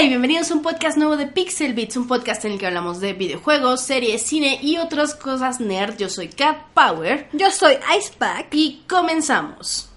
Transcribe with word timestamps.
Hola 0.00 0.06
y 0.06 0.12
bienvenidos 0.12 0.50
a 0.50 0.54
un 0.54 0.62
podcast 0.62 0.96
nuevo 0.96 1.18
de 1.18 1.26
Pixel 1.26 1.74
Beats, 1.74 1.98
un 1.98 2.08
podcast 2.08 2.42
en 2.46 2.52
el 2.52 2.58
que 2.58 2.66
hablamos 2.66 3.00
de 3.00 3.12
videojuegos, 3.12 3.82
series, 3.82 4.22
cine 4.22 4.58
y 4.62 4.78
otras 4.78 5.14
cosas 5.14 5.60
nerd. 5.60 5.98
Yo 5.98 6.08
soy 6.08 6.28
Cat 6.28 6.56
Power 6.72 7.28
Yo 7.34 7.50
soy 7.50 7.74
Icepack. 7.98 8.46
y 8.52 8.82
comenzamos. 8.88 9.89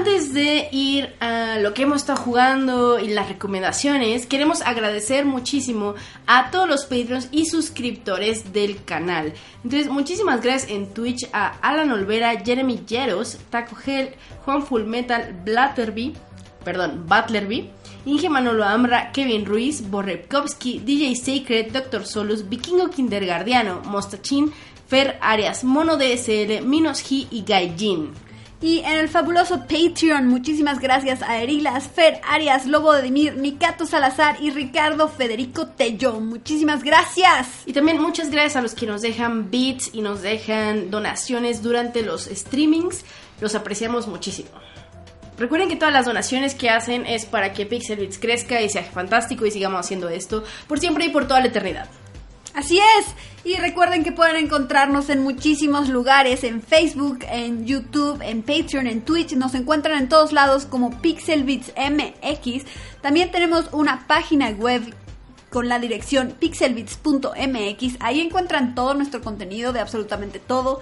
Antes 0.00 0.32
de 0.32 0.70
ir 0.72 1.14
a 1.20 1.58
lo 1.58 1.74
que 1.74 1.82
hemos 1.82 1.98
estado 1.98 2.18
jugando 2.18 2.98
y 2.98 3.08
las 3.08 3.28
recomendaciones, 3.28 4.24
queremos 4.24 4.62
agradecer 4.62 5.26
muchísimo 5.26 5.94
a 6.26 6.50
todos 6.50 6.66
los 6.66 6.86
Patreons 6.86 7.28
y 7.32 7.44
suscriptores 7.44 8.50
del 8.50 8.82
canal. 8.82 9.34
Entonces, 9.62 9.90
muchísimas 9.90 10.40
gracias 10.40 10.70
en 10.70 10.94
Twitch 10.94 11.28
a 11.34 11.48
Alan 11.60 11.92
Olvera, 11.92 12.40
Jeremy 12.40 12.80
Yeros, 12.86 13.36
Taco 13.50 13.76
Hell, 13.84 14.14
Juan 14.46 14.64
Fullmetal, 14.64 15.38
Blatterby, 15.44 16.14
perdón, 16.64 17.04
Butlerby, 17.06 17.68
Inge 18.06 18.30
Manolo 18.30 18.64
Ambra, 18.64 19.12
Kevin 19.12 19.44
Ruiz, 19.44 19.82
Borrepkowski, 19.82 20.78
DJ 20.78 21.14
Sacred, 21.14 21.72
Dr. 21.72 22.06
Solus, 22.06 22.48
Vikingo 22.48 22.88
Kindergardiano, 22.88 23.82
Mostachin, 23.84 24.50
Fer 24.88 25.18
Arias, 25.20 25.62
Mono 25.62 25.98
DSL, 25.98 26.62
Minos 26.62 27.04
G 27.04 27.26
y 27.30 27.44
Gaijin. 27.46 28.29
Y 28.62 28.80
en 28.80 28.98
el 28.98 29.08
fabuloso 29.08 29.60
Patreon, 29.60 30.28
muchísimas 30.28 30.80
gracias 30.80 31.22
a 31.22 31.40
Erilas, 31.40 31.88
Fer, 31.88 32.20
Arias, 32.28 32.66
Lobo 32.66 32.92
de 32.92 33.00
Dimir, 33.00 33.36
Mikato 33.36 33.86
Salazar 33.86 34.36
y 34.38 34.50
Ricardo 34.50 35.08
Federico 35.08 35.68
Tello. 35.68 36.20
Muchísimas 36.20 36.84
gracias. 36.84 37.62
Y 37.64 37.72
también 37.72 38.02
muchas 38.02 38.30
gracias 38.30 38.56
a 38.56 38.62
los 38.62 38.74
que 38.74 38.86
nos 38.86 39.00
dejan 39.00 39.50
bits 39.50 39.90
y 39.94 40.02
nos 40.02 40.20
dejan 40.20 40.90
donaciones 40.90 41.62
durante 41.62 42.02
los 42.02 42.24
streamings. 42.26 43.02
Los 43.40 43.54
apreciamos 43.54 44.06
muchísimo. 44.06 44.50
Recuerden 45.38 45.70
que 45.70 45.76
todas 45.76 45.94
las 45.94 46.04
donaciones 46.04 46.54
que 46.54 46.68
hacen 46.68 47.06
es 47.06 47.24
para 47.24 47.54
que 47.54 47.64
Pixel 47.64 47.98
Bits 47.98 48.18
crezca 48.18 48.60
y 48.60 48.68
sea 48.68 48.82
fantástico 48.82 49.46
y 49.46 49.50
sigamos 49.50 49.80
haciendo 49.80 50.10
esto 50.10 50.44
por 50.68 50.78
siempre 50.78 51.06
y 51.06 51.08
por 51.08 51.26
toda 51.26 51.40
la 51.40 51.46
eternidad. 51.46 51.88
Así 52.54 52.78
es. 52.98 53.06
Y 53.44 53.56
recuerden 53.56 54.04
que 54.04 54.12
pueden 54.12 54.36
encontrarnos 54.36 55.08
en 55.08 55.22
muchísimos 55.22 55.88
lugares, 55.88 56.44
en 56.44 56.60
Facebook, 56.62 57.20
en 57.30 57.64
YouTube, 57.64 58.20
en 58.22 58.42
Patreon, 58.42 58.86
en 58.86 59.02
Twitch. 59.02 59.32
Nos 59.32 59.54
encuentran 59.54 59.98
en 59.98 60.08
todos 60.08 60.32
lados 60.32 60.66
como 60.66 61.00
Pixelbits 61.00 61.72
MX. 61.76 62.64
También 63.00 63.30
tenemos 63.30 63.68
una 63.72 64.06
página 64.06 64.50
web 64.50 64.82
con 65.50 65.68
la 65.68 65.78
dirección 65.78 66.34
pixelbits.mx. 66.38 67.96
Ahí 68.00 68.20
encuentran 68.20 68.74
todo 68.74 68.94
nuestro 68.94 69.20
contenido 69.20 69.72
de 69.72 69.80
absolutamente 69.80 70.38
todo. 70.38 70.80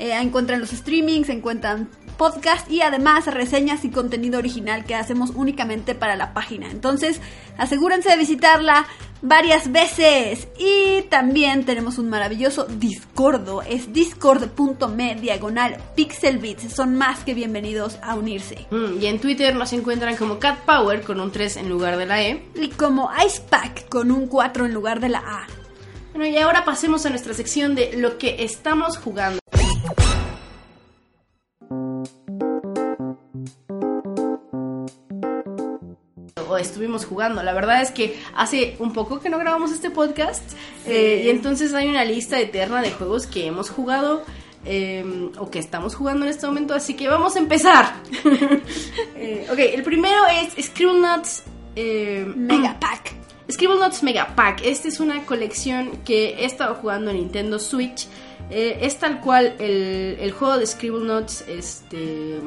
Eh, 0.00 0.14
encuentran 0.14 0.60
los 0.60 0.70
streamings, 0.70 1.28
encuentran 1.28 1.90
podcast 2.16 2.70
y 2.70 2.80
además 2.80 3.26
reseñas 3.26 3.84
y 3.84 3.90
contenido 3.90 4.38
original 4.38 4.86
que 4.86 4.94
hacemos 4.94 5.30
únicamente 5.34 5.94
para 5.94 6.16
la 6.16 6.32
página. 6.32 6.70
Entonces, 6.70 7.20
asegúrense 7.58 8.08
de 8.08 8.16
visitarla 8.16 8.86
varias 9.20 9.70
veces. 9.70 10.48
Y 10.58 11.02
también 11.10 11.64
tenemos 11.64 11.98
un 11.98 12.08
maravilloso 12.08 12.64
Discordo. 12.64 13.60
Es 13.60 13.92
discord.me 13.92 15.16
diagonal 15.16 15.76
pixelbits. 15.94 16.72
Son 16.72 16.96
más 16.96 17.22
que 17.22 17.34
bienvenidos 17.34 17.98
a 18.02 18.14
unirse. 18.14 18.66
Mm, 18.70 19.02
y 19.02 19.06
en 19.06 19.20
Twitter 19.20 19.54
nos 19.54 19.74
encuentran 19.74 20.16
como 20.16 20.38
Cat 20.38 20.60
Power 20.60 21.02
con 21.02 21.20
un 21.20 21.30
3 21.30 21.58
en 21.58 21.68
lugar 21.68 21.98
de 21.98 22.06
la 22.06 22.22
E. 22.22 22.42
Y 22.54 22.68
como 22.68 23.10
Icepack 23.22 23.90
con 23.90 24.10
un 24.10 24.28
4 24.28 24.64
en 24.64 24.72
lugar 24.72 25.00
de 25.00 25.10
la 25.10 25.18
A. 25.18 25.46
Bueno, 26.14 26.26
y 26.26 26.38
ahora 26.38 26.64
pasemos 26.64 27.04
a 27.04 27.10
nuestra 27.10 27.34
sección 27.34 27.74
de 27.74 27.98
lo 27.98 28.16
que 28.16 28.42
estamos 28.44 28.96
jugando. 28.96 29.40
O 36.50 36.58
estuvimos 36.58 37.04
jugando. 37.04 37.42
La 37.42 37.52
verdad 37.52 37.82
es 37.82 37.90
que 37.90 38.20
hace 38.34 38.76
un 38.78 38.92
poco 38.92 39.20
que 39.20 39.30
no 39.30 39.38
grabamos 39.38 39.72
este 39.72 39.90
podcast 39.90 40.42
eh, 40.86 41.22
y 41.24 41.30
entonces 41.30 41.72
hay 41.74 41.88
una 41.88 42.04
lista 42.04 42.40
eterna 42.40 42.82
de 42.82 42.90
juegos 42.90 43.26
que 43.26 43.46
hemos 43.46 43.70
jugado 43.70 44.24
eh, 44.64 45.30
o 45.38 45.50
que 45.50 45.58
estamos 45.58 45.94
jugando 45.94 46.26
en 46.26 46.30
este 46.30 46.46
momento, 46.46 46.74
así 46.74 46.94
que 46.94 47.08
vamos 47.08 47.36
a 47.36 47.38
empezar. 47.38 47.94
Eh, 49.22 49.46
ok, 49.50 49.58
el 49.58 49.82
primero 49.82 50.22
es 50.28 50.64
Scribblenauts 50.64 51.42
eh, 51.76 52.24
Mega 52.34 52.80
Pack. 52.80 53.12
Scribblenauts 53.52 54.02
Mega 54.02 54.34
Pack. 54.34 54.62
Esta 54.64 54.88
es 54.88 54.98
una 54.98 55.26
colección 55.26 55.98
que 56.06 56.30
he 56.38 56.46
estado 56.46 56.74
jugando 56.76 57.10
en 57.10 57.18
Nintendo 57.18 57.58
Switch. 57.58 58.06
Eh, 58.50 58.78
es 58.80 58.98
tal 58.98 59.20
cual 59.20 59.56
el, 59.58 60.16
el 60.20 60.32
juego 60.32 60.56
de 60.56 60.66
Scribblenauts 60.66 61.44
este, 61.48 62.40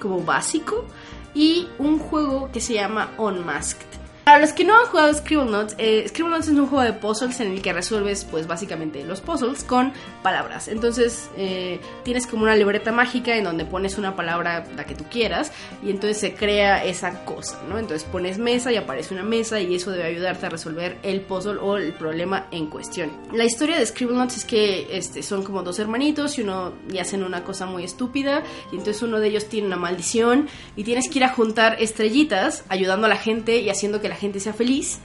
como 0.00 0.22
básico 0.22 0.86
y 1.34 1.68
un 1.78 1.98
juego 1.98 2.50
que 2.52 2.60
se 2.60 2.74
llama 2.74 3.12
Unmasked. 3.18 4.01
Para 4.24 4.38
los 4.38 4.52
que 4.52 4.62
no 4.62 4.78
han 4.78 4.86
jugado 4.86 5.12
Scribblenauts, 5.12 5.74
eh, 5.78 6.04
Scribblenauts 6.06 6.46
es 6.46 6.54
un 6.54 6.68
juego 6.68 6.84
de 6.84 6.92
puzzles 6.92 7.40
en 7.40 7.50
el 7.52 7.60
que 7.60 7.72
resuelves, 7.72 8.24
pues 8.24 8.46
básicamente 8.46 9.02
los 9.02 9.20
puzzles 9.20 9.64
con 9.64 9.92
palabras. 10.22 10.68
Entonces 10.68 11.28
eh, 11.36 11.80
tienes 12.04 12.28
como 12.28 12.44
una 12.44 12.54
libreta 12.54 12.92
mágica 12.92 13.36
en 13.36 13.42
donde 13.42 13.64
pones 13.64 13.98
una 13.98 14.14
palabra 14.14 14.64
la 14.76 14.86
que 14.86 14.94
tú 14.94 15.06
quieras 15.10 15.50
y 15.82 15.90
entonces 15.90 16.18
se 16.18 16.34
crea 16.34 16.84
esa 16.84 17.24
cosa, 17.24 17.60
¿no? 17.68 17.80
Entonces 17.80 18.06
pones 18.08 18.38
mesa 18.38 18.70
y 18.70 18.76
aparece 18.76 19.12
una 19.12 19.24
mesa 19.24 19.58
y 19.58 19.74
eso 19.74 19.90
debe 19.90 20.04
ayudarte 20.04 20.46
a 20.46 20.50
resolver 20.50 20.98
el 21.02 21.22
puzzle 21.22 21.58
o 21.60 21.76
el 21.76 21.92
problema 21.92 22.46
en 22.52 22.68
cuestión. 22.68 23.10
La 23.32 23.44
historia 23.44 23.76
de 23.76 23.84
Scribblenauts 23.84 24.36
es 24.36 24.44
que 24.44 24.96
este, 24.96 25.24
son 25.24 25.42
como 25.42 25.64
dos 25.64 25.80
hermanitos 25.80 26.38
y 26.38 26.42
uno 26.42 26.74
y 26.88 26.98
hacen 26.98 27.24
una 27.24 27.42
cosa 27.42 27.66
muy 27.66 27.82
estúpida 27.82 28.44
y 28.70 28.76
entonces 28.76 29.02
uno 29.02 29.18
de 29.18 29.26
ellos 29.26 29.46
tiene 29.46 29.66
una 29.66 29.76
maldición 29.76 30.48
y 30.76 30.84
tienes 30.84 31.10
que 31.10 31.18
ir 31.18 31.24
a 31.24 31.28
juntar 31.30 31.76
estrellitas 31.80 32.62
ayudando 32.68 33.08
a 33.08 33.10
la 33.10 33.16
gente 33.16 33.58
y 33.58 33.68
haciendo 33.68 34.00
que 34.00 34.12
la 34.12 34.16
gente 34.22 34.40
sea 34.40 34.54
feliz 34.54 35.00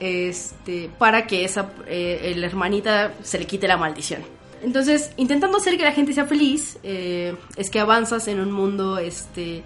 este, 0.00 0.90
para 0.98 1.26
que 1.26 1.44
esa 1.44 1.72
eh, 1.86 2.34
la 2.36 2.46
hermanita 2.46 3.14
se 3.22 3.38
le 3.38 3.46
quite 3.46 3.66
la 3.66 3.76
maldición. 3.76 4.22
Entonces, 4.62 5.10
intentando 5.16 5.58
hacer 5.58 5.76
que 5.76 5.84
la 5.84 5.92
gente 5.92 6.12
sea 6.12 6.26
feliz, 6.26 6.78
eh, 6.82 7.36
es 7.56 7.70
que 7.70 7.80
avanzas 7.80 8.28
en 8.28 8.40
un 8.40 8.50
mundo, 8.50 8.98
este, 8.98 9.62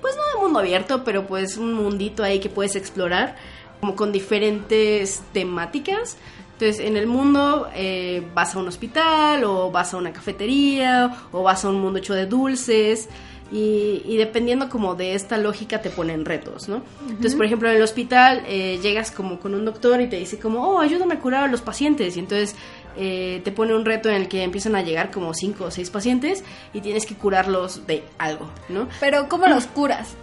pues 0.00 0.14
no 0.16 0.22
de 0.38 0.44
mundo 0.44 0.58
abierto, 0.58 1.02
pero 1.04 1.26
pues 1.26 1.56
un 1.56 1.72
mundito 1.72 2.22
ahí 2.22 2.40
que 2.40 2.50
puedes 2.50 2.76
explorar, 2.76 3.36
como 3.80 3.96
con 3.96 4.12
diferentes 4.12 5.22
temáticas. 5.32 6.16
Entonces, 6.54 6.80
en 6.80 6.96
el 6.96 7.06
mundo 7.06 7.68
eh, 7.74 8.26
vas 8.34 8.54
a 8.54 8.60
un 8.60 8.68
hospital, 8.68 9.44
o 9.44 9.70
vas 9.70 9.92
a 9.92 9.96
una 9.96 10.12
cafetería, 10.12 11.12
o 11.32 11.42
vas 11.42 11.64
a 11.64 11.68
un 11.68 11.80
mundo 11.80 11.98
hecho 11.98 12.14
de 12.14 12.26
dulces. 12.26 13.08
Y, 13.52 14.02
y, 14.06 14.16
dependiendo 14.16 14.68
como 14.70 14.94
de 14.94 15.14
esta 15.14 15.36
lógica 15.36 15.80
te 15.80 15.90
ponen 15.90 16.24
retos, 16.24 16.68
¿no? 16.68 16.82
Entonces, 17.02 17.34
por 17.34 17.44
ejemplo, 17.44 17.68
en 17.68 17.76
el 17.76 17.82
hospital 17.82 18.42
eh, 18.48 18.80
llegas 18.82 19.10
como 19.10 19.38
con 19.38 19.54
un 19.54 19.64
doctor 19.66 20.00
y 20.00 20.08
te 20.08 20.16
dice 20.16 20.38
como, 20.38 20.66
oh, 20.66 20.80
ayúdame 20.80 21.14
a 21.14 21.20
curar 21.20 21.44
a 21.44 21.48
los 21.48 21.60
pacientes. 21.60 22.16
Y 22.16 22.20
entonces 22.20 22.56
eh, 22.96 23.42
te 23.44 23.52
pone 23.52 23.74
un 23.74 23.84
reto 23.84 24.08
en 24.08 24.16
el 24.16 24.28
que 24.28 24.42
empiezan 24.42 24.74
a 24.76 24.82
llegar 24.82 25.10
como 25.10 25.34
cinco 25.34 25.64
o 25.64 25.70
seis 25.70 25.90
pacientes 25.90 26.42
y 26.72 26.80
tienes 26.80 27.04
que 27.06 27.14
curarlos 27.16 27.86
de 27.86 28.02
algo, 28.18 28.48
¿no? 28.68 28.88
Pero, 28.98 29.28
¿cómo 29.28 29.46
los 29.46 29.66
curas? 29.66 30.16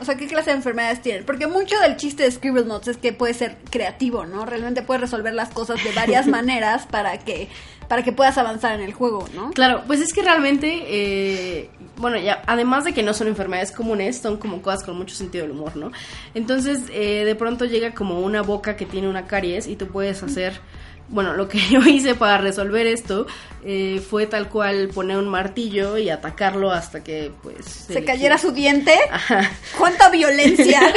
O 0.00 0.04
sea, 0.04 0.16
¿qué 0.16 0.26
clase 0.26 0.50
de 0.50 0.56
enfermedades 0.56 1.02
tienen? 1.02 1.24
Porque 1.24 1.46
mucho 1.46 1.78
del 1.80 1.96
chiste 1.96 2.22
de 2.22 2.30
Scribblenauts 2.30 2.88
es 2.88 2.96
que 2.96 3.12
puede 3.12 3.34
ser 3.34 3.56
creativo, 3.70 4.26
¿no? 4.26 4.46
Realmente 4.46 4.82
puedes 4.82 5.00
resolver 5.00 5.34
las 5.34 5.50
cosas 5.50 5.82
de 5.82 5.92
varias 5.92 6.26
maneras 6.28 6.86
para 6.86 7.18
que 7.18 7.48
para 7.88 8.02
que 8.02 8.12
puedas 8.12 8.36
avanzar 8.36 8.74
en 8.74 8.82
el 8.82 8.92
juego, 8.92 9.26
¿no? 9.34 9.50
Claro, 9.52 9.82
pues 9.86 10.00
es 10.00 10.12
que 10.12 10.20
realmente, 10.20 10.84
eh, 10.86 11.70
bueno, 11.96 12.18
ya, 12.18 12.42
además 12.46 12.84
de 12.84 12.92
que 12.92 13.02
no 13.02 13.14
son 13.14 13.28
enfermedades 13.28 13.72
comunes, 13.72 14.18
son 14.18 14.36
como 14.36 14.60
cosas 14.60 14.84
con 14.84 14.96
mucho 14.96 15.14
sentido 15.14 15.46
del 15.46 15.52
humor, 15.52 15.74
¿no? 15.74 15.90
Entonces, 16.34 16.82
eh, 16.92 17.24
de 17.24 17.34
pronto 17.34 17.64
llega 17.64 17.94
como 17.94 18.20
una 18.20 18.42
boca 18.42 18.76
que 18.76 18.84
tiene 18.84 19.08
una 19.08 19.26
caries 19.26 19.66
y 19.66 19.76
tú 19.76 19.88
puedes 19.88 20.22
hacer 20.22 20.60
bueno, 21.08 21.34
lo 21.34 21.48
que 21.48 21.58
yo 21.70 21.80
hice 21.80 22.14
para 22.14 22.38
resolver 22.38 22.86
esto 22.86 23.26
eh, 23.64 24.02
fue 24.08 24.26
tal 24.26 24.48
cual 24.48 24.88
poner 24.88 25.16
un 25.18 25.28
martillo 25.28 25.98
y 25.98 26.10
atacarlo 26.10 26.70
hasta 26.70 27.02
que 27.02 27.32
pues 27.42 27.64
se, 27.64 27.94
se 27.94 28.04
cayera 28.04 28.38
su 28.38 28.52
diente. 28.52 28.94
Ajá. 29.10 29.50
¿Cuánta 29.78 30.10
violencia? 30.10 30.80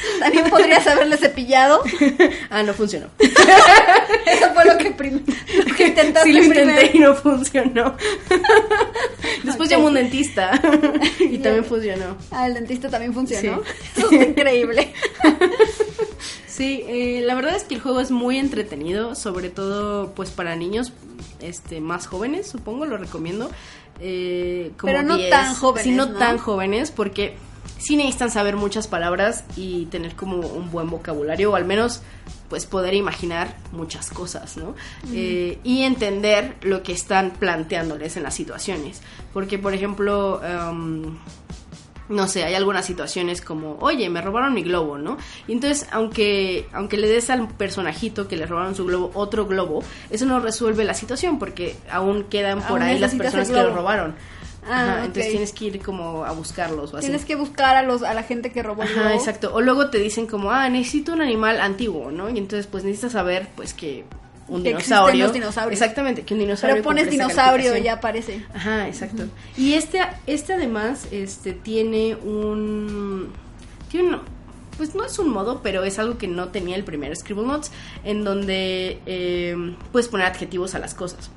También 0.20 0.48
podrías 0.50 0.86
haberle 0.86 1.16
cepillado. 1.16 1.82
ah, 2.50 2.62
no 2.62 2.74
funcionó. 2.74 3.08
Eso 3.18 4.52
fue 4.54 4.64
lo 4.64 4.78
que, 4.78 4.90
lo 4.90 5.74
que 5.74 5.86
intentaste. 5.88 6.28
Sí, 6.28 6.32
lo 6.32 6.44
intenté 6.44 6.90
y 6.94 6.98
no 6.98 7.14
funcionó. 7.14 7.96
Después 9.44 9.68
llamó 9.68 9.86
un 9.86 9.94
dentista 9.94 10.60
y 11.18 11.38
también 11.38 11.64
funcionó. 11.64 12.16
Ah, 12.30 12.46
el 12.46 12.54
dentista 12.54 12.88
también 12.88 13.14
funcionó. 13.14 13.62
Sí. 13.62 14.00
Eso 14.00 14.10
es 14.10 14.28
increíble. 14.28 14.92
Sí, 16.46 16.84
eh, 16.88 17.20
la 17.22 17.34
verdad 17.34 17.54
es 17.54 17.64
que 17.64 17.74
el 17.74 17.82
juego 17.82 18.00
es 18.00 18.10
muy 18.10 18.38
entretenido, 18.38 19.14
sobre 19.14 19.50
todo 19.50 20.12
pues 20.14 20.30
para 20.30 20.56
niños 20.56 20.92
este 21.40 21.80
más 21.80 22.06
jóvenes, 22.06 22.46
supongo, 22.46 22.86
lo 22.86 22.96
recomiendo. 22.96 23.50
Eh, 24.00 24.72
como 24.78 24.90
Pero 24.90 25.02
no 25.02 25.16
10, 25.16 25.30
tan 25.30 25.54
jóvenes. 25.54 25.84
Sí, 25.84 25.90
no, 25.92 26.06
¿no? 26.06 26.18
tan 26.18 26.38
jóvenes, 26.38 26.90
porque 26.90 27.36
sí 27.78 27.96
necesitan 27.96 28.30
saber 28.30 28.56
muchas 28.56 28.86
palabras 28.86 29.44
y 29.56 29.86
tener 29.86 30.14
como 30.14 30.38
un 30.38 30.70
buen 30.70 30.90
vocabulario, 30.90 31.52
o 31.52 31.56
al 31.56 31.64
menos 31.64 32.02
pues 32.48 32.64
poder 32.66 32.94
imaginar 32.94 33.56
muchas 33.72 34.10
cosas, 34.10 34.56
¿no? 34.56 34.74
Eh, 35.12 35.58
y 35.64 35.82
entender 35.82 36.56
lo 36.62 36.82
que 36.82 36.92
están 36.92 37.32
planteándoles 37.32 38.16
en 38.16 38.22
las 38.22 38.34
situaciones. 38.34 39.02
Porque, 39.32 39.58
por 39.58 39.74
ejemplo, 39.74 40.40
em, 40.44 41.16
no 42.08 42.28
sé, 42.28 42.44
hay 42.44 42.54
algunas 42.54 42.86
situaciones 42.86 43.40
como, 43.40 43.76
oye, 43.80 44.08
me 44.08 44.20
robaron 44.20 44.54
mi 44.54 44.62
globo, 44.62 44.96
¿no? 44.96 45.16
Y 45.48 45.52
entonces, 45.52 45.88
aunque, 45.90 46.68
aunque 46.72 46.96
le 46.96 47.08
des 47.08 47.30
al 47.30 47.48
personajito 47.48 48.28
que 48.28 48.36
le 48.36 48.46
robaron 48.46 48.74
su 48.74 48.84
globo 48.84 49.10
otro 49.14 49.46
globo, 49.46 49.82
eso 50.10 50.24
no 50.24 50.38
resuelve 50.38 50.84
la 50.84 50.94
situación 50.94 51.38
porque 51.38 51.76
aún 51.90 52.24
quedan 52.24 52.60
por 52.60 52.80
Aún 52.80 52.82
ahí 52.82 52.98
las 52.98 53.14
personas 53.14 53.48
que 53.48 53.54
lo 53.54 53.74
robaron. 53.74 54.14
Ah, 54.68 54.94
Ajá. 54.94 55.04
Entonces 55.04 55.30
tienes 55.30 55.52
que 55.52 55.64
ir 55.66 55.82
como 55.82 56.24
a 56.24 56.32
buscarlos 56.32 56.92
o 56.92 56.96
así. 56.96 57.06
Tienes 57.06 57.24
que 57.24 57.36
buscar 57.36 57.76
a 57.76 57.82
los 57.82 58.02
a 58.02 58.14
la 58.14 58.22
gente 58.22 58.50
que 58.50 58.62
robó 58.62 58.82
el 58.82 58.88
Ajá, 58.88 59.14
exacto. 59.14 59.54
O 59.54 59.60
luego 59.60 59.90
te 59.90 59.98
dicen 59.98 60.26
como, 60.26 60.50
ah, 60.50 60.68
necesito 60.68 61.12
un 61.12 61.22
animal 61.22 61.60
antiguo, 61.60 62.10
¿no? 62.10 62.28
Y 62.28 62.38
entonces 62.38 62.66
pues 62.66 62.84
necesitas 62.84 63.12
saber 63.12 63.48
pues 63.54 63.74
que 63.74 64.04
un 64.48 64.62
Que 64.62 64.70
dinosaurio. 64.70 65.24
los 65.24 65.32
dinosaurios. 65.32 65.80
Exactamente, 65.80 66.22
que 66.22 66.34
un 66.34 66.40
dinosaurio. 66.40 66.76
Pero 66.76 66.84
pones 66.84 67.10
dinosaurio 67.10 67.76
y 67.76 67.82
ya 67.82 67.94
aparece. 67.94 68.44
Ajá, 68.54 68.86
exacto. 68.86 69.24
Y 69.56 69.74
este, 69.74 70.00
este 70.26 70.52
además, 70.52 71.08
este, 71.10 71.52
tiene 71.52 72.14
un, 72.16 73.32
tiene 73.90 74.08
un, 74.10 74.20
pues 74.76 74.94
no 74.94 75.04
es 75.04 75.18
un 75.18 75.30
modo, 75.30 75.62
pero 75.62 75.84
es 75.84 75.98
algo 75.98 76.18
que 76.18 76.28
no 76.28 76.48
tenía 76.48 76.76
el 76.76 76.84
primer 76.84 77.14
Scribble 77.16 77.46
Notes, 77.46 77.72
en 78.04 78.24
donde 78.24 79.00
eh, 79.06 79.74
puedes 79.90 80.08
poner 80.08 80.26
adjetivos 80.26 80.74
a 80.74 80.78
las 80.78 80.94
cosas. 80.94 81.30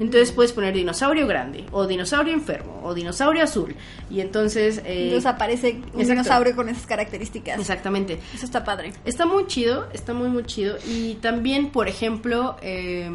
Entonces 0.00 0.32
puedes 0.32 0.52
poner 0.52 0.74
dinosaurio 0.74 1.26
grande, 1.26 1.64
o 1.72 1.86
dinosaurio 1.86 2.32
enfermo, 2.32 2.80
o 2.82 2.94
dinosaurio 2.94 3.42
azul. 3.42 3.74
Y 4.10 4.20
entonces... 4.20 4.78
eh, 4.84 5.04
Entonces 5.04 5.26
aparece 5.26 5.70
un 5.72 5.78
exacto. 5.78 5.98
dinosaurio 6.08 6.56
con 6.56 6.68
esas 6.68 6.86
características. 6.86 7.58
Exactamente. 7.60 8.18
Eso 8.34 8.44
está 8.44 8.64
padre. 8.64 8.92
Está 9.04 9.26
muy 9.26 9.46
chido, 9.46 9.86
está 9.92 10.14
muy 10.14 10.28
muy 10.28 10.44
chido. 10.44 10.76
Y 10.86 11.14
también, 11.16 11.70
por 11.70 11.88
ejemplo, 11.88 12.56
eh, 12.62 13.10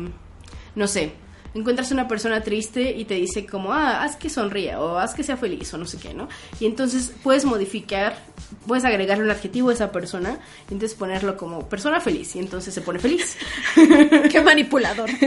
no 0.75 0.87
sé, 0.87 1.13
encuentras 1.53 1.91
una 1.91 2.07
persona 2.07 2.41
triste 2.41 2.95
y 2.95 3.05
te 3.05 3.15
dice 3.15 3.45
como, 3.45 3.73
ah, 3.73 4.03
haz 4.03 4.15
que 4.15 4.29
sonría 4.29 4.79
o 4.79 4.97
haz 4.97 5.13
que 5.13 5.23
sea 5.23 5.37
feliz 5.37 5.73
o 5.73 5.77
no 5.77 5.85
sé 5.85 5.97
qué, 5.97 6.13
¿no? 6.13 6.29
Y 6.59 6.65
entonces 6.65 7.11
puedes 7.23 7.45
modificar, 7.45 8.17
puedes 8.67 8.85
agregarle 8.85 9.23
un 9.23 9.31
adjetivo 9.31 9.69
a 9.69 9.73
esa 9.73 9.91
persona 9.91 10.39
y 10.69 10.73
entonces 10.73 10.97
ponerlo 10.97 11.37
como 11.37 11.67
persona 11.67 11.99
feliz 12.01 12.35
y 12.35 12.39
entonces 12.39 12.73
se 12.73 12.81
pone 12.81 12.99
feliz. 12.99 13.37
Qué 14.31 14.41
manipulador. 14.41 15.09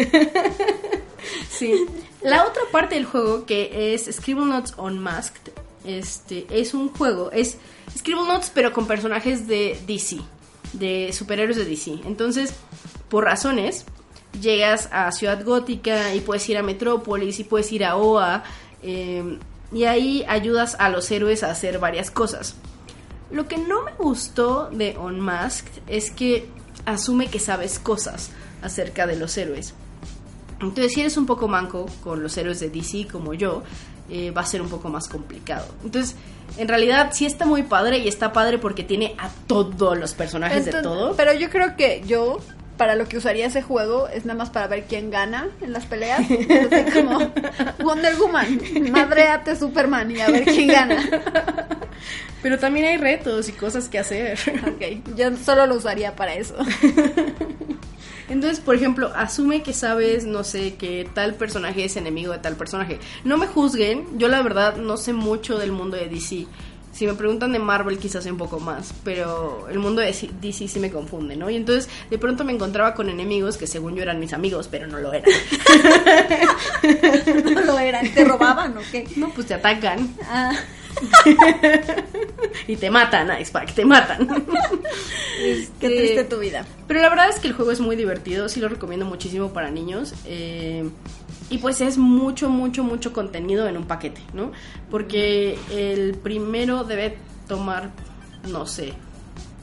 Sí. 1.50 1.86
La 2.22 2.44
otra 2.44 2.62
parte 2.72 2.96
del 2.96 3.04
juego 3.04 3.46
que 3.46 3.94
es 3.94 4.08
Scribble 4.12 4.46
Notes 4.46 4.74
Unmasked, 4.76 5.52
este, 5.84 6.46
es 6.50 6.74
un 6.74 6.88
juego, 6.88 7.30
es 7.30 7.58
Scribble 7.96 8.26
Notes 8.26 8.50
pero 8.52 8.72
con 8.72 8.86
personajes 8.86 9.46
de 9.46 9.78
DC, 9.86 10.18
de 10.72 11.12
superhéroes 11.12 11.56
de 11.56 11.64
DC. 11.64 12.00
Entonces, 12.04 12.54
por 13.08 13.24
razones, 13.24 13.84
llegas 14.40 14.88
a 14.92 15.10
Ciudad 15.12 15.44
Gótica 15.44 16.14
y 16.14 16.20
puedes 16.20 16.48
ir 16.48 16.58
a 16.58 16.62
Metrópolis 16.62 17.38
y 17.40 17.44
puedes 17.44 17.70
ir 17.72 17.84
a 17.84 17.96
OA 17.96 18.42
eh, 18.82 19.38
y 19.72 19.84
ahí 19.84 20.24
ayudas 20.28 20.76
a 20.78 20.88
los 20.88 21.10
héroes 21.10 21.42
a 21.42 21.50
hacer 21.50 21.78
varias 21.78 22.10
cosas. 22.10 22.56
Lo 23.30 23.48
que 23.48 23.56
no 23.56 23.82
me 23.82 23.92
gustó 23.92 24.68
de 24.70 24.96
Unmasked 24.98 25.82
es 25.86 26.10
que 26.10 26.46
asume 26.84 27.28
que 27.28 27.38
sabes 27.38 27.78
cosas 27.78 28.30
acerca 28.60 29.06
de 29.06 29.16
los 29.16 29.36
héroes. 29.38 29.74
Entonces, 30.60 30.92
si 30.92 31.00
eres 31.00 31.16
un 31.16 31.26
poco 31.26 31.48
manco 31.48 31.86
con 32.04 32.22
los 32.22 32.36
héroes 32.36 32.60
de 32.60 32.70
DC 32.70 33.08
como 33.10 33.34
yo, 33.34 33.62
eh, 34.10 34.30
va 34.30 34.42
a 34.42 34.46
ser 34.46 34.62
un 34.62 34.68
poco 34.68 34.88
más 34.88 35.08
complicado. 35.08 35.66
Entonces, 35.84 36.14
en 36.58 36.68
realidad 36.68 37.10
sí 37.12 37.24
está 37.24 37.46
muy 37.46 37.62
padre 37.62 37.98
y 37.98 38.08
está 38.08 38.32
padre 38.32 38.58
porque 38.58 38.84
tiene 38.84 39.14
a 39.18 39.30
todos 39.46 39.98
los 39.98 40.14
personajes 40.14 40.66
de 40.66 40.82
todo. 40.82 41.14
Pero 41.16 41.32
yo 41.32 41.50
creo 41.50 41.76
que 41.76 42.02
yo, 42.06 42.38
para 42.82 42.96
lo 42.96 43.06
que 43.06 43.16
usaría 43.16 43.46
ese 43.46 43.62
juego, 43.62 44.08
es 44.08 44.24
nada 44.24 44.36
más 44.36 44.50
para 44.50 44.66
ver 44.66 44.86
quién 44.88 45.08
gana 45.08 45.48
en 45.60 45.72
las 45.72 45.86
peleas. 45.86 46.18
Así 46.22 46.90
como 46.92 47.32
Wonder 47.78 48.16
Woman, 48.16 48.58
madreate 48.90 49.54
Superman 49.54 50.10
y 50.10 50.20
a 50.20 50.28
ver 50.28 50.42
quién 50.42 50.66
gana. 50.66 51.00
Pero 52.42 52.58
también 52.58 52.86
hay 52.86 52.96
retos 52.96 53.48
y 53.48 53.52
cosas 53.52 53.88
que 53.88 54.00
hacer. 54.00 54.36
Ok, 54.66 55.14
yo 55.16 55.36
solo 55.36 55.64
lo 55.66 55.76
usaría 55.76 56.16
para 56.16 56.34
eso. 56.34 56.56
Entonces, 58.28 58.58
por 58.58 58.74
ejemplo, 58.74 59.12
asume 59.14 59.62
que 59.62 59.74
sabes, 59.74 60.24
no 60.24 60.42
sé, 60.42 60.74
que 60.74 61.08
tal 61.14 61.34
personaje 61.34 61.84
es 61.84 61.96
enemigo 61.96 62.32
de 62.32 62.40
tal 62.40 62.56
personaje. 62.56 62.98
No 63.22 63.36
me 63.36 63.46
juzguen, 63.46 64.18
yo 64.18 64.26
la 64.26 64.42
verdad 64.42 64.74
no 64.74 64.96
sé 64.96 65.12
mucho 65.12 65.56
del 65.56 65.70
mundo 65.70 65.96
de 65.96 66.08
DC. 66.08 66.48
Si 66.92 67.06
me 67.06 67.14
preguntan 67.14 67.52
de 67.52 67.58
Marvel 67.58 67.98
quizás 67.98 68.26
un 68.26 68.36
poco 68.36 68.60
más, 68.60 68.92
pero 69.02 69.66
el 69.70 69.78
mundo 69.78 70.02
de 70.02 70.12
DC 70.40 70.68
sí 70.68 70.78
me 70.78 70.90
confunde, 70.90 71.36
¿no? 71.36 71.48
Y 71.48 71.56
entonces 71.56 71.88
de 72.10 72.18
pronto 72.18 72.44
me 72.44 72.52
encontraba 72.52 72.94
con 72.94 73.08
enemigos 73.08 73.56
que 73.56 73.66
según 73.66 73.94
yo 73.96 74.02
eran 74.02 74.20
mis 74.20 74.34
amigos, 74.34 74.68
pero 74.70 74.86
no 74.86 74.98
lo 74.98 75.12
eran. 75.12 75.30
No 77.54 77.60
lo 77.62 77.78
eran, 77.78 78.12
te 78.12 78.24
robaban 78.24 78.76
o 78.76 78.80
qué. 78.90 79.06
No, 79.16 79.30
pues 79.30 79.46
te 79.46 79.54
atacan 79.54 80.14
Ah, 80.28 80.52
y 82.66 82.76
te 82.76 82.90
matan, 82.90 83.30
Icepack, 83.40 83.74
te 83.74 83.84
matan. 83.84 84.26
qué 85.38 85.62
Este, 85.62 85.88
triste 85.88 86.24
tu 86.24 86.38
vida. 86.38 86.64
Pero 86.86 87.00
la 87.00 87.08
verdad 87.08 87.28
es 87.30 87.38
que 87.40 87.48
el 87.48 87.54
juego 87.54 87.72
es 87.72 87.80
muy 87.80 87.96
divertido, 87.96 88.48
sí 88.48 88.60
lo 88.60 88.68
recomiendo 88.68 89.06
muchísimo 89.06 89.52
para 89.52 89.70
niños. 89.70 90.14
eh, 90.26 90.88
y 91.52 91.58
pues 91.58 91.82
es 91.82 91.98
mucho, 91.98 92.48
mucho, 92.48 92.82
mucho 92.82 93.12
contenido 93.12 93.68
en 93.68 93.76
un 93.76 93.84
paquete, 93.84 94.22
¿no? 94.32 94.52
Porque 94.90 95.58
el 95.70 96.14
primero 96.14 96.82
debe 96.82 97.18
tomar, 97.46 97.90
no 98.50 98.66
sé, 98.66 98.94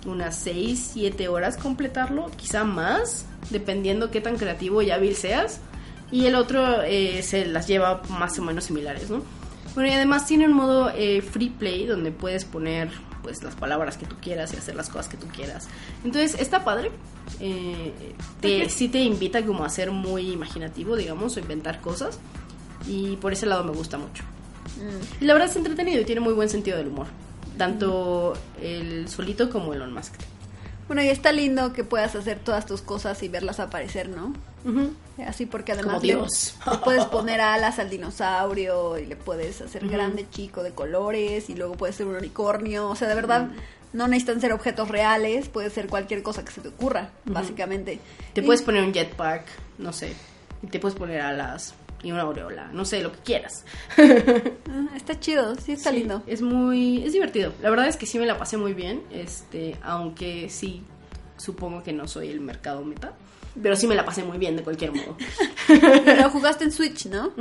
unas 0.06 0.36
6, 0.36 0.92
7 0.94 1.28
horas 1.30 1.58
completarlo, 1.58 2.30
quizá 2.38 2.64
más, 2.64 3.26
dependiendo 3.50 4.12
qué 4.12 4.22
tan 4.22 4.38
creativo 4.38 4.84
y 4.84 4.92
hábil 4.92 5.16
seas. 5.16 5.62
Y 6.12 6.28
el 6.28 6.36
otro 6.36 6.84
eh, 6.84 7.24
se 7.24 7.48
las 7.48 7.66
lleva 7.66 8.04
más 8.08 8.38
o 8.38 8.44
menos 8.44 8.66
similares, 8.66 9.10
¿no? 9.10 9.24
Bueno, 9.74 9.90
y 9.90 9.94
además 9.94 10.28
tiene 10.28 10.46
un 10.46 10.54
modo 10.54 10.92
eh, 10.96 11.24
free 11.24 11.50
play 11.50 11.88
donde 11.88 12.12
puedes 12.12 12.46
poner 12.46 12.92
pues 13.22 13.44
las 13.44 13.56
palabras 13.56 13.98
que 13.98 14.06
tú 14.06 14.16
quieras 14.22 14.54
y 14.54 14.58
hacer 14.58 14.76
las 14.76 14.90
cosas 14.90 15.08
que 15.08 15.18
tú 15.18 15.28
quieras. 15.28 15.68
Entonces 16.04 16.40
está 16.40 16.64
padre. 16.64 16.92
Eh, 17.40 17.94
te, 18.42 18.70
sí 18.70 18.90
te 18.90 19.00
invita 19.00 19.46
como 19.46 19.64
a 19.64 19.70
ser 19.70 19.92
muy 19.92 20.32
imaginativo, 20.32 20.96
digamos, 20.96 21.38
o 21.38 21.40
inventar 21.40 21.82
cosas. 21.82 22.20
Y 22.88 23.18
por 23.18 23.34
ese 23.34 23.46
lado 23.46 23.64
me 23.64 23.72
gusta 23.72 23.98
mucho. 23.98 24.24
Mm. 24.78 25.24
Y 25.24 25.26
la 25.26 25.34
verdad 25.34 25.50
es 25.50 25.56
entretenido 25.56 26.02
y 26.02 26.06
tiene 26.06 26.22
muy 26.22 26.34
buen 26.34 26.50
sentido 26.50 26.78
del 26.78 26.88
humor. 26.88 27.08
Tanto 27.58 28.34
el 28.62 29.08
solito 29.10 29.50
como 29.50 29.74
el 29.74 29.82
unmasked. 29.82 30.20
Bueno, 30.88 31.04
y 31.04 31.10
está 31.10 31.32
lindo 31.32 31.72
que 31.74 31.84
puedas 31.84 32.16
hacer 32.16 32.40
todas 32.40 32.66
tus 32.66 32.82
cosas 32.82 33.22
y 33.22 33.30
verlas 33.30 33.60
aparecer, 33.60 34.10
¿no? 34.10 34.34
Así 35.26 35.46
porque 35.46 35.72
además 35.74 36.04
le- 36.04 36.16
le 36.16 36.78
puedes 36.84 37.06
poner 37.06 37.42
alas 37.42 37.80
al 37.80 37.90
dinosaurio 37.90 38.98
y 38.98 39.06
le 39.06 39.16
puedes 39.16 39.62
hacer 39.62 39.88
grande, 39.88 40.26
chico, 40.30 40.64
de 40.64 40.72
colores 40.72 41.50
y 41.50 41.56
luego 41.56 41.74
puede 41.76 41.94
ser 41.94 42.06
un 42.08 42.16
unicornio. 42.16 42.90
O 42.90 42.96
sea, 42.96 43.08
de 43.08 43.16
verdad, 43.16 43.50
no 43.94 44.08
necesitan 44.08 44.40
ser 44.42 44.54
objetos 44.54 44.88
reales, 44.90 45.50
puede 45.50 45.70
ser 45.70 45.88
cualquier 45.88 46.24
cosa 46.24 46.46
que 46.46 46.52
se 46.52 46.62
te 46.62 46.70
ocurra, 46.70 47.10
básicamente. 47.26 48.00
Te 48.34 48.42
Y- 48.42 48.44
puedes 48.46 48.62
poner 48.62 48.84
un 48.84 48.94
jetpack, 48.94 49.46
no 49.78 49.92
sé. 49.94 50.14
Y 50.62 50.68
te 50.68 50.80
puedes 50.80 50.98
poner 50.98 51.22
alas 51.22 51.74
y 52.04 52.12
una 52.12 52.22
aureola, 52.22 52.70
no 52.72 52.86
sé, 52.86 53.02
lo 53.02 53.12
que 53.12 53.20
quieras. 53.20 53.66
Ah, 54.72 54.96
está 54.96 55.20
chido, 55.20 55.56
sí 55.56 55.72
está 55.74 55.90
Sí, 55.90 55.98
lindo. 55.98 56.22
Es 56.28 56.42
muy, 56.44 57.04
es 57.04 57.12
divertido. 57.14 57.54
La 57.62 57.70
verdad 57.72 57.88
es 57.88 57.98
que 57.98 58.06
sí 58.06 58.20
me 58.20 58.26
la 58.28 58.38
pasé 58.38 58.56
muy 58.56 58.74
bien, 58.74 59.02
este, 59.12 59.76
aunque 59.82 60.48
sí 60.50 60.84
supongo 61.38 61.82
que 61.84 61.92
no 61.92 62.08
soy 62.08 62.30
el 62.30 62.40
mercado 62.40 62.84
meta, 62.86 63.14
pero 63.62 63.76
sí 63.76 63.88
me 63.88 63.96
la 63.96 64.06
pasé 64.06 64.24
muy 64.24 64.38
bien 64.38 64.56
de 64.56 64.64
cualquier 64.64 64.92
modo. 64.92 65.18
Lo 66.22 66.30
jugaste 66.30 66.64
en 66.64 66.72
Switch, 66.72 67.06
¿no? 67.08 67.32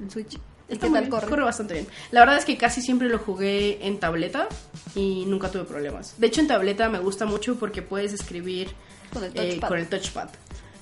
En 0.00 0.10
Switch. 0.10 0.34
¿Y 0.68 0.72
Está 0.72 0.86
qué 0.86 0.92
tal 0.94 1.04
bien, 1.04 1.10
corre? 1.10 1.42
bastante 1.42 1.74
bien. 1.74 1.86
La 2.10 2.20
verdad 2.20 2.38
es 2.38 2.44
que 2.44 2.56
casi 2.56 2.80
siempre 2.80 3.08
lo 3.10 3.18
jugué 3.18 3.86
en 3.86 3.98
tableta 3.98 4.48
y 4.94 5.24
nunca 5.26 5.50
tuve 5.50 5.64
problemas. 5.64 6.14
De 6.18 6.26
hecho, 6.26 6.40
en 6.40 6.48
tableta 6.48 6.88
me 6.88 6.98
gusta 7.00 7.26
mucho 7.26 7.56
porque 7.56 7.82
puedes 7.82 8.14
escribir 8.14 8.68
Con 9.12 9.24
el 9.24 9.30
eh, 9.34 9.48
touchpad. 9.50 9.68
con 9.68 9.78
el 9.78 9.88
touchpad. 9.88 10.28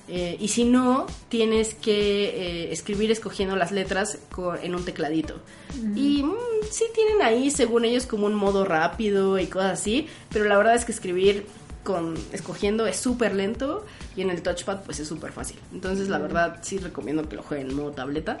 Eh, 0.07 0.37
y 0.39 0.47
si 0.49 0.63
no, 0.65 1.05
tienes 1.29 1.73
que 1.75 2.65
eh, 2.65 2.73
escribir 2.73 3.11
escogiendo 3.11 3.55
las 3.55 3.71
letras 3.71 4.19
en 4.61 4.75
un 4.75 4.85
tecladito. 4.85 5.41
Y 5.95 6.23
mm, 6.23 6.33
sí 6.69 6.85
tienen 6.93 7.21
ahí, 7.21 7.51
según 7.51 7.83
ellos, 7.85 8.05
como 8.05 8.25
un 8.25 8.35
modo 8.35 8.63
rápido 8.65 9.37
y 9.39 9.47
cosas 9.47 9.79
así. 9.79 10.07
Pero 10.29 10.45
la 10.45 10.57
verdad 10.57 10.75
es 10.75 10.85
que 10.85 10.91
escribir 10.93 11.45
con 11.83 12.15
escogiendo 12.31 12.87
es 12.87 12.97
súper 12.97 13.35
lento 13.35 13.85
y 14.15 14.21
en 14.21 14.29
el 14.29 14.41
touchpad 14.41 14.81
pues 14.85 14.99
es 14.99 15.07
súper 15.07 15.31
fácil. 15.31 15.57
Entonces 15.73 16.09
la 16.09 16.17
verdad 16.17 16.59
sí 16.61 16.77
recomiendo 16.77 17.27
que 17.27 17.35
lo 17.35 17.43
jueguen 17.43 17.69
en 17.69 17.75
modo 17.75 17.91
tableta. 17.91 18.39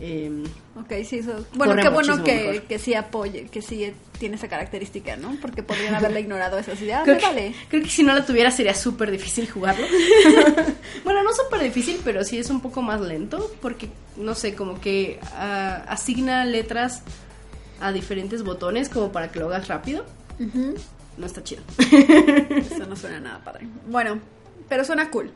Em, 0.00 0.42
Ok, 0.76 0.92
sí, 1.08 1.18
eso. 1.18 1.46
Bueno, 1.54 1.76
qué 1.80 1.88
bueno 1.88 2.24
que, 2.24 2.64
que 2.68 2.80
sí 2.80 2.94
apoye, 2.94 3.46
que 3.46 3.62
sí 3.62 3.92
tiene 4.18 4.34
esa 4.34 4.48
característica, 4.48 5.16
¿no? 5.16 5.36
Porque 5.40 5.62
podrían 5.62 5.94
haberla 5.94 6.18
ignorado 6.18 6.58
esa 6.58 6.72
idea. 6.74 7.00
Ah, 7.00 7.04
Creo 7.04 7.18
que, 7.18 7.24
vale. 7.24 7.54
creo 7.68 7.82
que 7.82 7.88
si 7.88 8.02
no 8.02 8.12
la 8.12 8.26
tuviera 8.26 8.50
sería 8.50 8.74
súper 8.74 9.12
difícil 9.12 9.48
jugarlo. 9.48 9.86
bueno, 11.04 11.22
no 11.22 11.32
súper 11.32 11.62
difícil, 11.62 12.00
pero 12.04 12.24
sí 12.24 12.38
es 12.38 12.50
un 12.50 12.60
poco 12.60 12.82
más 12.82 13.00
lento 13.00 13.50
porque, 13.62 13.88
no 14.16 14.34
sé, 14.34 14.54
como 14.56 14.80
que 14.80 15.20
ah, 15.36 15.84
asigna 15.86 16.44
letras 16.44 17.02
a 17.80 17.92
diferentes 17.92 18.42
botones 18.42 18.88
como 18.88 19.12
para 19.12 19.30
que 19.30 19.38
lo 19.38 19.46
hagas 19.46 19.68
rápido. 19.68 20.04
No 21.16 21.26
está 21.26 21.42
chido. 21.42 21.62
Eso 21.78 22.86
no 22.86 22.96
suena 22.96 23.20
nada 23.20 23.44
padre. 23.44 23.66
Bueno, 23.86 24.20
pero 24.68 24.84
suena 24.84 25.10
cool. 25.10 25.30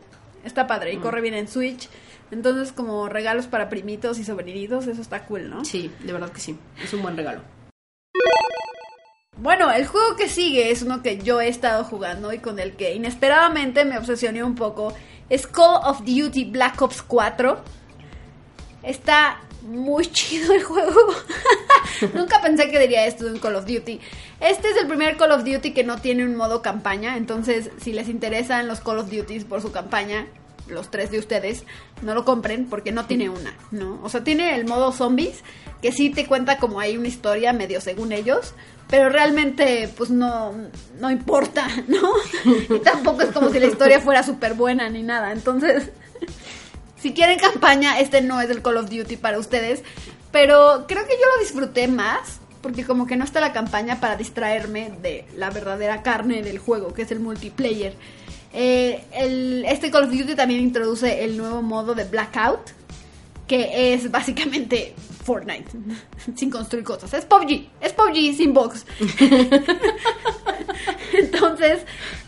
Está 0.44 0.66
padre 0.66 0.92
y 0.92 0.96
corre 0.98 1.20
bien 1.20 1.34
en 1.34 1.48
Switch. 1.48 1.88
Entonces, 2.30 2.72
como 2.72 3.08
regalos 3.08 3.46
para 3.46 3.68
primitos 3.68 4.18
y 4.18 4.24
sobrinitos, 4.24 4.86
eso 4.86 5.00
está 5.00 5.24
cool, 5.24 5.48
¿no? 5.48 5.64
Sí, 5.64 5.90
de 6.00 6.12
verdad 6.12 6.30
que 6.30 6.40
sí. 6.40 6.58
Es 6.82 6.92
un 6.92 7.02
buen 7.02 7.16
regalo. 7.16 7.40
Bueno, 9.38 9.70
el 9.70 9.86
juego 9.86 10.16
que 10.16 10.28
sigue 10.28 10.70
es 10.70 10.82
uno 10.82 11.02
que 11.02 11.18
yo 11.18 11.40
he 11.40 11.48
estado 11.48 11.84
jugando 11.84 12.32
y 12.32 12.38
con 12.38 12.58
el 12.58 12.74
que 12.76 12.94
inesperadamente 12.94 13.84
me 13.84 13.96
obsesioné 13.96 14.42
un 14.42 14.56
poco. 14.56 14.92
Es 15.30 15.46
Call 15.46 15.80
of 15.84 16.00
Duty 16.00 16.46
Black 16.46 16.82
Ops 16.82 17.02
4. 17.02 17.58
Está 18.82 19.40
muy 19.68 20.06
chido 20.06 20.54
el 20.54 20.62
juego. 20.62 21.00
Nunca 22.14 22.40
pensé 22.40 22.70
que 22.70 22.78
diría 22.78 23.06
esto 23.06 23.24
de 23.24 23.32
un 23.32 23.38
Call 23.38 23.56
of 23.56 23.66
Duty. 23.66 24.00
Este 24.40 24.70
es 24.70 24.76
el 24.76 24.86
primer 24.86 25.16
Call 25.16 25.32
of 25.32 25.44
Duty 25.44 25.72
que 25.72 25.84
no 25.84 26.00
tiene 26.00 26.24
un 26.24 26.36
modo 26.36 26.62
campaña. 26.62 27.16
Entonces, 27.16 27.70
si 27.80 27.92
les 27.92 28.08
interesan 28.08 28.68
los 28.68 28.80
Call 28.80 28.98
of 28.98 29.10
Duty 29.10 29.40
por 29.40 29.62
su 29.62 29.72
campaña, 29.72 30.26
los 30.68 30.90
tres 30.90 31.10
de 31.10 31.18
ustedes, 31.18 31.64
no 32.02 32.14
lo 32.14 32.24
compren 32.24 32.66
porque 32.66 32.92
no 32.92 33.06
tiene 33.06 33.28
una, 33.28 33.54
¿no? 33.70 34.00
O 34.02 34.08
sea, 34.08 34.24
tiene 34.24 34.54
el 34.54 34.66
modo 34.66 34.92
zombies, 34.92 35.42
que 35.82 35.92
sí 35.92 36.10
te 36.10 36.26
cuenta 36.26 36.58
como 36.58 36.80
hay 36.80 36.96
una 36.96 37.08
historia 37.08 37.52
medio 37.52 37.80
según 37.80 38.12
ellos, 38.12 38.54
pero 38.88 39.08
realmente 39.08 39.88
pues 39.96 40.10
no, 40.10 40.52
no 40.98 41.10
importa, 41.10 41.68
¿no? 41.88 42.10
Y 42.74 42.78
tampoco 42.80 43.22
es 43.22 43.30
como 43.30 43.50
si 43.50 43.58
la 43.58 43.66
historia 43.66 44.00
fuera 44.00 44.22
súper 44.22 44.54
buena 44.54 44.88
ni 44.88 45.02
nada. 45.02 45.32
Entonces, 45.32 45.90
si 47.00 47.12
quieren 47.12 47.38
campaña, 47.38 48.00
este 48.00 48.20
no 48.20 48.40
es 48.40 48.50
el 48.50 48.62
Call 48.62 48.76
of 48.78 48.90
Duty 48.90 49.16
para 49.16 49.38
ustedes, 49.38 49.82
pero 50.32 50.84
creo 50.86 51.04
que 51.06 51.12
yo 51.12 51.26
lo 51.34 51.40
disfruté 51.40 51.88
más. 51.88 52.40
Porque 52.60 52.84
como 52.84 53.06
que 53.06 53.14
no 53.14 53.24
está 53.24 53.40
la 53.40 53.52
campaña 53.52 54.00
para 54.00 54.16
distraerme 54.16 54.90
de 55.00 55.24
la 55.36 55.48
verdadera 55.48 56.02
carne 56.02 56.42
del 56.42 56.58
juego, 56.58 56.92
que 56.92 57.02
es 57.02 57.12
el 57.12 57.20
multiplayer. 57.20 57.94
Eh, 58.52 59.04
este 59.68 59.92
Call 59.92 60.04
of 60.04 60.10
Duty 60.10 60.34
también 60.34 60.60
introduce 60.60 61.22
el 61.22 61.36
nuevo 61.36 61.62
modo 61.62 61.94
de 61.94 62.02
Blackout, 62.02 62.70
que 63.46 63.94
es 63.94 64.10
básicamente 64.10 64.94
Fortnite, 65.28 65.70
sin 66.36 66.48
construir 66.48 66.86
cosas. 66.86 67.12
Es 67.12 67.26
PUBG, 67.26 67.68
es 67.82 67.92
PUBG 67.92 68.34
sin 68.34 68.54
box. 68.54 68.86
Entonces, 71.12 71.80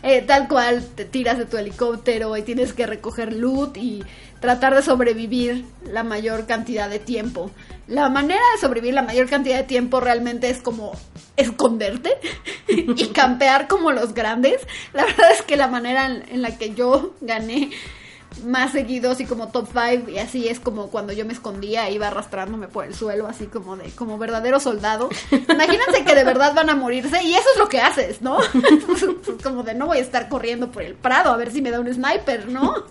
eh, 0.03 0.21
tal 0.21 0.47
cual, 0.47 0.85
te 0.93 1.05
tiras 1.05 1.39
de 1.39 1.47
tu 1.47 1.57
helicóptero 1.57 2.37
y 2.37 2.43
tienes 2.43 2.73
que 2.73 2.85
recoger 2.85 3.33
loot 3.33 3.75
y 3.75 4.03
tratar 4.39 4.75
de 4.75 4.83
sobrevivir 4.83 5.65
la 5.83 6.03
mayor 6.03 6.45
cantidad 6.45 6.91
de 6.91 6.99
tiempo. 6.99 7.49
La 7.87 8.07
manera 8.09 8.43
de 8.53 8.61
sobrevivir 8.61 8.93
la 8.93 9.01
mayor 9.01 9.27
cantidad 9.27 9.57
de 9.57 9.63
tiempo 9.63 9.99
realmente 9.99 10.51
es 10.51 10.61
como 10.61 10.91
esconderte 11.37 12.11
y 12.67 13.07
campear 13.13 13.67
como 13.67 13.91
los 13.91 14.13
grandes. 14.13 14.61
La 14.93 15.05
verdad 15.05 15.31
es 15.31 15.41
que 15.41 15.57
la 15.57 15.67
manera 15.67 16.05
en, 16.05 16.23
en 16.29 16.43
la 16.43 16.55
que 16.55 16.75
yo 16.75 17.15
gané 17.21 17.71
más 18.45 18.71
seguidos 18.71 19.19
y 19.19 19.25
como 19.25 19.49
top 19.49 19.67
5 19.71 20.09
y 20.09 20.17
así 20.17 20.47
es 20.47 20.59
como 20.59 20.87
cuando 20.87 21.13
yo 21.13 21.25
me 21.25 21.33
escondía 21.33 21.89
iba 21.89 22.07
arrastrándome 22.07 22.67
por 22.67 22.85
el 22.85 22.95
suelo 22.95 23.27
así 23.27 23.47
como 23.47 23.75
de 23.75 23.91
como 23.91 24.17
verdadero 24.17 24.59
soldado. 24.59 25.09
Imagínense 25.31 26.03
que 26.05 26.15
de 26.15 26.23
verdad 26.23 26.53
van 26.53 26.69
a 26.69 26.75
morirse 26.75 27.23
y 27.23 27.33
eso 27.33 27.47
es 27.53 27.59
lo 27.59 27.69
que 27.69 27.81
haces 27.81 28.21
no 28.21 28.37
como 29.43 29.63
de 29.63 29.75
no 29.75 29.87
voy 29.87 29.97
a 29.97 30.01
estar 30.01 30.29
corriendo 30.29 30.71
por 30.71 30.83
el 30.83 30.95
prado 30.95 31.31
a 31.31 31.37
ver 31.37 31.51
si 31.51 31.61
me 31.61 31.71
da 31.71 31.79
un 31.79 31.93
sniper 31.93 32.47
no 32.47 32.73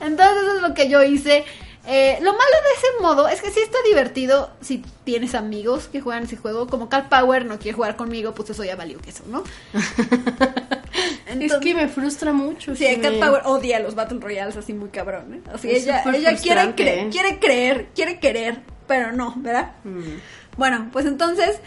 entonces 0.00 0.42
eso 0.42 0.56
es 0.56 0.62
lo 0.62 0.74
que 0.74 0.88
yo 0.88 1.02
hice 1.02 1.44
Eh, 1.86 2.18
lo 2.20 2.32
malo 2.32 2.42
de 2.44 2.74
ese 2.76 3.02
modo 3.02 3.28
es 3.28 3.40
que 3.40 3.50
sí 3.50 3.60
está 3.60 3.78
divertido 3.88 4.50
si 4.60 4.84
tienes 5.04 5.34
amigos 5.34 5.88
que 5.90 6.00
juegan 6.00 6.24
ese 6.24 6.36
juego. 6.36 6.66
Como 6.66 6.88
Cat 6.88 7.08
Power 7.08 7.46
no 7.46 7.58
quiere 7.58 7.74
jugar 7.74 7.96
conmigo, 7.96 8.34
pues 8.34 8.50
eso 8.50 8.62
ya 8.64 8.76
valió 8.76 8.98
que 9.00 9.10
eso, 9.10 9.24
¿no? 9.28 9.42
es 11.40 11.54
que 11.54 11.74
me 11.74 11.88
frustra 11.88 12.32
mucho. 12.32 12.74
Sí, 12.76 12.84
Cat 13.00 13.12
me- 13.12 13.18
Power 13.18 13.42
odia 13.44 13.80
los 13.80 13.94
Battle 13.94 14.18
Royales 14.20 14.56
así 14.56 14.72
muy 14.74 14.90
cabrón, 14.90 15.34
¿eh? 15.34 15.40
Así 15.52 15.70
Es 15.70 15.84
ella, 15.84 16.02
quiere, 16.36 17.08
quiere 17.10 17.38
creer, 17.38 17.88
quiere 17.94 18.20
querer, 18.20 18.60
pero 18.86 19.12
no, 19.12 19.34
¿verdad? 19.38 19.72
Mm. 19.84 20.18
Bueno, 20.56 20.88
pues 20.92 21.06
entonces, 21.06 21.60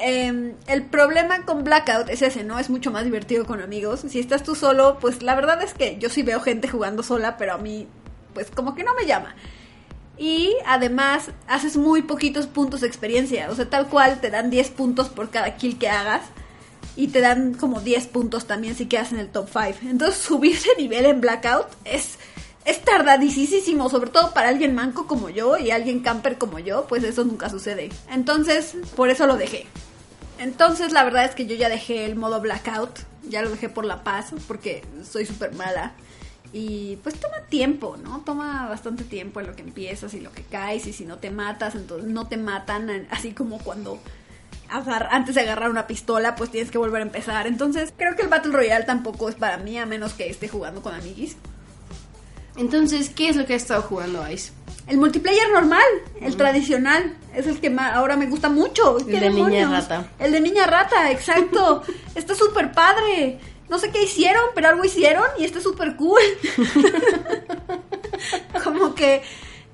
eh, 0.00 0.54
el 0.66 0.82
problema 0.84 1.44
con 1.44 1.64
Blackout 1.64 2.10
es 2.10 2.22
ese, 2.22 2.44
¿no? 2.44 2.58
Es 2.58 2.68
mucho 2.68 2.90
más 2.90 3.04
divertido 3.04 3.46
con 3.46 3.62
amigos. 3.62 4.04
Si 4.08 4.18
estás 4.18 4.42
tú 4.42 4.54
solo, 4.54 4.98
pues 5.00 5.22
la 5.22 5.34
verdad 5.34 5.62
es 5.62 5.72
que 5.74 5.98
yo 5.98 6.10
sí 6.10 6.22
veo 6.22 6.40
gente 6.40 6.68
jugando 6.68 7.02
sola, 7.02 7.36
pero 7.36 7.54
a 7.54 7.58
mí, 7.58 7.86
pues 8.34 8.50
como 8.50 8.74
que 8.74 8.84
no 8.84 8.94
me 8.94 9.06
llama. 9.06 9.34
Y 10.16 10.54
además, 10.66 11.30
haces 11.48 11.76
muy 11.76 12.02
poquitos 12.02 12.46
puntos 12.46 12.82
de 12.82 12.86
experiencia. 12.86 13.50
O 13.50 13.54
sea, 13.54 13.68
tal 13.68 13.88
cual 13.88 14.20
te 14.20 14.30
dan 14.30 14.50
10 14.50 14.70
puntos 14.70 15.08
por 15.08 15.30
cada 15.30 15.56
kill 15.56 15.78
que 15.78 15.88
hagas. 15.88 16.22
Y 16.96 17.08
te 17.08 17.20
dan 17.20 17.54
como 17.54 17.80
10 17.80 18.06
puntos 18.08 18.46
también 18.46 18.76
si 18.76 18.86
quedas 18.86 19.10
en 19.12 19.18
el 19.18 19.28
top 19.28 19.48
5. 19.52 19.90
Entonces, 19.90 20.16
subir 20.22 20.56
de 20.60 20.82
nivel 20.82 21.06
en 21.06 21.20
Blackout 21.20 21.66
es, 21.84 22.18
es 22.64 22.82
tardadísimo. 22.82 23.88
Sobre 23.88 24.10
todo 24.10 24.32
para 24.32 24.48
alguien 24.48 24.74
manco 24.74 25.08
como 25.08 25.30
yo 25.30 25.56
y 25.56 25.72
alguien 25.72 26.00
camper 26.00 26.38
como 26.38 26.60
yo. 26.60 26.86
Pues 26.86 27.02
eso 27.02 27.24
nunca 27.24 27.50
sucede. 27.50 27.90
Entonces, 28.10 28.76
por 28.94 29.10
eso 29.10 29.26
lo 29.26 29.36
dejé. 29.36 29.66
Entonces, 30.38 30.92
la 30.92 31.02
verdad 31.02 31.24
es 31.24 31.34
que 31.34 31.46
yo 31.46 31.56
ya 31.56 31.68
dejé 31.68 32.04
el 32.04 32.14
modo 32.14 32.40
Blackout. 32.40 33.00
Ya 33.28 33.42
lo 33.42 33.50
dejé 33.50 33.68
por 33.68 33.84
la 33.84 34.04
paz. 34.04 34.32
Porque 34.46 34.84
soy 35.02 35.26
súper 35.26 35.54
mala. 35.54 35.94
Y 36.56 37.00
pues 37.02 37.16
toma 37.16 37.38
tiempo, 37.48 37.96
¿no? 38.00 38.20
Toma 38.20 38.68
bastante 38.68 39.02
tiempo 39.02 39.40
en 39.40 39.48
lo 39.48 39.56
que 39.56 39.62
empiezas 39.62 40.14
y 40.14 40.20
lo 40.20 40.30
que 40.30 40.44
caes 40.44 40.86
y 40.86 40.92
si 40.92 41.04
no 41.04 41.18
te 41.18 41.32
matas, 41.32 41.74
entonces 41.74 42.08
no 42.08 42.28
te 42.28 42.36
matan, 42.36 43.08
así 43.10 43.32
como 43.32 43.58
cuando 43.58 43.98
antes 44.68 45.34
de 45.34 45.40
agarrar 45.40 45.68
una 45.68 45.88
pistola 45.88 46.36
pues 46.36 46.50
tienes 46.50 46.70
que 46.70 46.78
volver 46.78 47.02
a 47.02 47.06
empezar. 47.06 47.48
Entonces 47.48 47.92
creo 47.96 48.14
que 48.14 48.22
el 48.22 48.28
Battle 48.28 48.52
Royale 48.52 48.84
tampoco 48.84 49.28
es 49.28 49.34
para 49.34 49.58
mí 49.58 49.76
a 49.78 49.84
menos 49.84 50.12
que 50.12 50.30
esté 50.30 50.46
jugando 50.46 50.80
con 50.80 50.94
amiguis. 50.94 51.36
Entonces, 52.56 53.10
¿qué 53.10 53.30
es 53.30 53.34
lo 53.34 53.46
que 53.46 53.54
has 53.54 53.62
estado 53.62 53.82
jugando, 53.82 54.24
Ice? 54.30 54.52
El 54.86 54.98
multiplayer 54.98 55.50
normal, 55.52 55.82
el 56.20 56.36
tradicional, 56.36 57.16
es 57.34 57.48
el 57.48 57.58
que 57.58 57.74
ahora 57.76 58.16
me 58.16 58.26
gusta 58.26 58.48
mucho. 58.48 58.98
El 58.98 59.06
¿Qué 59.06 59.18
de 59.18 59.30
niña 59.30 59.68
rata. 59.68 60.06
El 60.20 60.30
de 60.30 60.40
niña 60.40 60.66
rata, 60.66 61.10
exacto. 61.10 61.82
está 62.14 62.34
súper 62.36 62.70
padre. 62.70 63.40
No 63.68 63.78
sé 63.78 63.90
qué 63.90 64.02
hicieron, 64.02 64.42
pero 64.54 64.68
algo 64.68 64.84
hicieron 64.84 65.24
y 65.38 65.44
está 65.44 65.60
súper 65.60 65.96
cool. 65.96 66.20
Como 68.64 68.94
que 68.94 69.22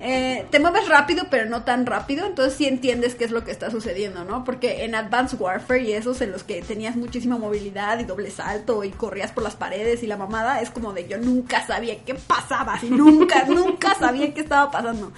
eh, 0.03 0.47
te 0.49 0.59
mueves 0.59 0.87
rápido, 0.87 1.25
pero 1.29 1.47
no 1.47 1.63
tan 1.63 1.85
rápido, 1.85 2.25
entonces 2.25 2.55
sí 2.55 2.65
entiendes 2.65 3.13
qué 3.13 3.23
es 3.23 3.29
lo 3.29 3.43
que 3.43 3.51
está 3.51 3.69
sucediendo, 3.69 4.23
¿no? 4.23 4.43
Porque 4.43 4.83
en 4.83 4.95
Advanced 4.95 5.39
Warfare 5.39 5.83
y 5.83 5.93
esos 5.93 6.21
en 6.21 6.31
los 6.31 6.43
que 6.43 6.63
tenías 6.63 6.95
muchísima 6.95 7.37
movilidad 7.37 7.99
y 7.99 8.05
doble 8.05 8.31
salto 8.31 8.83
y 8.83 8.89
corrías 8.89 9.31
por 9.31 9.43
las 9.43 9.55
paredes 9.55 10.01
y 10.01 10.07
la 10.07 10.17
mamada, 10.17 10.59
es 10.61 10.71
como 10.71 10.93
de 10.93 11.07
yo 11.07 11.19
nunca 11.19 11.67
sabía 11.67 12.03
qué 12.03 12.15
pasaba, 12.15 12.79
nunca, 12.89 13.45
nunca 13.45 13.93
sabía 13.93 14.33
qué 14.33 14.41
estaba 14.41 14.71
pasando. 14.71 15.11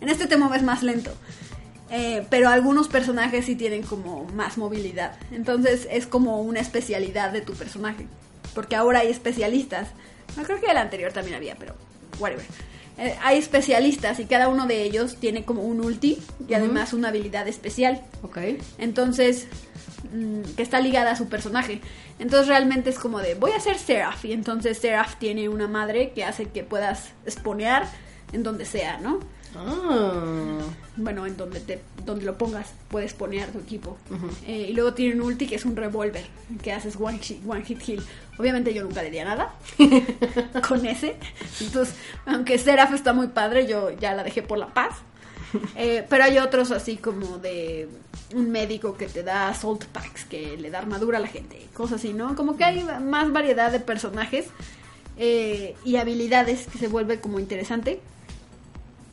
En 0.00 0.08
este 0.08 0.28
te 0.28 0.36
mueves 0.36 0.62
más 0.62 0.84
lento. 0.84 1.10
Eh, 1.90 2.24
pero 2.30 2.48
algunos 2.48 2.88
personajes 2.88 3.46
sí 3.46 3.56
tienen 3.56 3.82
como 3.82 4.24
más 4.24 4.58
movilidad. 4.58 5.16
Entonces 5.32 5.88
es 5.90 6.06
como 6.06 6.40
una 6.40 6.60
especialidad 6.60 7.32
de 7.32 7.40
tu 7.40 7.54
personaje. 7.54 8.06
Porque 8.54 8.76
ahora 8.76 9.00
hay 9.00 9.08
especialistas. 9.08 9.88
No 10.36 10.44
creo 10.44 10.60
que 10.60 10.70
el 10.70 10.76
anterior 10.76 11.12
también 11.12 11.36
había, 11.36 11.56
pero 11.56 11.74
whatever. 12.18 12.44
Eh, 12.98 13.16
hay 13.22 13.38
especialistas 13.38 14.20
y 14.20 14.26
cada 14.26 14.48
uno 14.48 14.66
de 14.66 14.82
ellos 14.82 15.16
tiene 15.16 15.44
como 15.44 15.62
un 15.62 15.80
ulti 15.80 16.18
y 16.48 16.54
además 16.54 16.92
una 16.92 17.08
habilidad 17.08 17.48
especial. 17.48 18.02
Ok. 18.22 18.38
Entonces, 18.78 19.48
mm, 20.12 20.54
que 20.56 20.62
está 20.62 20.80
ligada 20.80 21.12
a 21.12 21.16
su 21.16 21.28
personaje. 21.28 21.80
Entonces 22.18 22.46
realmente 22.46 22.90
es 22.90 22.98
como 22.98 23.18
de, 23.20 23.34
voy 23.34 23.52
a 23.52 23.60
ser 23.60 23.78
Seraph. 23.78 24.24
Y 24.24 24.32
entonces 24.32 24.78
Seraph 24.78 25.14
tiene 25.18 25.48
una 25.48 25.66
madre 25.66 26.12
que 26.14 26.24
hace 26.24 26.46
que 26.46 26.62
puedas 26.62 27.12
spawnear 27.28 27.88
en 28.32 28.42
donde 28.42 28.64
sea, 28.64 28.98
¿no? 28.98 29.20
Ah. 29.56 30.60
bueno, 30.96 31.26
en 31.26 31.36
donde 31.36 31.60
te 31.60 31.80
donde 32.04 32.24
lo 32.24 32.38
pongas 32.38 32.72
puedes 32.88 33.14
poner 33.14 33.50
tu 33.50 33.58
equipo. 33.58 33.96
Eh, 34.46 34.68
y 34.70 34.72
luego 34.72 34.94
tiene 34.94 35.14
un 35.14 35.22
ulti 35.22 35.46
que 35.46 35.56
es 35.56 35.64
un 35.64 35.76
revólver, 35.76 36.24
que 36.62 36.72
haces 36.72 36.96
one 36.98 37.18
hit, 37.18 37.40
one 37.46 37.64
hit 37.64 37.78
kill. 37.78 38.02
Obviamente 38.38 38.72
yo 38.72 38.82
nunca 38.82 39.02
le 39.02 39.10
di 39.10 39.18
a 39.18 39.24
nada 39.24 39.54
con 40.68 40.84
ese. 40.86 41.16
Entonces, 41.60 41.94
aunque 42.26 42.58
Seraph 42.58 42.94
está 42.94 43.12
muy 43.12 43.28
padre, 43.28 43.66
yo 43.66 43.90
ya 43.90 44.14
la 44.14 44.22
dejé 44.22 44.42
por 44.42 44.58
la 44.58 44.72
paz. 44.72 44.96
Eh, 45.76 46.06
pero 46.08 46.24
hay 46.24 46.38
otros 46.38 46.70
así 46.70 46.96
como 46.96 47.38
de 47.38 47.88
un 48.34 48.50
médico 48.50 48.96
que 48.96 49.06
te 49.06 49.22
da 49.22 49.52
salt 49.54 49.84
packs, 49.86 50.24
que 50.24 50.56
le 50.56 50.70
da 50.70 50.78
armadura 50.78 51.18
a 51.18 51.20
la 51.20 51.26
gente, 51.26 51.66
cosas 51.74 52.00
así, 52.00 52.12
¿no? 52.12 52.36
Como 52.36 52.56
que 52.56 52.64
hay 52.64 52.84
más 52.84 53.32
variedad 53.32 53.72
de 53.72 53.80
personajes 53.80 54.46
eh, 55.16 55.74
y 55.84 55.96
habilidades 55.96 56.66
que 56.66 56.78
se 56.78 56.88
vuelve 56.88 57.20
como 57.20 57.40
interesante. 57.40 58.00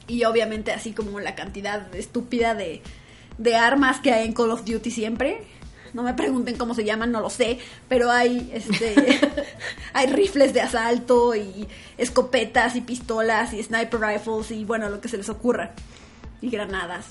Y 0.07 0.23
obviamente 0.23 0.71
así 0.71 0.93
como 0.93 1.19
la 1.19 1.35
cantidad 1.35 1.93
estúpida 1.95 2.55
de, 2.55 2.81
de 3.37 3.55
armas 3.55 3.99
que 3.99 4.13
hay 4.13 4.25
en 4.25 4.33
Call 4.33 4.51
of 4.51 4.65
Duty 4.65 4.91
siempre. 4.91 5.41
No 5.93 6.03
me 6.03 6.13
pregunten 6.13 6.57
cómo 6.57 6.73
se 6.73 6.83
llaman, 6.83 7.11
no 7.11 7.21
lo 7.21 7.29
sé, 7.29 7.59
pero 7.87 8.11
hay 8.11 8.51
este 8.53 8.93
hay 9.93 10.07
rifles 10.07 10.53
de 10.53 10.61
asalto 10.61 11.35
y 11.35 11.67
escopetas 11.97 12.75
y 12.75 12.81
pistolas 12.81 13.53
y 13.53 13.63
sniper 13.63 13.99
rifles 13.99 14.51
y 14.51 14.65
bueno, 14.65 14.89
lo 14.89 15.01
que 15.01 15.07
se 15.07 15.17
les 15.17 15.29
ocurra. 15.29 15.71
Y 16.41 16.49
granadas. 16.49 17.05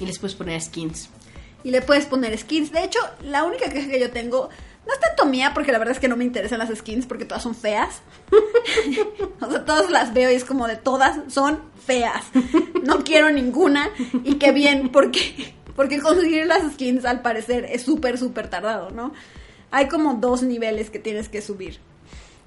Y 0.00 0.06
les 0.06 0.18
puedes 0.18 0.34
poner 0.34 0.60
skins. 0.60 1.10
Y 1.64 1.70
le 1.70 1.82
puedes 1.82 2.06
poner 2.06 2.36
skins. 2.38 2.72
De 2.72 2.82
hecho, 2.84 2.98
la 3.22 3.44
única 3.44 3.68
queja 3.68 3.88
que 3.88 4.00
yo 4.00 4.10
tengo 4.10 4.48
no 4.86 4.92
es 4.92 5.00
tanto 5.00 5.26
mía, 5.26 5.52
porque 5.54 5.72
la 5.72 5.78
verdad 5.78 5.94
es 5.94 6.00
que 6.00 6.08
no 6.08 6.16
me 6.16 6.24
interesan 6.24 6.58
las 6.58 6.76
skins 6.76 7.06
porque 7.06 7.24
todas 7.24 7.42
son 7.42 7.54
feas. 7.54 8.02
o 9.40 9.50
sea, 9.50 9.64
todas 9.64 9.90
las 9.90 10.12
veo 10.12 10.30
y 10.30 10.34
es 10.34 10.44
como 10.44 10.66
de 10.66 10.76
todas 10.76 11.20
son 11.32 11.60
feas. 11.86 12.24
No 12.82 13.04
quiero 13.04 13.30
ninguna. 13.30 13.90
Y 14.24 14.36
qué 14.36 14.50
bien, 14.50 14.90
porque, 14.90 15.54
porque 15.76 16.00
conseguir 16.00 16.46
las 16.46 16.72
skins 16.72 17.04
al 17.04 17.22
parecer 17.22 17.64
es 17.66 17.82
súper, 17.82 18.18
súper 18.18 18.48
tardado, 18.48 18.90
¿no? 18.90 19.12
Hay 19.70 19.88
como 19.88 20.14
dos 20.14 20.42
niveles 20.42 20.90
que 20.90 20.98
tienes 20.98 21.28
que 21.28 21.42
subir. 21.42 21.78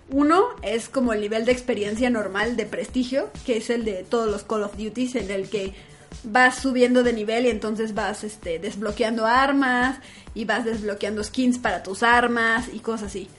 Uno 0.10 0.44
es 0.62 0.90
como 0.90 1.14
el 1.14 1.22
nivel 1.22 1.46
de 1.46 1.52
experiencia 1.52 2.10
normal 2.10 2.58
de 2.58 2.66
prestigio, 2.66 3.30
que 3.46 3.58
es 3.58 3.70
el 3.70 3.86
de 3.86 4.04
todos 4.04 4.30
los 4.30 4.44
Call 4.44 4.64
of 4.64 4.78
Duties, 4.78 5.16
en 5.16 5.32
el 5.32 5.50
que 5.50 5.74
vas 6.26 6.60
subiendo 6.60 7.04
de 7.04 7.14
nivel 7.14 7.46
y 7.46 7.50
entonces 7.50 7.94
vas 7.94 8.24
este, 8.24 8.60
desbloqueando 8.60 9.26
armas 9.26 9.98
y 10.34 10.46
vas 10.46 10.66
desbloqueando 10.66 11.24
skins 11.24 11.58
para 11.58 11.84
tus 11.84 12.04
armas 12.04 12.68
y 12.74 12.80
cosas 12.80 13.08
así. 13.08 13.30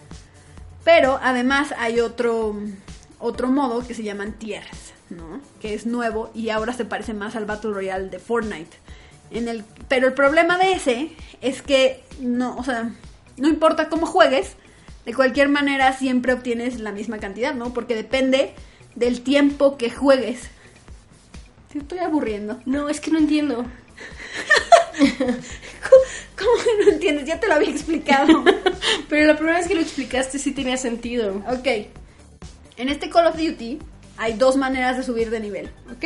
Pero 0.85 1.19
además 1.23 1.75
hay 1.79 2.01
otro, 2.01 2.57
otro 3.19 3.49
modo 3.49 3.87
que 3.87 3.95
se 3.95 4.03
llaman 4.03 4.35
tiers, 4.35 4.95
¿no? 5.11 5.41
Que 5.61 5.75
es 5.75 5.87
nuevo 5.87 6.31
y 6.35 6.51
ahora 6.51 6.73
se 6.73 6.85
parece 6.85 7.13
más 7.13 7.37
al 7.37 7.45
Battle 7.45 7.73
Royale 7.73 8.09
de 8.09 8.19
Fortnite. 8.19 8.77
En 9.31 9.49
el, 9.49 9.65
pero 9.89 10.07
el 10.07 10.15
problema 10.15 10.57
de 10.59 10.73
ese 10.73 11.11
es 11.41 11.61
que 11.63 12.05
no, 12.21 12.57
o 12.57 12.63
sea, 12.63 12.93
no 13.37 13.49
importa 13.49 13.89
cómo 13.89 14.07
juegues, 14.07 14.57
de 15.05 15.15
cualquier 15.15 15.49
manera 15.49 15.93
siempre 15.93 16.33
obtienes 16.33 16.81
la 16.81 16.93
misma 16.93 17.19
cantidad, 17.19 17.55
¿no? 17.55 17.73
Porque 17.73 17.95
depende 17.95 18.55
del 18.95 19.23
tiempo 19.23 19.77
que 19.77 19.91
juegues. 19.91 20.51
Te 21.77 21.83
estoy 21.83 21.99
aburriendo. 21.99 22.59
No, 22.65 22.89
es 22.89 23.01
que 23.01 23.11
no 23.11 23.19
entiendo. 23.19 23.67
¿Cómo 24.97 26.53
que 26.65 26.85
no 26.85 26.91
entiendes? 26.93 27.27
Ya 27.27 27.39
te 27.39 27.49
lo 27.49 27.55
había 27.55 27.69
explicado. 27.71 28.43
Pero 29.11 29.27
la 29.27 29.37
primera 29.37 29.59
vez 29.59 29.69
que 29.69 29.75
lo 29.75 29.83
explicaste 29.83 30.39
sí 30.39 30.53
tenía 30.53 30.79
sentido. 30.79 31.43
ok. 31.47 31.69
En 32.79 32.89
este 32.89 33.11
Call 33.11 33.27
of 33.27 33.37
Duty 33.37 33.79
hay 34.17 34.35
dos 34.35 34.57
maneras 34.57 34.97
de 34.97 35.03
subir 35.03 35.29
de 35.29 35.41
nivel, 35.41 35.71
¿ok? 35.95 36.05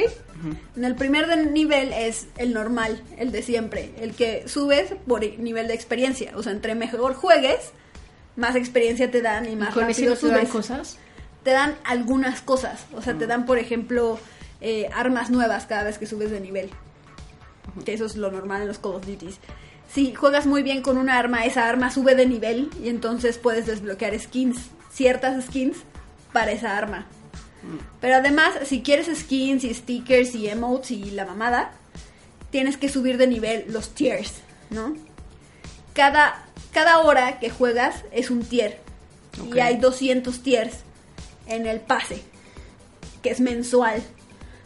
En 0.77 0.85
el 0.85 0.97
primer 0.97 1.29
de 1.29 1.47
nivel 1.47 1.93
es 1.93 2.27
el 2.37 2.53
normal, 2.53 3.01
el 3.17 3.31
de 3.31 3.43
siempre, 3.43 3.93
el 4.01 4.15
que 4.15 4.49
subes 4.49 4.95
por 5.07 5.21
nivel 5.21 5.69
de 5.69 5.75
experiencia. 5.75 6.33
O 6.35 6.43
sea, 6.43 6.53
entre 6.53 6.75
mejor 6.75 7.15
juegues, 7.15 7.71
más 8.37 8.57
experiencia 8.57 9.11
te 9.11 9.23
dan 9.23 9.49
y 9.49 9.55
más 9.55 9.75
¿Con 9.75 9.89
ese 9.89 10.09
rápido 10.09 10.17
te 10.17 10.35
dan 10.35 10.47
cosas? 10.47 10.99
Te 11.45 11.51
dan 11.51 11.77
algunas 11.85 12.41
cosas. 12.41 12.87
O 12.95 13.03
sea, 13.03 13.17
te 13.17 13.27
dan, 13.27 13.47
por 13.47 13.59
ejemplo, 13.59 14.19
eh, 14.61 14.89
armas 14.95 15.31
nuevas 15.31 15.67
cada 15.67 15.85
vez 15.85 15.99
que 15.99 16.07
subes 16.07 16.31
de 16.31 16.41
nivel. 16.41 16.71
Que 17.85 17.95
eso 17.95 18.07
es 18.07 18.17
lo 18.17 18.31
normal 18.31 18.63
en 18.63 18.69
los 18.69 18.79
Call 18.79 18.95
of 18.95 19.07
Duties. 19.07 19.39
Si 19.93 20.15
juegas 20.15 20.47
muy 20.47 20.63
bien 20.63 20.83
con 20.83 20.99
una 20.99 21.19
arma, 21.19 21.45
esa 21.45 21.69
arma 21.69 21.91
sube 21.91 22.15
de 22.15 22.27
nivel 22.27 22.71
y 22.83 22.89
entonces 22.89 23.39
puedes 23.39 23.67
desbloquear 23.67 24.19
skins, 24.19 24.59
ciertas 24.93 25.45
skins 25.45 25.79
para 26.33 26.53
esa 26.53 26.77
arma. 26.77 27.07
Pero 28.01 28.17
además, 28.17 28.55
si 28.65 28.83
quieres 28.83 29.09
skins 29.15 29.65
y 29.65 29.75
stickers 29.75 30.35
y 30.35 30.49
emotes 30.49 30.93
y 30.93 31.11
la 31.11 31.27
mamada, 31.27 31.73
tienes 32.51 32.77
que 32.77 32.89
subir 32.89 33.19
de 33.19 33.27
nivel 33.27 33.67
los 33.69 33.91
tiers, 33.91 34.35
¿no? 34.71 34.95
Cada, 35.93 36.47
cada 36.73 37.01
hora 37.01 37.39
que 37.39 37.51
juegas 37.51 38.05
es 38.13 38.31
un 38.31 38.43
tier. 38.43 38.79
Y 39.53 39.59
hay 39.61 39.77
200 39.77 40.43
tiers 40.43 40.79
en 41.47 41.67
el 41.67 41.81
pase, 41.81 42.23
que 43.23 43.31
es 43.31 43.41
mensual. 43.41 44.03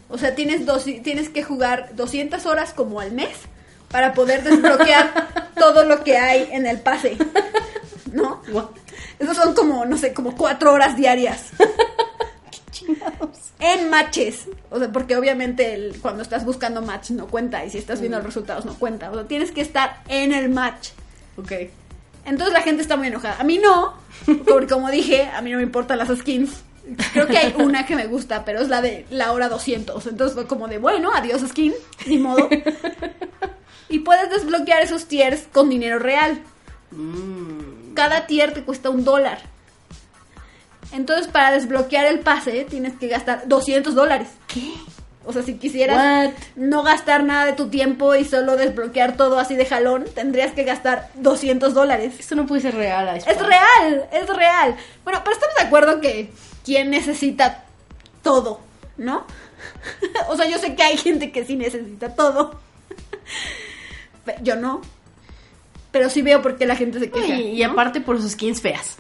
O 0.09 0.19
sea, 0.19 0.35
tienes, 0.35 0.67
dos, 0.67 0.85
tienes 0.85 1.29
que 1.29 1.43
jugar 1.43 1.91
200 1.95 2.45
horas 2.47 2.73
como 2.75 3.01
al 3.01 3.13
mes 3.13 3.31
para 3.91 4.13
poder 4.13 4.43
desbloquear 4.45 5.29
todo 5.59 5.85
lo 5.85 6.05
que 6.05 6.17
hay 6.19 6.49
en 6.53 6.67
el 6.67 6.81
pase. 6.81 7.17
¿No? 8.13 8.43
What? 8.53 8.67
Esos 9.19 9.37
son 9.37 9.55
como, 9.55 9.85
no 9.87 9.97
sé, 9.97 10.13
como 10.13 10.37
cuatro 10.37 10.73
horas 10.73 10.97
diarias. 10.97 11.51
En 13.61 13.89
matches. 13.89 14.47
O 14.71 14.79
sea, 14.79 14.91
porque 14.93 15.17
obviamente 15.17 15.75
el- 15.75 15.99
cuando 16.01 16.23
estás 16.23 16.45
buscando 16.45 16.83
match 16.83 17.11
no 17.11 17.27
cuenta. 17.29 17.65
Y 17.65 17.71
si 17.71 17.79
estás 17.79 18.01
viendo 18.01 18.19
los 18.19 18.27
resultados 18.27 18.65
no 18.65 18.75
cuenta. 18.75 19.11
O 19.11 19.15
sea, 19.15 19.25
tienes 19.25 19.53
que 19.53 19.61
estar 19.63 20.03
en 20.09 20.33
el 20.35 20.51
match. 20.51 20.91
Ok. 21.37 21.53
Entonces 22.27 22.53
la 22.53 22.63
gente 22.63 22.83
está 22.83 22.97
muy 22.97 23.07
enojada. 23.09 23.37
A 23.39 23.45
mí 23.45 23.59
no. 23.59 23.95
Porque 24.47 24.67
como 24.67 24.91
dije, 24.91 25.25
a 25.35 25.41
mí 25.41 25.51
no 25.51 25.59
me 25.59 25.63
importan 25.63 25.99
las 25.99 26.09
skins. 26.09 26.63
Creo 27.13 27.27
que 27.27 27.39
hay 27.39 27.55
una 27.59 27.87
que 27.87 27.97
me 27.97 28.07
gusta, 28.07 28.45
pero 28.45 28.61
es 28.61 28.69
la 28.69 28.83
de 28.83 29.07
la 29.11 29.33
hora 29.33 29.49
200. 29.49 30.07
Entonces 30.07 30.35
fue 30.35 30.47
como 30.47 30.69
de, 30.69 30.79
bueno, 30.79 31.11
adiós 31.15 31.43
skin. 31.49 31.75
Ni 32.07 32.19
modo. 32.19 32.49
Y 33.89 34.01
puedes 34.01 34.29
desbloquear 34.31 34.83
esos 34.83 35.07
tiers 35.07 35.47
con 35.53 35.69
dinero 35.71 35.99
real. 35.99 36.41
Mm. 36.91 37.95
Cada 37.95 38.27
tier 38.27 38.53
te 38.53 38.65
cuesta 38.65 38.91
un 38.91 39.05
dólar. 39.05 39.39
Entonces, 40.93 41.29
para 41.29 41.53
desbloquear 41.53 42.07
el 42.07 42.21
pase, 42.21 42.65
tienes 42.69 42.95
que 42.95 43.09
gastar 43.09 43.47
200 43.47 43.95
dólares. 43.95 44.29
¿Qué? 44.47 44.73
O 45.27 45.33
sea, 45.33 45.43
si 45.43 45.55
quisieras 45.55 45.97
What? 45.97 46.33
no 46.57 46.83
gastar 46.83 47.25
nada 47.25 47.47
de 47.47 47.55
tu 47.55 47.69
tiempo 47.69 48.15
y 48.15 48.25
solo 48.25 48.57
desbloquear 48.57 49.17
todo 49.17 49.39
así 49.39 49.57
de 49.57 49.65
jalón, 49.65 50.05
tendrías 50.15 50.53
que 50.53 50.65
gastar 50.65 51.09
200 51.15 51.73
dólares. 51.73 52.15
Esto 52.19 52.35
no 52.35 52.47
puede 52.47 52.63
ser 52.63 52.75
real. 52.75 53.09
Es 53.17 53.39
real, 53.39 54.09
es 54.13 54.29
real. 54.29 54.77
Bueno, 55.03 55.21
pero 55.25 55.35
estamos 55.35 55.55
de 55.57 55.63
acuerdo 55.63 56.01
que 56.01 56.31
quien 56.65 56.91
necesita 56.91 57.65
todo, 58.23 58.61
¿no? 58.97 59.27
o 60.29 60.37
sea, 60.37 60.49
yo 60.49 60.59
sé 60.59 60.75
que 60.75 60.83
hay 60.83 60.97
gente 60.97 61.31
que 61.31 61.45
sí 61.45 61.57
necesita 61.57 62.15
todo. 62.15 62.59
Yo 64.43 64.57
no. 64.57 64.81
Pero 65.91 66.09
sí 66.11 66.23
veo 66.23 66.43
por 66.43 66.57
qué 66.57 66.67
la 66.67 66.77
gente 66.77 66.99
se 66.99 67.11
queja. 67.11 67.35
Y, 67.35 67.63
y 67.63 67.67
¿no? 67.67 67.73
aparte 67.73 68.01
por 68.01 68.21
sus 68.21 68.33
skins 68.33 68.61
feas. 68.61 68.97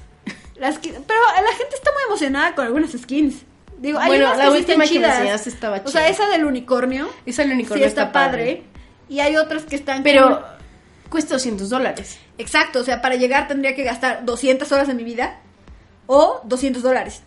Las 0.56 0.78
que- 0.78 0.92
pero 0.92 1.18
la 1.34 1.56
gente 1.56 1.74
está 1.74 1.90
muy 1.92 2.02
emocionada 2.06 2.54
con 2.54 2.66
algunas 2.66 2.92
skins. 2.92 3.42
Digo, 3.78 3.98
hay 3.98 4.08
Bueno, 4.08 4.26
unas 4.26 4.38
la 4.38 4.44
que 4.44 4.50
sí 4.50 4.56
última 4.58 4.84
están 4.84 4.88
que 4.94 5.00
me 5.00 5.06
chidas. 5.06 5.16
enseñaste 5.18 5.48
estaba 5.50 5.76
O 5.84 5.88
sea, 5.88 6.02
chida. 6.02 6.08
esa 6.08 6.28
del 6.28 6.44
unicornio. 6.44 7.08
Esa 7.26 7.42
el 7.42 7.52
unicornio 7.52 7.84
sí 7.84 7.88
está, 7.88 8.12
padre. 8.12 8.62
Y 9.08 9.20
hay 9.20 9.36
otras 9.36 9.64
que 9.64 9.76
están 9.76 10.02
Pero 10.02 10.24
como- 10.24 10.46
cuesta 11.10 11.34
200 11.34 11.68
dólares. 11.68 12.18
Exacto, 12.38 12.80
o 12.80 12.84
sea, 12.84 13.02
para 13.02 13.16
llegar 13.16 13.48
tendría 13.48 13.74
que 13.74 13.82
gastar 13.82 14.24
200 14.24 14.70
horas 14.72 14.86
de 14.86 14.94
mi 14.94 15.04
vida 15.04 15.40
o 16.06 16.40
200 16.44 16.82
dólares. 16.82 17.22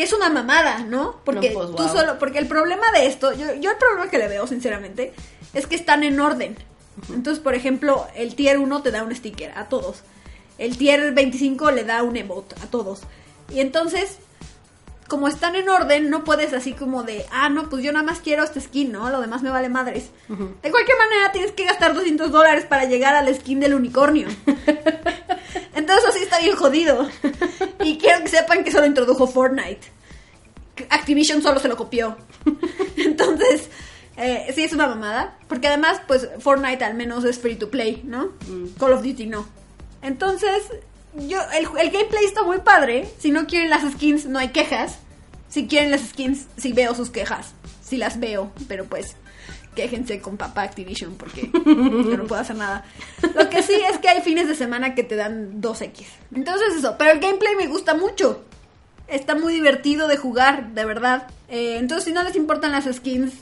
Que 0.00 0.04
es 0.04 0.14
una 0.14 0.30
mamada, 0.30 0.78
¿no? 0.78 1.20
Porque 1.26 1.50
No, 1.50 1.56
pues, 1.56 1.76
tú 1.76 1.82
wow. 1.82 1.92
solo, 1.92 2.18
porque 2.18 2.38
el 2.38 2.46
problema 2.46 2.90
de 2.90 3.04
esto, 3.04 3.34
yo, 3.34 3.52
yo 3.56 3.70
el 3.70 3.76
problema 3.76 4.08
que 4.08 4.16
le 4.16 4.28
veo, 4.28 4.46
sinceramente, 4.46 5.12
es 5.52 5.66
que 5.66 5.74
están 5.74 6.04
en 6.04 6.18
orden. 6.18 6.56
Entonces, 7.12 7.38
por 7.38 7.54
ejemplo, 7.54 8.06
el 8.14 8.34
tier 8.34 8.56
1 8.56 8.80
te 8.80 8.92
da 8.92 9.02
un 9.02 9.14
sticker 9.14 9.52
a 9.58 9.68
todos. 9.68 9.98
El 10.56 10.78
tier 10.78 11.12
25 11.12 11.70
le 11.72 11.84
da 11.84 12.02
un 12.02 12.16
emote 12.16 12.56
a 12.62 12.66
todos. 12.68 13.02
Y 13.50 13.60
entonces, 13.60 14.20
como 15.10 15.26
están 15.26 15.56
en 15.56 15.68
orden, 15.68 16.08
no 16.08 16.22
puedes 16.22 16.52
así 16.52 16.72
como 16.72 17.02
de, 17.02 17.26
ah, 17.32 17.48
no, 17.48 17.68
pues 17.68 17.82
yo 17.82 17.92
nada 17.92 18.04
más 18.04 18.20
quiero 18.20 18.44
este 18.44 18.60
skin, 18.60 18.92
¿no? 18.92 19.10
Lo 19.10 19.20
demás 19.20 19.42
me 19.42 19.50
vale 19.50 19.68
madres. 19.68 20.10
De 20.28 20.70
cualquier 20.70 20.96
manera, 20.96 21.32
tienes 21.32 21.50
que 21.50 21.64
gastar 21.64 21.94
200 21.94 22.30
dólares 22.30 22.64
para 22.64 22.84
llegar 22.84 23.16
al 23.16 23.34
skin 23.34 23.58
del 23.58 23.74
unicornio. 23.74 24.28
Entonces, 25.74 26.08
así 26.08 26.22
está 26.22 26.38
bien 26.38 26.54
jodido. 26.54 27.08
Y 27.82 27.98
quiero 27.98 28.22
que 28.22 28.28
sepan 28.28 28.62
que 28.62 28.70
solo 28.70 28.86
introdujo 28.86 29.26
Fortnite. 29.26 29.80
Activision 30.90 31.42
solo 31.42 31.58
se 31.58 31.66
lo 31.66 31.76
copió. 31.76 32.16
Entonces, 32.96 33.68
eh, 34.16 34.52
sí 34.54 34.62
es 34.62 34.72
una 34.72 34.86
mamada. 34.86 35.36
Porque 35.48 35.66
además, 35.66 36.00
pues, 36.06 36.28
Fortnite 36.38 36.84
al 36.84 36.94
menos 36.94 37.24
es 37.24 37.40
free 37.40 37.56
to 37.56 37.68
play, 37.68 38.00
¿no? 38.04 38.30
Call 38.78 38.92
of 38.92 39.02
Duty 39.02 39.26
no. 39.26 39.44
Entonces, 40.02 40.70
yo, 41.14 41.38
el, 41.52 41.66
el 41.78 41.90
gameplay 41.90 42.24
está 42.24 42.42
muy 42.42 42.58
padre. 42.58 43.08
Si 43.18 43.30
no 43.30 43.46
quieren 43.46 43.70
las 43.70 43.90
skins, 43.92 44.26
no 44.26 44.38
hay 44.38 44.48
quejas. 44.48 44.98
Si 45.48 45.66
quieren 45.66 45.90
las 45.90 46.02
skins, 46.02 46.46
sí 46.56 46.72
veo 46.72 46.94
sus 46.94 47.10
quejas. 47.10 47.52
Sí 47.82 47.96
las 47.96 48.20
veo, 48.20 48.52
pero 48.68 48.84
pues 48.84 49.16
quéjense 49.74 50.20
con 50.20 50.36
papá 50.36 50.62
Activision 50.62 51.14
porque 51.14 51.50
yo 51.64 52.16
no 52.16 52.24
puedo 52.24 52.40
hacer 52.40 52.56
nada. 52.56 52.84
Lo 53.34 53.48
que 53.48 53.62
sí 53.62 53.74
es 53.90 53.98
que 53.98 54.08
hay 54.08 54.20
fines 54.22 54.48
de 54.48 54.54
semana 54.54 54.94
que 54.94 55.02
te 55.02 55.16
dan 55.16 55.60
2X. 55.60 56.06
Entonces 56.34 56.74
eso, 56.76 56.96
pero 56.98 57.12
el 57.12 57.20
gameplay 57.20 57.56
me 57.56 57.66
gusta 57.66 57.94
mucho. 57.94 58.44
Está 59.08 59.34
muy 59.34 59.52
divertido 59.52 60.06
de 60.06 60.16
jugar, 60.16 60.72
de 60.72 60.84
verdad. 60.84 61.26
Eh, 61.48 61.76
entonces 61.78 62.04
si 62.04 62.12
no 62.12 62.22
les 62.22 62.36
importan 62.36 62.72
las 62.72 62.84
skins, 62.84 63.32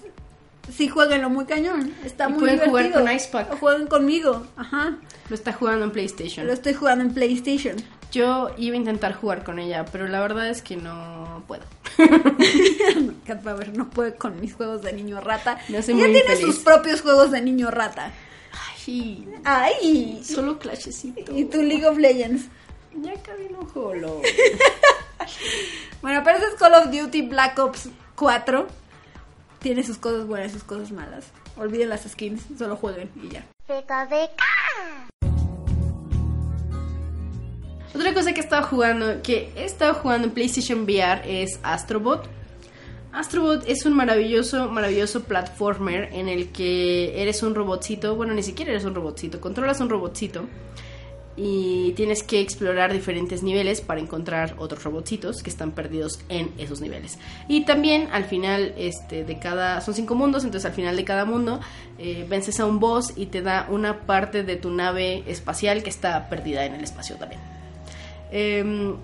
sí 0.72 0.88
jueguenlo 0.88 1.30
muy 1.30 1.44
cañón. 1.46 1.92
Está 2.04 2.28
Y 2.28 2.32
muy 2.32 2.40
pueden 2.40 2.58
jugar 2.60 2.84
divertido. 2.84 3.04
con 3.04 3.14
Icepack. 3.16 3.52
O 3.52 3.56
jueguen 3.56 3.86
conmigo, 3.86 4.46
ajá. 4.56 4.96
Lo 5.28 5.34
está 5.34 5.52
jugando 5.52 5.84
en 5.84 5.90
PlayStation. 5.92 6.46
Lo 6.46 6.52
estoy 6.52 6.74
jugando 6.74 7.04
en 7.04 7.12
PlayStation. 7.14 7.76
Yo 8.10 8.50
iba 8.56 8.74
a 8.74 8.78
intentar 8.78 9.12
jugar 9.14 9.44
con 9.44 9.58
ella, 9.58 9.84
pero 9.92 10.08
la 10.08 10.20
verdad 10.20 10.48
es 10.48 10.62
que 10.62 10.76
no 10.76 11.42
puedo. 11.46 11.62
Cat 13.26 13.42
Power 13.42 13.76
no 13.76 13.90
puede 13.90 14.14
con 14.14 14.40
mis 14.40 14.54
juegos 14.54 14.82
de 14.82 14.92
niño 14.92 15.20
rata. 15.20 15.52
Hace 15.76 15.92
Ella 15.92 16.04
tiene 16.04 16.18
infeliz. 16.20 16.40
sus 16.40 16.58
propios 16.60 17.02
juegos 17.02 17.30
de 17.30 17.42
niño 17.42 17.70
rata. 17.70 18.10
Ay, 18.86 19.28
¡Ay! 19.44 20.22
solo 20.24 20.58
clashecito. 20.58 21.36
Y 21.36 21.44
tu 21.44 21.62
League 21.62 21.84
of 21.86 21.98
Legends. 21.98 22.46
Ya 23.02 23.12
cabí 23.22 23.44
un. 23.52 24.22
Bueno, 26.00 26.22
pero 26.24 26.38
ese 26.38 26.46
es 26.46 26.54
Call 26.54 26.74
of 26.74 26.90
Duty 26.90 27.22
Black 27.22 27.58
Ops 27.58 27.88
4. 28.16 28.66
Tiene 29.60 29.82
sus 29.82 29.98
cosas 29.98 30.26
buenas 30.26 30.50
y 30.50 30.54
sus 30.54 30.64
cosas 30.64 30.92
malas. 30.92 31.26
Olviden 31.56 31.88
las 31.88 32.02
skins, 32.02 32.42
solo 32.56 32.76
jueguen 32.76 33.10
y 33.22 33.28
ya. 33.28 33.46
Otra 37.94 38.14
cosa 38.14 38.32
que 38.32 38.40
he 38.40 38.44
estado 38.44 38.66
jugando, 38.66 39.22
que 39.22 39.52
he 39.56 39.64
estado 39.64 39.94
jugando 39.94 40.28
en 40.28 40.34
PlayStation 40.34 40.82
VR 40.82 41.42
es 41.42 41.58
Astrobot. 41.62 42.28
Astrobot 43.12 43.64
es 43.66 43.84
un 43.86 43.94
maravilloso, 43.94 44.68
maravilloso 44.68 45.24
platformer 45.24 46.10
en 46.12 46.28
el 46.28 46.52
que 46.52 47.20
eres 47.20 47.42
un 47.42 47.54
robotcito, 47.54 48.14
bueno, 48.14 48.34
ni 48.34 48.42
siquiera 48.42 48.70
eres 48.70 48.84
un 48.84 48.94
robotcito, 48.94 49.40
controlas 49.40 49.80
un 49.80 49.88
robotcito 49.88 50.44
y 51.40 51.92
tienes 51.92 52.24
que 52.24 52.40
explorar 52.40 52.92
diferentes 52.92 53.44
niveles 53.44 53.80
para 53.80 54.00
encontrar 54.00 54.56
otros 54.58 54.82
robotcitos 54.82 55.40
que 55.40 55.50
están 55.50 55.70
perdidos 55.70 56.18
en 56.28 56.52
esos 56.58 56.80
niveles. 56.80 57.16
Y 57.46 57.60
también 57.64 58.08
al 58.10 58.24
final 58.24 58.74
este, 58.76 59.24
de 59.24 59.38
cada, 59.38 59.80
son 59.80 59.94
cinco 59.94 60.16
mundos, 60.16 60.44
entonces 60.44 60.68
al 60.68 60.74
final 60.74 60.96
de 60.96 61.04
cada 61.04 61.24
mundo 61.24 61.60
eh, 61.96 62.26
vences 62.28 62.58
a 62.58 62.66
un 62.66 62.80
boss 62.80 63.12
y 63.14 63.26
te 63.26 63.40
da 63.40 63.68
una 63.70 64.00
parte 64.00 64.42
de 64.42 64.56
tu 64.56 64.70
nave 64.70 65.22
espacial 65.28 65.84
que 65.84 65.90
está 65.90 66.28
perdida 66.28 66.64
en 66.64 66.74
el 66.74 66.82
espacio 66.82 67.14
también. 67.16 67.40
Em, 68.32 68.96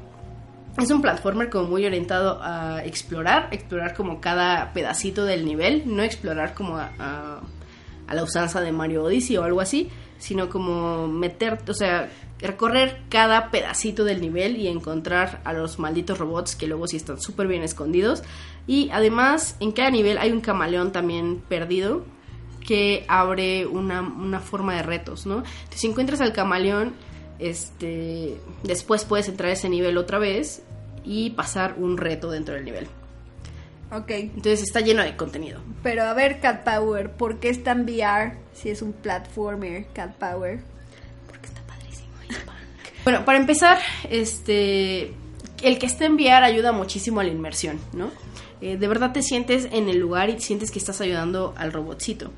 es 0.77 0.91
un 0.91 1.03
platformer 1.03 1.51
como 1.51 1.69
muy 1.69 1.87
orientado 1.87 2.41
a 2.43 2.85
explorar, 2.85 3.49
explorar 3.53 3.95
como 3.95 4.21
cada 4.21 4.73
pedacito 4.73 5.25
del 5.25 5.45
nivel, 5.45 5.85
no 5.87 6.03
explorar 6.03 6.53
como 6.53 6.79
a, 6.79 7.41
a 8.09 8.15
la 8.15 8.23
usanza 8.25 8.61
de 8.61 8.73
Mario 8.73 9.05
Odyssey 9.05 9.37
o 9.37 9.45
algo 9.45 9.61
así, 9.61 9.89
sino 10.19 10.49
como 10.49 11.07
meter, 11.07 11.59
o 11.69 11.75
sea, 11.75 12.09
recorrer 12.39 13.01
cada 13.09 13.51
pedacito 13.51 14.05
del 14.05 14.21
nivel 14.21 14.57
y 14.57 14.69
encontrar 14.69 15.41
a 15.45 15.53
los 15.53 15.79
malditos 15.79 16.19
robots 16.19 16.57
que 16.57 16.67
luego 16.67 16.87
sí 16.87 16.97
están 16.97 17.21
súper 17.21 17.47
bien 17.47 17.63
escondidos. 17.63 18.23
Y 18.67 18.91
además, 18.93 19.57
en 19.61 19.73
cada 19.73 19.91
nivel 19.91 20.19
hay 20.19 20.33
un 20.33 20.41
camaleón 20.41 20.93
también 20.93 21.43
perdido 21.49 22.05
que 22.67 23.05
abre 23.09 23.67
una, 23.67 24.01
una 24.01 24.41
forma 24.41 24.75
de 24.75 24.83
retos, 24.83 25.27
¿no? 25.27 25.39
Entonces, 25.39 25.81
si 25.81 25.87
encuentras 25.87 26.21
al 26.21 26.33
camaleón, 26.33 26.95
este, 27.39 28.39
después 28.63 29.05
puedes 29.05 29.29
entrar 29.29 29.51
a 29.51 29.53
ese 29.53 29.69
nivel 29.69 29.99
otra 29.99 30.19
vez 30.19 30.63
y 31.05 31.31
pasar 31.31 31.75
un 31.79 31.99
reto 31.99 32.31
dentro 32.31 32.55
del 32.55 32.65
nivel. 32.65 32.87
Ok. 33.93 34.11
Entonces 34.11 34.63
está 34.63 34.81
lleno 34.81 35.03
de 35.03 35.17
contenido. 35.17 35.61
Pero 35.83 36.05
a 36.05 36.15
ver, 36.15 36.41
Cat 36.41 36.65
Power, 36.65 37.13
¿por 37.13 37.39
qué 37.39 37.51
está 37.51 37.73
en 37.73 37.83
VR 37.83 38.39
si 38.53 38.71
es 38.71 38.83
un 38.83 38.93
platformer, 38.93 39.87
Cat 39.93 40.17
Power? 40.17 40.74
Bueno, 43.05 43.25
para 43.25 43.39
empezar, 43.39 43.79
este, 44.11 45.13
el 45.63 45.79
que 45.79 45.87
esté 45.87 46.07
en 46.07 46.15
VR 46.15 46.45
ayuda 46.45 46.73
muchísimo 46.73 47.21
a 47.21 47.25
la 47.25 47.31
inmersión, 47.31 47.79
¿no? 47.93 48.11
Eh, 48.61 48.79
de 48.79 48.89
verdad 48.89 49.13
te 49.13 49.23
sientes 49.23 49.69
en 49.73 49.89
el 49.91 49.99
lugar 49.99 50.31
y 50.31 50.41
sientes 50.41 50.71
que 50.71 50.79
estás 50.79 51.01
ayudando 51.03 51.55
al 51.57 51.73
robotcito. 51.73 52.31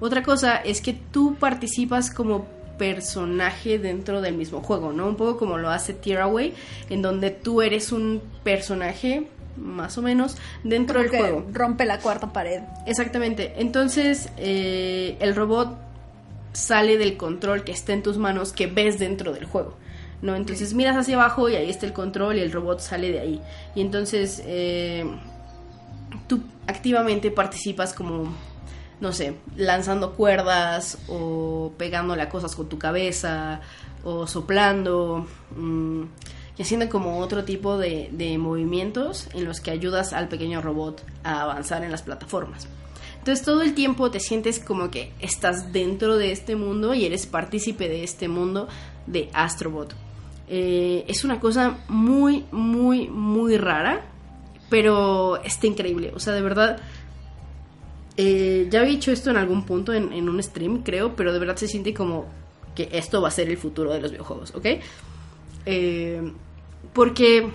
Otra 0.00 0.22
cosa 0.22 0.56
es 0.56 0.80
que 0.80 0.94
tú 0.94 1.34
participas 1.34 2.10
como 2.10 2.46
personaje 2.78 3.78
dentro 3.78 4.20
del 4.20 4.34
mismo 4.34 4.60
juego, 4.62 4.92
¿no? 4.92 5.06
Un 5.06 5.16
poco 5.16 5.36
como 5.36 5.58
lo 5.58 5.70
hace 5.70 5.92
Tearaway, 5.92 6.54
en 6.88 7.02
donde 7.02 7.30
tú 7.30 7.62
eres 7.62 7.92
un 7.92 8.22
personaje 8.42 9.28
más 9.56 9.98
o 9.98 10.02
menos 10.02 10.36
dentro 10.64 11.00
del 11.00 11.10
juego. 11.10 11.46
Rompe 11.52 11.84
la 11.84 11.98
cuarta 11.98 12.32
pared. 12.32 12.62
Exactamente. 12.86 13.54
Entonces 13.58 14.30
eh, 14.36 15.16
el 15.20 15.36
robot 15.36 15.76
sale 16.52 16.96
del 16.98 17.16
control 17.16 17.62
que 17.62 17.72
está 17.72 17.92
en 17.92 18.02
tus 18.02 18.16
manos 18.16 18.52
que 18.52 18.66
ves 18.66 18.98
dentro 18.98 19.32
del 19.32 19.44
juego. 19.44 19.76
¿No? 20.24 20.34
Entonces 20.34 20.72
miras 20.72 20.96
hacia 20.96 21.16
abajo 21.16 21.50
y 21.50 21.54
ahí 21.54 21.68
está 21.68 21.84
el 21.84 21.92
control 21.92 22.38
y 22.38 22.40
el 22.40 22.50
robot 22.50 22.80
sale 22.80 23.12
de 23.12 23.20
ahí. 23.20 23.40
Y 23.74 23.82
entonces 23.82 24.42
eh, 24.46 25.04
tú 26.26 26.40
activamente 26.66 27.30
participas 27.30 27.92
como, 27.92 28.34
no 29.00 29.12
sé, 29.12 29.36
lanzando 29.54 30.14
cuerdas 30.14 30.98
o 31.08 31.72
pegándole 31.76 32.22
a 32.22 32.30
cosas 32.30 32.56
con 32.56 32.70
tu 32.70 32.78
cabeza 32.78 33.60
o 34.02 34.26
soplando. 34.26 35.26
Mm, 35.56 36.04
y 36.56 36.62
haciendo 36.62 36.88
como 36.88 37.18
otro 37.18 37.44
tipo 37.44 37.76
de, 37.76 38.36
movimientos 38.38 39.28
en 39.34 39.44
los 39.44 39.60
que 39.60 39.72
ayudas 39.72 40.12
al 40.12 40.28
pequeño 40.28 40.62
robot 40.62 41.04
a 41.24 41.42
avanzar 41.42 41.84
en 41.84 41.90
las 41.90 42.02
plataformas. 42.02 42.66
Entonces 43.18 43.44
todo 43.44 43.62
el 43.62 43.74
tiempo 43.74 44.10
te 44.10 44.20
sientes 44.20 44.60
como 44.60 44.90
que 44.90 45.12
estás 45.18 45.72
dentro 45.72 46.16
de 46.16 46.30
este 46.30 46.56
mundo 46.56 46.94
y 46.94 47.04
eres 47.04 47.26
partícipe 47.26 47.88
de 47.88 48.04
este 48.04 48.28
mundo 48.28 48.68
de 49.06 49.30
Astrobot. 49.32 49.94
Eh, 50.48 51.04
es 51.08 51.24
una 51.24 51.40
cosa 51.40 51.78
muy, 51.88 52.44
muy, 52.52 53.08
muy 53.08 53.56
rara, 53.56 54.02
pero 54.68 55.42
está 55.42 55.66
increíble. 55.66 56.12
O 56.14 56.20
sea, 56.20 56.32
de 56.32 56.42
verdad, 56.42 56.80
eh, 58.16 58.68
ya 58.70 58.80
había 58.80 58.92
dicho 58.92 59.10
esto 59.10 59.30
en 59.30 59.36
algún 59.36 59.64
punto 59.64 59.92
en, 59.92 60.28
un 60.28 60.42
stream, 60.42 60.82
creo, 60.82 61.16
pero 61.16 61.32
de 61.32 61.38
verdad 61.38 61.56
se 61.56 61.68
siente 61.68 61.92
como 61.94 62.26
que 62.74 62.88
esto 62.92 63.20
va 63.22 63.28
a 63.28 63.30
ser 63.30 63.48
el 63.48 63.56
futuro 63.56 63.92
de 63.92 64.00
los 64.00 64.10
videojuegos, 64.10 64.54
¿ok? 64.54 64.66
Eh, 65.66 66.32
porque 66.92 67.48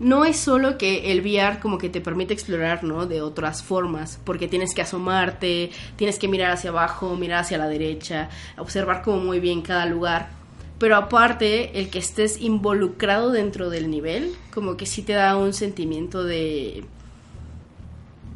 no 0.00 0.24
es 0.24 0.38
solo 0.38 0.78
que 0.78 1.12
el 1.12 1.20
VR 1.20 1.60
como 1.60 1.78
que 1.78 1.88
te 1.88 2.00
permite 2.00 2.32
explorar, 2.32 2.82
¿no? 2.82 3.06
De 3.06 3.20
otras 3.20 3.62
formas, 3.62 4.18
porque 4.24 4.48
tienes 4.48 4.74
que 4.74 4.82
asomarte, 4.82 5.70
tienes 5.96 6.18
que 6.18 6.26
mirar 6.26 6.52
hacia 6.52 6.70
abajo, 6.70 7.16
mirar 7.16 7.40
hacia 7.40 7.58
la 7.58 7.68
derecha, 7.68 8.30
observar 8.56 9.02
como 9.02 9.18
muy 9.18 9.40
bien 9.40 9.60
cada 9.62 9.86
lugar. 9.86 10.39
Pero 10.80 10.96
aparte, 10.96 11.78
el 11.78 11.90
que 11.90 11.98
estés 11.98 12.40
involucrado 12.40 13.30
dentro 13.30 13.68
del 13.68 13.90
nivel, 13.90 14.32
como 14.54 14.78
que 14.78 14.86
sí 14.86 15.02
te 15.02 15.12
da 15.12 15.36
un 15.36 15.52
sentimiento 15.52 16.24
de... 16.24 16.84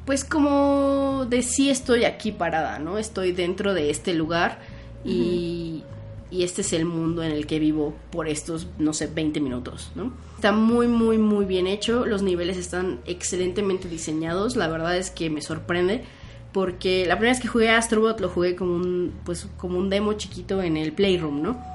Pues 0.04 0.26
como 0.26 1.24
de 1.24 1.40
sí 1.40 1.70
estoy 1.70 2.04
aquí 2.04 2.32
parada, 2.32 2.78
¿no? 2.78 2.98
Estoy 2.98 3.32
dentro 3.32 3.72
de 3.72 3.88
este 3.88 4.12
lugar 4.12 4.60
y, 5.06 5.84
y 6.30 6.42
este 6.42 6.60
es 6.60 6.74
el 6.74 6.84
mundo 6.84 7.22
en 7.22 7.32
el 7.32 7.46
que 7.46 7.58
vivo 7.58 7.94
por 8.10 8.28
estos, 8.28 8.66
no 8.78 8.92
sé, 8.92 9.06
20 9.06 9.40
minutos, 9.40 9.90
¿no? 9.94 10.12
Está 10.36 10.52
muy, 10.52 10.86
muy, 10.86 11.16
muy 11.16 11.46
bien 11.46 11.66
hecho, 11.66 12.04
los 12.04 12.20
niveles 12.20 12.58
están 12.58 13.00
excelentemente 13.06 13.88
diseñados, 13.88 14.54
la 14.54 14.68
verdad 14.68 14.98
es 14.98 15.10
que 15.10 15.30
me 15.30 15.40
sorprende 15.40 16.04
porque 16.52 17.06
la 17.06 17.16
primera 17.16 17.32
vez 17.32 17.40
que 17.40 17.48
jugué 17.48 17.70
a 17.70 17.78
Astrobot 17.78 18.20
lo 18.20 18.28
jugué 18.28 18.54
como 18.54 18.74
un, 18.74 19.14
pues, 19.24 19.48
como 19.56 19.78
un 19.78 19.88
demo 19.88 20.12
chiquito 20.12 20.62
en 20.62 20.76
el 20.76 20.92
Playroom, 20.92 21.40
¿no? 21.40 21.73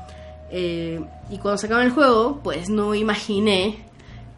Eh, 0.51 0.99
y 1.29 1.38
cuando 1.38 1.57
sacaron 1.57 1.85
el 1.85 1.91
juego, 1.91 2.39
pues 2.43 2.69
no 2.69 2.95
imaginé 2.95 3.85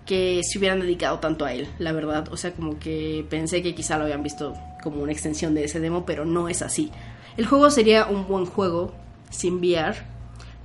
que 0.05 0.41
se 0.43 0.57
hubieran 0.57 0.79
dedicado 0.79 1.19
tanto 1.19 1.45
a 1.45 1.53
él, 1.53 1.67
la 1.79 1.91
verdad. 1.91 2.27
O 2.31 2.37
sea, 2.37 2.53
como 2.53 2.79
que 2.79 3.25
pensé 3.29 3.61
que 3.61 3.75
quizá 3.75 3.97
lo 3.97 4.03
habían 4.03 4.23
visto 4.23 4.53
como 4.83 5.01
una 5.01 5.11
extensión 5.11 5.53
de 5.53 5.63
ese 5.63 5.79
demo, 5.79 6.05
pero 6.05 6.25
no 6.25 6.49
es 6.49 6.61
así. 6.61 6.91
El 7.37 7.45
juego 7.45 7.69
sería 7.69 8.05
un 8.07 8.27
buen 8.27 8.45
juego 8.45 8.93
sin 9.29 9.55
VR, 9.55 9.95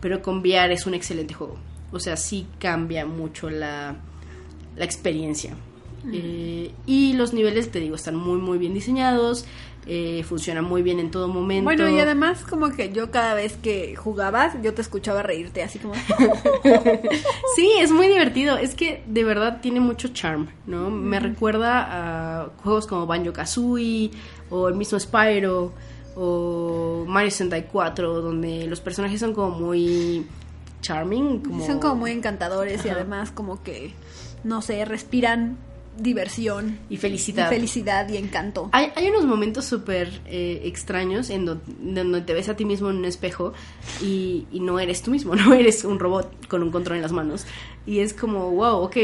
pero 0.01 0.23
con 0.23 0.39
VR 0.39 0.73
es 0.73 0.87
un 0.87 0.95
excelente 0.95 1.35
juego. 1.35 1.59
O 1.93 2.01
sea, 2.01 2.17
sí 2.17 2.47
cambia 2.59 3.07
mucho 3.07 3.49
la, 3.49 3.97
la 4.77 4.85
experiencia. 4.85 5.55
Eh, 6.13 6.71
y 6.87 7.15
los 7.15 7.33
niveles, 7.33 7.71
te 7.71 7.81
digo, 7.81 7.97
están 7.97 8.17
muy, 8.17 8.39
muy 8.39 8.59
bien 8.59 8.75
diseñados. 8.75 9.45
Eh, 9.89 10.25
funcionan 10.25 10.65
muy 10.65 10.83
bien 10.83 10.99
en 10.99 11.13
todo 11.13 11.29
momento. 11.29 11.63
Bueno, 11.63 11.89
y 11.89 12.01
además 12.01 12.43
como 12.43 12.71
que 12.71 12.93
yo 12.93 13.13
cada 13.13 13.35
vez 13.35 13.57
que 13.57 13.95
jugabas, 13.95 14.61
yo 14.61 14.75
te 14.75 14.83
escuchaba 14.83 15.23
reírte 15.23 15.63
así 15.63 15.79
como... 15.79 15.95
sí, 17.55 17.71
es 17.79 17.93
muy 17.93 18.09
divertido. 18.09 18.57
Es 18.57 18.75
que 18.75 19.05
de 19.07 19.23
verdad 19.23 19.61
tiene 19.61 19.79
mucho 19.79 20.09
charm, 20.09 20.49
¿no? 20.67 20.91
Me 20.91 21.21
recuerda 21.21 21.87
a 22.43 22.49
juegos 22.65 22.89
como 22.89 23.07
Banjo 23.07 23.33
Kazooie 23.33 24.11
o 24.51 24.69
el 24.69 24.75
mismo 24.75 24.99
Spyro 24.99 25.73
o 26.17 27.05
Mario 27.07 27.31
64, 27.31 28.23
donde 28.23 28.67
los 28.67 28.81
personajes 28.81 29.21
son 29.21 29.35
como 29.35 29.57
muy 29.57 30.27
charming. 30.81 31.43
Son 31.65 31.79
como 31.79 31.95
muy 31.95 32.11
encantadores 32.11 32.85
y 32.85 32.89
además 32.89 33.31
como 33.31 33.63
que, 33.63 33.93
no 34.43 34.63
sé, 34.63 34.85
respiran 34.85 35.59
diversión 35.99 36.79
y 36.89 36.97
felicidad. 36.97 37.51
Y 37.51 37.55
felicidad 37.55 38.09
y 38.09 38.17
encanto. 38.17 38.69
Hay, 38.73 38.93
hay 38.95 39.09
unos 39.09 39.25
momentos 39.25 39.65
súper 39.65 40.21
eh, 40.27 40.63
extraños 40.65 41.31
en 41.31 41.47
donde 41.47 42.21
te 42.23 42.35
ves 42.35 42.49
a 42.49 42.57
ti 42.57 42.65
mismo 42.65 42.91
en 42.91 42.97
un 42.97 43.05
espejo 43.05 43.53
y, 44.03 44.47
y, 44.53 44.61
no 44.61 44.79
eres 44.79 45.03
tú 45.03 45.11
mismo, 45.11 45.35
no 45.37 45.55
eres 45.55 45.85
un 45.85 45.99
robot 45.99 46.47
con 46.49 46.63
un 46.63 46.71
control 46.71 46.97
en 46.97 47.03
las 47.03 47.13
manos. 47.13 47.47
Y 47.87 48.01
es 48.01 48.13
como, 48.13 48.51
wow, 48.51 48.83
ok, 48.83 48.97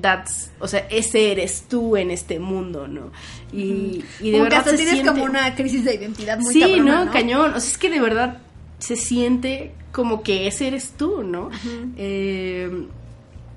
that's, 0.00 0.50
o 0.58 0.68
sea, 0.68 0.86
ese 0.90 1.32
eres 1.32 1.64
tú 1.68 1.96
en 1.96 2.10
este 2.10 2.38
mundo, 2.38 2.88
¿no? 2.88 3.12
Y, 3.52 4.04
y 4.20 4.30
de 4.30 4.40
verdad 4.40 4.64
que 4.64 4.76
tienes 4.76 5.06
como 5.06 5.24
una 5.24 5.54
crisis 5.54 5.84
de 5.84 5.94
identidad 5.94 6.38
muy 6.38 6.52
Sí, 6.52 6.80
¿no? 6.80 7.10
Cañón, 7.10 7.54
o 7.54 7.60
sea, 7.60 7.70
es 7.70 7.78
que 7.78 7.90
de 7.90 8.00
verdad 8.00 8.38
se 8.78 8.96
siente 8.96 9.72
como 9.92 10.22
que 10.22 10.46
ese 10.46 10.68
eres 10.68 10.92
tú, 10.96 11.22
¿no? 11.22 11.50
Eh, 11.96 12.86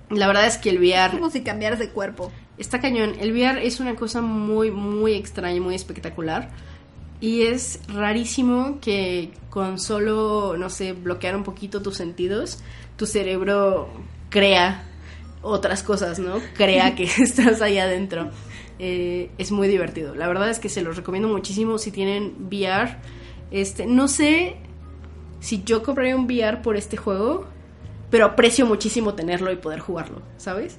la 0.09 0.27
verdad 0.27 0.47
es 0.47 0.57
que 0.57 0.69
el 0.69 0.77
VR... 0.79 1.07
Es 1.07 1.19
como 1.19 1.29
si 1.29 1.41
cambiaras 1.41 1.79
de 1.79 1.89
cuerpo. 1.89 2.31
Está 2.57 2.79
cañón. 2.79 3.13
El 3.19 3.31
VR 3.31 3.65
es 3.65 3.79
una 3.79 3.95
cosa 3.95 4.21
muy, 4.21 4.71
muy 4.71 5.13
extraña, 5.13 5.61
muy 5.61 5.75
espectacular. 5.75 6.49
Y 7.21 7.43
es 7.43 7.79
rarísimo 7.87 8.79
que 8.81 9.31
con 9.49 9.79
solo, 9.79 10.55
no 10.57 10.69
sé, 10.69 10.93
bloquear 10.93 11.35
un 11.35 11.43
poquito 11.43 11.81
tus 11.81 11.97
sentidos, 11.97 12.59
tu 12.95 13.05
cerebro 13.05 13.89
crea 14.29 14.85
otras 15.41 15.83
cosas, 15.83 16.19
¿no? 16.19 16.37
Crea 16.55 16.95
que 16.95 17.03
estás 17.21 17.61
ahí 17.61 17.77
adentro. 17.77 18.29
eh, 18.79 19.29
es 19.37 19.51
muy 19.51 19.67
divertido. 19.67 20.15
La 20.15 20.27
verdad 20.27 20.49
es 20.49 20.59
que 20.59 20.69
se 20.69 20.81
los 20.81 20.95
recomiendo 20.95 21.27
muchísimo 21.27 21.77
si 21.77 21.91
tienen 21.91 22.35
VR. 22.49 22.97
Este, 23.51 23.85
no 23.85 24.07
sé 24.07 24.55
si 25.41 25.63
yo 25.63 25.83
compraría 25.83 26.15
un 26.15 26.25
VR 26.25 26.61
por 26.61 26.77
este 26.77 26.97
juego, 26.97 27.45
pero 28.09 28.25
aprecio 28.25 28.65
muchísimo 28.65 29.13
tenerlo 29.13 29.51
y 29.51 29.55
poder 29.55 29.79
jugarlo, 29.79 30.21
¿sabes? 30.37 30.77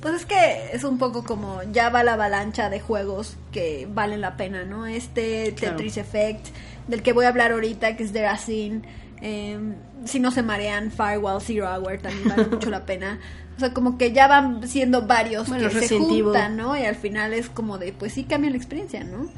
Pues 0.00 0.14
es 0.14 0.26
que 0.26 0.70
es 0.72 0.84
un 0.84 0.98
poco 0.98 1.24
como 1.24 1.60
ya 1.72 1.90
va 1.90 2.04
la 2.04 2.14
avalancha 2.14 2.70
de 2.70 2.78
juegos 2.80 3.36
que 3.52 3.88
valen 3.92 4.20
la 4.20 4.36
pena, 4.36 4.64
¿no? 4.64 4.86
Este 4.86 5.54
Claro. 5.56 5.76
Tetris 5.76 5.96
Effect, 5.96 6.46
del 6.86 7.02
que 7.02 7.12
voy 7.12 7.24
a 7.24 7.28
hablar 7.28 7.52
ahorita, 7.52 7.96
que 7.96 8.04
es 8.04 8.12
de 8.12 8.22
Racine. 8.22 8.82
em, 9.20 9.74
si 10.04 10.20
no 10.20 10.30
se 10.30 10.42
marean, 10.44 10.92
Firewall 10.92 11.40
Zero 11.42 11.66
Hour 11.68 11.98
también 11.98 12.28
vale 12.28 12.44
mucho 12.50 12.70
la 12.70 12.86
pena. 12.86 13.18
O 13.56 13.60
sea, 13.60 13.74
como 13.74 13.98
que 13.98 14.12
ya 14.12 14.28
van 14.28 14.68
siendo 14.68 15.02
varios 15.08 15.48
Bueno, 15.48 15.68
que 15.68 15.80
se 15.80 15.98
juntan, 15.98 16.56
¿no? 16.56 16.76
Y 16.76 16.84
al 16.84 16.94
final 16.94 17.32
es 17.34 17.48
como 17.48 17.76
de, 17.78 17.92
pues 17.92 18.12
sí 18.12 18.22
cambia 18.22 18.50
la 18.52 18.56
experiencia, 18.56 19.02
¿no? 19.02 19.28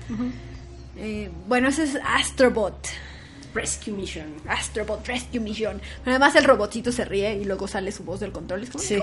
Eh, 0.99 1.31
bueno, 1.49 1.69
ese 1.69 1.85
es 1.85 1.99
Astrobot. 2.05 2.77
Rescue 3.55 3.93
Mission. 3.93 4.35
Astrobot 4.49 5.07
Rescue 5.07 5.41
Mission. 5.41 5.81
Pero 6.05 6.17
además 6.17 6.35
el 6.37 6.45
robotcito 6.45 6.93
se 6.93 7.05
ríe 7.05 7.35
y 7.35 7.45
luego 7.45 7.67
sale 7.69 7.93
su 7.93 8.05
voz 8.05 8.21
del 8.21 8.33
control. 8.33 8.63
Es 8.63 8.71
como, 8.71 8.85
Sí. 8.85 9.03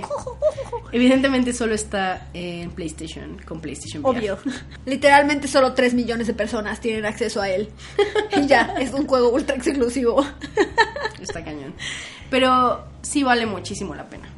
Evidentemente 0.92 1.54
solo 1.54 1.74
está 1.76 2.30
en 2.34 2.72
PlayStation, 2.72 3.38
con 3.46 3.60
PlayStation 3.60 4.04
VR. 4.04 4.18
Obvio. 4.18 4.40
Literalmente 4.86 5.48
solo 5.48 5.74
3 5.74 5.94
millones 5.94 6.28
de 6.28 6.34
personas 6.34 6.80
tienen 6.80 7.06
acceso 7.06 7.42
a 7.42 7.50
él. 7.50 7.70
Y 8.36 8.48
ya, 8.48 8.76
es 8.80 8.94
un 8.94 9.06
juego 9.08 9.30
ultra 9.30 9.56
exclusivo. 9.56 10.26
Está 11.22 11.44
cañón. 11.44 11.74
Pero 12.30 12.86
sí 13.02 13.24
vale 13.24 13.46
muchísimo 13.46 13.96
la 13.96 14.08
pena. 14.08 14.30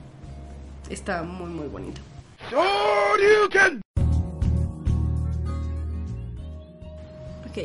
Está 0.89 1.23
muy, 1.23 1.49
muy 1.49 1.67
bonito. 1.67 2.01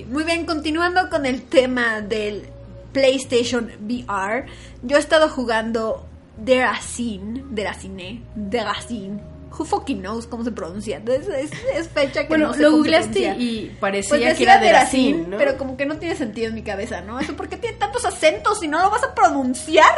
Ok, 0.02 0.07
muy 0.07 0.24
bien, 0.24 0.44
continuando 0.46 1.09
con 1.11 1.24
el 1.26 1.42
tema 1.42 2.00
del 2.00 2.46
PlayStation 2.92 3.70
VR. 3.80 4.46
Yo 4.83 4.96
he 4.96 5.00
estado 5.00 5.28
jugando 5.28 6.07
Deracine, 6.37 7.44
Deracine, 7.50 8.22
Deracine. 8.35 9.20
Who 9.57 9.64
fucking 9.64 10.00
knows 10.00 10.26
cómo 10.26 10.42
se 10.42 10.50
pronuncia? 10.50 11.00
Es, 11.07 11.28
es- 11.28 11.50
es 11.76 11.88
fecha 11.88 12.22
que 12.22 12.28
Bueno, 12.28 12.48
no 12.48 12.54
sé 12.54 12.62
lo 12.62 12.72
googleaste 12.72 13.37
y 13.38 13.76
parecía 13.78 14.09
Pues 14.18 14.37
que 14.37 14.42
era 14.42 14.59
de 14.59 14.66
Deracine, 14.66 15.12
Racine, 15.12 15.28
¿no? 15.28 15.38
pero 15.38 15.57
como 15.57 15.76
que 15.76 15.87
no 15.87 15.96
tiene 15.98 16.16
sentido 16.16 16.48
en 16.48 16.54
mi 16.54 16.62
cabeza, 16.62 17.02
¿no? 17.02 17.20
Eso 17.20 17.37
porque 17.37 17.57
tiene 17.57 17.76
tantos 17.76 18.04
acentos 18.04 18.61
y 18.64 18.68
no 18.68 18.80
lo 18.83 18.90
vas 18.90 19.04
a 19.04 19.14
pronunciar. 19.14 19.94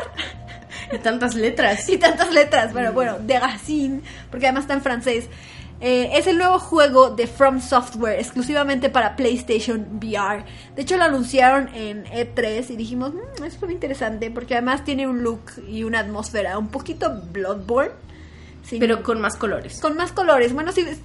Y 0.92 0.98
tantas 0.98 1.34
letras. 1.34 1.88
y 1.88 1.96
tantas 1.96 2.34
letras, 2.34 2.70
pero 2.74 2.92
bueno, 2.92 3.18
de 3.18 3.40
Racine, 3.40 4.02
porque 4.30 4.44
además 4.46 4.64
está 4.64 4.74
en 4.74 4.82
francés. 4.82 5.24
Eh, 5.80 6.10
es 6.14 6.26
el 6.26 6.38
nuevo 6.38 6.58
juego 6.58 7.10
de 7.10 7.26
From 7.26 7.60
Software, 7.60 8.18
exclusivamente 8.18 8.88
para 8.88 9.14
PlayStation 9.14 9.86
VR. 10.00 10.42
De 10.74 10.82
hecho, 10.82 10.96
lo 10.96 11.04
anunciaron 11.04 11.68
en 11.74 12.04
E3 12.06 12.70
y 12.70 12.76
dijimos, 12.76 13.12
"Mm, 13.12 13.44
eso 13.44 13.58
fue 13.58 13.70
interesante, 13.72 14.30
porque 14.30 14.54
además 14.54 14.84
tiene 14.84 15.06
un 15.06 15.22
look 15.22 15.42
y 15.68 15.84
una 15.84 16.00
atmósfera 16.00 16.56
un 16.58 16.68
poquito 16.68 17.20
Bloodborne. 17.32 17.92
sin- 18.64 18.80
Pero 18.80 19.02
con 19.04 19.20
más 19.20 19.36
colores. 19.36 19.78
con 19.80 19.96
más 19.96 20.10
colores. 20.12 20.52
Bueno, 20.52 20.72
sí, 20.72 20.80
es 20.80 20.98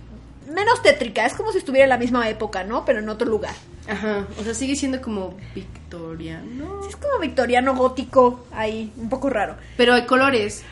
menos 0.51 0.81
tétrica, 0.81 1.25
es 1.27 1.33
como 1.33 1.51
si 1.51 1.59
estuviera 1.59 1.83
en 1.83 1.89
la 1.89 1.97
misma 1.97 2.27
época, 2.27 2.63
¿no? 2.63 2.85
Pero 2.85 2.99
en 2.99 3.07
otro 3.09 3.27
lugar. 3.29 3.53
Ajá. 3.87 4.25
O 4.39 4.43
sea, 4.43 4.53
sigue 4.55 4.75
siendo 4.75 4.99
como 5.01 5.35
victoriano. 5.53 6.81
Sí, 6.81 6.89
es 6.89 6.95
como 6.95 7.19
victoriano 7.19 7.75
gótico 7.75 8.45
ahí, 8.51 8.91
un 8.97 9.09
poco 9.09 9.29
raro. 9.29 9.55
Pero 9.77 9.93
hay 9.93 10.05
colores. 10.05 10.63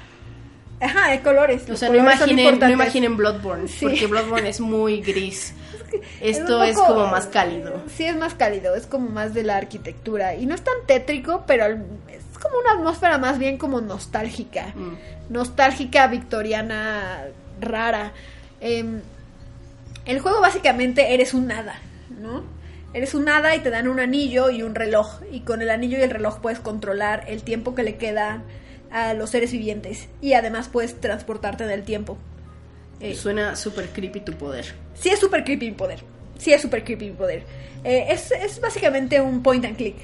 Ajá, 0.82 1.06
hay 1.08 1.20
colores. 1.20 1.70
O 1.70 1.76
sea, 1.76 1.90
no 1.90 1.98
imaginen, 1.98 2.60
no 2.60 2.70
imaginen 2.70 3.18
Bloodborne. 3.18 3.68
Sí. 3.68 3.86
Porque 3.86 4.08
Bloodborne 4.08 4.50
es 4.50 4.60
muy 4.60 5.02
gris. 5.02 5.54
Es 6.22 6.38
Esto 6.38 6.64
es, 6.64 6.76
poco- 6.76 6.94
como 6.94 7.08
más 7.08 7.26
cálido. 7.26 7.82
Sí, 7.96 8.04
es 8.04 8.16
más 8.16 8.36
cálido, 8.36 8.76
es 8.76 8.86
como 8.86 9.10
más 9.10 9.34
de 9.34 9.42
la 9.42 9.58
arquitectura. 9.58 10.36
Y 10.36 10.46
no 10.46 10.54
es 10.54 10.62
tan 10.64 10.76
tétrico, 10.86 11.46
pero 11.48 11.66
es 11.66 12.38
como 12.40 12.60
una 12.60 12.74
atmósfera 12.74 13.18
más 13.18 13.40
bien 13.40 13.58
como 13.58 13.82
nostálgica. 13.82 14.68
Mm. 14.76 15.34
Nostálgica, 15.34 16.06
victoriana, 16.06 17.24
rara. 17.60 18.12
Em, 18.62 19.02
el 20.06 20.20
juego 20.20 20.40
básicamente 20.42 21.16
eres 21.16 21.34
un 21.34 21.52
hada, 21.52 21.80
¿no? 22.22 22.44
Eres 22.94 23.16
un 23.16 23.28
hada 23.28 23.56
y 23.56 23.60
te 23.60 23.72
dan 23.72 23.88
un 23.88 24.00
anillo 24.00 24.52
y 24.52 24.62
un 24.62 24.76
reloj. 24.76 25.22
Y 25.32 25.40
con 25.40 25.64
el 25.64 25.72
anillo 25.72 25.98
y 25.98 26.02
el 26.02 26.12
reloj 26.12 26.40
puedes 26.40 26.60
controlar 26.60 27.24
el 27.28 27.42
tiempo 27.42 27.74
que 27.74 27.82
le 27.82 27.96
queda 27.96 28.44
a 28.92 29.14
los 29.14 29.30
seres 29.30 29.52
vivientes. 29.52 30.08
Y 30.22 30.34
además 30.34 30.70
puedes 30.70 31.00
transportarte 31.00 31.64
en 31.64 31.72
el 31.72 31.84
tiempo. 31.84 32.18
Eh, 33.00 33.16
Suena 33.16 33.56
súper 33.56 33.90
creepy 33.90 34.20
tu 34.22 34.34
poder. 34.34 34.74
Sí 34.94 35.10
es 35.10 35.20
super 35.20 35.44
creepy 35.44 35.68
mi 35.68 35.76
poder. 35.76 36.00
Sí 36.38 36.52
es 36.54 36.62
super 36.62 36.84
creepy 36.84 37.10
mi 37.10 37.16
poder. 37.16 37.44
Eh, 37.84 38.08
es, 38.10 38.32
es 38.32 38.60
básicamente 38.60 39.22
un 39.22 39.42
point 39.42 39.64
and 39.64 39.78
click, 39.78 39.96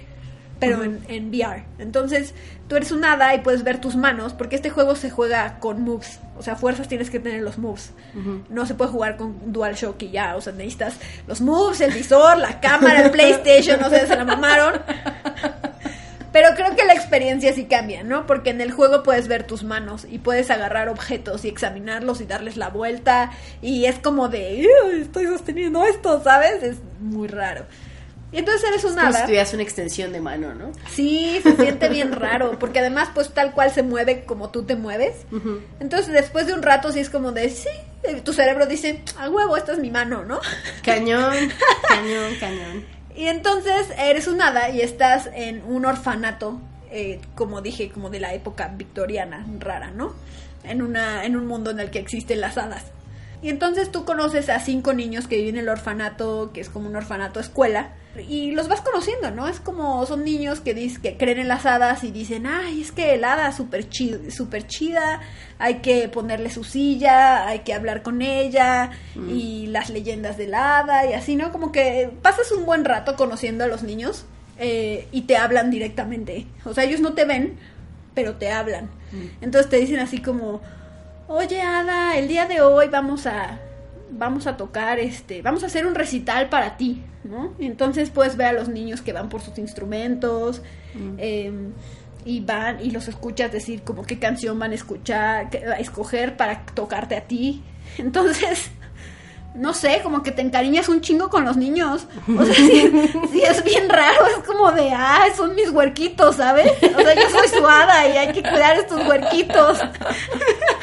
pero 0.60 0.82
en, 0.84 1.02
en 1.10 1.30
VR. 1.30 1.64
Entonces, 1.78 2.34
tú 2.70 2.78
eres 2.78 2.92
un 2.94 3.04
hada 3.04 3.36
y 3.36 3.40
puedes 3.42 3.64
ver 3.64 3.82
tus 3.82 3.98
manos, 3.98 4.34
porque 4.34 4.56
este 4.56 4.70
juego 4.70 4.96
se 4.96 5.10
juega 5.10 5.60
con 5.60 5.82
moves. 5.82 6.20
O 6.38 6.44
sea, 6.44 6.56
fuerzas 6.56 6.88
tienes 6.88 7.10
que 7.10 7.20
tener 7.20 7.42
los 7.42 7.58
moves. 7.58 7.92
No 8.50 8.66
se 8.66 8.76
puede 8.76 8.92
jugar 8.92 9.18
con 9.18 9.52
DualShock 9.52 10.02
y 10.04 10.12
ya. 10.12 10.36
O 10.38 10.42
sea, 10.42 10.54
necesitas 10.54 10.96
los 11.28 11.42
moves, 11.42 11.82
el 11.82 11.92
visor, 11.92 12.38
la 12.38 12.62
cámara, 12.62 13.02
el 13.04 13.12
PlayStation, 13.12 13.80
no 13.80 13.90
sé, 13.90 14.08
se 14.08 14.16
la 14.16 14.24
mamaron. 14.24 14.74
Pero 16.36 16.50
creo 16.54 16.76
que 16.76 16.84
la 16.84 16.92
experiencia 16.94 17.54
sí 17.54 17.64
cambia, 17.64 18.04
¿no? 18.04 18.28
Porque 18.28 18.50
en 18.50 18.60
el 18.60 18.70
juego 18.74 19.04
puedes 19.04 19.30
ver 19.30 19.48
tus 19.48 19.64
manos 19.64 20.06
y 20.10 20.18
puedes 20.18 20.50
agarrar 20.52 20.90
objetos 20.90 21.46
y 21.46 21.48
examinarlos 21.48 22.20
y 22.20 22.26
darles 22.26 22.58
la 22.58 22.68
vuelta. 22.68 23.32
Y 23.62 23.86
es 23.86 24.00
como 24.00 24.28
de, 24.28 24.68
"Uy, 24.86 25.00
estoy 25.04 25.28
sosteniendo 25.28 25.86
esto, 25.86 26.22
¿sabes? 26.22 26.62
Es 26.62 26.76
muy 27.00 27.30
raro. 27.30 27.64
Y 28.34 28.40
entonces 28.40 28.68
eres 28.68 28.84
un 28.84 28.96
Como 28.96 29.14
si 29.14 29.18
hada. 29.38 29.46
una 29.54 29.64
extensión 29.64 30.12
de 30.12 30.20
mano, 30.20 30.54
¿no? 30.54 30.74
Sí, 30.92 31.40
se 31.42 31.56
siente 31.56 31.88
bien 31.88 32.12
raro, 32.12 32.60
porque 32.60 32.80
además 32.80 33.08
pues 33.14 33.30
tal 33.30 33.54
cual 33.54 33.72
se 33.72 33.82
mueve 33.82 34.26
como 34.26 34.50
tú 34.50 34.64
te 34.64 34.76
mueves. 34.76 35.16
Entonces 35.80 36.12
después 36.12 36.48
de 36.48 36.54
un 36.54 36.64
rato 36.64 36.92
sí 36.92 37.00
es 37.00 37.10
como 37.10 37.32
de, 37.32 37.50
sí, 37.50 37.70
tu 38.26 38.34
cerebro 38.34 38.66
dice, 38.66 39.02
a 39.18 39.30
huevo, 39.30 39.56
esta 39.56 39.72
es 39.72 39.80
mi 39.80 39.90
mano, 39.90 40.26
¿no? 40.26 40.42
Cañón, 40.84 41.34
cañón, 41.88 42.36
cañón. 42.42 42.95
Y 43.16 43.28
entonces 43.28 43.88
eres 43.98 44.28
un 44.28 44.42
hada 44.42 44.70
y 44.70 44.82
estás 44.82 45.30
en 45.34 45.64
un 45.64 45.86
orfanato, 45.86 46.60
eh, 46.92 47.22
como 47.36 47.62
dije, 47.62 47.90
como 47.90 48.10
de 48.10 48.20
la 48.20 48.34
época 48.34 48.74
victoriana, 48.76 49.46
rara, 49.60 49.92
¿no? 49.92 50.14
En, 50.64 50.82
una, 50.82 51.26
en 51.26 51.38
un 51.38 51.48
mundo 51.48 51.72
en 51.72 51.80
el 51.80 51.92
que 51.92 52.00
existen 52.00 52.42
las 52.42 52.58
hadas. 52.58 52.84
Y 53.46 53.50
entonces 53.50 53.92
tú 53.92 54.06
conoces 54.06 54.50
a 54.50 54.60
cinco 54.60 54.94
niños 54.94 55.28
que 55.28 55.36
viven 55.38 55.58
en 55.58 55.62
el 55.66 55.70
orfanato, 55.70 56.50
que 56.52 56.62
es 56.62 56.70
como 56.70 56.90
un 56.90 56.96
orfanato 56.96 57.40
escuela, 57.40 57.94
y 58.28 58.52
los 58.54 58.68
vas 58.68 58.82
conociendo, 58.82 59.30
¿no? 59.30 59.48
Es 59.48 59.60
como 59.60 60.04
son 60.08 60.24
niños 60.24 60.62
que, 60.62 60.76
dis- 60.76 61.00
que 61.00 61.16
creen 61.16 61.38
en 61.38 61.48
las 61.48 61.68
hadas 61.68 62.04
y 62.04 62.10
dicen, 62.10 62.48
ay, 62.48 62.82
es 62.82 62.92
que 62.92 63.14
el 63.14 63.24
hada 63.24 63.50
es 63.50 63.56
súper 63.56 63.86
súper 64.32 64.66
chida, 64.66 65.22
hay 65.60 65.76
que 65.76 66.10
ponerle 66.10 66.50
su 66.50 66.64
silla, 66.64 67.46
hay 67.48 67.60
que 67.60 67.76
hablar 67.76 68.02
con 68.02 68.24
ella, 68.24 68.90
y 69.30 69.68
las 69.68 69.92
leyendas 69.92 70.38
del 70.38 70.56
hada, 70.56 71.06
y 71.08 71.14
así, 71.14 71.36
¿no? 71.36 71.52
Como 71.52 71.72
que 71.72 72.10
pasas 72.24 72.52
un 72.52 72.66
buen 72.66 72.84
rato 72.84 73.16
conociendo 73.16 73.64
a 73.64 73.68
los 73.68 73.84
niños 73.84 74.26
eh, 74.58 75.08
y 75.12 75.22
te 75.24 75.38
hablan 75.38 75.70
directamente. 75.70 76.48
O 76.66 76.74
sea, 76.74 76.84
ellos 76.86 77.00
no 77.00 77.14
te 77.14 77.26
ven, 77.26 77.58
pero 78.16 78.38
te 78.38 78.50
hablan. 78.52 78.90
Entonces 79.42 79.70
te 79.70 79.78
dicen 79.78 80.00
así 80.00 80.18
como, 80.20 80.62
oye 81.28 81.62
Ada, 81.62 82.18
el 82.18 82.28
día 82.28 82.48
de 82.48 82.62
hoy 82.62 82.88
vamos 82.90 83.26
a 83.26 83.60
vamos 84.12 84.48
a 84.48 84.56
tocar 84.56 85.00
este, 85.00 85.42
vamos 85.42 85.64
a 85.64 85.68
hacer 85.68 85.86
un 85.86 85.96
recital 85.96 86.50
para 86.50 86.78
ti, 86.78 87.04
¿no? 87.24 87.54
Entonces 87.60 88.10
puedes 88.10 88.38
ver 88.38 88.48
a 88.48 88.54
los 88.54 88.70
niños 88.70 89.02
que 89.02 89.14
van 89.14 89.30
por 89.30 89.42
sus 89.42 89.58
instrumentos 89.58 90.62
eh, 91.18 91.52
y 92.24 92.40
van 92.42 92.84
y 92.84 92.92
los 92.92 93.08
escuchas 93.08 93.52
decir 93.52 93.82
como 93.82 94.04
qué 94.04 94.20
canción 94.20 94.58
van 94.60 94.72
a 94.72 94.76
escuchar, 94.76 95.50
a 95.68 95.80
escoger 95.80 96.38
para 96.38 96.66
tocarte 96.66 97.16
a 97.16 97.22
ti. 97.22 97.64
Entonces, 97.98 98.72
no 99.56 99.74
sé, 99.74 100.02
como 100.04 100.22
que 100.24 100.32
te 100.32 100.42
encariñas 100.42 100.90
un 100.90 101.02
chingo 101.02 101.30
con 101.30 101.46
los 101.46 101.58
niños. 101.58 102.08
O 102.38 102.46
sea, 102.46 102.54
sí, 102.56 102.92
sí 103.32 103.42
es 103.42 103.64
bien 103.64 103.90
raro, 103.90 104.26
es 104.28 104.44
como 104.46 104.72
de, 104.72 104.92
ah, 104.92 105.26
son 105.36 105.56
mis 105.56 105.70
huerquitos, 105.70 106.36
¿sabes? 106.38 106.72
O 106.82 107.02
sea, 107.02 107.16
yo 107.16 107.30
soy 107.30 107.48
su 107.60 107.66
hada 107.66 108.08
y 108.08 108.18
hay 108.18 108.34
que 108.34 108.42
cuidar 108.42 108.78
estos 108.78 109.06
huerquitos. 109.08 109.80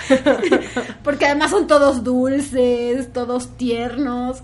Porque 1.04 1.26
además 1.26 1.50
son 1.50 1.66
todos 1.66 2.04
dulces, 2.04 3.12
todos 3.12 3.56
tiernos. 3.56 4.42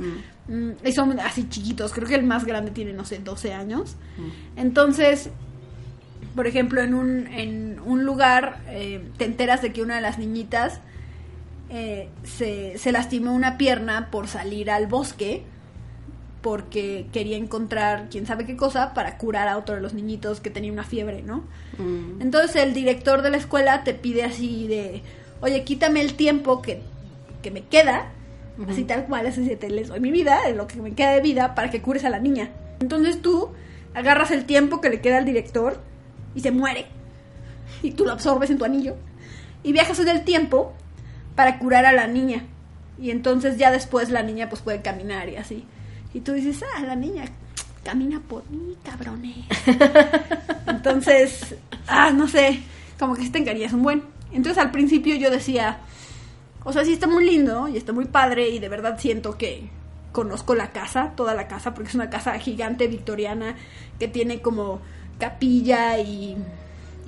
Mm, 0.49 0.71
Y 0.85 0.93
son 0.93 1.19
así 1.21 1.49
chiquitos, 1.49 1.93
creo 1.93 2.09
que 2.09 2.15
el 2.15 2.25
más 2.25 2.45
grande 2.45 2.71
tiene, 2.71 2.93
no 2.93 3.05
sé, 3.05 3.19
12 3.19 3.53
años. 3.53 3.97
Entonces, 4.57 5.31
por 6.35 6.47
ejemplo, 6.47 6.81
en 6.81 6.95
un, 6.95 7.27
en 7.29 7.81
un 7.85 8.05
lugar 8.05 8.61
eh, 8.69 9.07
te 9.19 9.25
enteras 9.25 9.61
de 9.63 9.73
que 9.73 9.83
una 9.83 9.97
de 9.97 10.01
las 10.01 10.19
niñitas 10.19 10.81
eh, 11.71 12.09
se, 12.25 12.79
se 12.79 12.93
lastimó 12.93 13.35
una 13.35 13.59
pierna 13.59 14.11
por 14.11 14.29
salir 14.29 14.71
al 14.71 14.87
bosque 14.87 15.45
porque 16.41 17.07
quería 17.13 17.37
encontrar 17.37 18.09
quién 18.11 18.27
sabe 18.27 18.47
qué 18.47 18.57
cosa 18.57 18.95
para 18.95 19.19
curar 19.19 19.49
a 19.49 19.59
otro 19.59 19.75
de 19.75 19.81
los 19.81 19.93
niñitos 19.93 20.41
que 20.41 20.51
tenía 20.51 20.73
una 20.73 20.85
fiebre, 20.85 21.23
¿no? 21.23 21.45
Mm. 21.79 22.23
Entonces 22.23 22.57
el 22.57 22.75
director 22.75 23.23
de 23.23 23.31
la 23.31 23.37
escuela 23.37 23.83
te 23.85 23.93
pide 23.93 24.25
así 24.25 24.67
de, 24.69 25.03
oye, 25.41 25.65
quítame 25.65 26.01
el 26.01 26.15
tiempo 26.15 26.63
que, 26.63 26.81
que 27.43 27.51
me 27.51 27.63
queda 27.63 28.13
así 28.67 28.85
tal 28.85 29.07
cual, 29.07 29.27
así 29.27 29.45
te 29.57 29.71
les 29.71 29.89
doy 29.89 30.01
mi 30.01 30.11
vida, 30.11 30.41
lo 30.55 30.67
que 30.67 30.81
me 30.81 30.93
queda 30.93 31.13
de 31.13 31.21
vida, 31.21 31.55
para 31.55 31.71
que 31.71 31.81
cures 31.81 32.05
a 32.05 32.11
la 32.11 32.19
niña. 32.19 32.51
Entonces 32.81 33.23
tú 33.23 33.51
agarras 33.95 34.31
el 34.31 34.45
tiempo 34.45 34.81
que 34.81 34.91
le 34.91 35.01
queda 35.01 35.19
al 35.19 35.25
director 35.25 35.81
y 36.35 36.41
se 36.41 36.51
muere. 36.51 36.87
Y 37.83 37.93
tú 37.93 38.05
lo 38.05 38.13
absorbes 38.13 38.51
en 38.51 38.59
tu 38.59 38.65
anillo. 38.65 38.97
Y 39.63 39.73
viajas 39.73 40.01
en 40.01 40.09
el 40.09 40.25
tiempo 40.25 40.73
para 41.39 41.61
curar 41.61 41.87
a 41.87 41.93
la 41.93 42.09
niña. 42.09 42.43
Y 43.01 43.13
entonces 43.13 43.59
ya 43.59 43.71
después 43.71 44.11
la 44.11 44.25
niña 44.25 44.49
pues 44.49 44.61
puede 44.61 44.83
caminar 44.83 45.29
y 45.29 45.37
así. 45.37 45.65
Y 46.13 46.23
tú 46.23 46.33
dices, 46.33 46.65
ah, 46.75 46.83
la 46.83 46.97
niña 46.97 47.27
camina 47.85 48.19
por 48.19 48.43
mí, 48.51 48.77
cabrones. 48.83 49.47
entonces, 50.67 51.55
ah, 51.87 52.11
no 52.11 52.27
sé, 52.27 52.59
como 52.99 53.15
que 53.15 53.23
si 53.23 53.31
te 53.31 53.69
un 53.73 53.85
buen. 53.85 54.03
Entonces 54.33 54.61
al 54.61 54.73
principio 54.73 55.15
yo 55.15 55.31
decía, 55.31 55.79
o 56.65 56.73
sea, 56.73 56.85
sí 56.85 56.95
está 56.95 57.07
muy 57.07 57.25
lindo 57.25 57.69
y 57.69 57.77
está 57.77 57.93
muy 57.93 58.07
padre 58.07 58.49
y 58.49 58.59
de 58.59 58.69
verdad 58.69 58.99
siento 58.99 59.39
que 59.39 59.71
conozco 60.11 60.57
la 60.57 60.73
casa, 60.73 61.13
toda 61.15 61.37
la 61.37 61.47
casa, 61.47 61.73
porque 61.73 61.91
es 61.91 61.95
una 61.95 62.11
casa 62.11 62.37
gigante 62.41 62.89
victoriana 62.89 63.55
que 64.01 64.09
tiene 64.09 64.41
como 64.41 64.81
capilla 65.21 66.01
y, 66.01 66.37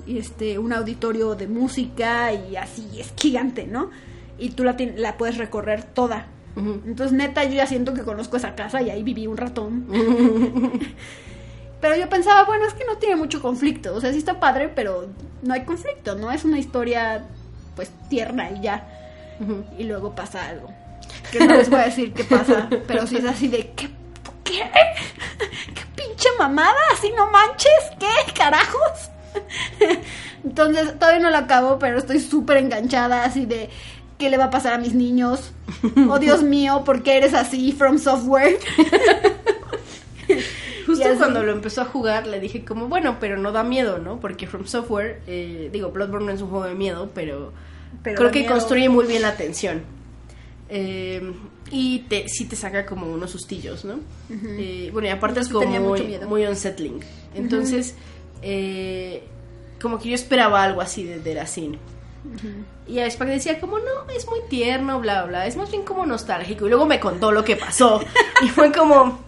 y 0.07 0.19
este 0.19 0.57
un 0.57 0.71
auditorio 0.71 1.35
de 1.35 1.49
música 1.49 2.31
y 2.31 2.55
así, 2.55 2.87
es 2.97 3.11
gigante, 3.17 3.67
¿no? 3.67 3.89
Y 4.41 4.49
tú 4.49 4.63
la, 4.63 4.75
la 4.97 5.17
puedes 5.17 5.37
recorrer 5.37 5.83
toda. 5.83 6.25
Entonces, 6.55 7.13
neta, 7.13 7.45
yo 7.45 7.53
ya 7.53 7.65
siento 7.65 7.93
que 7.93 8.01
conozco 8.01 8.35
esa 8.35 8.55
casa 8.55 8.81
y 8.81 8.89
ahí 8.89 9.03
viví 9.03 9.27
un 9.27 9.37
ratón. 9.37 9.87
pero 11.81 11.95
yo 11.95 12.09
pensaba, 12.09 12.43
bueno, 12.43 12.65
es 12.65 12.73
que 12.73 12.85
no 12.85 12.97
tiene 12.97 13.15
mucho 13.15 13.41
conflicto. 13.41 13.95
O 13.95 14.01
sea, 14.01 14.11
sí 14.11 14.17
está 14.17 14.39
padre, 14.39 14.67
pero 14.67 15.07
no 15.43 15.53
hay 15.53 15.63
conflicto, 15.63 16.15
¿no? 16.15 16.31
Es 16.31 16.43
una 16.43 16.59
historia, 16.59 17.23
pues, 17.75 17.91
tierna 18.09 18.49
y 18.51 18.61
ya. 18.61 18.87
Y 19.77 19.85
luego 19.85 20.13
pasa 20.13 20.47
algo. 20.47 20.73
Que 21.31 21.39
no 21.39 21.55
les 21.55 21.69
voy 21.69 21.79
a 21.79 21.85
decir 21.85 22.13
qué 22.13 22.23
pasa, 22.23 22.67
pero 22.87 23.07
sí 23.07 23.17
es 23.17 23.25
así 23.25 23.47
de, 23.47 23.71
¿qué? 23.71 23.89
¿Qué? 24.43 24.69
¿Qué 25.73 25.81
pinche 25.95 26.29
mamada? 26.37 26.77
¿Así 26.93 27.11
no 27.15 27.31
manches? 27.31 27.91
¿Qué? 27.97 28.33
¿Carajos? 28.33 29.09
Entonces, 30.43 30.99
todavía 30.99 31.21
no 31.21 31.29
lo 31.29 31.37
acabo, 31.37 31.79
pero 31.79 31.97
estoy 31.97 32.19
súper 32.19 32.57
enganchada, 32.57 33.23
así 33.23 33.45
de, 33.45 33.69
¿qué 34.21 34.29
le 34.29 34.37
va 34.37 34.45
a 34.45 34.49
pasar 34.51 34.73
a 34.73 34.77
mis 34.77 34.93
niños? 34.93 35.51
Oh, 36.07 36.19
Dios 36.19 36.43
mío, 36.43 36.83
¿por 36.85 37.01
qué 37.01 37.17
eres 37.17 37.33
así, 37.33 37.71
From 37.71 37.97
Software? 37.97 38.59
Justo 40.85 41.05
cuando 41.17 41.41
lo 41.41 41.51
empezó 41.51 41.81
a 41.81 41.85
jugar 41.85 42.27
le 42.27 42.39
dije 42.39 42.63
como, 42.63 42.87
bueno, 42.87 43.17
pero 43.19 43.37
no 43.37 43.51
da 43.51 43.63
miedo, 43.63 43.97
¿no? 43.97 44.19
Porque 44.19 44.45
From 44.45 44.67
Software, 44.67 45.21
eh, 45.25 45.69
digo, 45.73 45.89
Bloodborne 45.89 46.27
no 46.27 46.31
es 46.33 46.41
un 46.41 46.49
juego 46.49 46.65
de 46.65 46.75
miedo, 46.75 47.09
pero, 47.15 47.51
Pero 48.03 48.17
creo 48.17 48.31
que 48.31 48.41
miedo. 48.41 48.53
construye 48.53 48.89
muy 48.89 49.07
bien 49.07 49.23
la 49.23 49.35
tensión. 49.35 49.81
Eh, 50.69 51.33
y 51.71 51.99
te, 52.07 52.29
sí 52.29 52.45
te 52.45 52.55
saca 52.55 52.85
como 52.85 53.07
unos 53.07 53.31
sustillos, 53.31 53.85
¿no? 53.85 54.01
Eh, 54.29 54.91
bueno, 54.93 55.07
y 55.07 55.11
aparte 55.11 55.37
Yo 55.37 55.41
es 55.41 55.49
como 55.49 55.95
muy, 56.27 56.45
unsettling. 56.45 56.99
Entonces, 57.33 57.95
como 59.81 59.97
que 59.97 60.09
yo 60.09 60.15
esperaba 60.15 60.63
algo 60.63 60.79
así 60.79 61.05
de 61.05 61.19
Y 62.87 62.99
a 62.99 63.09
Spack 63.09 63.29
decía 63.29 63.59
como, 63.59 63.79
no, 63.79 64.09
es 64.15 64.27
muy 64.27 64.39
tierno, 64.49 64.99
bla, 64.99 65.23
bla, 65.23 65.47
es 65.47 65.55
más 65.55 65.71
bien 65.71 65.83
como 65.83 66.05
nostálgico. 66.05 66.65
Y 66.65 66.69
luego 66.69 66.85
me 66.85 66.99
contó 66.99 67.31
lo 67.31 67.43
que 67.43 67.55
pasó. 67.55 68.01
y 68.43 68.49
fue 68.49 68.71
como... 68.71 69.19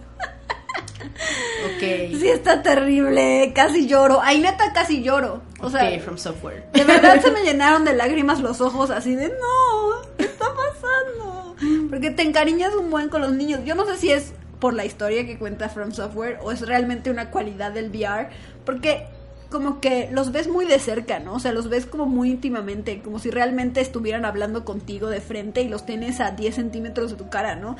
Ok. 1.64 1.80
Sí, 1.80 2.28
está 2.28 2.62
terrible, 2.62 3.52
casi 3.54 3.86
lloro. 3.86 4.20
Ay, 4.22 4.40
neta, 4.40 4.72
casi 4.72 5.02
lloro. 5.02 5.42
O 5.60 5.70
sea, 5.70 5.98
From 6.00 6.18
Software. 6.18 6.66
De 6.72 6.84
verdad 6.84 7.20
se 7.20 7.30
me 7.30 7.42
llenaron 7.44 7.84
de 7.84 7.94
lágrimas 7.94 8.40
los 8.40 8.60
ojos, 8.60 8.90
así 8.90 9.14
de 9.14 9.28
no, 9.28 10.02
¿qué 10.18 10.24
está 10.24 10.46
pasando? 10.46 11.56
Porque 11.88 12.10
te 12.10 12.22
encariñas 12.22 12.74
un 12.74 12.90
buen 12.90 13.08
con 13.08 13.22
los 13.22 13.32
niños. 13.32 13.60
Yo 13.64 13.74
no 13.74 13.86
sé 13.86 13.96
si 13.96 14.10
es 14.10 14.34
por 14.60 14.74
la 14.74 14.84
historia 14.84 15.26
que 15.26 15.38
cuenta 15.38 15.68
From 15.68 15.92
Software 15.92 16.38
o 16.42 16.52
es 16.52 16.60
realmente 16.62 17.10
una 17.10 17.30
cualidad 17.30 17.72
del 17.72 17.90
VR, 17.90 18.28
porque 18.64 19.06
como 19.54 19.80
que 19.80 20.08
los 20.10 20.32
ves 20.32 20.48
muy 20.48 20.66
de 20.66 20.80
cerca, 20.80 21.20
¿no? 21.20 21.34
O 21.34 21.38
sea, 21.38 21.52
los 21.52 21.68
ves 21.68 21.86
como 21.86 22.06
muy 22.06 22.28
íntimamente, 22.28 23.00
como 23.02 23.20
si 23.20 23.30
realmente 23.30 23.80
estuvieran 23.80 24.24
hablando 24.24 24.64
contigo 24.64 25.08
de 25.08 25.20
frente 25.20 25.62
y 25.62 25.68
los 25.68 25.86
tienes 25.86 26.18
a 26.18 26.32
10 26.32 26.56
centímetros 26.56 27.12
de 27.12 27.16
tu 27.16 27.30
cara, 27.30 27.54
¿no? 27.54 27.76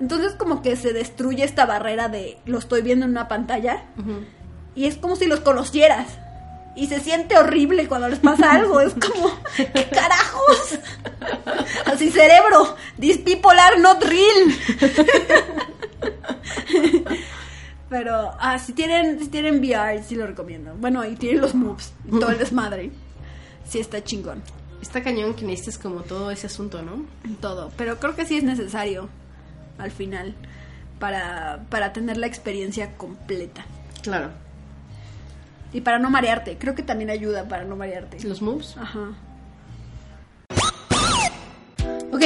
Entonces 0.00 0.32
como 0.32 0.62
que 0.62 0.76
se 0.76 0.94
destruye 0.94 1.44
esta 1.44 1.66
barrera 1.66 2.08
de 2.08 2.38
lo 2.46 2.58
estoy 2.58 2.80
viendo 2.80 3.04
en 3.04 3.10
una 3.10 3.28
pantalla 3.28 3.84
y 4.74 4.86
es 4.86 4.96
como 4.96 5.14
si 5.14 5.26
los 5.26 5.40
conocieras. 5.40 6.06
Y 6.74 6.86
se 6.86 7.00
siente 7.00 7.36
horrible 7.36 7.86
cuando 7.86 8.08
les 8.08 8.20
pasa 8.20 8.52
algo. 8.54 8.80
Es 8.80 8.94
como, 8.94 9.30
¿qué 9.56 9.90
carajos? 9.90 10.78
Así, 11.84 12.10
cerebro. 12.10 12.76
These 12.98 13.18
people 13.18 13.60
are 13.60 13.78
not 13.78 14.02
real. 14.02 14.54
Pero, 17.90 18.30
ah, 18.38 18.58
si 18.58 18.72
tienen, 18.72 19.18
si 19.18 19.28
tienen 19.28 19.58
VR, 19.58 20.02
sí 20.02 20.14
lo 20.14 20.26
recomiendo. 20.26 20.74
Bueno, 20.78 21.04
y 21.04 21.16
tienen 21.16 21.42
los 21.42 21.54
moves, 21.54 21.92
y 22.06 22.10
todo 22.18 22.30
el 22.30 22.38
desmadre. 22.38 22.90
Sí 23.68 23.80
está 23.80 24.02
chingón. 24.02 24.42
Está 24.80 25.02
cañón 25.02 25.34
que 25.34 25.44
necesites 25.44 25.76
como 25.78 26.02
todo 26.02 26.30
ese 26.30 26.46
asunto, 26.46 26.82
¿no? 26.82 27.04
Todo. 27.40 27.70
Pero 27.76 27.98
creo 27.98 28.16
que 28.16 28.24
sí 28.24 28.38
es 28.38 28.44
necesario 28.44 29.08
al 29.76 29.90
final 29.90 30.34
para, 30.98 31.66
para 31.68 31.92
tener 31.92 32.16
la 32.16 32.26
experiencia 32.26 32.96
completa. 32.96 33.66
Claro. 34.02 34.30
Y 35.72 35.82
para 35.82 35.98
no 35.98 36.10
marearte. 36.10 36.56
Creo 36.58 36.74
que 36.74 36.82
también 36.82 37.10
ayuda 37.10 37.48
para 37.48 37.64
no 37.64 37.76
marearte. 37.76 38.20
Los 38.26 38.40
moves. 38.40 38.76
Ajá. 38.78 39.12
Ok, 42.12 42.22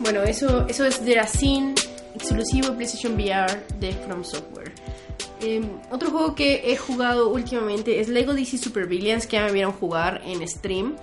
bueno, 0.00 0.22
eso, 0.22 0.66
eso 0.68 0.84
es 0.84 1.04
Deracin, 1.04 1.74
exclusivo 2.14 2.74
PlayStation 2.74 3.14
VR 3.14 3.64
de 3.80 3.92
From 3.92 4.22
Software. 4.22 4.67
Eh, 5.40 5.62
otro 5.90 6.10
juego 6.10 6.34
que 6.34 6.72
he 6.72 6.76
jugado 6.76 7.28
últimamente 7.28 8.00
es 8.00 8.08
Lego 8.08 8.34
DC 8.34 8.58
Super 8.58 8.86
Villains, 8.86 9.26
que 9.26 9.36
ya 9.36 9.44
me 9.44 9.52
vieron 9.52 9.72
jugar 9.72 10.22
en 10.24 10.46
stream. 10.46 10.96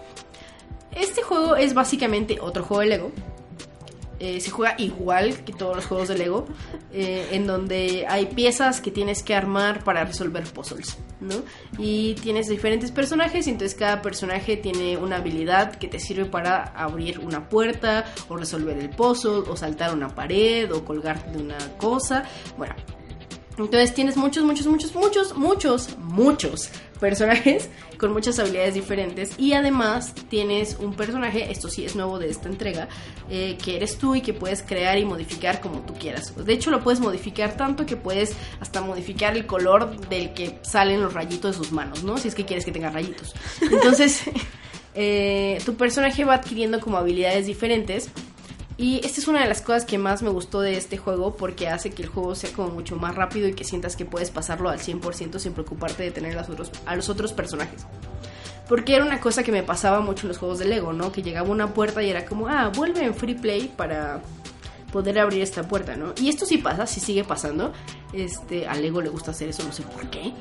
Este 0.92 1.22
juego 1.22 1.56
es 1.56 1.74
básicamente 1.74 2.40
otro 2.40 2.64
juego 2.64 2.82
de 2.82 2.88
Lego. 2.88 3.12
Eh, 4.18 4.40
se 4.40 4.50
juega 4.50 4.76
igual 4.78 5.44
que 5.44 5.52
todos 5.52 5.76
los 5.76 5.86
juegos 5.86 6.08
de 6.08 6.18
Lego, 6.18 6.46
eh, 6.94 7.28
en 7.32 7.46
donde 7.46 8.06
hay 8.08 8.28
piezas 8.28 8.80
que 8.80 8.90
tienes 8.90 9.24
que 9.24 9.36
armar 9.36 9.84
para 9.84 10.06
resolver 10.06 10.46
puzzles, 10.46 10.98
¿no? 11.20 11.36
Y 11.78 12.14
tienes 12.16 12.48
diferentes 12.48 12.92
personajes 12.92 13.46
y 13.48 13.50
entonces 13.50 13.78
cada 13.78 14.02
personaje 14.02 14.56
tiene 14.56 14.96
una 14.96 15.18
habilidad 15.18 15.76
que 15.76 15.90
te 15.90 16.00
sirve 16.00 16.26
para 16.26 16.64
abrir 16.64 17.20
una 17.20 17.50
puerta 17.50 18.06
o 18.30 18.38
resolver 18.38 18.78
el 18.78 18.90
puzzle 18.90 19.44
o 19.50 19.58
saltar 19.58 19.94
una 19.94 20.08
pared 20.08 20.72
o 20.72 20.86
colgarte 20.86 21.32
de 21.32 21.44
una 21.44 21.58
cosa. 21.78 22.24
Bueno, 22.58 22.76
entonces 23.58 23.94
tienes 23.94 24.18
muchos, 24.18 24.44
muchos, 24.44 24.68
muchos, 24.68 24.94
muchos, 24.96 25.36
muchos, 25.38 25.98
muchos 25.98 26.70
personajes 27.00 27.70
con 27.98 28.12
muchas 28.12 28.38
habilidades 28.40 28.74
diferentes 28.74 29.32
y 29.38 29.54
además 29.54 30.14
tienes 30.30 30.78
un 30.80 30.94
personaje, 30.94 31.52
esto 31.52 31.70
sí 31.70 31.86
es 31.86 31.96
nuevo 31.96 32.20
de 32.20 32.30
esta 32.30 32.50
entrega, 32.50 32.90
eh, 33.30 33.58
que 33.64 33.78
eres 33.78 33.98
tú 33.98 34.16
y 34.16 34.22
que 34.22 34.34
puedes 34.34 34.62
crear 34.62 34.98
y 34.98 35.06
modificar 35.06 35.62
como 35.62 35.82
tú 35.82 35.94
quieras. 35.94 36.34
De 36.36 36.54
hecho 36.54 36.72
lo 36.72 36.84
puedes 36.84 37.00
modificar 37.00 37.56
tanto 37.56 37.86
que 37.86 37.96
puedes 37.96 38.34
hasta 38.60 38.82
modificar 38.82 39.36
el 39.36 39.46
color 39.46 39.98
del 40.10 40.34
que 40.34 40.60
salen 40.62 41.02
los 41.02 41.14
rayitos 41.14 41.58
de 41.58 41.64
sus 41.64 41.72
manos, 41.72 42.04
¿no? 42.04 42.18
Si 42.18 42.28
es 42.28 42.36
que 42.36 42.46
quieres 42.46 42.66
que 42.66 42.72
tenga 42.72 42.90
rayitos. 42.90 43.34
Entonces 43.62 44.24
eh, 44.96 45.60
tu 45.66 45.76
personaje 45.76 46.26
va 46.26 46.36
adquiriendo 46.36 46.80
como 46.82 46.98
habilidades 46.98 47.46
diferentes 47.46 48.10
y 48.78 49.06
esta 49.06 49.22
es 49.22 49.28
una 49.28 49.42
de 49.42 49.48
las 49.48 49.62
cosas 49.62 49.86
que 49.86 49.98
más 49.98 50.22
me 50.22 50.30
gustó 50.30 50.60
de 50.60 50.76
este 50.76 50.98
juego 50.98 51.38
porque 51.38 51.70
hace 51.70 51.92
que 51.92 52.04
el 52.04 52.10
juego 52.10 52.36
sea 52.36 52.52
como 52.52 52.70
mucho 52.70 52.98
más 52.98 53.16
rápido 53.16 53.48
y 53.48 53.54
que 53.54 53.64
sientas 53.64 53.96
que 53.96 54.04
puedes 54.06 54.32
pasarlo 54.32 54.70
al 54.70 54.80
100% 54.80 55.40
sin 55.40 55.54
preocuparte 55.54 56.04
de 56.04 56.12
tener 56.12 56.38
a 56.38 56.96
los 56.96 57.10
otros, 57.10 57.34
personajes. 57.34 57.86
Porque 58.68 58.96
era 58.96 59.06
una 59.06 59.22
cosa 59.22 59.44
que 59.44 59.52
me 59.52 59.64
pasaba 59.64 60.02
mucho 60.02 60.24
en 60.24 60.30
los 60.30 60.38
juegos 60.40 60.60
de 60.60 60.66
Lego, 60.66 60.92
¿no? 60.92 61.12
Que 61.12 61.22
llegaba 61.22 61.50
una 61.50 61.74
puerta 61.74 62.04
y 62.04 62.10
era 62.10 62.26
como, 62.26 62.48
ah, 62.50 62.70
vuelve 62.76 63.06
en 63.06 63.14
free 63.14 63.36
play 63.36 63.72
para 63.74 64.22
poder 64.92 65.20
abrir 65.20 65.42
esta 65.42 65.68
puerta, 65.68 65.96
¿no? 65.96 66.14
Y 66.20 66.28
esto 66.28 66.46
sí 66.46 66.58
pasa, 66.58 66.86
sí 66.86 67.00
sigue 67.00 67.24
pasando. 67.24 67.72
Este, 68.12 68.68
a 68.68 68.76
Lego 68.76 69.02
le 69.02 69.10
gusta 69.10 69.32
hacer 69.32 69.50
eso, 69.50 69.64
no 69.64 69.72
sé 69.72 69.84
por 69.84 70.10
qué. 70.10 70.34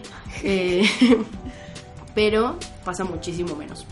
Eh, 0.43 0.89
pero 2.15 2.59
pasa 2.85 3.05
muchísimo 3.05 3.55
menos. 3.55 3.87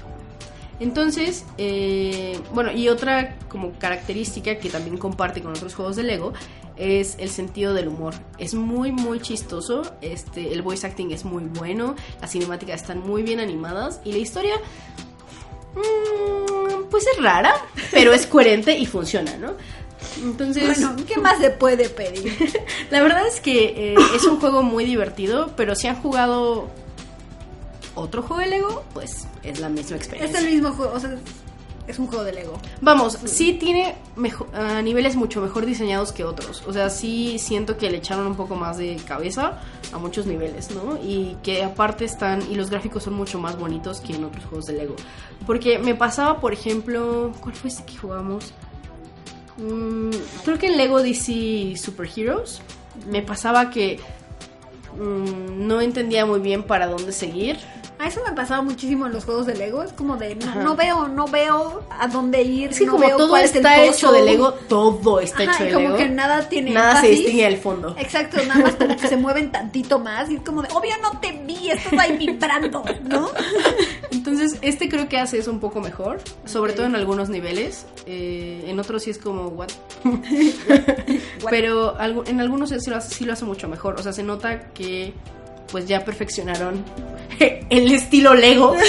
Entonces, 0.83 1.45
eh, 1.59 2.41
bueno, 2.53 2.73
y 2.73 2.89
otra 2.89 3.37
como 3.49 3.71
característica 3.79 4.59
que 4.59 4.69
también 4.69 4.99
comparte 4.99 5.41
con 5.41 5.53
otros 5.53 5.77
juegos 5.77 5.95
de 5.95 6.03
Lego 6.03 6.33
es 6.77 7.15
el 7.21 7.31
sentido 7.31 7.73
del 7.73 7.87
humor. 7.87 8.15
Es 8.37 8.55
muy, 8.55 8.91
muy 8.91 9.21
chistoso. 9.21 9.83
Este, 10.01 10.53
el 10.53 10.63
voice 10.63 10.85
acting 10.85 11.13
es 11.13 11.25
muy 11.25 11.45
bueno. 11.45 11.95
Las 12.21 12.33
cinemáticas 12.33 12.81
están 12.81 12.99
muy 12.99 13.23
bien 13.23 13.39
animadas. 13.39 14.01
Y 14.05 14.11
la 14.11 14.19
historia, 14.19 14.57
mm, 15.77 16.89
pues 16.91 17.07
es 17.07 17.23
rara, 17.23 17.55
pero 17.93 18.13
es 18.13 18.27
coherente 18.27 18.77
y 18.77 18.85
funciona, 18.85 19.37
¿no? 19.37 19.53
Entonces, 20.21 20.81
Bueno, 20.81 20.97
¿qué 21.07 21.17
más 21.17 21.39
se 21.39 21.51
puede 21.51 21.91
pedir? 21.91 22.37
la 22.91 23.03
verdad 23.03 23.25
es 23.25 23.41
que 23.41 23.93
eh, 23.95 23.97
es 24.17 24.25
un 24.25 24.41
juego 24.41 24.65
muy 24.65 24.85
divertido, 24.85 25.53
pero 25.57 25.77
si 25.77 25.87
han 25.87 26.03
jugado 26.03 26.69
otro 27.95 28.23
juego 28.23 28.43
de 28.43 28.49
Lego, 28.49 28.85
pues 28.95 29.27
es 29.43 29.61
la 29.61 29.69
misma 29.69 29.97
Es 29.97 30.03
experiencia. 30.03 30.39
el 30.41 30.47
mismo 30.47 30.73
juego, 30.73 30.93
o 30.95 31.01
sea, 31.01 31.17
es 31.87 31.99
un 31.99 32.07
juego 32.07 32.25
de 32.25 32.33
Lego. 32.33 32.61
Vamos, 32.81 33.19
sí 33.25 33.55
tiene 33.55 33.97
ah, 34.55 34.81
niveles 34.83 35.17
mucho 35.17 35.41
mejor 35.41 35.67
diseñados 35.67 36.13
que 36.13 36.25
otros. 36.25 36.63
O 36.67 36.73
sea, 36.73 36.91
sí 36.91 37.39
siento 37.39 37.77
que 37.77 37.91
le 37.91 37.99
echaron 37.99 38.27
un 38.27 38.37
poco 38.37 38.55
más 38.55 38.79
de 38.79 38.97
cabeza 39.07 39.59
a 39.93 39.99
muchos 39.99 40.27
niveles, 40.27 40.71
¿no? 40.71 40.97
Y 41.03 41.37
que 41.43 41.65
aparte 41.65 42.05
están, 42.05 42.41
y 42.51 42.55
los 42.55 42.71
gráficos 42.71 43.03
son 43.03 43.15
mucho 43.15 43.39
más 43.41 43.59
bonitos 43.59 44.01
que 44.01 44.15
en 44.15 44.25
otros 44.25 44.45
juegos 44.45 44.67
de 44.67 44.75
Lego. 44.75 44.97
Porque 45.47 45.79
me 45.79 45.95
pasaba, 45.95 46.41
por 46.41 46.53
ejemplo, 46.53 47.33
¿cuál 47.41 47.55
fue 47.55 47.69
este 47.69 47.85
que 47.85 47.99
jugamos? 47.99 48.53
Mm, 49.59 50.11
creo 50.45 50.59
que 50.59 50.69
en 50.69 50.77
Lego 50.77 51.03
DC 51.03 51.75
Super 51.77 52.09
Heroes 52.17 52.63
me 53.11 53.23
pasaba 53.23 53.71
que 53.71 53.99
mm, 54.97 55.67
no 55.67 55.81
entendía 55.81 56.27
muy 56.27 56.41
bien 56.41 56.63
para 56.63 56.87
dónde 56.87 57.13
seguir. 57.13 57.59
A 58.03 58.09
eso 58.09 58.21
me 58.29 58.33
pasaba 58.33 58.63
muchísimo 58.63 59.07
en 59.07 59.13
los 59.13 59.25
juegos 59.25 59.47
de 59.47 59.55
Lego. 59.55 59.81
Es 59.85 59.93
como 59.93 60.17
de 60.17 60.35
no, 60.35 60.75
veo, 60.75 61.07
no 61.07 61.29
veo 61.29 61.85
a 61.89 62.09
dónde 62.09 62.43
ir. 62.43 62.71
Es 62.71 62.81
que 62.81 62.87
no 62.87 62.93
como 62.95 63.07
veo 63.07 63.17
todo 63.17 63.29
cuál 63.29 63.45
es 63.45 63.53
el 63.53 63.59
está 63.59 63.85
hecho 63.85 64.11
de 64.11 64.23
Lego, 64.25 64.55
todo 64.69 65.21
está 65.21 65.45
Ajá, 65.45 65.53
hecho 65.53 65.65
de 65.67 65.73
como 65.73 65.85
Lego. 65.91 65.99
que 65.99 66.09
nada 66.09 66.49
tiene 66.49 66.73
Nada 66.73 66.95
se 66.95 67.07
énfasis. 67.07 67.19
distingue 67.21 67.45
del 67.45 67.59
fondo. 67.59 67.95
Exacto, 67.97 68.39
nada 68.45 68.61
más 68.61 68.75
como 68.75 68.97
que 68.97 69.07
se 69.07 69.17
mueven 69.19 69.53
tantito 69.53 70.01
más 70.01 70.29
y 70.31 70.35
es 70.35 70.41
como 70.41 70.63
de, 70.63 70.69
obvio 70.75 70.91
no 71.01 71.21
te 71.21 71.31
vi, 71.47 71.71
estás 71.71 71.93
ahí 71.97 72.17
vibrando, 72.17 72.83
¿no? 73.05 73.31
Entonces, 74.11 74.59
este 74.63 74.89
creo 74.89 75.09
que 75.09 75.19
hace 75.19 75.39
eso 75.39 75.53
un 75.53 75.61
poco 75.61 75.81
mejor, 75.81 76.21
sobre 76.45 76.73
todo 76.73 76.87
en 76.87 76.97
algunos 76.97 77.29
niveles. 77.29 77.87
Eh, 78.07 78.65
en 78.67 78.81
otros 78.81 79.05
sí 79.05 79.11
es 79.11 79.19
como, 79.19 79.47
what? 79.47 79.69
Pero 81.51 81.97
en 82.27 82.41
algunos 82.41 82.71
sí 82.71 82.91
lo, 82.91 82.97
hace, 82.97 83.15
sí 83.15 83.25
lo 83.25 83.33
hace 83.33 83.45
mucho 83.45 83.69
mejor. 83.69 83.95
O 84.01 84.03
sea, 84.03 84.13
se 84.13 84.25
nota 84.25 84.71
que 84.73 85.15
pues 85.73 85.89
ya 85.89 86.05
perfeccionaron 86.05 86.85
el 87.71 87.93
estilo 87.93 88.35
Lego. 88.35 88.77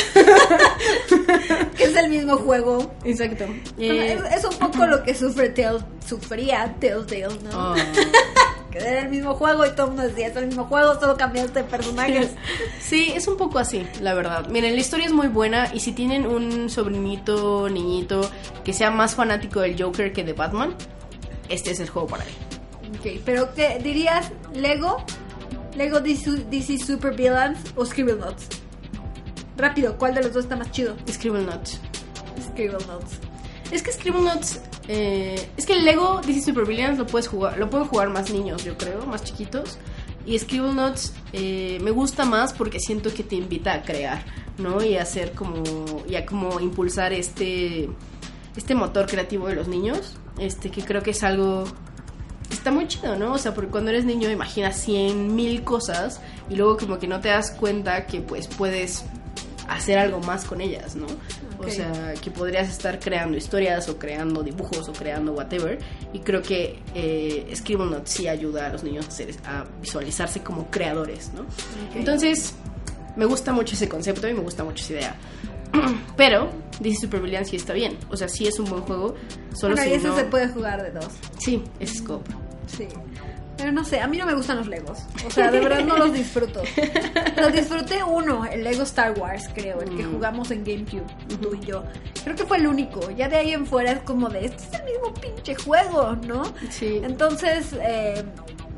Que 1.76 1.86
es 1.86 1.96
el 1.96 2.10
mismo 2.10 2.38
juego. 2.38 2.94
Exacto. 3.04 3.46
Eh, 3.80 4.14
es, 4.14 4.38
es 4.38 4.46
un 4.46 4.56
poco 4.60 4.86
lo 4.86 5.02
que 5.02 5.16
sufre 5.16 5.50
Tell, 5.50 5.80
sufría 6.08 6.76
Telltale, 6.80 7.40
¿no? 7.52 7.72
oh. 7.72 7.76
Que 8.72 8.80
era 8.80 9.02
el 9.02 9.10
mismo 9.10 9.36
juego 9.36 9.66
y 9.66 9.70
todo 9.72 9.84
el 9.84 9.92
mundo 9.94 10.08
decía, 10.08 10.28
es 10.28 10.36
el 10.36 10.48
mismo 10.48 10.66
juego, 10.66 11.00
solo 11.00 11.16
cambiaste 11.16 11.62
de 11.62 11.66
personajes. 11.66 12.32
Sí, 12.80 13.14
es 13.16 13.28
un 13.28 13.38
poco 13.38 13.60
así, 13.60 13.88
la 14.02 14.16
verdad. 14.16 14.48
Miren, 14.50 14.74
la 14.74 14.82
historia 14.82 15.06
es 15.06 15.12
muy 15.12 15.28
buena 15.28 15.72
y 15.74 15.80
si 15.80 15.92
tienen 15.92 16.26
un 16.26 16.72
sobrinito, 16.72 17.70
niñito, 17.70 18.28
que 18.64 18.74
sea 18.74 18.90
más 18.90 19.14
fanático 19.14 19.60
del 19.62 19.80
Joker 19.80 20.12
que 20.12 20.24
de 20.24 20.34
Batman, 20.34 20.76
este 21.50 21.70
es 21.70 21.80
el 21.82 21.90
juego 21.90 22.08
para 22.08 22.24
él. 22.24 22.32
Ok, 23.00 23.22
pero 23.24 23.54
¿qué 23.54 23.80
dirías? 23.84 24.32
¿Lego? 24.56 25.06
¿Lego 25.76 26.00
DC, 26.00 26.46
DC 26.52 26.78
Super 26.78 27.16
Villains 27.16 27.60
o 27.76 27.86
Scribblenauts? 27.86 28.48
Rápido, 29.58 29.98
¿cuál 29.98 30.14
de 30.14 30.22
los 30.22 30.34
dos 30.34 30.44
está 30.44 30.56
más 30.56 30.72
chido? 30.72 30.96
Scribblenauts. 31.10 31.80
Scribblenauts. 32.42 33.20
Es 33.72 33.82
que 33.82 33.92
Scribblenauts, 33.92 34.60
eh, 34.88 35.50
es 35.58 35.66
que 35.66 35.74
el 35.74 35.84
Lego 35.84 36.22
DC 36.26 36.42
Super 36.42 36.66
Villains 36.66 37.00
lo 37.00 37.08
puedes 37.08 37.28
jugar, 37.28 37.58
lo 37.58 37.70
pueden 37.70 37.88
jugar 37.88 38.10
más 38.10 38.32
niños, 38.32 38.64
yo 38.64 38.78
creo, 38.78 39.06
más 39.06 39.24
chiquitos. 39.24 39.78
Y 40.26 40.38
Scribblenauts 40.38 41.14
eh, 41.34 41.80
me 41.82 41.92
gusta 41.92 42.24
más 42.24 42.54
porque 42.54 42.80
siento 42.80 43.14
que 43.14 43.24
te 43.24 43.36
invita 43.36 43.74
a 43.74 43.82
crear, 43.82 44.24
¿no? 44.60 44.84
Y 44.84 44.96
a 44.98 45.02
hacer 45.02 45.32
como, 45.32 45.64
y 46.08 46.16
a 46.16 46.26
como 46.26 46.60
impulsar 46.60 47.14
este, 47.14 47.90
este 48.56 48.76
motor 48.76 49.08
creativo 49.08 49.48
de 49.48 49.56
los 49.56 49.68
niños, 49.68 50.18
este 50.38 50.70
que 50.70 50.84
creo 50.84 51.02
que 51.02 51.12
es 51.12 51.24
algo 51.24 51.66
está 52.54 52.72
muy 52.72 52.88
chido, 52.88 53.16
¿no? 53.16 53.34
O 53.34 53.38
sea, 53.38 53.54
porque 53.54 53.70
cuando 53.72 53.90
eres 53.92 54.06
niño 54.06 54.30
imaginas 54.30 54.78
cien 54.78 55.36
mil 55.36 55.64
cosas 55.64 56.20
y 56.50 56.56
luego 56.56 56.78
como 56.78 57.00
que 57.00 57.08
no 57.08 57.20
te 57.20 57.30
das 57.30 57.52
cuenta 57.52 58.06
que 58.06 58.22
pues 58.22 58.48
puedes 58.48 59.04
hacer 59.68 59.98
algo 59.98 60.20
más 60.20 60.44
con 60.46 60.60
ellas, 60.62 60.96
¿no? 60.96 61.06
O 61.60 61.70
sea, 61.70 62.14
que 62.22 62.30
podrías 62.30 62.68
estar 62.68 63.00
creando 63.00 63.38
historias 63.38 63.88
o 63.88 63.98
creando 63.98 64.44
dibujos 64.44 64.90
o 64.90 64.94
creando 64.94 65.32
whatever. 65.32 65.80
Y 66.12 66.20
creo 66.20 66.42
que 66.42 66.80
eh, 66.94 67.50
Scribblenauts 67.56 68.12
sí 68.12 68.28
ayuda 68.28 68.68
a 68.68 68.70
los 68.70 68.84
niños 68.84 69.06
a, 69.06 69.08
hacer- 69.10 69.36
a 69.46 69.66
visualizarse 69.82 70.42
como 70.42 70.70
creadores, 70.70 71.32
¿no? 71.34 71.46
Entonces, 71.96 72.54
me 73.16 73.24
gusta 73.26 73.54
mucho 73.54 73.76
ese 73.76 73.88
concepto 73.88 74.28
y 74.28 74.34
me 74.34 74.42
gusta 74.42 74.64
mucho 74.66 74.84
esa 74.84 74.94
idea. 74.94 75.16
Pero, 76.18 76.50
DC 76.80 77.02
Super 77.02 77.22
Villains 77.22 77.50
sí 77.50 77.56
está 77.56 77.74
bien. 77.74 77.98
O 78.10 78.18
sea, 78.18 78.28
sí 78.28 78.48
es 78.48 78.60
un 78.60 78.66
buen 78.70 78.82
juego. 78.84 79.16
Solo 79.54 79.76
bueno, 79.76 79.84
si 79.84 79.90
y 79.90 79.94
ese 79.98 80.08
no... 80.08 80.16
se 80.16 80.24
puede 80.26 80.48
jugar 80.48 80.82
de 80.84 80.92
dos. 80.92 81.10
Sí, 81.40 81.64
es 81.80 81.98
scope. 81.98 82.30
Sí. 82.68 82.88
Pero 83.58 83.72
no 83.72 83.86
sé, 83.86 84.00
a 84.02 84.08
mí 84.08 84.18
no 84.18 84.26
me 84.26 84.34
gustan 84.34 84.58
los 84.58 84.68
Legos. 84.68 85.00
O 85.28 85.30
sea, 85.30 85.52
de 85.52 85.60
verdad 85.60 85.86
no 85.86 85.96
los 85.98 86.12
disfruto. 86.12 86.62
Los 87.38 87.54
disfruté 87.54 88.04
uno, 88.04 88.46
el 88.46 88.64
Lego 88.64 88.84
Star 88.84 89.18
Wars, 89.20 89.48
creo, 89.54 89.80
el 89.82 89.90
que 89.96 90.04
Mm. 90.04 90.14
jugamos 90.14 90.50
en 90.52 90.64
GameCube, 90.64 91.06
tú 91.42 91.54
y 91.62 91.66
yo. 91.66 91.84
Creo 92.24 92.36
que 92.36 92.46
fue 92.46 92.58
el 92.58 92.68
único. 92.68 93.12
Ya 93.12 93.28
de 93.30 93.36
ahí 93.38 93.52
en 93.52 93.66
fuera 93.68 93.92
es 93.92 94.00
como 94.00 94.28
de, 94.30 94.46
este 94.46 94.64
es 94.64 94.74
el 94.74 94.86
mismo 94.86 95.14
pinche 95.14 95.56
juego, 95.56 96.16
¿no? 96.28 96.44
Sí. 96.72 97.00
Entonces, 97.04 97.74
eh, 97.80 98.24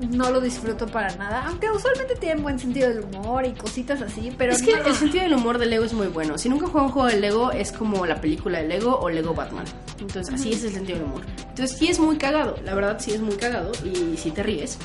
no 0.01 0.29
lo 0.29 0.41
disfruto 0.41 0.87
para 0.87 1.15
nada. 1.15 1.45
Aunque 1.47 1.69
usualmente 1.71 2.15
tienen 2.15 2.43
buen 2.43 2.59
sentido 2.59 2.89
del 2.89 3.01
humor 3.05 3.45
y 3.45 3.53
cositas 3.53 4.01
así, 4.01 4.33
pero 4.37 4.51
es 4.53 4.61
que 4.61 4.75
no- 4.75 4.85
el 4.85 4.93
sentido 4.95 5.23
del 5.23 5.33
humor 5.33 5.57
de 5.57 5.65
Lego 5.67 5.85
es 5.85 5.93
muy 5.93 6.07
bueno. 6.07 6.37
Si 6.37 6.49
nunca 6.49 6.67
juegan 6.67 6.87
un 6.87 6.91
juego 6.91 7.07
de 7.07 7.19
Lego, 7.19 7.51
es 7.51 7.71
como 7.71 8.05
la 8.05 8.19
película 8.19 8.59
de 8.59 8.67
Lego 8.67 8.99
o 8.99 9.09
Lego 9.09 9.33
Batman. 9.33 9.65
Entonces, 9.99 10.33
así 10.33 10.51
es 10.51 10.63
el 10.65 10.73
sentido 10.73 10.99
del 10.99 11.07
humor. 11.07 11.21
Entonces, 11.49 11.77
sí 11.77 11.87
es 11.87 11.99
muy 11.99 12.17
cagado. 12.17 12.57
La 12.65 12.73
verdad, 12.75 12.97
sí 12.99 13.11
es 13.11 13.21
muy 13.21 13.35
cagado 13.35 13.71
y 13.85 14.17
sí 14.17 14.31
te 14.31 14.43
ríes. 14.43 14.77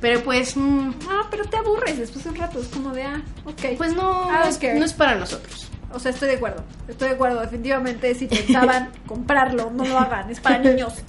Pero 0.00 0.22
pues, 0.22 0.54
mm, 0.56 0.90
Ah, 1.08 1.26
pero 1.30 1.44
te 1.46 1.56
aburres 1.56 1.96
después 1.98 2.24
de 2.24 2.30
un 2.30 2.36
rato. 2.36 2.58
Es 2.60 2.68
como 2.68 2.90
de, 2.92 3.04
ah, 3.04 3.22
ok. 3.46 3.76
pues 3.78 3.94
no, 3.94 4.30
Ah, 4.30 4.44
es, 4.48 4.60
no 4.62 4.84
es 4.84 4.92
para 4.92 5.14
nosotros. 5.14 5.70
O 5.94 5.98
sea, 6.00 6.10
estoy 6.10 6.28
de 6.28 6.34
acuerdo. 6.36 6.62
Estoy 6.88 7.08
de 7.08 7.14
acuerdo. 7.14 7.40
Definitivamente, 7.40 8.14
si 8.14 8.26
pensaban 8.26 8.90
comprarlo, 9.06 9.70
no 9.70 9.84
lo 9.84 9.98
hagan. 9.98 10.30
Es 10.30 10.40
para 10.40 10.58
niños. 10.58 10.94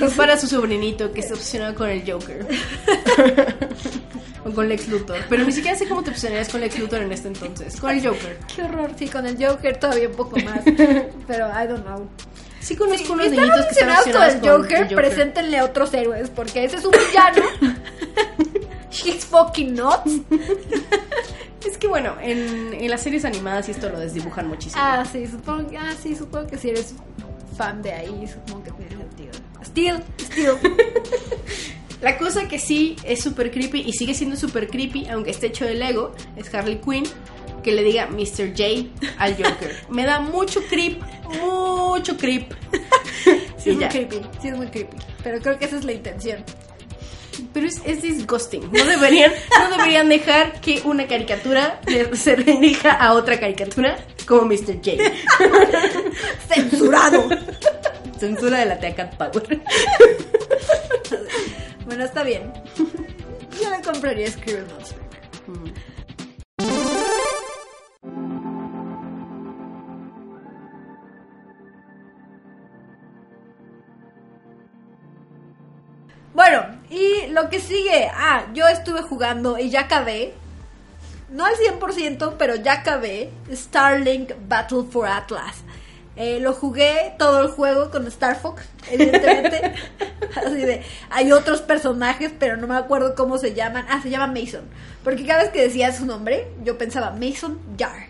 Es 0.00 0.14
para 0.14 0.36
su 0.36 0.46
sobrinito 0.48 1.12
que 1.12 1.20
está 1.20 1.34
obsesionado 1.34 1.74
con 1.74 1.88
el 1.88 2.02
Joker. 2.10 2.46
o 4.44 4.50
con 4.50 4.68
Lex 4.68 4.88
Luthor. 4.88 5.18
Pero 5.28 5.44
ni 5.44 5.52
siquiera 5.52 5.76
sé 5.76 5.86
cómo 5.88 6.02
te 6.02 6.10
obsesionarías 6.10 6.48
con 6.48 6.60
Lex 6.60 6.78
Luthor 6.78 7.02
en 7.02 7.12
este 7.12 7.28
entonces. 7.28 7.80
Con 7.80 7.90
el 7.90 8.04
Joker. 8.04 8.38
Qué 8.54 8.62
horror. 8.62 8.90
Sí, 8.96 9.08
con 9.08 9.26
el 9.26 9.44
Joker 9.44 9.76
todavía 9.78 10.08
un 10.08 10.14
poco 10.14 10.36
más. 10.40 10.60
Pero 11.26 11.48
I 11.48 11.66
don't 11.68 11.84
know. 11.84 12.08
Sí 12.60 12.76
conozco 12.76 13.06
Si 13.06 13.12
unos 13.12 13.30
niñitos 13.30 13.66
que 13.66 13.70
están 13.72 13.90
obsesionados 13.90 14.04
con 14.08 14.22
el 14.22 14.40
Joker, 14.62 14.76
el 14.76 14.82
Joker. 14.84 14.96
preséntenle 14.96 15.58
a 15.58 15.64
otros 15.64 15.94
héroes. 15.94 16.30
Porque 16.30 16.64
ese 16.64 16.76
es 16.76 16.84
un 16.84 16.92
villano. 16.92 17.42
She's 18.90 19.24
fucking 19.24 19.74
nuts. 19.74 20.20
Es 21.66 21.78
que 21.78 21.86
bueno, 21.86 22.16
en, 22.20 22.74
en 22.74 22.90
las 22.90 23.02
series 23.02 23.24
animadas 23.24 23.68
esto 23.68 23.88
lo 23.88 24.00
desdibujan 24.00 24.48
muchísimo. 24.48 24.82
Ah, 24.84 25.04
sí, 25.10 25.26
supongo, 25.26 25.70
ah, 25.78 25.92
sí, 26.00 26.16
supongo 26.16 26.46
que 26.46 26.58
si 26.58 26.70
eres 26.70 26.94
fan 27.56 27.82
de 27.82 27.92
ahí, 27.92 28.26
supongo 28.26 28.64
que 28.64 28.70
tiene 28.72 28.96
sentido. 28.96 29.32
Steel, 29.64 30.02
Steel. 30.20 30.54
La 32.00 32.18
cosa 32.18 32.48
que 32.48 32.58
sí 32.58 32.96
es 33.04 33.22
súper 33.22 33.52
creepy 33.52 33.80
y 33.80 33.92
sigue 33.92 34.12
siendo 34.14 34.36
súper 34.36 34.68
creepy, 34.68 35.06
aunque 35.08 35.30
esté 35.30 35.46
hecho 35.46 35.64
de 35.64 35.74
Lego, 35.74 36.12
es 36.36 36.52
Harley 36.52 36.80
Quinn 36.80 37.04
que 37.62 37.70
le 37.72 37.84
diga 37.84 38.08
Mr. 38.08 38.50
J 38.56 38.88
al 39.18 39.36
Joker. 39.36 39.76
Me 39.88 40.04
da 40.04 40.20
mucho 40.20 40.60
creep, 40.68 41.00
mucho 41.40 42.16
creep. 42.16 42.52
Sí, 43.56 43.70
es 43.70 43.76
muy 43.76 43.86
creepy, 43.86 44.20
sí 44.40 44.48
es 44.48 44.56
muy 44.56 44.66
creepy. 44.66 44.96
Pero 45.22 45.40
creo 45.40 45.56
que 45.56 45.66
esa 45.66 45.76
es 45.76 45.84
la 45.84 45.92
intención. 45.92 46.44
Pero 47.52 47.66
es, 47.66 47.80
es 47.84 48.02
disgusting. 48.02 48.70
No 48.72 48.84
deberían, 48.84 49.32
no 49.58 49.76
deberían 49.76 50.08
dejar 50.08 50.60
que 50.60 50.82
una 50.84 51.06
caricatura 51.06 51.80
se 52.14 52.36
dirija 52.36 52.92
a 52.92 53.14
otra 53.14 53.38
caricatura 53.38 53.96
como 54.26 54.46
Mr. 54.46 54.76
J. 54.82 54.92
¡Censurado! 56.48 57.28
Censura 58.18 58.58
de 58.58 58.66
la 58.66 58.78
Tea 58.78 58.94
Cat 58.94 59.16
Power. 59.16 59.60
bueno, 61.86 62.04
está 62.04 62.22
bien. 62.22 62.52
Yo 63.60 63.70
le 63.70 63.82
compraría 63.82 64.30
Scribble 64.30 64.62
Notes. 64.62 64.94
Bueno, 76.34 76.64
y 76.88 77.26
lo 77.28 77.50
que 77.50 77.60
sigue. 77.60 78.10
Ah, 78.14 78.46
yo 78.54 78.66
estuve 78.68 79.02
jugando 79.02 79.58
y 79.58 79.70
ya 79.70 79.82
acabé. 79.82 80.34
No 81.30 81.44
al 81.44 81.54
100%, 81.54 82.34
pero 82.38 82.56
ya 82.56 82.72
acabé. 82.74 83.30
Starlink 83.50 84.32
Battle 84.48 84.84
for 84.90 85.06
Atlas. 85.06 85.56
Eh, 86.14 86.40
lo 86.40 86.52
jugué 86.52 87.14
todo 87.18 87.40
el 87.42 87.48
juego 87.48 87.90
con 87.90 88.06
Star 88.06 88.38
Fox, 88.38 88.64
evidentemente. 88.90 89.74
Así 90.36 90.56
de, 90.56 90.82
hay 91.08 91.32
otros 91.32 91.62
personajes, 91.62 92.32
pero 92.38 92.58
no 92.58 92.66
me 92.66 92.76
acuerdo 92.76 93.14
cómo 93.14 93.38
se 93.38 93.54
llaman. 93.54 93.86
Ah, 93.88 94.00
se 94.02 94.10
llama 94.10 94.26
Mason. 94.26 94.68
Porque 95.04 95.26
cada 95.26 95.42
vez 95.42 95.52
que 95.52 95.62
decía 95.62 95.92
su 95.92 96.04
nombre, 96.04 96.48
yo 96.64 96.76
pensaba 96.76 97.10
Mason 97.10 97.58
Jar. 97.78 98.08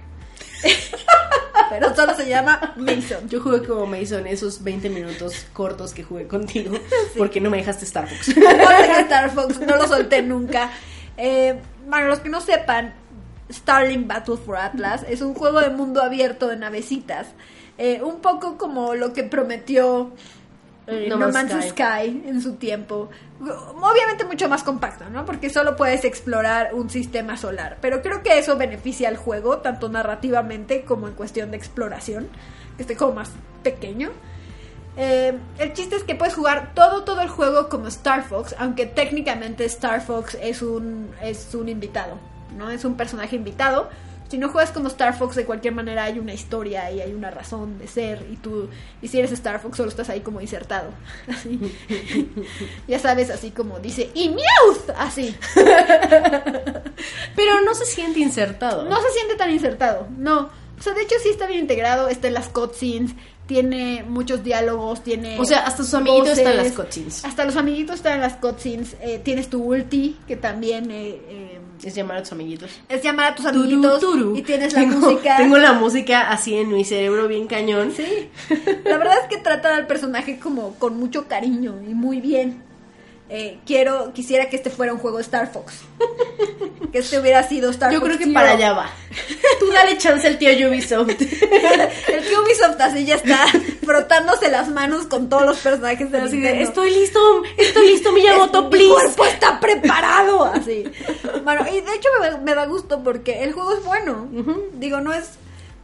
pero 1.72 1.94
solo 1.94 2.14
se 2.14 2.28
llama 2.28 2.74
Mason. 2.76 3.28
Yo 3.28 3.40
jugué 3.40 3.62
como 3.62 3.86
Mason 3.86 4.26
esos 4.26 4.62
20 4.62 4.90
minutos 4.90 5.46
cortos 5.54 5.94
que 5.94 6.02
jugué 6.02 6.26
contigo 6.26 6.76
porque 7.16 7.40
no 7.40 7.48
me 7.48 7.56
dejaste 7.56 7.86
Starbucks. 7.86 8.36
No 8.42 8.68
dejé 8.68 9.00
Star 9.00 9.30
Fox, 9.30 9.58
no 9.60 9.76
lo 9.76 9.88
solté 9.88 10.22
nunca. 10.22 10.70
Eh, 11.16 11.58
bueno, 11.88 12.08
los 12.08 12.20
que 12.20 12.28
no 12.28 12.40
sepan, 12.42 12.92
Starling 13.50 14.06
Battle 14.06 14.36
for 14.36 14.56
Atlas 14.56 15.04
es 15.08 15.22
un 15.22 15.34
juego 15.34 15.60
de 15.60 15.70
mundo 15.70 16.02
abierto 16.02 16.48
de 16.48 16.56
navecitas. 16.56 17.28
Eh, 17.78 18.02
un 18.02 18.20
poco 18.20 18.58
como 18.58 18.94
lo 18.94 19.14
que 19.14 19.24
prometió 19.24 20.12
eh, 20.86 21.06
No 21.08 21.16
No, 21.16 21.28
Man's 21.30 21.68
Sky. 21.70 22.22
en 22.26 22.40
su 22.40 22.54
tiempo. 22.54 23.10
Obviamente 23.40 24.24
mucho 24.24 24.48
más 24.48 24.62
compacto, 24.62 25.08
¿no? 25.10 25.24
Porque 25.24 25.50
solo 25.50 25.76
puedes 25.76 26.04
explorar 26.04 26.74
un 26.74 26.90
sistema 26.90 27.36
solar. 27.36 27.78
Pero 27.80 28.02
creo 28.02 28.22
que 28.22 28.38
eso 28.38 28.56
beneficia 28.56 29.08
al 29.08 29.16
juego, 29.16 29.58
tanto 29.58 29.88
narrativamente 29.88 30.82
como 30.84 31.08
en 31.08 31.14
cuestión 31.14 31.50
de 31.50 31.56
exploración. 31.56 32.28
Que 32.76 32.82
esté 32.82 32.96
como 32.96 33.14
más 33.14 33.30
pequeño. 33.62 34.10
Eh, 34.96 35.38
el 35.58 35.72
chiste 35.72 35.96
es 35.96 36.04
que 36.04 36.14
puedes 36.14 36.34
jugar 36.34 36.72
todo, 36.74 37.04
todo 37.04 37.22
el 37.22 37.28
juego 37.28 37.68
como 37.68 37.88
Star 37.88 38.24
Fox, 38.24 38.54
aunque 38.58 38.86
técnicamente 38.86 39.64
Star 39.64 40.02
Fox 40.02 40.36
es 40.40 40.60
un, 40.60 41.10
es 41.22 41.54
un 41.54 41.68
invitado, 41.68 42.18
¿no? 42.56 42.70
Es 42.70 42.84
un 42.84 42.96
personaje 42.96 43.36
invitado. 43.36 43.88
Si 44.32 44.38
no 44.38 44.48
juegas 44.48 44.70
como 44.70 44.88
Star 44.88 45.14
Fox, 45.14 45.36
de 45.36 45.44
cualquier 45.44 45.74
manera 45.74 46.04
hay 46.04 46.18
una 46.18 46.32
historia 46.32 46.90
y 46.90 47.02
hay 47.02 47.12
una 47.12 47.30
razón 47.30 47.78
de 47.78 47.86
ser. 47.86 48.26
Y 48.32 48.36
tú, 48.36 48.70
y 49.02 49.08
si 49.08 49.18
eres 49.18 49.30
Star 49.32 49.60
Fox, 49.60 49.76
solo 49.76 49.90
estás 49.90 50.08
ahí 50.08 50.22
como 50.22 50.40
insertado. 50.40 50.88
Así. 51.28 51.60
ya 52.88 52.98
sabes, 52.98 53.28
así 53.28 53.50
como 53.50 53.78
dice, 53.78 54.10
¡Y 54.14 54.30
Meowth! 54.30 54.88
Así. 54.96 55.36
Pero 57.36 57.60
no 57.62 57.74
se 57.74 57.84
siente 57.84 58.20
insertado. 58.20 58.88
No 58.88 59.02
se 59.02 59.10
siente 59.10 59.34
tan 59.34 59.50
insertado, 59.50 60.08
no. 60.16 60.48
O 60.78 60.82
sea, 60.82 60.94
de 60.94 61.02
hecho 61.02 61.16
sí 61.22 61.28
está 61.28 61.46
bien 61.46 61.60
integrado, 61.60 62.08
está 62.08 62.28
en 62.28 62.34
las 62.34 62.48
cutscenes, 62.48 63.12
tiene 63.52 64.02
muchos 64.08 64.42
diálogos, 64.42 65.02
tiene... 65.04 65.38
O 65.38 65.44
sea, 65.44 65.58
hasta 65.66 65.82
sus 65.84 65.92
amiguitos 65.92 66.30
voces. 66.30 66.38
están 66.38 66.52
en 66.58 66.64
las 66.64 66.72
cutscenes. 66.72 67.24
Hasta 67.24 67.44
los 67.44 67.56
amiguitos 67.56 67.96
están 67.96 68.14
en 68.14 68.20
las 68.22 68.36
cutscenes. 68.36 68.96
eh, 69.02 69.20
tienes 69.22 69.48
tu 69.50 69.62
ulti, 69.62 70.16
que 70.26 70.36
también 70.36 70.90
eh, 70.90 71.20
eh, 71.28 71.60
Es 71.82 71.94
llamar 71.94 72.16
a 72.16 72.22
tus 72.22 72.32
amiguitos. 72.32 72.70
es 72.88 73.02
llamar 73.02 73.32
a 73.32 73.34
tus 73.34 73.44
Turu, 73.46 73.60
amiguitos. 73.64 74.00
turu. 74.00 74.36
Y 74.36 74.42
tienes 74.42 74.72
la 74.72 74.80
Tengo- 74.80 75.00
música. 75.00 75.36
Tengo 75.36 75.58
la 75.58 75.72
música 75.74 76.30
así 76.30 76.56
en 76.56 76.72
mi 76.72 76.82
cerebro 76.84 77.28
bien 77.28 77.46
cañón. 77.46 77.92
Sí. 77.94 78.30
La 78.84 78.96
verdad 78.96 79.16
es 79.22 79.28
que 79.28 79.36
tratan 79.42 79.74
al 79.74 79.86
personaje 79.86 80.38
como 80.38 80.74
con 80.76 80.96
mucho 80.98 81.28
cariño 81.28 81.74
y 81.86 81.92
muy 81.92 82.20
bien. 82.22 82.62
Eh, 83.34 83.58
quiero, 83.64 84.12
quisiera 84.12 84.50
que 84.50 84.56
este 84.56 84.68
fuera 84.68 84.92
un 84.92 84.98
juego 84.98 85.18
Star 85.20 85.50
Fox. 85.50 85.72
que 86.92 86.98
este 86.98 87.18
hubiera 87.18 87.42
sido 87.48 87.70
Star 87.70 87.90
Yo 87.90 87.98
Fox. 88.00 88.06
creo 88.08 88.18
que 88.18 88.24
Zero. 88.24 88.34
para 88.34 88.50
allá 88.52 88.72
va. 88.74 88.90
Tú 89.58 89.70
dale 89.72 89.96
chance 89.96 90.26
al 90.26 90.36
tío 90.38 90.50
Ubisoft. 90.68 91.08
El 91.20 92.22
tío 92.28 92.42
Ubisoft 92.42 92.78
así 92.80 93.06
ya 93.06 93.14
está 93.14 93.46
frotándose 93.84 94.50
las 94.50 94.68
manos 94.68 95.06
con 95.06 95.28
todos 95.30 95.46
los 95.46 95.58
personajes 95.58 96.10
de 96.10 96.18
Así 96.18 96.40
de, 96.40 96.60
estoy 96.62 96.90
listo, 96.90 97.18
estoy 97.56 97.86
listo, 97.88 98.12
Miyamoto, 98.12 98.64
mi 98.64 98.70
please. 98.70 98.92
cuerpo 98.92 99.24
está 99.24 99.58
preparado 99.60 100.44
así 100.44 100.84
bueno 101.44 101.62
y 101.68 101.80
de 101.80 101.94
hecho 101.94 102.08
me, 102.20 102.30
da- 102.30 102.38
me 102.38 102.54
da 102.54 102.66
gusto 102.66 103.02
porque 103.02 103.42
el 103.44 103.52
juego 103.52 103.72
es 103.76 103.84
bueno 103.84 104.28
digo 104.74 105.00
no 105.00 105.12
es 105.12 105.30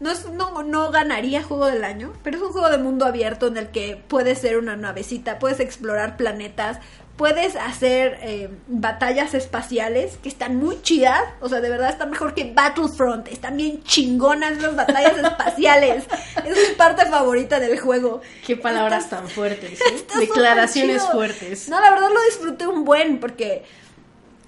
no 0.00 0.10
es 0.10 0.26
no, 0.30 0.62
no 0.62 0.90
ganaría 0.90 1.42
juego 1.42 1.66
del 1.66 1.82
año 1.84 2.12
pero 2.22 2.36
es 2.36 2.42
un 2.42 2.52
juego 2.52 2.68
de 2.70 2.78
mundo 2.78 3.04
abierto 3.04 3.46
en 3.48 3.56
el 3.56 3.68
que 3.68 4.00
puedes 4.08 4.38
ser 4.38 4.58
una 4.58 4.76
navecita 4.76 5.38
puedes 5.38 5.58
explorar 5.60 6.16
planetas 6.16 6.78
puedes 7.18 7.56
hacer 7.56 8.18
eh, 8.22 8.48
batallas 8.68 9.34
espaciales 9.34 10.16
que 10.22 10.30
están 10.30 10.56
muy 10.56 10.80
chidas 10.80 11.20
o 11.40 11.48
sea 11.50 11.60
de 11.60 11.68
verdad 11.68 11.90
están 11.90 12.08
mejor 12.10 12.32
que 12.32 12.50
Battlefront 12.54 13.28
están 13.28 13.56
bien 13.58 13.82
chingonas 13.82 14.62
las 14.62 14.74
batallas 14.76 15.18
espaciales 15.22 16.04
es 16.46 16.56
mi 16.70 16.74
parte 16.76 17.04
favorita 17.06 17.58
del 17.60 17.78
juego 17.78 18.22
Qué 18.46 18.56
palabras 18.56 19.04
Está- 19.04 19.16
tan 19.18 19.28
fuertes, 19.28 19.80
¿eh? 19.80 20.04
Declaraciones 20.18 21.02
fuertes. 21.02 21.68
No, 21.68 21.80
la 21.80 21.90
verdad 21.90 22.08
lo 22.08 22.22
disfruté 22.24 22.66
un 22.66 22.84
buen 22.84 23.20
porque, 23.20 23.64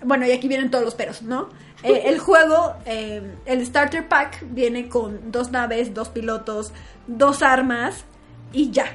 bueno, 0.02 0.24
y 0.26 0.32
aquí 0.32 0.48
vienen 0.48 0.70
todos 0.70 0.84
los 0.84 0.94
peros, 0.94 1.20
¿no? 1.22 1.50
Eh, 1.82 2.02
el 2.06 2.18
juego, 2.18 2.74
eh, 2.86 3.22
el 3.46 3.66
Starter 3.66 4.06
Pack 4.08 4.44
viene 4.50 4.88
con 4.88 5.30
dos 5.32 5.50
naves, 5.50 5.92
dos 5.92 6.08
pilotos, 6.08 6.72
dos 7.06 7.42
armas 7.42 8.04
y 8.52 8.70
ya. 8.70 8.86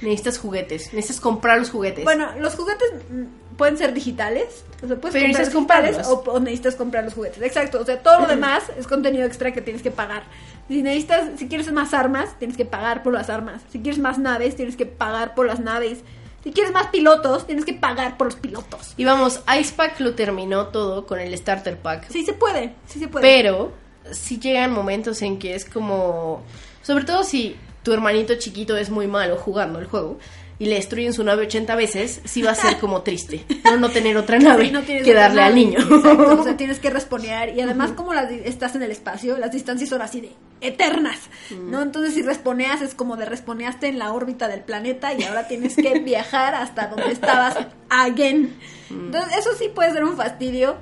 Necesitas 0.00 0.38
juguetes, 0.38 0.92
necesitas 0.92 1.20
comprar 1.20 1.58
los 1.58 1.70
juguetes. 1.70 2.04
Bueno, 2.04 2.28
los 2.38 2.54
juguetes 2.54 2.88
mm, 3.10 3.56
pueden 3.56 3.76
ser 3.76 3.92
digitales, 3.92 4.64
o 4.82 4.86
sea, 4.88 4.96
puedes 4.96 5.12
Pero 5.12 5.26
comprar 5.26 5.46
digitales 5.46 5.54
comprarlos. 5.54 6.06
o, 6.08 6.22
o 6.30 6.40
necesitas 6.40 6.76
comprar 6.76 7.04
los 7.04 7.14
juguetes. 7.14 7.42
Exacto, 7.42 7.80
o 7.80 7.84
sea, 7.84 8.02
todo 8.02 8.20
lo 8.20 8.26
demás 8.28 8.64
es 8.78 8.86
contenido 8.86 9.24
extra 9.24 9.52
que 9.52 9.60
tienes 9.60 9.82
que 9.82 9.90
pagar. 9.90 10.24
Si 10.68 10.82
necesitas, 10.82 11.38
si 11.38 11.48
quieres 11.48 11.70
más 11.72 11.92
armas, 11.94 12.38
tienes 12.38 12.56
que 12.56 12.64
pagar 12.64 13.02
por 13.02 13.12
las 13.12 13.28
armas. 13.28 13.62
Si 13.70 13.80
quieres 13.80 14.00
más 14.00 14.18
naves, 14.18 14.54
tienes 14.56 14.76
que 14.76 14.86
pagar 14.86 15.34
por 15.34 15.46
las 15.46 15.58
naves. 15.60 15.98
Si 16.44 16.52
quieres 16.52 16.72
más 16.72 16.86
pilotos, 16.86 17.46
tienes 17.46 17.64
que 17.66 17.74
pagar 17.74 18.16
por 18.16 18.28
los 18.28 18.36
pilotos. 18.36 18.94
y 18.96 19.04
vamos, 19.04 19.42
Icepack 19.60 20.00
lo 20.00 20.14
terminó 20.14 20.68
todo 20.68 21.06
con 21.06 21.20
el 21.20 21.36
Starter 21.36 21.76
Pack. 21.76 22.08
Sí 22.08 22.24
se 22.24 22.32
puede, 22.32 22.74
sí 22.86 22.98
se 22.98 23.08
puede. 23.08 23.22
Pero 23.26 23.72
sí 24.12 24.38
llegan 24.38 24.72
momentos 24.72 25.20
en 25.22 25.38
que 25.38 25.54
es 25.54 25.64
como. 25.64 26.42
Sobre 26.82 27.04
todo 27.04 27.24
si 27.24 27.56
tu 27.90 27.94
hermanito 27.94 28.36
chiquito 28.36 28.76
es 28.76 28.88
muy 28.88 29.08
malo 29.08 29.36
jugando 29.36 29.80
el 29.80 29.86
juego 29.86 30.16
y 30.60 30.66
le 30.66 30.76
destruyen 30.76 31.12
su 31.12 31.24
nave 31.24 31.46
80 31.46 31.74
veces, 31.74 32.20
sí 32.24 32.40
va 32.40 32.52
a 32.52 32.54
ser 32.54 32.78
como 32.78 33.02
triste. 33.02 33.44
No, 33.64 33.78
no 33.78 33.88
tener 33.88 34.16
otra 34.16 34.38
nave 34.38 34.66
Sí, 34.66 34.70
no 34.70 34.84
que 34.84 35.12
darle 35.12 35.42
al 35.42 35.56
niño. 35.56 35.80
Exacto, 35.80 36.38
o 36.40 36.44
sea, 36.44 36.56
tienes 36.56 36.78
que 36.78 36.88
responear. 36.90 37.48
Y 37.48 37.60
además, 37.62 37.90
como 37.92 38.14
las 38.14 38.30
estás 38.30 38.76
en 38.76 38.82
el 38.84 38.92
espacio, 38.92 39.38
las 39.38 39.50
distancias 39.50 39.90
son 39.90 40.02
así 40.02 40.20
de 40.20 40.30
eternas, 40.60 41.18
Mm. 41.50 41.70
¿no? 41.70 41.82
Entonces, 41.82 42.14
si 42.14 42.22
responeas, 42.22 42.80
es 42.82 42.94
como 42.94 43.16
de 43.16 43.24
responeaste 43.24 43.88
en 43.88 43.98
la 43.98 44.12
órbita 44.12 44.46
del 44.46 44.60
planeta 44.60 45.12
y 45.14 45.24
ahora 45.24 45.48
tienes 45.48 45.74
que 45.74 45.98
viajar 46.04 46.54
hasta 46.54 46.86
donde 46.86 47.10
estabas 47.10 47.56
again. 47.88 48.54
Mm. 48.90 49.06
Entonces, 49.06 49.38
eso 49.38 49.50
sí 49.58 49.68
puede 49.74 49.92
ser 49.92 50.04
un 50.04 50.16
fastidio. 50.16 50.76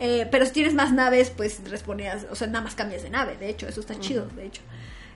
eh, 0.00 0.26
pero 0.30 0.46
si 0.46 0.52
tienes 0.52 0.72
más 0.74 0.92
naves, 0.92 1.30
pues 1.36 1.60
responeas, 1.70 2.26
o 2.30 2.34
sea, 2.34 2.46
nada 2.46 2.64
más 2.64 2.74
cambias 2.74 3.02
de 3.02 3.10
nave, 3.10 3.36
de 3.36 3.50
hecho, 3.50 3.68
eso 3.68 3.80
está 3.80 3.98
chido, 4.00 4.26
de 4.36 4.46
hecho. 4.46 4.62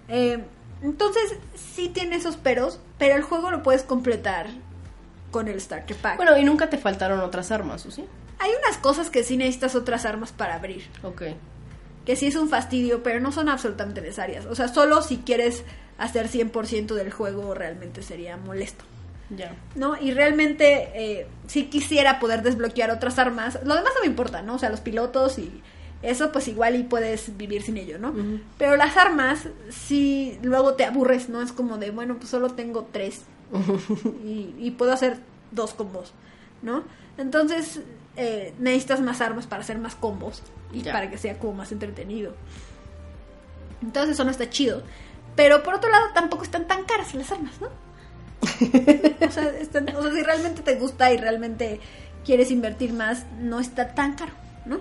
Eh, 0.08 0.38
entonces, 0.82 1.36
sí 1.54 1.88
tiene 1.88 2.16
esos 2.16 2.36
peros, 2.36 2.80
pero 2.98 3.14
el 3.14 3.22
juego 3.22 3.50
lo 3.50 3.62
puedes 3.62 3.82
completar 3.82 4.46
con 5.30 5.48
el 5.48 5.60
Starter 5.60 5.96
Pack. 5.96 6.16
Bueno, 6.16 6.36
y 6.36 6.44
nunca 6.44 6.68
te 6.68 6.78
faltaron 6.78 7.20
otras 7.20 7.50
armas, 7.50 7.86
¿o 7.86 7.90
sí? 7.90 8.04
Hay 8.38 8.50
unas 8.64 8.78
cosas 8.78 9.08
que 9.08 9.22
sí 9.22 9.36
necesitas 9.36 9.74
otras 9.74 10.04
armas 10.04 10.32
para 10.32 10.56
abrir. 10.56 10.84
Ok. 11.02 11.22
Que 12.04 12.16
sí 12.16 12.26
es 12.26 12.36
un 12.36 12.48
fastidio, 12.48 13.02
pero 13.02 13.20
no 13.20 13.30
son 13.30 13.48
absolutamente 13.48 14.00
necesarias. 14.00 14.46
O 14.46 14.54
sea, 14.54 14.68
solo 14.68 15.02
si 15.02 15.18
quieres 15.18 15.64
hacer 15.98 16.28
100% 16.28 16.94
del 16.94 17.12
juego 17.12 17.54
realmente 17.54 18.02
sería 18.02 18.36
molesto. 18.36 18.84
Ya. 19.30 19.54
¿No? 19.76 19.96
Y 19.98 20.10
realmente 20.10 20.90
eh, 20.94 21.26
sí 21.46 21.66
quisiera 21.66 22.18
poder 22.18 22.42
desbloquear 22.42 22.90
otras 22.90 23.18
armas. 23.18 23.60
Lo 23.64 23.74
demás 23.74 23.92
no 23.94 24.00
me 24.00 24.06
importa, 24.06 24.42
¿no? 24.42 24.56
O 24.56 24.58
sea, 24.58 24.68
los 24.68 24.80
pilotos 24.80 25.38
y 25.38 25.62
eso 26.02 26.32
pues 26.32 26.48
igual 26.48 26.76
y 26.76 26.82
puedes 26.82 27.36
vivir 27.36 27.62
sin 27.62 27.76
ello, 27.76 27.98
¿no? 27.98 28.12
Pero 28.58 28.76
las 28.76 28.96
armas 28.96 29.48
sí 29.70 30.38
luego 30.42 30.74
te 30.74 30.84
aburres, 30.84 31.28
¿no? 31.28 31.40
Es 31.42 31.52
como 31.52 31.78
de, 31.78 31.90
bueno, 31.90 32.16
pues 32.16 32.28
solo 32.30 32.50
tengo 32.50 32.88
tres 32.90 33.22
y, 34.24 34.54
y 34.58 34.70
puedo 34.72 34.92
hacer 34.92 35.18
dos 35.52 35.74
combos, 35.74 36.12
¿no? 36.62 36.84
Entonces 37.18 37.80
eh, 38.16 38.52
necesitas 38.58 39.00
más 39.00 39.20
armas 39.20 39.46
para 39.46 39.62
hacer 39.62 39.78
más 39.78 39.94
combos 39.94 40.42
y 40.72 40.82
Ya. 40.82 40.92
para 40.92 41.08
que 41.10 41.18
sea 41.18 41.38
como 41.38 41.52
más 41.54 41.70
entretenido. 41.72 42.34
Entonces 43.82 44.12
eso 44.14 44.24
no 44.24 44.30
está 44.30 44.48
chido. 44.50 44.82
Pero 45.36 45.62
por 45.62 45.74
otro 45.74 45.90
lado 45.90 46.06
tampoco 46.14 46.42
están 46.44 46.66
tan 46.66 46.84
caras 46.84 47.14
las 47.14 47.30
armas, 47.32 47.54
¿no? 47.60 47.68
o, 49.26 49.30
sea, 49.30 49.44
están- 49.60 49.94
o 49.96 50.02
sea, 50.02 50.12
si 50.12 50.22
realmente 50.22 50.62
te 50.62 50.74
gusta 50.76 51.12
y 51.12 51.16
realmente 51.16 51.80
quieres 52.24 52.50
invertir 52.50 52.92
más, 52.92 53.24
no 53.40 53.60
está 53.60 53.94
tan 53.94 54.14
caro, 54.14 54.32
¿no? 54.66 54.80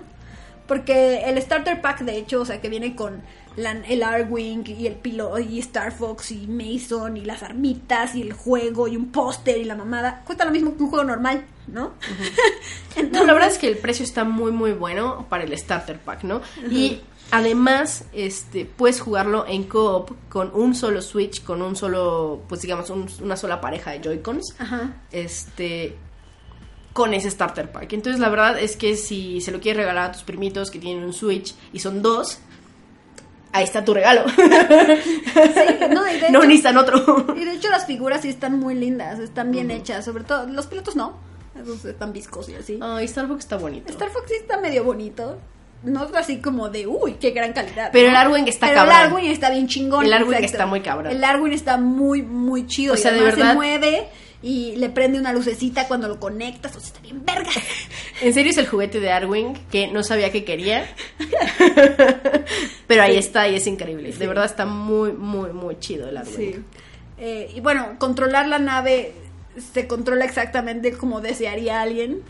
Porque 0.66 1.24
el 1.26 1.40
Starter 1.42 1.80
Pack, 1.80 2.00
de 2.02 2.16
hecho, 2.16 2.40
o 2.42 2.44
sea, 2.44 2.60
que 2.60 2.68
viene 2.68 2.94
con 2.96 3.22
la- 3.56 3.72
el 3.86 4.02
Arwing 4.02 4.64
y 4.66 4.86
el 4.86 4.94
Pilo 4.94 5.38
y 5.38 5.58
Star 5.58 5.92
Fox 5.92 6.30
y 6.32 6.46
Mason 6.46 7.16
y 7.16 7.24
las 7.24 7.42
armitas 7.42 8.14
y 8.14 8.22
el 8.22 8.32
juego 8.32 8.88
y 8.88 8.96
un 8.96 9.12
póster 9.12 9.58
y 9.58 9.64
la 9.64 9.74
mamada, 9.74 10.22
cuesta 10.24 10.44
lo 10.44 10.50
mismo 10.50 10.74
que 10.76 10.82
un 10.84 10.88
juego 10.90 11.04
normal, 11.04 11.44
¿no? 11.66 11.92
No, 13.12 13.24
la 13.24 13.32
verdad 13.32 13.48
es 13.50 13.58
que 13.58 13.68
el 13.68 13.76
precio 13.78 14.04
está 14.04 14.24
muy 14.24 14.52
muy 14.52 14.72
bueno 14.72 15.26
para 15.28 15.44
el 15.44 15.56
starter 15.58 15.98
pack, 15.98 16.24
¿no? 16.24 16.40
Y 16.70 17.00
además, 17.30 18.04
este, 18.12 18.64
puedes 18.66 19.00
jugarlo 19.00 19.46
en 19.46 19.64
co-op 19.64 20.10
con 20.28 20.50
un 20.54 20.74
solo 20.74 21.00
Switch, 21.02 21.42
con 21.42 21.62
un 21.62 21.74
solo, 21.76 22.42
pues 22.48 22.60
digamos, 22.62 22.90
un- 22.90 23.08
una 23.22 23.36
sola 23.36 23.60
pareja 23.60 23.90
de 23.92 24.00
Joy-Cons. 24.00 24.54
Ajá. 24.58 24.92
Este 25.10 25.96
con 26.92 27.14
ese 27.14 27.30
starter 27.30 27.70
pack. 27.72 27.92
Entonces, 27.94 28.20
la 28.20 28.28
verdad 28.28 28.58
es 28.58 28.76
que 28.76 28.96
si 28.96 29.40
se 29.40 29.50
lo 29.50 29.60
quieres 29.60 29.78
regalar 29.82 30.10
a 30.10 30.12
tus 30.12 30.22
primitos 30.22 30.70
que 30.70 30.78
tienen 30.78 31.04
un 31.04 31.12
Switch 31.12 31.54
y 31.72 31.78
son 31.78 32.02
dos, 32.02 32.38
ahí 33.52 33.64
está 33.64 33.84
tu 33.84 33.94
regalo. 33.94 34.24
Sí, 34.28 34.36
no, 35.90 36.08
y 36.10 36.18
de 36.20 36.30
no 36.30 36.38
hecho- 36.40 36.48
necesitan 36.48 36.76
otro. 36.76 37.26
Y 37.36 37.44
de 37.44 37.52
hecho 37.54 37.68
las 37.70 37.86
figuras 37.86 38.22
sí 38.22 38.28
están 38.28 38.58
muy 38.58 38.74
lindas, 38.74 39.18
están 39.18 39.50
bien 39.50 39.70
hechas, 39.70 40.04
sobre 40.04 40.24
todo 40.24 40.46
los 40.46 40.66
pilotos 40.66 40.96
no, 40.96 41.16
esos 41.60 41.84
están 41.84 42.12
viscos 42.12 42.48
y 42.48 42.54
así. 42.54 42.78
Ay, 42.82 43.08
Starbucks 43.08 43.44
está 43.44 43.56
bonito. 43.56 43.90
Star 43.90 44.10
Fox 44.10 44.26
sí 44.28 44.34
está 44.40 44.58
medio 44.60 44.84
bonito, 44.84 45.38
no 45.84 46.04
es 46.04 46.14
así 46.14 46.40
como 46.40 46.68
de, 46.68 46.86
uy, 46.86 47.14
qué 47.14 47.30
gran 47.30 47.52
calidad. 47.52 47.90
Pero 47.92 48.04
¿no? 48.06 48.10
el 48.10 48.16
Arwing 48.16 48.48
está 48.48 48.66
Pero 48.66 48.80
cabrón. 48.80 48.94
el 48.96 49.02
Arwing 49.06 49.30
está 49.30 49.50
bien 49.50 49.66
chingón. 49.66 50.04
El 50.06 50.12
exacto. 50.12 50.44
está 50.44 50.66
muy 50.66 50.80
cabrón. 50.80 51.10
El 51.12 51.24
Arwing 51.24 51.52
está 51.52 51.76
muy, 51.78 52.22
muy 52.22 52.66
chido. 52.66 52.94
O 52.94 52.96
sea, 52.96 53.12
y 53.12 53.18
de 53.18 53.24
verdad- 53.24 53.48
se 53.50 53.54
mueve 53.54 54.08
y 54.42 54.74
le 54.76 54.90
prende 54.90 55.18
una 55.18 55.32
lucecita 55.32 55.86
cuando 55.86 56.08
lo 56.08 56.18
conectas, 56.18 56.76
o 56.76 56.80
sea, 56.80 56.88
está 56.88 57.00
bien 57.00 57.24
verga. 57.24 57.50
En 58.20 58.34
serio 58.34 58.50
es 58.50 58.58
el 58.58 58.68
juguete 58.68 59.00
de 59.00 59.10
Arwing 59.10 59.54
que 59.70 59.88
no 59.88 60.04
sabía 60.04 60.30
que 60.30 60.44
quería. 60.44 60.86
Pero 62.86 63.02
ahí 63.02 63.16
está 63.16 63.48
y 63.48 63.56
es 63.56 63.66
increíble. 63.66 64.12
De 64.12 64.26
verdad 64.28 64.44
está 64.44 64.64
muy, 64.64 65.12
muy, 65.12 65.52
muy 65.52 65.78
chido 65.80 66.08
el 66.08 66.16
Arwing. 66.16 66.36
Sí. 66.36 66.64
Eh, 67.18 67.50
y 67.54 67.60
bueno, 67.60 67.96
controlar 67.98 68.46
la 68.46 68.58
nave 68.58 69.14
se 69.72 69.86
controla 69.86 70.24
exactamente 70.24 70.92
como 70.92 71.20
desearía 71.20 71.80
alguien. 71.80 72.22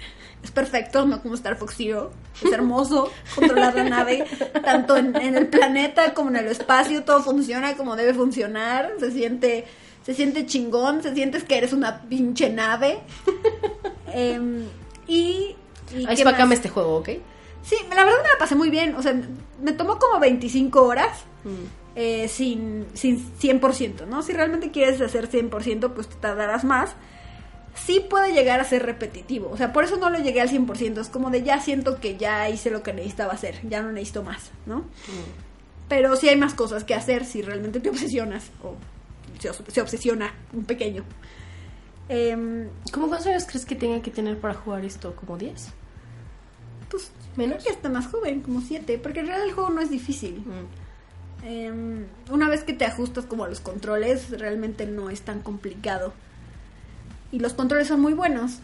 Es 0.42 0.50
perfecto, 0.50 1.06
no 1.06 1.22
como 1.22 1.34
Star 1.34 1.56
Fox 1.56 1.74
Zero. 1.76 2.12
Es 2.44 2.52
hermoso 2.52 3.10
controlar 3.34 3.74
la 3.74 3.84
nave, 3.84 4.24
tanto 4.64 4.96
en, 4.96 5.14
en 5.16 5.36
el 5.36 5.48
planeta 5.48 6.14
como 6.14 6.30
en 6.30 6.36
el 6.36 6.46
espacio. 6.46 7.04
Todo 7.04 7.22
funciona 7.22 7.76
como 7.76 7.96
debe 7.96 8.12
funcionar. 8.14 8.92
Se 8.98 9.12
siente, 9.12 9.66
se 10.04 10.14
siente 10.14 10.46
chingón. 10.46 11.02
Se 11.02 11.14
sientes 11.14 11.44
que 11.44 11.58
eres 11.58 11.72
una 11.72 12.02
pinche 12.02 12.50
nave. 12.50 13.00
Em, 14.14 14.66
y. 15.08 15.56
y 15.94 16.06
Ahí 16.06 16.16
¿qué 16.16 16.22
es 16.22 16.38
más? 16.38 16.52
este 16.52 16.68
juego, 16.68 16.96
¿ok? 16.96 17.08
Sí, 17.62 17.76
la 17.88 18.04
verdad 18.04 18.22
me 18.22 18.28
la 18.28 18.38
pasé 18.38 18.54
muy 18.54 18.68
bien. 18.68 18.94
O 18.96 19.02
sea, 19.02 19.14
me 19.62 19.72
tomó 19.72 19.98
como 19.98 20.20
25 20.20 20.82
horas. 20.82 21.24
Mm. 21.44 21.64
eh, 21.94 22.28
sin, 22.28 22.86
sin 22.94 23.18
100%, 23.38 24.06
¿no? 24.06 24.22
Si 24.22 24.32
realmente 24.32 24.70
quieres 24.70 25.00
hacer 25.00 25.28
100%, 25.28 25.92
pues 25.92 26.08
te 26.08 26.14
tardarás 26.16 26.64
más. 26.64 26.94
Sí 27.74 28.04
puede 28.08 28.32
llegar 28.32 28.60
a 28.60 28.64
ser 28.64 28.84
repetitivo, 28.84 29.50
o 29.50 29.56
sea, 29.56 29.72
por 29.72 29.84
eso 29.84 29.96
no 29.96 30.10
lo 30.10 30.18
llegué 30.18 30.42
al 30.42 30.50
100%, 30.50 31.00
es 31.00 31.08
como 31.08 31.30
de 31.30 31.42
ya 31.42 31.58
siento 31.58 32.00
que 32.00 32.18
ya 32.18 32.48
hice 32.50 32.70
lo 32.70 32.82
que 32.82 32.92
necesitaba 32.92 33.32
hacer, 33.32 33.60
ya 33.66 33.80
no 33.80 33.90
necesito 33.92 34.22
más, 34.22 34.50
¿no? 34.66 34.84
Pero 35.88 36.14
sí 36.16 36.28
hay 36.28 36.36
más 36.36 36.52
cosas 36.52 36.84
que 36.84 36.94
hacer 36.94 37.24
si 37.24 37.40
realmente 37.40 37.80
te 37.80 37.88
obsesionas, 37.94 38.50
o 38.62 38.76
se, 39.42 39.80
obsesiona 39.80 40.34
un 40.52 40.64
pequeño. 40.64 41.04
Em, 42.08 42.68
¿Cómo 42.92 43.08
cuántos 43.08 43.26
años 43.28 43.44
crees 43.44 43.64
que 43.64 43.74
tenga 43.74 44.02
que 44.02 44.10
tener 44.10 44.38
para 44.38 44.54
jugar 44.54 44.84
esto? 44.84 45.14
¿Como 45.16 45.38
10? 45.38 45.68
pues 46.90 47.10
¿Menos? 47.36 47.64
que 47.64 47.70
está 47.70 47.88
más 47.88 48.06
joven, 48.06 48.42
como 48.42 48.60
7, 48.60 48.98
porque 48.98 49.20
en 49.20 49.26
realidad 49.26 49.48
el 49.48 49.54
juego 49.54 49.70
no 49.70 49.80
es 49.80 49.90
difícil. 49.90 50.44
Mm. 50.44 51.46
Em, 51.46 52.06
una 52.30 52.48
vez 52.48 52.62
que 52.62 52.74
te 52.74 52.84
ajustas 52.84 53.24
como 53.24 53.44
a 53.44 53.48
los 53.48 53.60
controles, 53.60 54.30
realmente 54.30 54.86
no 54.86 55.10
es 55.10 55.22
tan 55.22 55.40
complicado. 55.40 56.12
Y 57.32 57.38
los 57.38 57.54
controles 57.54 57.88
son 57.88 58.00
muy 58.00 58.12
buenos. 58.12 58.58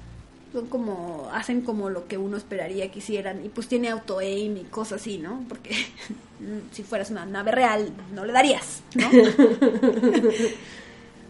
Son 0.53 0.67
como, 0.67 1.29
hacen 1.33 1.61
como 1.61 1.91
lo 1.91 2.09
que 2.09 2.17
uno 2.17 2.37
esperaría 2.37 2.91
que 2.91 3.01
hicieran. 3.01 3.45
Y 3.45 3.49
pues 3.51 3.69
tiene 3.69 3.91
auto 3.91 4.19
aim 4.21 4.57
y 4.57 4.65
cosas 4.65 5.01
así, 5.03 5.19
¿no? 5.19 5.45
Porque 5.49 5.71
mm, 6.41 6.73
si 6.73 6.83
fueras 6.83 7.11
una 7.11 7.27
nave 7.27 7.53
real, 7.53 7.91
no 8.15 8.25
le 8.25 8.33
darías, 8.33 8.83
¿no? 8.95 9.09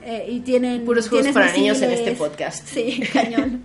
Eh, 0.03 0.27
y 0.31 0.41
tienen. 0.41 0.85
Puros 0.85 1.09
juegos 1.09 1.29
para 1.35 1.53
niños 1.53 1.83
en 1.83 1.91
este 1.91 2.13
podcast. 2.13 2.67
Sí, 2.67 3.03
cañón. 3.13 3.63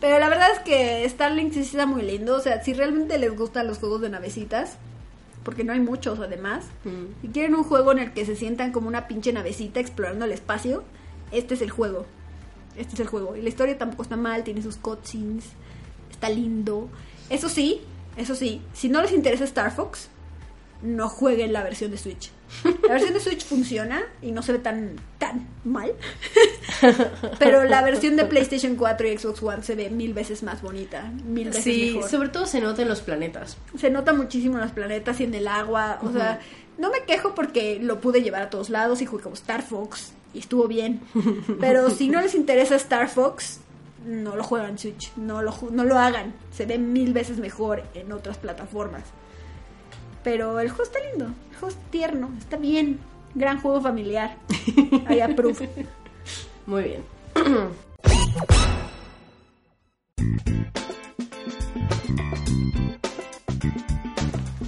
Pero 0.00 0.18
la 0.18 0.28
verdad 0.28 0.48
es 0.52 0.60
que 0.60 1.06
Starlink 1.08 1.52
sí 1.52 1.60
está 1.60 1.86
muy 1.86 2.02
lindo. 2.02 2.36
O 2.36 2.40
sea, 2.40 2.62
si 2.62 2.72
realmente 2.72 3.18
les 3.18 3.36
gustan 3.36 3.66
los 3.66 3.78
juegos 3.78 4.00
de 4.00 4.08
navecitas, 4.08 4.76
porque 5.44 5.64
no 5.64 5.72
hay 5.72 5.80
muchos 5.80 6.18
además, 6.20 6.64
Mm. 6.84 7.20
si 7.20 7.28
quieren 7.28 7.54
un 7.56 7.64
juego 7.64 7.92
en 7.92 7.98
el 7.98 8.12
que 8.12 8.24
se 8.24 8.36
sientan 8.36 8.72
como 8.72 8.88
una 8.88 9.06
pinche 9.08 9.32
navecita 9.32 9.80
explorando 9.80 10.24
el 10.24 10.32
espacio, 10.32 10.82
este 11.30 11.54
es 11.54 11.62
el 11.62 11.70
juego. 11.70 12.06
Este 12.76 12.94
es 12.94 13.00
el 13.00 13.06
juego. 13.06 13.36
Y 13.36 13.42
la 13.42 13.48
historia 13.48 13.76
tampoco 13.78 14.02
está 14.02 14.16
mal, 14.16 14.44
tiene 14.44 14.62
sus 14.62 14.76
cutscenes, 14.76 15.44
está 16.10 16.28
lindo. 16.28 16.88
Eso 17.30 17.48
sí, 17.48 17.80
eso 18.16 18.34
sí, 18.34 18.60
si 18.72 18.88
no 18.88 19.00
les 19.02 19.12
interesa 19.12 19.44
Star 19.44 19.74
Fox, 19.74 20.08
no 20.82 21.08
jueguen 21.08 21.52
la 21.52 21.62
versión 21.62 21.90
de 21.90 21.98
Switch. 21.98 22.30
La 22.86 22.94
versión 22.94 23.14
de 23.14 23.20
Switch 23.20 23.44
funciona 23.44 24.02
y 24.20 24.32
no 24.32 24.42
se 24.42 24.52
ve 24.52 24.58
tan, 24.58 24.96
tan 25.18 25.48
mal. 25.64 25.92
Pero 27.38 27.64
la 27.64 27.82
versión 27.82 28.16
de 28.16 28.24
PlayStation 28.24 28.76
4 28.76 29.08
y 29.08 29.16
Xbox 29.18 29.42
One 29.42 29.62
se 29.62 29.74
ve 29.74 29.90
mil 29.90 30.12
veces 30.12 30.42
más 30.42 30.60
bonita, 30.60 31.10
mil 31.24 31.48
veces 31.48 31.64
Sí, 31.64 31.92
mejor. 31.94 32.10
sobre 32.10 32.28
todo 32.28 32.46
se 32.46 32.60
nota 32.60 32.82
en 32.82 32.88
los 32.88 33.00
planetas. 33.00 33.56
Se 33.78 33.90
nota 33.90 34.12
muchísimo 34.12 34.56
en 34.56 34.62
los 34.62 34.72
planetas 34.72 35.20
y 35.20 35.24
en 35.24 35.34
el 35.34 35.48
agua. 35.48 35.98
O 36.02 36.12
sea, 36.12 36.40
no 36.78 36.90
me 36.90 37.04
quejo 37.04 37.34
porque 37.34 37.78
lo 37.80 38.00
pude 38.00 38.22
llevar 38.22 38.42
a 38.42 38.50
todos 38.50 38.68
lados 38.68 39.00
y 39.02 39.06
jugué 39.06 39.22
como 39.22 39.34
Star 39.34 39.62
Fox 39.62 40.12
y 40.34 40.38
estuvo 40.38 40.66
bien. 40.66 41.00
Pero 41.60 41.90
si 41.98 42.08
no 42.08 42.20
les 42.20 42.34
interesa 42.34 42.76
Star 42.76 43.08
Fox, 43.08 43.60
no 44.04 44.36
lo 44.36 44.42
juegan 44.42 44.78
Switch. 44.78 45.12
No 45.16 45.42
lo, 45.42 45.54
no 45.70 45.84
lo 45.84 45.98
hagan. 45.98 46.34
Se 46.52 46.66
ve 46.66 46.78
mil 46.78 47.12
veces 47.12 47.38
mejor 47.38 47.82
en 47.94 48.12
otras 48.12 48.38
plataformas. 48.38 49.04
Pero 50.24 50.60
el 50.60 50.68
juego 50.68 50.84
está 50.84 50.98
lindo. 51.10 51.26
El 51.50 51.56
juego 51.56 51.68
es 51.68 51.90
tierno. 51.90 52.30
Está 52.38 52.56
bien. 52.56 52.98
Gran 53.34 53.60
juego 53.60 53.80
familiar. 53.80 54.36
I 55.10 55.20
approve. 55.20 55.68
Muy 56.66 56.82
bien. 56.84 57.02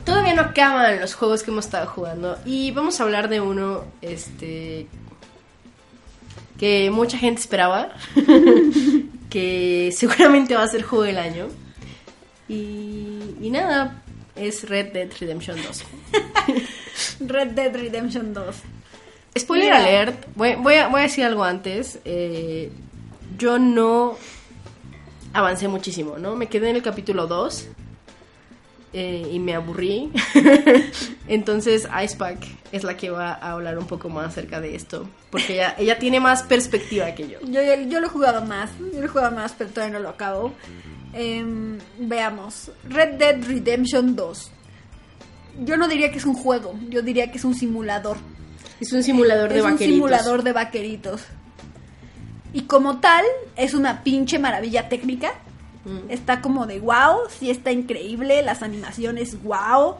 Todavía 0.04 0.34
no 0.34 0.42
acaban 0.42 1.00
los 1.00 1.14
juegos 1.14 1.42
que 1.42 1.50
hemos 1.50 1.66
estado 1.66 1.86
jugando 1.86 2.38
y 2.44 2.70
vamos 2.72 3.00
a 3.00 3.04
hablar 3.04 3.28
de 3.28 3.40
uno 3.40 3.84
este 4.00 4.86
que 6.58 6.90
mucha 6.90 7.18
gente 7.18 7.40
esperaba 7.40 7.92
que 9.30 9.90
seguramente 9.96 10.54
va 10.54 10.62
a 10.62 10.68
ser 10.68 10.82
juego 10.82 11.04
del 11.04 11.18
año 11.18 11.48
y, 12.48 13.34
y 13.40 13.50
nada 13.50 14.02
es 14.36 14.68
Red 14.68 14.92
Dead 14.92 15.10
Redemption 15.20 15.56
2 15.62 15.84
Red 17.20 17.48
Dead 17.48 17.74
Redemption 17.74 18.32
2. 18.34 18.56
Spoiler 19.36 19.66
Mira. 19.66 19.78
alert, 19.78 20.26
voy, 20.36 20.54
voy 20.56 20.74
a, 20.74 20.88
voy 20.88 21.00
a 21.00 21.02
decir 21.04 21.24
algo 21.24 21.42
antes. 21.44 21.98
eh, 22.04 22.70
yo 23.36 23.58
no 23.58 24.16
avancé 25.32 25.66
muchísimo, 25.66 26.18
¿no? 26.18 26.36
Me 26.36 26.46
quedé 26.48 26.70
en 26.70 26.76
el 26.76 26.82
capítulo 26.82 27.26
2 27.26 27.66
eh, 28.96 29.28
y 29.32 29.40
me 29.40 29.54
aburrí. 29.56 30.12
Entonces 31.28 31.88
Icepack 32.04 32.46
es 32.70 32.84
la 32.84 32.96
que 32.96 33.10
va 33.10 33.32
a 33.32 33.50
hablar 33.50 33.76
un 33.76 33.86
poco 33.86 34.08
más 34.08 34.28
acerca 34.28 34.60
de 34.60 34.76
esto, 34.76 35.08
porque 35.30 35.54
ella, 35.54 35.74
ella 35.78 35.98
tiene 35.98 36.20
más 36.20 36.44
perspectiva 36.44 37.12
que 37.12 37.28
yo. 37.28 37.40
Yo, 37.42 37.60
yo 37.62 38.00
lo 38.00 38.06
he 38.06 38.10
jugado 38.10 38.44
más, 38.44 38.70
yo 38.78 39.00
lo 39.00 39.06
he 39.06 39.08
jugado 39.08 39.34
más, 39.34 39.52
pero 39.58 39.70
todavía 39.70 39.98
no 39.98 40.02
lo 40.02 40.10
acabo. 40.10 40.52
Em, 41.12 41.78
veamos, 41.98 42.70
Red 42.88 43.14
Dead 43.14 43.42
Redemption 43.44 44.14
2. 44.14 44.50
Yo 45.64 45.76
no 45.76 45.88
diría 45.88 46.12
que 46.12 46.18
es 46.18 46.24
un 46.24 46.34
juego, 46.34 46.78
yo 46.88 47.02
diría 47.02 47.32
que 47.32 47.38
es 47.38 47.44
un 47.44 47.54
simulador. 47.56 48.16
Es 48.80 48.92
un 48.92 49.02
simulador 49.02 49.50
de 49.50 49.58
es 49.58 49.64
un 49.64 49.72
vaqueritos. 49.72 49.94
simulador 49.96 50.42
de 50.44 50.52
vaqueritos. 50.52 51.20
Y 52.52 52.62
como 52.62 53.00
tal, 53.00 53.24
es 53.56 53.74
una 53.74 54.04
pinche 54.04 54.38
maravilla 54.38 54.88
técnica. 54.88 55.34
Mm. 55.84 56.10
Está 56.10 56.40
como 56.40 56.66
de 56.66 56.80
wow, 56.80 57.18
sí 57.38 57.50
está 57.50 57.70
increíble, 57.72 58.42
las 58.42 58.62
animaciones 58.62 59.42
wow. 59.42 59.96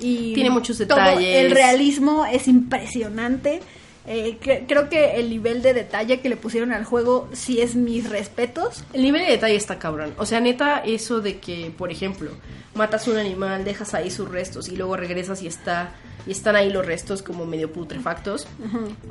Y 0.00 0.32
Tiene 0.34 0.50
muchos 0.50 0.76
todo 0.78 0.86
detalles. 0.98 1.44
el 1.44 1.50
realismo 1.50 2.24
es 2.24 2.46
impresionante. 2.48 3.60
Eh, 4.06 4.38
cre- 4.42 4.64
creo 4.66 4.88
que 4.88 5.16
el 5.16 5.28
nivel 5.28 5.60
de 5.60 5.74
detalle 5.74 6.20
que 6.20 6.28
le 6.30 6.36
pusieron 6.36 6.72
al 6.72 6.84
juego 6.84 7.28
sí 7.32 7.60
es 7.60 7.74
mis 7.74 8.08
respetos. 8.08 8.84
El 8.94 9.02
nivel 9.02 9.22
de 9.26 9.32
detalle 9.32 9.56
está 9.56 9.78
cabrón. 9.78 10.14
O 10.16 10.24
sea, 10.24 10.40
neta, 10.40 10.78
eso 10.78 11.20
de 11.20 11.38
que, 11.40 11.72
por 11.76 11.90
ejemplo, 11.90 12.30
matas 12.74 13.06
un 13.08 13.18
animal, 13.18 13.64
dejas 13.64 13.92
ahí 13.92 14.10
sus 14.10 14.28
restos 14.30 14.68
y 14.68 14.76
luego 14.76 14.96
regresas 14.96 15.42
y 15.42 15.46
está 15.46 15.90
y 16.26 16.32
están 16.32 16.56
ahí 16.56 16.70
los 16.70 16.84
restos 16.84 17.22
como 17.22 17.46
medio 17.46 17.72
putrefactos, 17.72 18.46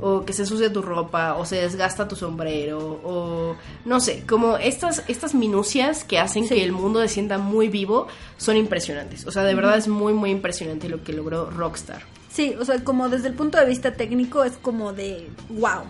o 0.00 0.24
que 0.24 0.32
se 0.32 0.46
sucia 0.46 0.72
tu 0.72 0.82
ropa, 0.82 1.34
o 1.34 1.44
se 1.44 1.56
desgasta 1.56 2.06
tu 2.08 2.16
sombrero, 2.16 2.78
o 3.04 3.56
no 3.84 4.00
sé, 4.00 4.24
como 4.28 4.56
estas 4.56 5.02
estas 5.08 5.34
minucias 5.34 6.04
que 6.04 6.18
hacen 6.18 6.44
Sí. 6.46 6.54
que 6.54 6.64
el 6.64 6.72
mundo 6.72 7.00
se 7.02 7.08
sienta 7.08 7.38
muy 7.38 7.68
vivo 7.68 8.06
son 8.36 8.56
impresionantes. 8.56 9.26
O 9.26 9.30
sea, 9.32 9.42
de 9.44 9.54
verdad 9.54 9.76
es 9.78 9.88
muy 9.88 10.12
muy 10.12 10.30
impresionante 10.30 10.88
lo 10.88 11.02
que 11.02 11.12
logró 11.12 11.50
Rockstar. 11.50 12.02
Sí, 12.30 12.54
o 12.60 12.64
sea, 12.64 12.84
como 12.84 13.08
desde 13.08 13.28
el 13.28 13.34
punto 13.34 13.58
de 13.58 13.64
vista 13.66 13.94
técnico 13.94 14.44
es 14.44 14.52
como 14.58 14.92
de 14.92 15.28
wow. 15.48 15.82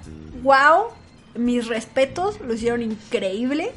Wow, 0.43 0.87
mis 1.37 1.67
respetos, 1.67 2.41
lo 2.41 2.55
hicieron 2.55 2.81
increíble. 2.83 3.73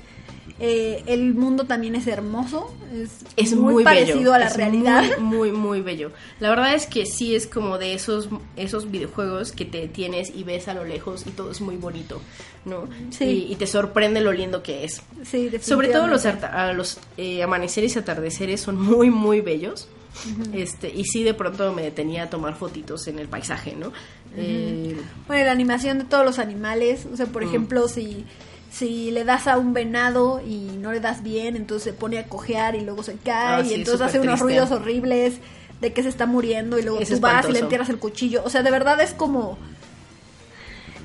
Eh, 0.60 1.04
el 1.08 1.34
mundo 1.34 1.64
también 1.66 1.96
es 1.96 2.06
hermoso, 2.08 2.72
es, 2.94 3.10
es 3.36 3.56
muy, 3.56 3.74
muy, 3.76 3.84
parecido 3.84 4.18
bello, 4.18 4.34
a 4.34 4.40
la 4.40 4.46
es 4.48 4.58
realidad. 4.58 5.04
Muy, 5.20 5.52
muy, 5.52 5.52
muy 5.52 5.82
bello. 5.82 6.12
La 6.40 6.50
verdad 6.50 6.74
es 6.76 6.86
que 6.86 7.06
sí 7.06 7.36
es 7.36 7.48
como 7.48 7.78
de 7.78 7.94
esos, 7.94 8.30
esos 8.56 8.92
videojuegos 8.92 9.52
que 9.52 9.66
te 9.66 9.88
tienes 9.88 10.32
y 10.36 10.44
ves 10.44 10.68
a 10.68 10.74
lo 10.74 10.84
lejos 10.86 11.26
y 11.26 11.32
todo 11.32 11.52
es 11.52 11.62
muy 11.62 11.78
bonito, 11.78 12.22
¿no? 12.66 12.88
Sí. 13.10 13.24
Y, 13.50 13.54
y 13.54 13.56
te 13.56 13.66
sorprende 13.68 14.22
lo 14.22 14.32
lindo 14.34 14.62
que 14.62 14.84
es. 14.84 15.02
Sí, 15.24 15.50
Sobre 15.62 15.88
todo 15.90 16.08
los, 16.08 16.24
los 16.76 17.00
eh, 17.18 17.42
amaneceres 17.44 17.96
y 17.96 18.00
atardeceres 18.00 18.62
son 18.62 18.80
muy, 18.80 19.10
muy 19.10 19.42
bellos. 19.42 19.88
este 20.54 20.90
Y 20.94 21.06
sí, 21.06 21.24
de 21.24 21.34
pronto 21.34 21.72
me 21.74 21.82
detenía 21.84 22.24
a 22.24 22.30
tomar 22.30 22.56
fotitos 22.56 23.08
en 23.08 23.18
el 23.18 23.28
paisaje, 23.30 23.76
¿no? 23.76 23.92
Eh, 24.36 24.96
Bueno, 25.28 25.46
la 25.46 25.52
animación 25.52 25.98
de 26.00 26.04
todos 26.06 26.26
los 26.26 26.38
animales, 26.40 27.06
o 27.12 27.16
sea, 27.18 27.26
por 27.28 27.44
Mm. 27.44 27.48
ejemplo, 27.48 27.88
si, 27.88 28.26
si 28.72 29.12
le 29.12 29.24
das 29.26 29.46
a 29.48 29.58
un 29.58 29.74
venado 29.74 30.42
y 30.42 30.72
no 30.80 30.92
le 30.94 31.00
das 31.02 31.22
bien, 31.24 31.56
entonces 31.56 31.84
se 31.84 31.94
pone 31.94 32.18
a 32.18 32.26
cojear 32.28 32.74
y 32.76 32.82
luego 32.82 33.04
se 33.04 33.16
cae 33.18 33.56
Ah, 33.56 33.62
y 33.64 33.68
sí, 33.68 33.74
entonces 33.76 34.02
hace 34.02 34.20
unos 34.20 34.40
triste. 34.40 34.44
ruidos 34.46 34.72
horribles 34.72 35.36
de 35.82 35.94
que 35.94 36.02
se 36.04 36.10
está 36.10 36.26
muriendo 36.26 36.80
y 36.80 36.84
luego 36.84 37.00
Es 37.00 37.10
tú 37.10 37.20
vas 37.20 37.48
y 37.50 37.52
le 37.52 37.60
entierras 37.60 37.90
el 37.90 38.00
cuchillo. 38.00 38.42
O 38.46 38.50
sea, 38.50 38.64
de 38.64 38.72
verdad 38.72 39.00
es 39.02 39.14
como... 39.14 39.58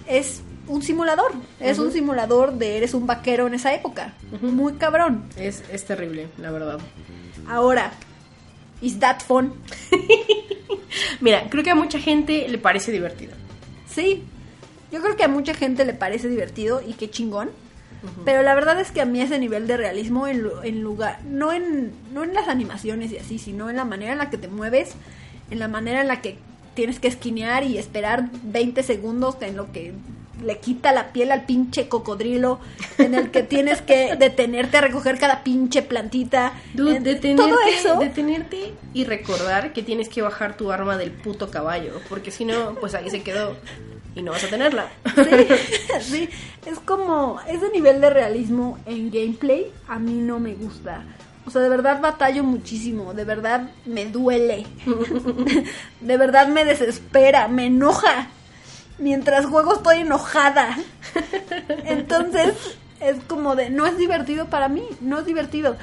Es 0.07 0.43
un 0.69 0.83
simulador. 0.83 1.33
Es 1.61 1.79
un 1.79 1.93
simulador 1.93 2.53
de 2.55 2.77
eres 2.77 2.95
un 2.95 3.07
vaquero 3.07 3.47
en 3.49 3.55
esa 3.55 3.75
época. 3.75 4.15
Muy 4.41 4.75
cabrón. 4.75 5.25
Es, 5.37 5.63
es 5.73 5.85
terrible, 5.85 6.29
la 6.39 6.51
verdad. 6.53 6.79
Ahora, 7.49 7.91
¿is 8.81 8.99
that 9.01 9.21
fun? 9.27 9.55
Mira, 11.21 11.49
creo 11.51 11.65
que 11.65 11.71
a 11.71 11.75
mucha 11.75 11.99
gente 11.99 12.47
le 12.49 12.59
parece 12.59 12.93
divertido. 12.93 13.33
Sí, 13.89 14.23
yo 14.93 15.01
creo 15.03 15.17
que 15.17 15.25
a 15.25 15.29
mucha 15.29 15.55
gente 15.55 15.85
le 15.85 15.95
parece 15.95 16.29
divertido 16.29 16.83
y 16.87 16.95
qué 16.95 17.11
chingón. 17.11 17.51
Pero 18.25 18.43
la 18.43 18.55
verdad 18.55 18.79
es 18.79 18.93
que 18.93 19.01
a 19.01 19.05
mí 19.05 19.21
ese 19.21 19.39
nivel 19.41 19.67
de 19.67 19.77
realismo 19.77 20.29
en, 20.29 20.47
en 20.63 20.81
lugar, 20.83 21.19
no 21.25 21.53
en, 21.53 21.93
no 22.13 22.23
en 22.23 22.35
las 22.35 22.47
animaciones 22.47 23.11
y 23.11 23.17
así, 23.19 23.39
sino 23.41 23.69
en 23.69 23.75
la 23.77 23.85
manera 23.85 24.13
en 24.13 24.19
la 24.19 24.31
que 24.31 24.39
te 24.39 24.47
mueves, 24.47 24.93
en 25.51 25.59
la 25.59 25.67
manera 25.67 26.03
en 26.03 26.09
la 26.09 26.21
que 26.21 26.39
tienes 26.75 27.01
que 27.01 27.09
esquinear 27.09 27.65
y 27.65 27.79
esperar 27.79 28.29
20 28.45 28.83
segundos 28.85 29.37
en 29.41 29.57
lo 29.57 29.73
que 29.73 29.93
le 30.45 30.59
quita 30.59 30.93
la 30.93 31.13
piel 31.13 31.33
al 31.33 31.47
pinche 31.47 31.89
cocodrilo, 31.89 32.61
en 32.99 33.15
el 33.15 33.31
que 33.33 33.43
tienes 33.43 33.81
que 33.83 34.15
detenerte 34.19 34.77
a 34.77 34.83
recoger 34.83 35.19
cada 35.19 35.43
pinche 35.43 35.83
plantita. 35.83 36.53
Dude, 36.75 36.97
en- 36.99 37.03
detenerte, 37.03 37.51
todo 37.51 37.59
eso. 37.67 37.99
detenerte 37.99 38.73
y 38.95 39.05
recordar 39.05 39.73
que 39.73 39.83
tienes 39.83 40.09
que 40.11 40.23
bajar 40.23 40.57
tu 40.57 40.71
arma 40.71 40.97
del 40.97 41.11
puto 41.11 41.51
caballo, 41.51 41.95
porque 42.09 42.31
si 42.31 42.45
no, 42.45 42.75
pues 42.75 42.95
ahí 42.95 43.11
se 43.11 43.23
quedó 43.23 43.57
y 44.17 44.23
no 44.23 44.33
vas 44.33 44.43
a 44.45 44.49
tenerla. 44.49 44.89
Sí, 45.17 45.47
sí, 46.01 46.29
es 46.67 46.79
como 46.81 47.39
ese 47.47 47.71
nivel 47.71 48.01
de 48.01 48.11
realismo 48.11 48.79
en 48.87 49.11
gameplay 49.11 49.71
a 49.89 49.99
mí 50.01 50.15
no 50.15 50.41
me 50.41 50.55
gusta. 50.55 51.05
O 51.47 51.51
sea, 51.51 51.61
de 51.63 51.69
verdad 51.69 52.01
batallo 52.01 52.43
muchísimo, 52.43 53.15
de 53.15 53.25
verdad 53.25 53.71
me 53.85 54.07
duele, 54.07 54.67
de 56.01 56.17
verdad 56.17 56.49
me 56.49 56.65
desespera, 56.65 57.47
me 57.47 57.67
enoja. 57.67 58.29
Mientras 58.99 59.47
juego 59.47 59.75
estoy 59.77 59.99
enojada. 59.99 60.77
Entonces 61.85 62.55
es 63.01 63.17
como 63.27 63.55
de, 63.55 63.71
no 63.71 63.87
es 63.87 63.97
divertido 63.99 64.47
para 64.47 64.69
mí, 64.69 64.83
no 65.01 65.19
es 65.21 65.27
divertido. 65.27 65.77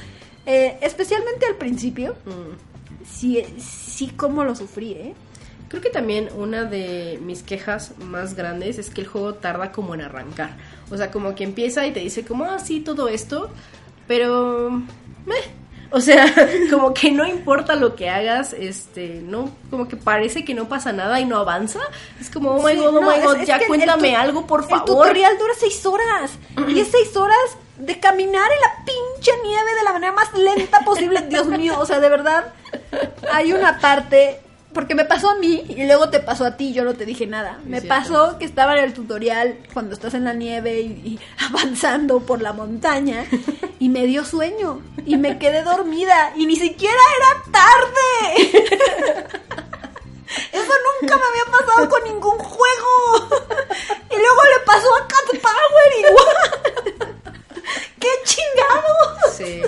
Eh, 0.46 0.78
especialmente 0.82 1.46
al 1.46 1.56
principio, 1.56 2.16
Mm. 2.26 3.06
sí, 3.10 3.44
sí 3.60 4.08
como 4.10 4.44
lo 4.44 4.56
sufrí, 4.56 4.92
¿eh? 4.94 5.14
Creo 5.74 5.82
que 5.82 5.90
también 5.90 6.30
una 6.38 6.66
de 6.66 7.18
mis 7.24 7.42
quejas 7.42 7.94
más 7.98 8.36
grandes 8.36 8.78
es 8.78 8.92
que 8.92 9.02
el 9.02 9.08
juego 9.08 9.34
tarda 9.34 9.72
como 9.72 9.96
en 9.96 10.02
arrancar. 10.02 10.52
O 10.92 10.98
sea, 10.98 11.10
como 11.10 11.34
que 11.34 11.44
empieza 11.44 11.88
y 11.88 11.92
te 11.92 12.00
dice 12.00 12.24
como, 12.24 12.46
ah, 12.46 12.60
sí, 12.60 12.80
todo 12.82 13.08
esto, 13.08 13.50
pero... 14.08 14.70
meh. 15.26 15.36
O 15.90 16.00
sea, 16.00 16.32
como 16.70 16.94
que 16.94 17.12
no 17.12 17.26
importa 17.26 17.76
lo 17.76 17.96
que 17.96 18.08
hagas, 18.08 18.54
este, 18.54 19.22
no, 19.24 19.50
como 19.72 19.88
que 19.88 19.96
parece 19.96 20.46
que 20.46 20.54
no 20.54 20.70
pasa 20.70 20.92
nada 20.94 21.20
y 21.20 21.26
no 21.26 21.38
avanza. 21.38 21.80
Es 22.22 22.30
como, 22.30 22.52
oh 22.52 22.64
my 22.64 22.74
Sí, 22.74 22.78
god, 22.78 22.88
oh 22.96 23.02
no, 23.02 23.12
my 23.12 23.20
god, 23.24 23.38
es 23.38 23.48
ya 23.48 23.58
que 23.58 23.64
el 23.64 23.70
cuéntame 23.70 24.16
algo, 24.16 24.46
por 24.46 24.62
El 24.62 24.70
favor. 24.70 24.86
tutorial 24.86 25.38
dura 25.40 25.54
seis 25.60 25.84
horas. 25.88 26.32
y 26.68 26.80
es 26.82 26.90
seis 26.90 27.18
horas 27.18 27.58
de 27.80 28.00
caminar 28.00 28.48
en 28.52 28.62
la 28.62 28.86
pinche 28.86 29.32
nieve 29.44 29.74
de 29.76 29.84
la 29.84 29.94
manera 29.94 30.14
más 30.14 30.32
lenta 30.38 30.82
posible. 30.82 31.22
Dios 31.30 31.48
mío, 31.48 31.80
o 31.80 31.86
sea, 31.88 32.00
de 32.00 32.10
verdad. 32.10 32.54
Hay 33.32 33.54
una 33.54 33.80
parte. 33.80 34.40
Porque 34.74 34.96
me 34.96 35.06
pasó 35.06 35.30
a 35.30 35.36
mí 35.36 35.64
y 35.70 35.86
luego 35.86 36.10
te 36.10 36.20
pasó 36.20 36.46
a 36.46 36.58
ti, 36.58 36.74
yo 36.74 36.84
no 36.84 36.94
te 36.96 37.06
dije 37.06 37.28
nada. 37.28 37.60
Me 37.66 37.80
cierto. 37.82 37.90
pasó 37.90 38.38
que 38.40 38.46
estaba 38.46 38.78
en 38.78 38.84
el 38.84 38.94
tutorial 38.94 39.58
cuando 39.74 39.94
estás 39.94 40.14
en 40.16 40.24
la 40.24 40.34
nieve 40.34 40.82
y, 40.82 40.86
y 40.86 41.20
avanzando 41.50 42.22
por 42.22 42.42
la 42.42 42.54
montaña 42.54 43.26
y 43.80 43.90
me 43.90 44.06
dio 44.08 44.26
sueño 44.26 44.82
y 45.06 45.18
me 45.18 45.38
quedé 45.38 45.64
dormida 45.64 46.34
y 46.36 46.46
ni 46.46 46.56
siquiera 46.56 47.00
era 47.18 47.44
tarde. 47.52 49.30
Eso 50.52 50.72
nunca 51.02 51.16
me 51.18 51.24
había 51.26 51.46
pasado 51.52 51.90
con 51.90 52.04
ningún 52.06 52.38
juego. 52.38 53.28
Y 54.10 54.16
luego 54.16 54.44
le 54.44 54.66
pasó 54.66 54.88
a 54.96 55.08
Cat 55.08 55.42
Power 55.42 55.94
igual. 56.00 57.14
¡Qué 58.00 58.10
chingado! 58.24 59.32
Sí. 59.36 59.62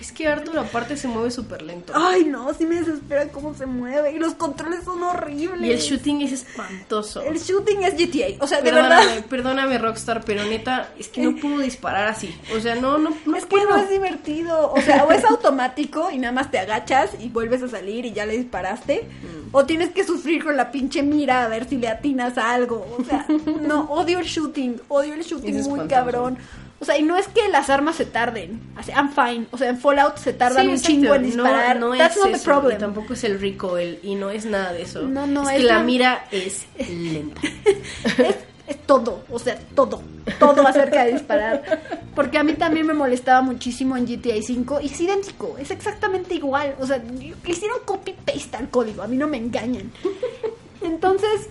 Es 0.00 0.12
que 0.12 0.26
Arthur 0.26 0.58
aparte 0.58 0.96
se 0.96 1.08
mueve 1.08 1.30
súper 1.30 1.62
lento. 1.62 1.92
Ay, 1.94 2.24
no, 2.24 2.52
sí 2.54 2.64
me 2.64 2.76
desespera 2.76 3.28
cómo 3.28 3.54
se 3.54 3.66
mueve. 3.66 4.12
Y 4.12 4.18
los 4.18 4.34
controles 4.34 4.84
son 4.84 5.02
horribles. 5.02 5.68
Y 5.68 5.72
el 5.72 5.78
shooting 5.78 6.22
es 6.22 6.32
espantoso. 6.32 7.20
El 7.22 7.38
shooting 7.38 7.82
es 7.82 7.94
GTA. 7.94 8.42
O 8.42 8.46
sea, 8.46 8.58
de 8.62 8.70
Perdóname, 8.70 9.06
verdad. 9.06 9.24
perdóname 9.26 9.78
Rockstar, 9.78 10.24
pero 10.24 10.44
neta, 10.44 10.88
es 10.98 11.08
que 11.08 11.20
no 11.22 11.36
puedo 11.36 11.58
disparar 11.58 12.08
así. 12.08 12.34
O 12.56 12.60
sea, 12.60 12.76
no, 12.76 12.96
no, 12.98 13.10
no 13.26 13.36
es 13.36 13.44
que 13.46 13.56
no 13.56 13.76
es 13.76 13.90
divertido. 13.90 14.72
O 14.72 14.80
sea, 14.80 15.04
o 15.04 15.12
es 15.12 15.24
automático 15.24 16.10
y 16.10 16.18
nada 16.18 16.32
más 16.32 16.50
te 16.50 16.58
agachas 16.58 17.10
y 17.20 17.28
vuelves 17.28 17.62
a 17.62 17.68
salir 17.68 18.06
y 18.06 18.12
ya 18.12 18.24
le 18.24 18.38
disparaste. 18.38 19.02
Mm. 19.22 19.54
O 19.54 19.66
tienes 19.66 19.90
que 19.90 20.04
sufrir 20.04 20.42
con 20.44 20.56
la 20.56 20.70
pinche 20.70 21.02
mira 21.02 21.44
a 21.44 21.48
ver 21.48 21.68
si 21.68 21.76
le 21.76 21.88
atinas 21.88 22.38
a 22.38 22.52
algo. 22.52 22.86
O 22.98 23.04
sea, 23.04 23.26
no, 23.60 23.82
odio 23.90 24.18
el 24.18 24.24
shooting. 24.26 24.80
Odio 24.88 25.14
el 25.14 25.22
shooting 25.22 25.56
Es 25.56 25.68
muy 25.68 25.80
espantoso. 25.80 25.88
cabrón. 25.88 26.38
O 26.80 26.84
sea, 26.86 26.96
y 26.98 27.02
no 27.02 27.16
es 27.18 27.28
que 27.28 27.46
las 27.48 27.68
armas 27.68 27.96
se 27.96 28.06
tarden. 28.06 28.58
I'm 28.96 29.10
fine. 29.12 29.46
O 29.50 29.58
sea, 29.58 29.68
en 29.68 29.78
Fallout 29.78 30.16
se 30.16 30.32
tardan 30.32 30.62
Sí, 30.62 30.68
un 30.68 30.74
exacto. 30.74 30.88
chingo 30.94 31.14
en 31.14 31.22
disparar. 31.24 31.78
No, 31.78 31.90
no 31.90 31.96
That's 31.98 32.16
es 32.16 32.22
not 32.22 32.30
the 32.30 32.36
eso, 32.36 32.44
problem. 32.44 32.76
y 32.76 32.80
tampoco 32.80 33.12
es 33.12 33.24
el 33.24 33.38
recoil 33.38 33.98
y 34.02 34.14
no 34.14 34.30
es 34.30 34.46
nada 34.46 34.72
de 34.72 34.82
eso. 34.82 35.02
No, 35.02 35.26
no, 35.26 35.42
es, 35.42 35.50
es 35.50 35.56
que 35.58 35.62
la 35.64 35.74
la- 35.74 35.82
mira 35.82 36.24
es 36.30 36.64
lenta. 36.78 37.40
es, 38.18 38.36
es 38.66 38.86
todo, 38.86 39.24
o 39.30 39.38
sea, 39.38 39.58
todo, 39.74 40.00
todo 40.38 40.66
acerca 40.66 41.04
de 41.04 41.12
disparar. 41.12 42.00
Porque 42.14 42.38
a 42.38 42.44
mí 42.44 42.54
también 42.54 42.86
me 42.86 42.94
molestaba 42.94 43.42
muchísimo 43.42 43.96
en 43.98 44.06
GTA 44.06 44.36
V 44.36 44.82
y 44.82 44.86
es 44.86 45.00
idéntico, 45.00 45.56
es 45.58 45.70
exactamente 45.70 46.34
igual. 46.34 46.76
O 46.80 46.86
sea, 46.86 47.02
hicieron 47.46 47.78
copy-paste 47.84 48.56
al 48.56 48.70
código, 48.70 49.02
a 49.02 49.06
mí 49.06 49.16
no 49.18 49.28
me 49.28 49.36
engañan. 49.36 49.92
Entonces, 50.82 51.48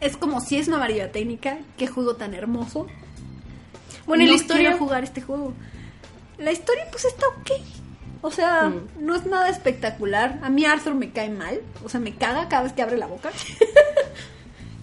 es 0.00 0.16
como 0.16 0.40
si 0.40 0.56
es 0.58 0.68
una 0.68 0.78
variedad 0.78 1.10
técnica, 1.10 1.58
qué 1.76 1.86
juego 1.88 2.14
tan 2.16 2.32
hermoso. 2.34 2.86
Bueno, 4.06 4.22
y 4.22 4.26
No 4.26 4.32
la 4.32 4.36
historia 4.36 4.62
quiero 4.70 4.78
jugar 4.78 5.04
este 5.04 5.20
juego. 5.22 5.52
La 6.38 6.52
historia, 6.52 6.86
pues 6.90 7.04
está 7.04 7.26
ok. 7.28 7.50
O 8.22 8.30
sea, 8.30 8.64
Mm. 8.68 8.88
no 9.06 9.14
es 9.14 9.26
nada 9.26 9.48
espectacular. 9.48 10.38
A 10.42 10.48
mí 10.50 10.64
Arthur 10.64 10.94
me 10.94 11.10
cae 11.12 11.30
mal. 11.30 11.60
O 11.84 11.88
sea, 11.88 12.00
me 12.00 12.14
caga 12.14 12.48
cada 12.48 12.62
vez 12.64 12.72
que 12.72 12.82
abre 12.82 12.96
la 12.96 13.06
boca. 13.06 13.30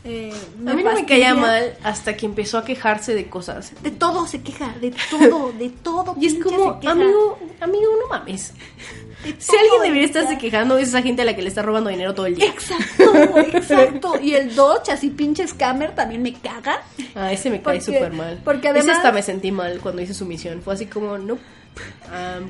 Eh, 0.05 0.33
A 0.67 0.73
mí 0.73 0.83
no 0.83 0.93
me 0.93 1.05
caía 1.05 1.33
mal 1.33 1.77
hasta 1.81 2.17
que 2.17 2.25
empezó 2.25 2.57
a 2.57 2.65
quejarse 2.65 3.15
de 3.15 3.29
cosas. 3.29 3.71
De 3.81 3.89
todo 3.91 4.27
se 4.27 4.41
queja, 4.41 4.73
de 4.81 4.91
todo, 5.09 5.53
de 5.53 5.69
todo. 5.69 6.15
Y 6.19 6.25
es 6.27 6.43
como, 6.43 6.79
amigo, 6.85 7.39
amigo, 7.61 7.91
no 8.01 8.07
mames. 8.09 8.53
Si 9.37 9.55
alguien 9.55 9.81
debería 9.83 10.03
estarse 10.05 10.37
quejando 10.37 10.77
es 10.77 10.89
esa 10.89 11.01
gente 11.01 11.21
a 11.21 11.25
la 11.25 11.33
que 11.33 11.41
le 11.41 11.47
está 11.47 11.61
robando 11.61 11.89
dinero 11.89 12.13
todo 12.13 12.25
el 12.25 12.35
día. 12.35 12.47
Exacto, 12.47 13.13
exacto. 13.53 14.19
Y 14.21 14.33
el 14.33 14.53
Dodge, 14.53 14.89
así 14.91 15.09
pinche 15.09 15.47
scammer, 15.47 15.95
también 15.95 16.21
me 16.21 16.33
caga. 16.33 16.81
Ah, 17.15 17.31
ese 17.31 17.49
me 17.49 17.61
cae 17.61 17.79
súper 17.79 18.11
mal. 18.11 18.41
porque 18.43 18.67
Ese 18.69 18.79
además- 18.79 18.97
hasta 18.97 19.11
me 19.13 19.21
sentí 19.23 19.51
mal 19.53 19.79
cuando 19.79 20.01
hice 20.01 20.13
su 20.13 20.25
misión. 20.25 20.61
Fue 20.61 20.73
así 20.73 20.87
como, 20.87 21.17
no, 21.17 21.37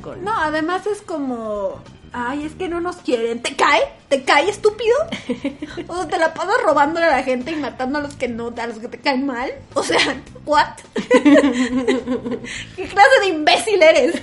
gone. 0.01 0.21
No, 0.23 0.35
además 0.39 0.87
es 0.87 1.01
como. 1.03 1.79
Ay, 2.15 2.45
es 2.45 2.53
que 2.53 2.69
no 2.69 2.79
nos 2.79 2.97
quieren. 2.97 3.41
¿Te 3.41 3.55
cae? 3.55 3.81
¿Te 4.07 4.23
cae, 4.23 4.47
estúpido? 4.47 4.95
O 5.87 5.95
sea, 5.95 6.07
te 6.07 6.19
la 6.19 6.33
pasas 6.33 6.55
robándole 6.63 7.07
a 7.07 7.17
la 7.17 7.23
gente 7.23 7.51
y 7.51 7.55
matando 7.55 7.97
a 7.97 8.01
los 8.03 8.15
que 8.15 8.27
no, 8.27 8.53
a 8.55 8.67
los 8.67 8.77
que 8.77 8.87
te 8.87 8.99
caen 8.99 9.25
mal. 9.25 9.51
O 9.73 9.81
sea, 9.81 9.97
¿what? 10.45 10.77
¿Qué 10.93 12.87
clase 12.87 13.19
de 13.21 13.27
imbécil 13.27 13.81
eres? 13.81 14.21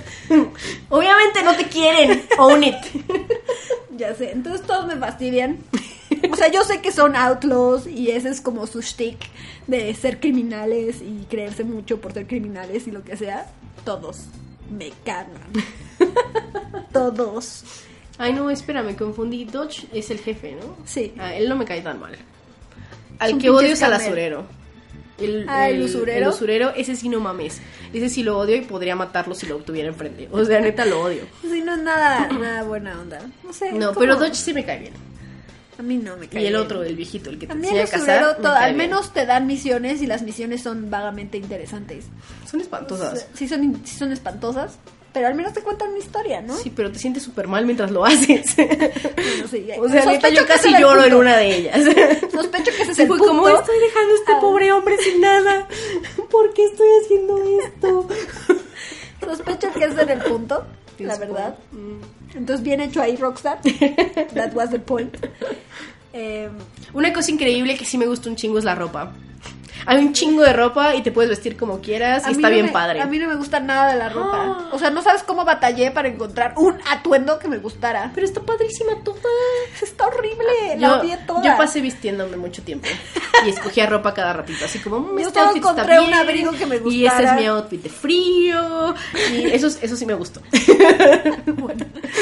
Obviamente 0.89 1.43
no 1.43 1.55
te 1.55 1.65
quieren. 1.65 2.25
Own 2.37 2.63
it. 2.63 2.77
Ya 3.97 4.15
sé, 4.15 4.31
entonces 4.31 4.65
todos 4.65 4.87
me 4.87 4.95
fastidian. 4.95 5.59
O 6.31 6.35
sea, 6.37 6.49
yo 6.49 6.63
sé 6.63 6.81
que 6.81 6.93
son 6.93 7.15
outlaws 7.17 7.87
y 7.87 8.11
ese 8.11 8.29
es 8.29 8.39
como 8.39 8.67
su 8.67 8.81
shtick 8.81 9.17
de 9.67 9.93
ser 9.95 10.21
criminales 10.21 11.01
y 11.01 11.25
creerse 11.29 11.65
mucho 11.65 11.99
por 11.99 12.13
ser 12.13 12.25
criminales 12.25 12.87
y 12.87 12.91
lo 12.91 13.03
que 13.03 13.17
sea. 13.17 13.47
Todos 13.83 14.27
me 14.71 14.91
cagan. 15.05 15.51
Todos. 16.93 17.63
Ay, 18.17 18.33
no, 18.33 18.49
espera, 18.49 18.83
me 18.83 18.95
confundí. 18.95 19.45
Dodge 19.45 19.87
es 19.93 20.11
el 20.11 20.19
jefe, 20.19 20.53
¿no? 20.53 20.77
Sí. 20.85 21.13
Ah, 21.17 21.33
él 21.35 21.49
no 21.49 21.55
me 21.55 21.65
cae 21.65 21.81
tan 21.81 21.99
mal. 21.99 22.15
Al 23.19 23.37
que 23.37 23.49
odio 23.49 23.73
es 23.73 23.83
al 23.83 23.93
asurero. 23.93 24.45
El, 25.17 25.45
Ah, 25.47 25.69
¿el 25.69 25.83
usurero? 25.83 26.17
El 26.19 26.27
usurero, 26.27 26.69
ese 26.75 26.95
sí 26.95 27.07
no 27.07 27.19
mames. 27.19 27.61
Ese 27.93 28.09
sí 28.09 28.23
lo 28.23 28.37
odio 28.39 28.55
y 28.55 28.61
podría 28.61 28.95
matarlo 28.95 29.35
si 29.35 29.45
lo 29.45 29.57
tuviera 29.57 29.89
enfrente. 29.89 30.27
O 30.31 30.43
sea, 30.43 30.59
neta 30.59 30.85
lo 30.85 31.01
odio. 31.01 31.23
Sí, 31.41 31.61
no 31.61 31.75
es 31.75 31.81
nada, 31.81 32.27
nada 32.29 32.63
buena 32.63 32.99
onda. 32.99 33.21
No 33.43 33.53
sé. 33.53 33.71
No, 33.73 33.93
pero 33.93 34.15
Dodge 34.15 34.35
sí 34.35 34.53
me 34.53 34.65
cae 34.65 34.79
bien. 34.79 34.93
A 35.81 35.83
mí 35.83 35.97
no 35.97 36.15
me 36.15 36.27
cae 36.27 36.43
Y 36.43 36.45
el 36.45 36.55
otro, 36.57 36.83
el 36.83 36.95
viejito, 36.95 37.31
el 37.31 37.39
que 37.39 37.47
te 37.47 37.53
enseña 37.53 37.83
a 37.83 37.87
cazar. 37.87 38.21
me 38.37 38.43
todo- 38.43 38.53
cae 38.53 38.65
al 38.65 38.75
bien. 38.75 38.89
menos 38.89 39.11
te 39.13 39.25
dan 39.25 39.47
misiones 39.47 39.99
y 40.03 40.05
las 40.05 40.21
misiones 40.21 40.61
son 40.61 40.91
vagamente 40.91 41.39
interesantes. 41.39 42.05
Son 42.49 42.61
espantosas. 42.61 43.27
Sí 43.33 43.47
son, 43.47 43.81
sí 43.83 43.97
son 43.97 44.11
espantosas, 44.11 44.73
pero 45.11 45.25
al 45.25 45.33
menos 45.33 45.53
te 45.53 45.61
cuentan 45.61 45.89
una 45.89 45.97
historia, 45.97 46.39
¿no? 46.43 46.55
Sí, 46.55 46.69
pero 46.73 46.91
te 46.91 46.99
sientes 46.99 47.23
súper 47.23 47.47
mal 47.47 47.65
mientras 47.65 47.89
lo 47.89 48.05
haces. 48.05 48.55
Bueno, 48.57 49.47
sí. 49.49 49.67
o 49.79 49.89
sea, 49.89 50.05
neta, 50.05 50.29
yo 50.29 50.45
casi 50.45 50.69
lloro 50.79 51.03
en 51.03 51.15
una 51.15 51.37
de 51.37 51.55
ellas. 51.55 51.79
Sospecho 52.31 52.71
que 52.77 52.83
ese 52.83 52.91
es 52.91 52.99
el 52.99 53.07
punto. 53.07 53.25
como 53.25 53.49
estoy 53.49 53.79
dejando 53.79 54.13
a 54.13 54.15
este 54.17 54.31
Ah. 54.33 54.39
pobre 54.39 54.71
hombre 54.71 54.97
sin 54.99 55.19
nada. 55.19 55.67
¿Por 56.29 56.53
qué 56.53 56.65
estoy 56.65 56.87
haciendo 57.03 57.41
esto? 57.65 58.07
Sospecho 59.25 59.71
que 59.73 59.85
ese 59.85 60.01
era 60.01 60.13
el 60.13 60.21
punto, 60.21 60.63
la 61.07 61.17
verdad. 61.17 61.57
punto. 61.71 62.01
Entonces, 62.35 62.63
bien 62.63 62.81
hecho 62.81 63.01
ahí, 63.01 63.15
Rockstar. 63.17 63.59
That 64.33 64.53
was 64.53 64.69
the 64.71 64.79
point. 64.79 65.15
Eh, 66.13 66.49
Una 66.93 67.13
cosa 67.13 67.31
increíble 67.31 67.77
que 67.77 67.85
sí 67.85 67.97
me 67.97 68.05
gusta 68.05 68.29
un 68.29 68.35
chingo 68.35 68.59
es 68.59 68.65
la 68.65 68.75
ropa. 68.75 69.13
Hay 69.85 69.97
un 69.97 70.13
chingo 70.13 70.43
de 70.43 70.53
ropa 70.53 70.95
y 70.95 71.01
te 71.01 71.11
puedes 71.11 71.29
vestir 71.29 71.57
como 71.57 71.81
quieras 71.81 72.23
y 72.27 72.31
está 72.31 72.47
no 72.49 72.53
bien 72.53 72.65
me- 72.67 72.71
padre. 72.71 73.01
A 73.01 73.05
mí 73.05 73.17
no 73.19 73.27
me 73.27 73.35
gusta 73.35 73.59
nada 73.59 73.91
de 73.93 73.97
la 73.99 74.09
ropa. 74.09 74.31
Ah. 74.33 74.69
O 74.71 74.79
sea, 74.79 74.89
no 74.89 75.01
sabes 75.01 75.23
cómo 75.23 75.43
batallé 75.45 75.91
para 75.91 76.07
encontrar 76.07 76.53
un 76.57 76.79
atuendo 76.89 77.39
que 77.39 77.47
me 77.47 77.57
gustara. 77.57 78.11
Pero 78.13 78.25
está 78.25 78.41
padrísima 78.41 78.93
toda. 79.03 79.19
Está 79.81 80.07
horrible, 80.07 80.77
la 80.77 80.97
odié 80.99 81.17
toda. 81.25 81.41
yo 81.43 81.57
pasé 81.57 81.81
vistiéndome 81.81 82.37
mucho 82.37 82.61
tiempo 82.63 82.87
y 83.45 83.49
escogía 83.49 83.85
ropa 83.87 84.13
cada 84.13 84.33
ratito, 84.33 84.65
así 84.65 84.79
como 84.79 84.99
"Mm, 84.99 85.19
Yo 85.19 85.27
este 85.27 85.39
solo 85.39 85.55
encontré 85.55 85.99
un 85.99 86.05
bien, 86.07 86.17
abrigo 86.19 86.51
que 86.51 86.65
me 86.65 86.75
y 86.75 87.05
este 87.05 87.23
es 87.23 87.29
gustara. 87.29 87.33
mi 87.35 87.45
outfit 87.47 87.81
de 87.81 87.89
frío 87.89 88.95
y 89.33 89.45
eso, 89.51 89.67
eso 89.67 89.95
sí 89.95 90.05
me 90.05 90.13
gustó. 90.13 90.41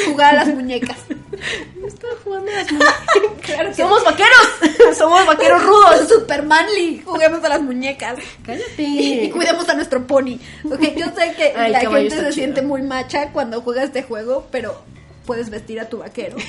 Jugar 0.07 0.35
a 0.35 0.45
las 0.45 0.47
muñecas. 0.47 0.97
Estaba 1.85 2.13
jugando 2.23 2.51
a 2.51 2.55
las 2.55 2.71
muñecas. 2.71 2.95
Claro 3.49 3.69
que 3.69 3.75
Somos 3.81 4.03
vaqueros, 4.03 4.47
somos 4.97 5.25
vaqueros 5.25 5.63
rudos. 5.63 6.07
Super 6.07 6.43
manly. 6.43 7.01
Juguemos 7.03 7.43
a 7.43 7.48
las 7.49 7.61
muñecas. 7.61 8.17
Cállate. 8.45 8.81
Y 8.83 9.29
cuidemos 9.31 9.67
a 9.69 9.73
nuestro 9.73 10.05
pony. 10.07 10.37
Ok, 10.65 10.81
yo 10.95 11.07
sé 11.15 11.33
que 11.35 11.53
Ay, 11.55 11.71
la 11.71 11.79
gente 11.81 12.09
se 12.11 12.17
chido. 12.21 12.31
siente 12.31 12.61
muy 12.61 12.81
macha 12.83 13.31
cuando 13.31 13.61
juega 13.61 13.83
este 13.83 14.03
juego, 14.03 14.47
pero 14.51 14.81
puedes 15.25 15.49
vestir 15.49 15.79
a 15.79 15.89
tu 15.89 15.97
vaquero. 15.99 16.37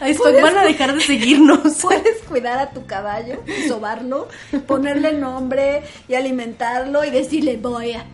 Ay, 0.00 0.12
esto- 0.12 0.22
¿Puedes- 0.24 0.42
van 0.42 0.56
a 0.56 0.64
dejar 0.64 0.94
de 0.94 1.00
seguirnos. 1.00 1.60
Puedes 1.82 2.22
cuidar 2.28 2.58
a 2.58 2.70
tu 2.70 2.86
caballo, 2.86 3.42
y 3.46 3.68
sobarlo, 3.68 4.28
ponerle 4.66 5.12
nombre 5.12 5.82
y 6.08 6.14
alimentarlo 6.14 7.04
y 7.04 7.10
decirle 7.10 7.56
voy 7.56 7.92
a. 7.92 8.04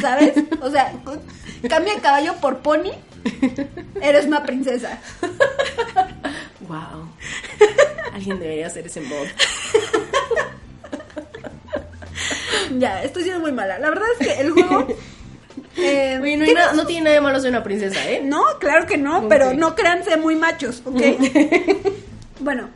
¿Sabes? 0.00 0.32
O 0.60 0.70
sea, 0.70 0.92
cambia 1.68 1.92
caballo 2.02 2.34
por 2.40 2.58
pony, 2.58 2.90
eres 4.02 4.26
una 4.26 4.42
princesa. 4.42 4.98
Wow. 6.68 7.08
Alguien 8.12 8.38
debería 8.38 8.66
hacer 8.68 8.86
ese 8.86 9.00
mod. 9.00 9.26
Ya, 12.78 13.02
estoy 13.04 13.22
siendo 13.22 13.40
muy 13.40 13.52
mala. 13.52 13.78
La 13.78 13.88
verdad 13.88 14.06
es 14.18 14.26
que 14.26 14.40
el 14.40 14.50
juego. 14.52 14.86
eh, 15.76 16.18
Oye, 16.20 16.36
no, 16.36 16.44
tiene 16.44 16.54
nada- 16.60 16.72
no 16.72 16.86
tiene 16.86 17.02
nada 17.04 17.14
de 17.14 17.20
malo 17.20 17.40
ser 17.40 17.50
una 17.50 17.62
princesa, 17.62 18.08
¿eh? 18.10 18.20
No, 18.24 18.42
claro 18.58 18.86
que 18.86 18.96
no, 18.96 19.28
pero 19.28 19.52
no 19.54 19.74
créanse 19.74 20.16
muy 20.16 20.34
machos, 20.36 20.82
¿ok? 20.84 21.00
bueno, 22.40 22.70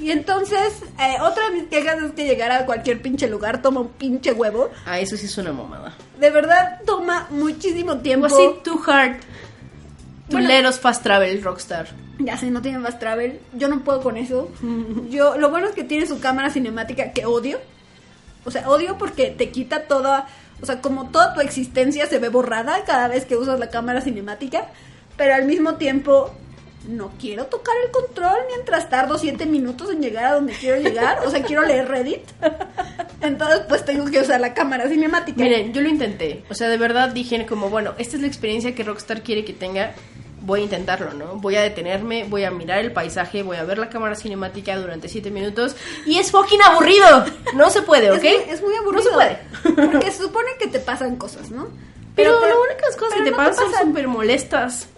y 0.00 0.10
entonces, 0.10 0.82
eh, 1.00 1.16
otra 1.20 1.48
de 1.50 1.56
mis 1.60 1.64
quejas 1.64 2.02
es 2.02 2.12
que 2.12 2.24
llegar 2.24 2.50
a 2.52 2.64
cualquier 2.66 3.02
pinche 3.02 3.28
lugar 3.28 3.60
toma 3.62 3.80
un 3.80 3.88
pinche 3.88 4.32
huevo. 4.32 4.70
Ah, 4.86 5.00
eso 5.00 5.16
sí 5.16 5.26
es 5.26 5.36
una 5.36 5.52
mamada. 5.52 5.94
De 6.18 6.30
verdad, 6.30 6.80
toma 6.86 7.26
muchísimo 7.30 7.98
tiempo. 7.98 8.28
Pues 8.28 8.62
too 8.62 8.80
hard. 8.86 9.16
To 10.32 10.38
Bueno. 10.38 10.72
fast 10.72 11.02
travel, 11.02 11.42
Rockstar. 11.42 11.88
Ya 12.18 12.36
sé, 12.36 12.50
no 12.50 12.62
tiene 12.62 12.80
fast 12.80 12.98
travel. 12.98 13.40
Yo 13.54 13.68
no 13.68 13.80
puedo 13.84 14.00
con 14.02 14.16
eso. 14.16 14.50
Yo, 15.10 15.36
lo 15.36 15.50
bueno 15.50 15.68
es 15.68 15.74
que 15.74 15.84
tiene 15.84 16.06
su 16.06 16.20
cámara 16.20 16.50
cinemática 16.50 17.12
que 17.12 17.26
odio. 17.26 17.58
O 18.44 18.50
sea, 18.50 18.68
odio 18.68 18.96
porque 18.98 19.30
te 19.30 19.50
quita 19.50 19.82
toda. 19.84 20.26
O 20.60 20.66
sea, 20.66 20.80
como 20.80 21.10
toda 21.10 21.34
tu 21.34 21.40
existencia 21.40 22.06
se 22.06 22.18
ve 22.18 22.28
borrada 22.28 22.84
cada 22.84 23.08
vez 23.08 23.24
que 23.24 23.36
usas 23.36 23.58
la 23.58 23.68
cámara 23.70 24.00
cinemática. 24.00 24.68
Pero 25.16 25.34
al 25.34 25.44
mismo 25.44 25.74
tiempo, 25.74 26.32
no 26.88 27.12
quiero 27.20 27.46
tocar 27.46 27.74
el 27.84 27.90
control 27.90 28.38
mientras 28.48 28.88
tardo 28.88 29.18
siete 29.18 29.46
minutos 29.46 29.90
en 29.90 30.00
llegar 30.00 30.24
a 30.24 30.34
donde 30.34 30.52
quiero 30.54 30.80
llegar. 30.80 31.18
O 31.26 31.30
sea, 31.30 31.42
quiero 31.42 31.62
leer 31.62 31.88
Reddit. 31.88 32.22
Entonces, 33.20 33.60
pues 33.68 33.84
tengo 33.84 34.06
que 34.10 34.20
usar 34.20 34.40
la 34.40 34.54
cámara 34.54 34.88
cinemática. 34.88 35.42
Miren, 35.42 35.72
yo 35.72 35.80
lo 35.80 35.88
intenté. 35.88 36.44
O 36.50 36.54
sea, 36.54 36.68
de 36.68 36.76
verdad 36.76 37.10
dije 37.10 37.44
como, 37.46 37.70
bueno, 37.70 37.94
esta 37.98 38.16
es 38.16 38.22
la 38.22 38.28
experiencia 38.28 38.74
que 38.74 38.82
Rockstar 38.82 39.22
quiere 39.22 39.44
que 39.44 39.52
tenga. 39.52 39.92
Voy 40.44 40.60
a 40.60 40.64
intentarlo, 40.64 41.12
¿no? 41.14 41.36
Voy 41.36 41.54
a 41.56 41.62
detenerme, 41.62 42.24
voy 42.24 42.44
a 42.44 42.50
mirar 42.50 42.80
el 42.80 42.92
paisaje, 42.92 43.42
voy 43.42 43.56
a 43.56 43.64
ver 43.64 43.78
la 43.78 43.88
cámara 43.88 44.14
cinemática 44.16 44.76
durante 44.76 45.08
siete 45.08 45.30
minutos. 45.30 45.76
Y 46.04 46.18
es 46.18 46.30
fucking 46.32 46.60
aburrido. 46.62 47.24
No 47.54 47.70
se 47.70 47.82
puede, 47.82 48.10
¿ok? 48.10 48.24
Es, 48.24 48.40
muy, 48.44 48.52
es 48.54 48.62
muy 48.62 48.74
aburrido. 48.74 49.04
No 49.04 49.10
se 49.10 49.14
puede. 49.14 49.86
Porque 49.92 50.10
se 50.10 50.22
supone 50.22 50.50
que 50.58 50.66
te 50.66 50.80
pasan 50.80 51.16
cosas, 51.16 51.50
¿no? 51.50 51.68
Pero, 52.16 52.38
te- 52.40 52.46
las 52.48 52.56
únicas 52.56 52.96
cosas 52.96 53.14
que 53.14 53.18
pero 53.20 53.24
te 53.24 53.30
no 53.30 53.36
pasan 53.36 53.54
son 53.56 53.70
pasan. 53.72 53.88
súper 53.88 54.08
molestas. 54.08 54.88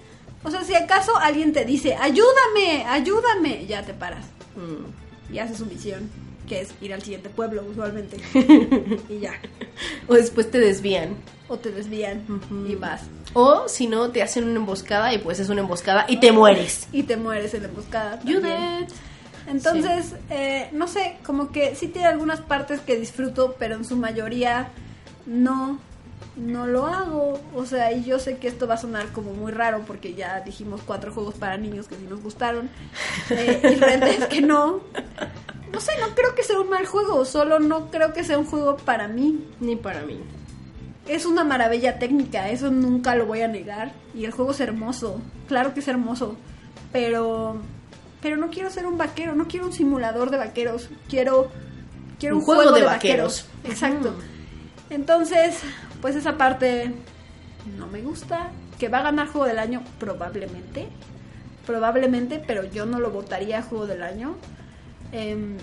O 0.42 0.50
sea, 0.50 0.62
si 0.64 0.74
acaso 0.74 1.16
alguien 1.18 1.52
te 1.52 1.64
dice, 1.64 1.94
ayúdame, 1.94 2.84
ayúdame, 2.88 3.66
ya 3.66 3.82
te 3.82 3.94
paras. 3.94 4.24
Mm. 4.56 5.32
Y 5.34 5.38
haces 5.38 5.58
su 5.58 5.66
misión, 5.66 6.10
que 6.48 6.60
es 6.62 6.70
ir 6.80 6.92
al 6.92 7.02
siguiente 7.02 7.28
pueblo 7.30 7.62
usualmente. 7.70 8.16
y 9.08 9.18
ya. 9.20 9.32
O 10.08 10.14
después 10.14 10.50
te 10.50 10.58
desvían. 10.58 11.16
O 11.48 11.58
te 11.58 11.70
desvían 11.70 12.24
y 12.66 12.74
vas. 12.74 13.02
O 13.34 13.68
si 13.68 13.86
no, 13.86 14.10
te 14.10 14.22
hacen 14.22 14.44
una 14.44 14.56
emboscada 14.56 15.12
y 15.12 15.18
pues 15.18 15.40
es 15.40 15.48
una 15.48 15.60
emboscada 15.60 16.06
y 16.08 16.18
te 16.18 16.32
mueres. 16.32 16.88
Y 16.92 17.02
te 17.02 17.16
mueres 17.16 17.52
en 17.54 17.62
la 17.62 17.68
emboscada. 17.68 18.20
You 18.24 18.40
dead. 18.40 18.88
Entonces, 19.46 20.14
eh, 20.30 20.68
no 20.72 20.88
sé, 20.88 21.18
como 21.24 21.50
que 21.52 21.74
sí 21.74 21.88
tiene 21.88 22.08
algunas 22.08 22.40
partes 22.40 22.80
que 22.80 22.96
disfruto, 22.96 23.56
pero 23.58 23.74
en 23.74 23.84
su 23.84 23.96
mayoría 23.96 24.68
no, 25.26 25.78
no 26.36 26.66
lo 26.66 26.86
hago. 26.86 27.40
O 27.54 27.66
sea, 27.66 27.92
y 27.92 28.04
yo 28.04 28.18
sé 28.18 28.38
que 28.38 28.48
esto 28.48 28.66
va 28.66 28.74
a 28.74 28.78
sonar 28.78 29.08
como 29.08 29.32
muy 29.32 29.52
raro 29.52 29.82
porque 29.86 30.14
ya 30.14 30.40
dijimos 30.40 30.80
cuatro 30.86 31.12
juegos 31.12 31.34
para 31.34 31.56
niños 31.58 31.88
que 31.88 31.96
sí 31.96 32.06
nos 32.08 32.22
gustaron. 32.22 32.70
Eh, 33.30 33.60
y 33.74 33.74
verdad 33.80 34.08
es 34.08 34.26
que 34.26 34.40
no. 34.40 34.80
No 35.72 35.80
sé, 35.80 35.92
no 36.00 36.14
creo 36.14 36.34
que 36.34 36.44
sea 36.44 36.60
un 36.60 36.70
mal 36.70 36.86
juego, 36.86 37.24
solo 37.24 37.58
no 37.58 37.90
creo 37.90 38.12
que 38.12 38.22
sea 38.22 38.38
un 38.38 38.46
juego 38.46 38.76
para 38.76 39.08
mí. 39.08 39.44
Ni 39.60 39.76
para 39.76 40.02
mí. 40.02 40.20
Es 41.06 41.26
una 41.26 41.44
maravilla 41.44 41.98
técnica, 41.98 42.48
eso 42.48 42.70
nunca 42.70 43.14
lo 43.14 43.26
voy 43.26 43.42
a 43.42 43.48
negar. 43.48 43.92
Y 44.14 44.24
el 44.24 44.30
juego 44.32 44.52
es 44.52 44.60
hermoso, 44.60 45.20
claro 45.48 45.74
que 45.74 45.80
es 45.80 45.88
hermoso. 45.88 46.36
Pero 46.92 47.58
pero 48.22 48.36
no 48.38 48.48
quiero 48.48 48.70
ser 48.70 48.86
un 48.86 48.96
vaquero, 48.96 49.34
no 49.34 49.46
quiero 49.48 49.66
un 49.66 49.72
simulador 49.72 50.30
de 50.30 50.38
vaqueros, 50.38 50.88
quiero 51.08 51.50
quiero 52.18 52.36
un, 52.36 52.40
Un 52.40 52.46
juego 52.46 52.62
juego, 52.62 52.74
de 52.76 52.80
de, 52.80 52.86
vaqueros. 52.86 53.46
vaqueros. 53.62 53.70
Exacto. 53.70 54.14
Entonces, 54.90 55.60
pues 56.00 56.16
esa 56.16 56.36
parte 56.38 56.92
no 57.78 57.86
me 57.86 58.00
gusta. 58.00 58.50
Que 58.78 58.88
va 58.88 58.98
a 58.98 59.02
ganar 59.02 59.28
juego 59.28 59.46
del 59.46 59.58
año 59.58 59.82
probablemente. 60.00 60.88
Probablemente, 61.66 62.42
pero 62.44 62.64
yo 62.64 62.86
no 62.86 62.98
lo 62.98 63.10
votaría 63.10 63.62
juego 63.62 63.86
del 63.86 64.02
año. 64.02 64.36
Em, 65.12 65.56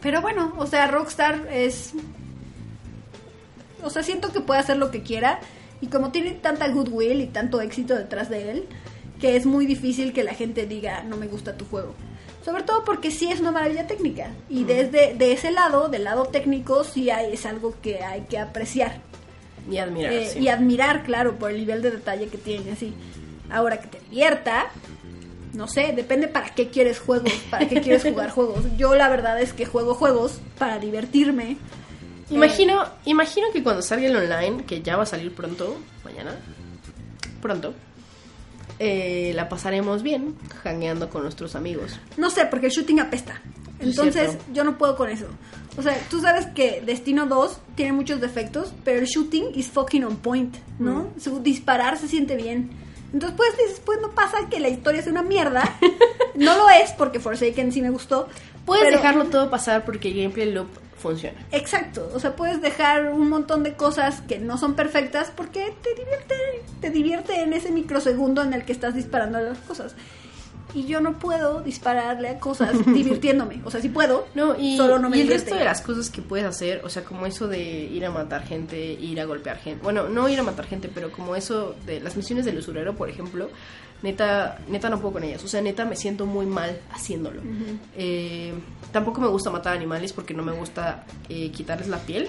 pero 0.00 0.20
bueno, 0.20 0.54
o 0.58 0.66
sea, 0.66 0.86
Rockstar 0.88 1.46
es 1.50 1.94
o 3.82 3.90
sea, 3.90 4.02
siento 4.02 4.32
que 4.32 4.40
puede 4.40 4.60
hacer 4.60 4.76
lo 4.76 4.90
que 4.90 5.02
quiera 5.02 5.40
y 5.80 5.88
como 5.88 6.10
tiene 6.12 6.32
tanta 6.32 6.68
goodwill 6.68 7.20
y 7.20 7.26
tanto 7.26 7.60
éxito 7.60 7.94
detrás 7.94 8.28
de 8.30 8.50
él, 8.50 8.64
que 9.20 9.36
es 9.36 9.46
muy 9.46 9.66
difícil 9.66 10.12
que 10.12 10.24
la 10.24 10.34
gente 10.34 10.66
diga 10.66 11.02
no 11.02 11.16
me 11.16 11.26
gusta 11.26 11.56
tu 11.56 11.64
juego. 11.66 11.94
Sobre 12.44 12.64
todo 12.64 12.84
porque 12.84 13.10
sí 13.12 13.30
es 13.30 13.38
una 13.40 13.52
maravilla 13.52 13.86
técnica 13.86 14.30
y 14.48 14.64
desde 14.64 15.14
de 15.14 15.32
ese 15.32 15.52
lado, 15.52 15.88
del 15.88 16.04
lado 16.04 16.24
técnico, 16.24 16.82
sí 16.82 17.08
hay, 17.10 17.32
es 17.32 17.46
algo 17.46 17.74
que 17.80 18.02
hay 18.02 18.22
que 18.22 18.36
apreciar 18.38 19.00
Y 19.70 19.78
admirar. 19.78 20.12
eh, 20.12 20.28
sí. 20.32 20.40
y 20.40 20.48
admirar, 20.48 21.04
claro, 21.04 21.36
por 21.36 21.52
el 21.52 21.58
nivel 21.58 21.82
de 21.82 21.92
detalle 21.92 22.26
que 22.28 22.38
tiene 22.38 22.72
así. 22.72 22.94
Ahora 23.48 23.80
que 23.80 23.86
te 23.86 24.00
divierta, 24.10 24.66
no 25.52 25.68
sé, 25.68 25.92
depende 25.94 26.26
para 26.26 26.52
qué 26.54 26.68
quieres 26.68 26.98
juegos, 26.98 27.32
para 27.50 27.68
qué 27.68 27.80
quieres 27.80 28.02
jugar 28.02 28.30
juegos. 28.34 28.64
Yo 28.76 28.94
la 28.96 29.08
verdad 29.08 29.40
es 29.40 29.52
que 29.52 29.64
juego 29.66 29.94
juegos 29.94 30.40
para 30.58 30.78
divertirme. 30.78 31.58
Imagino, 32.32 32.84
imagino 33.04 33.46
que 33.52 33.62
cuando 33.62 33.82
salga 33.82 34.06
el 34.06 34.16
online, 34.16 34.64
que 34.64 34.82
ya 34.82 34.96
va 34.96 35.02
a 35.04 35.06
salir 35.06 35.34
pronto, 35.34 35.76
mañana, 36.04 36.36
pronto, 37.40 37.74
eh, 38.78 39.32
la 39.34 39.48
pasaremos 39.48 40.02
bien, 40.02 40.36
jangueando 40.62 41.08
con 41.10 41.22
nuestros 41.22 41.54
amigos. 41.54 41.98
No 42.16 42.30
sé, 42.30 42.46
porque 42.46 42.66
el 42.66 42.72
shooting 42.72 43.00
apesta. 43.00 43.40
Es 43.78 43.88
Entonces, 43.88 44.38
yo 44.52 44.64
no 44.64 44.78
puedo 44.78 44.96
con 44.96 45.08
eso. 45.10 45.26
O 45.76 45.82
sea, 45.82 45.98
tú 46.10 46.20
sabes 46.20 46.46
que 46.46 46.82
Destino 46.84 47.26
2 47.26 47.58
tiene 47.74 47.92
muchos 47.92 48.20
defectos, 48.20 48.72
pero 48.84 49.00
el 49.00 49.06
shooting 49.06 49.52
is 49.54 49.68
fucking 49.68 50.04
on 50.04 50.16
point, 50.16 50.56
¿no? 50.78 51.10
Mm. 51.16 51.20
Su 51.20 51.40
disparar 51.40 51.98
se 51.98 52.08
siente 52.08 52.36
bien. 52.36 52.70
Entonces, 53.12 53.36
pues 53.36 53.50
dices, 53.58 53.80
pues 53.84 54.00
no 54.00 54.10
pasa 54.12 54.48
que 54.50 54.60
la 54.60 54.68
historia 54.68 55.00
es 55.00 55.06
una 55.06 55.22
mierda. 55.22 55.62
no 56.34 56.56
lo 56.56 56.68
es, 56.70 56.92
porque 56.92 57.20
Forsaken 57.20 57.72
sí 57.72 57.82
me 57.82 57.90
gustó. 57.90 58.28
Puedes 58.64 58.84
pero- 58.84 58.96
dejarlo 58.98 59.24
todo 59.26 59.50
pasar 59.50 59.84
porque 59.84 60.12
gameplay 60.12 60.52
loop 60.52 60.68
funciona. 61.02 61.38
Exacto, 61.50 62.10
o 62.14 62.20
sea, 62.20 62.36
puedes 62.36 62.62
dejar 62.62 63.12
un 63.12 63.28
montón 63.28 63.62
de 63.62 63.74
cosas 63.74 64.22
que 64.22 64.38
no 64.38 64.56
son 64.56 64.74
perfectas 64.74 65.32
porque 65.34 65.74
te 65.82 65.94
divierte, 65.94 66.34
te 66.80 66.90
divierte 66.90 67.42
en 67.42 67.52
ese 67.52 67.70
microsegundo 67.70 68.42
en 68.42 68.54
el 68.54 68.64
que 68.64 68.72
estás 68.72 68.94
disparando 68.94 69.38
a 69.38 69.42
las 69.42 69.58
cosas. 69.58 69.94
Y 70.74 70.86
yo 70.86 71.02
no 71.02 71.18
puedo 71.18 71.60
dispararle 71.60 72.30
a 72.30 72.38
cosas 72.38 72.72
divirtiéndome, 72.86 73.60
o 73.64 73.70
sea, 73.70 73.82
sí 73.82 73.90
puedo, 73.90 74.26
No, 74.34 74.58
y, 74.58 74.78
solo 74.78 74.98
no 74.98 75.10
me 75.10 75.18
y 75.18 75.20
el 75.22 75.28
resto 75.28 75.54
de 75.54 75.64
las 75.64 75.82
cosas 75.82 76.08
que 76.08 76.22
puedes 76.22 76.46
hacer, 76.46 76.80
o 76.84 76.88
sea, 76.88 77.04
como 77.04 77.26
eso 77.26 77.46
de 77.46 77.60
ir 77.60 78.06
a 78.06 78.10
matar 78.10 78.44
gente, 78.44 78.78
ir 78.78 79.20
a 79.20 79.26
golpear 79.26 79.58
gente. 79.58 79.82
Bueno, 79.82 80.08
no 80.08 80.28
ir 80.28 80.38
a 80.38 80.42
matar 80.42 80.64
gente, 80.64 80.88
pero 80.88 81.12
como 81.12 81.36
eso 81.36 81.74
de 81.84 82.00
las 82.00 82.16
misiones 82.16 82.46
del 82.46 82.56
usurero, 82.56 82.94
por 82.94 83.10
ejemplo, 83.10 83.50
neta, 84.02 84.58
neta 84.68 84.90
no 84.90 84.98
puedo 85.00 85.14
con 85.14 85.24
ellas. 85.24 85.42
O 85.44 85.48
sea, 85.48 85.60
neta 85.60 85.84
me 85.84 85.96
siento 85.96 86.26
muy 86.26 86.46
mal 86.46 86.80
haciéndolo. 86.90 87.40
Eh, 87.96 88.52
tampoco 88.92 89.20
me 89.20 89.28
gusta 89.28 89.50
matar 89.50 89.76
animales 89.76 90.12
porque 90.12 90.34
no 90.34 90.42
me 90.42 90.52
gusta 90.52 91.04
eh, 91.28 91.50
quitarles 91.50 91.88
la 91.88 91.98
piel. 91.98 92.28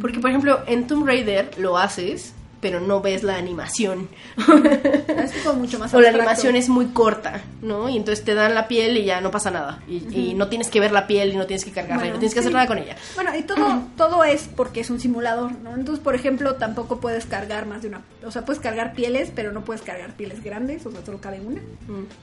Porque, 0.00 0.20
por 0.20 0.30
ejemplo, 0.30 0.60
en 0.66 0.86
Tomb 0.86 1.06
Raider 1.06 1.58
lo 1.58 1.76
haces 1.76 2.34
pero 2.62 2.80
no 2.80 3.02
ves 3.02 3.22
la 3.24 3.36
animación. 3.36 4.08
Es 4.38 5.32
como 5.44 5.58
mucho 5.58 5.78
más 5.78 5.92
o 5.92 6.00
la 6.00 6.08
animación 6.10 6.56
es 6.56 6.68
muy 6.68 6.86
corta, 6.86 7.42
¿no? 7.60 7.88
Y 7.90 7.96
entonces 7.96 8.24
te 8.24 8.34
dan 8.34 8.54
la 8.54 8.68
piel 8.68 8.96
y 8.96 9.04
ya 9.04 9.20
no 9.20 9.30
pasa 9.30 9.50
nada. 9.50 9.82
Y, 9.88 10.06
y 10.30 10.34
no 10.34 10.48
tienes 10.48 10.68
que 10.68 10.78
ver 10.80 10.92
la 10.92 11.06
piel 11.08 11.32
y 11.32 11.36
no 11.36 11.46
tienes 11.46 11.64
que 11.64 11.72
cargarla 11.72 12.06
y 12.06 12.10
no 12.10 12.18
tienes 12.18 12.32
que 12.34 12.40
hacer 12.40 12.52
nada 12.52 12.66
con 12.68 12.78
ella. 12.78 12.96
Bueno, 13.16 13.36
y 13.36 13.42
todo, 13.42 13.82
todo 13.96 14.22
es 14.24 14.48
porque 14.56 14.80
es 14.80 14.90
un 14.90 15.00
simulador, 15.00 15.52
¿no? 15.58 15.74
Entonces, 15.74 16.02
por 16.02 16.14
ejemplo, 16.14 16.54
tampoco 16.54 17.00
puedes 17.00 17.26
cargar 17.26 17.66
más 17.66 17.82
de 17.82 17.88
una... 17.88 18.02
O 18.24 18.30
sea, 18.30 18.44
puedes 18.44 18.62
cargar 18.62 18.94
pieles, 18.94 19.32
pero 19.34 19.50
no 19.52 19.64
puedes 19.64 19.82
cargar 19.82 20.14
pieles 20.16 20.42
grandes, 20.44 20.86
o 20.86 20.92
sea, 20.92 21.04
solo 21.04 21.20
cabe 21.20 21.40
una. 21.40 21.60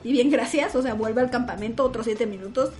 Y 0.06 0.14
bien, 0.14 0.30
gracias, 0.32 0.74
o 0.76 0.82
sea, 0.82 0.94
vuelve 0.94 1.20
al 1.22 1.30
campamento 1.30 1.84
otros 1.84 2.06
siete 2.06 2.26
minutos. 2.26 2.72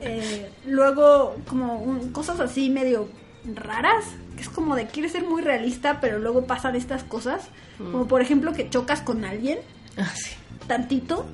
Eh, 0.00 0.50
luego, 0.66 1.36
como 1.48 1.78
un- 1.82 2.10
cosas 2.12 2.40
así 2.40 2.70
medio 2.70 3.08
raras, 3.54 4.04
que 4.36 4.42
es 4.42 4.48
como 4.48 4.74
de 4.76 4.86
quieres 4.86 5.12
ser 5.12 5.24
muy 5.24 5.42
realista, 5.42 6.00
pero 6.00 6.18
luego 6.18 6.46
pasan 6.46 6.76
estas 6.76 7.04
cosas, 7.04 7.48
como 7.78 8.06
por 8.08 8.20
ejemplo 8.22 8.52
que 8.52 8.68
chocas 8.70 9.00
con 9.00 9.24
alguien 9.24 9.58
Ah, 9.96 10.10
sí. 10.14 10.30
tantito 10.66 11.26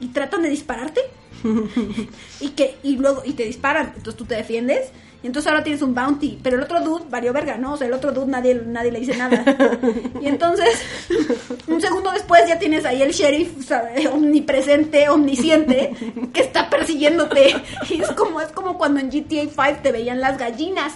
y 0.00 0.08
tratan 0.08 0.42
de 0.42 0.50
dispararte. 0.50 1.00
Y 2.40 2.50
que 2.50 2.76
y 2.82 2.96
luego 2.96 3.22
y 3.24 3.32
te 3.32 3.44
disparan 3.44 3.86
entonces 3.96 4.16
tú 4.16 4.24
te 4.24 4.34
defiendes 4.34 4.90
y 5.22 5.26
entonces 5.26 5.50
ahora 5.50 5.64
tienes 5.64 5.82
un 5.82 5.94
bounty 5.94 6.38
pero 6.42 6.56
el 6.56 6.62
otro 6.62 6.80
dude 6.80 7.04
valió 7.08 7.32
verga 7.32 7.56
no 7.56 7.74
o 7.74 7.76
sea 7.76 7.86
el 7.86 7.92
otro 7.92 8.12
dude 8.12 8.26
nadie 8.26 8.54
nadie 8.66 8.92
le 8.92 9.00
dice 9.00 9.16
nada 9.16 9.44
y 10.20 10.26
entonces 10.26 10.82
un 11.66 11.80
segundo 11.80 12.10
después 12.12 12.42
ya 12.46 12.58
tienes 12.58 12.84
ahí 12.84 13.02
el 13.02 13.12
sheriff 13.12 13.66
¿sabe? 13.66 14.08
omnipresente 14.08 15.08
omnisciente 15.08 15.92
que 16.32 16.40
está 16.40 16.68
persiguiéndote 16.70 17.56
y 17.88 18.00
es 18.00 18.12
como 18.12 18.40
es 18.40 18.48
como 18.48 18.76
cuando 18.78 19.00
en 19.00 19.08
GTA 19.08 19.42
5 19.42 19.80
te 19.82 19.92
veían 19.92 20.20
las 20.20 20.38
gallinas 20.38 20.94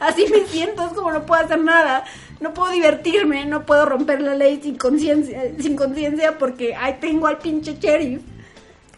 Así 0.00 0.26
me 0.30 0.46
siento, 0.46 0.84
es 0.84 0.92
como 0.92 1.10
no 1.10 1.24
puedo 1.24 1.42
hacer 1.42 1.60
nada, 1.60 2.04
no 2.40 2.52
puedo 2.52 2.70
divertirme, 2.70 3.46
no 3.46 3.64
puedo 3.64 3.86
romper 3.86 4.20
la 4.20 4.34
ley 4.34 4.60
sin 4.62 4.76
conciencia, 4.76 5.52
sin 5.58 5.76
conciencia 5.76 6.38
porque 6.38 6.74
ahí 6.74 6.98
tengo 7.00 7.26
al 7.26 7.38
pinche 7.38 7.76
sheriff. 7.80 8.22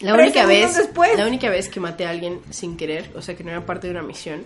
La 0.01 0.15
Tres 0.15 0.27
única 0.27 0.47
vez, 0.47 0.77
después. 0.77 1.17
la 1.17 1.27
única 1.27 1.51
vez 1.51 1.69
que 1.69 1.81
maté 1.81 2.07
a 2.07 2.11
alguien 2.11 2.41
sin 2.51 2.77
querer, 2.77 3.11
o 3.17 3.23
sea 3.23 3.37
que 3.37 3.43
no 3.45 3.51
era 3.51 3.65
parte 3.67 3.87
de 3.89 3.93
una 3.93 4.03
misión, 4.03 4.45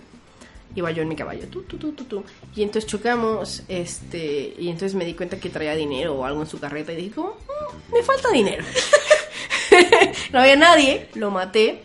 iba 0.75 0.89
yo 0.91 1.03
en 1.03 1.07
mi 1.09 1.15
caballo, 1.15 1.47
tú, 1.47 1.61
tú, 1.63 1.77
tú, 1.77 1.91
tú, 1.91 2.05
tú, 2.05 2.23
y 2.55 2.63
entonces 2.63 2.89
chocamos, 2.89 3.61
este, 3.67 4.55
y 4.57 4.69
entonces 4.69 4.95
me 4.95 5.05
di 5.05 5.13
cuenta 5.13 5.37
que 5.39 5.49
traía 5.49 5.75
dinero 5.75 6.15
o 6.15 6.25
algo 6.25 6.41
en 6.41 6.47
su 6.47 6.59
carreta 6.59 6.91
y 6.93 6.95
dije, 6.95 7.11
como, 7.11 7.29
"Mm, 7.29 7.93
me 7.93 8.01
falta 8.03 8.31
dinero. 8.31 8.63
no 10.31 10.39
había 10.39 10.55
nadie, 10.55 11.07
lo 11.15 11.29
maté. 11.31 11.83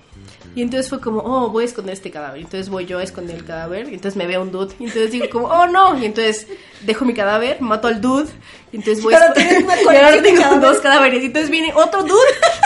Y 0.55 0.63
entonces 0.63 0.89
fue 0.89 1.01
como, 1.01 1.21
oh, 1.21 1.51
voy 1.51 1.63
a 1.63 1.67
esconder 1.67 1.93
este 1.93 2.11
cadáver. 2.11 2.41
Y 2.41 2.45
entonces 2.45 2.69
voy 2.69 2.85
yo 2.85 2.99
a 2.99 3.03
esconder 3.05 3.37
el 3.37 3.45
cadáver. 3.45 3.89
Y 3.91 3.95
entonces 3.95 4.17
me 4.17 4.27
ve 4.27 4.39
un 4.39 4.51
dude. 4.51 4.75
Y 4.81 4.85
entonces 4.87 5.13
digo 5.13 5.27
como, 5.31 5.47
oh, 5.47 5.69
no. 5.69 5.97
Y 5.97 6.05
entonces 6.07 6.49
dejo 6.81 7.05
mi 7.05 7.15
cadáver, 7.15 7.61
mato 7.61 7.87
al 7.87 8.01
dude. 8.01 8.29
Y 8.73 8.77
entonces 8.77 9.05
voy 9.05 9.13
Y 9.13 9.17
ahora 9.17 10.09
a 10.09 10.13
de 10.13 10.23
tengo 10.23 10.43
dos 10.59 10.79
cadáveres. 10.79 11.23
Y 11.23 11.27
entonces 11.27 11.51
viene 11.51 11.73
otro 11.75 12.03
dude. 12.03 12.19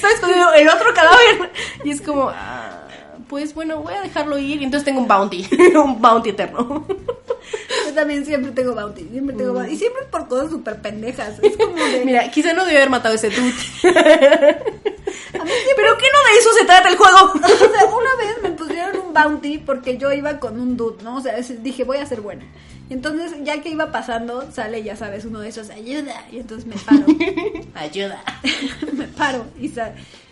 estaba 0.00 0.14
escondido 0.14 0.52
el 0.54 0.68
otro 0.68 0.92
cadáver. 0.94 1.52
Y 1.84 1.90
es 1.90 2.00
como, 2.00 2.30
ah, 2.30 2.86
pues 3.28 3.54
bueno, 3.54 3.80
voy 3.82 3.94
a 3.94 4.00
dejarlo 4.02 4.38
ir. 4.38 4.60
Y 4.60 4.64
entonces 4.64 4.84
tengo 4.84 5.00
un 5.00 5.08
bounty. 5.08 5.46
un 5.74 6.00
bounty 6.00 6.30
eterno. 6.30 6.86
Yo 7.86 7.94
también 7.94 8.24
siempre 8.24 8.52
tengo 8.52 8.74
bounty, 8.74 9.08
siempre 9.10 9.36
tengo 9.36 9.52
bounty. 9.52 9.72
Y 9.72 9.76
siempre 9.76 10.02
por 10.10 10.28
cosas 10.28 10.50
súper 10.50 10.80
pendejas. 10.80 11.38
Es 11.42 11.56
como 11.56 11.74
de... 11.76 12.02
Mira, 12.04 12.30
quizá 12.30 12.52
no 12.52 12.64
debí 12.64 12.76
haber 12.76 12.90
matado 12.90 13.12
a 13.12 13.16
ese 13.16 13.30
dude. 13.30 13.40
a 13.40 13.44
mí 15.44 15.50
siempre- 15.50 15.74
Pero 15.76 15.96
que 15.96 16.06
no 16.12 16.32
de 16.32 16.38
eso 16.38 16.52
se 16.58 16.64
trata 16.64 16.88
el 16.88 16.96
juego. 16.96 17.32
o 17.34 17.38
sea, 17.48 17.84
una 17.86 18.16
vez 18.18 18.42
me 18.42 18.50
pusieron 18.50 19.00
un 19.06 19.12
bounty 19.14 19.58
porque 19.58 19.96
yo 19.98 20.12
iba 20.12 20.38
con 20.38 20.60
un 20.60 20.76
dude, 20.76 21.02
¿no? 21.02 21.16
O 21.16 21.20
sea, 21.20 21.34
dije, 21.38 21.84
voy 21.84 21.98
a 21.98 22.06
ser 22.06 22.20
buena. 22.20 22.44
Y 22.90 22.94
entonces, 22.94 23.32
ya 23.44 23.62
que 23.62 23.70
iba 23.70 23.90
pasando, 23.90 24.50
sale, 24.52 24.82
ya 24.82 24.96
sabes, 24.96 25.24
uno 25.24 25.40
de 25.40 25.48
esos, 25.48 25.70
ayuda. 25.70 26.26
Y 26.30 26.40
entonces 26.40 26.66
me 26.66 26.76
paro. 26.76 27.06
Ayuda. 27.74 28.22
me 28.92 29.06
paro 29.06 29.46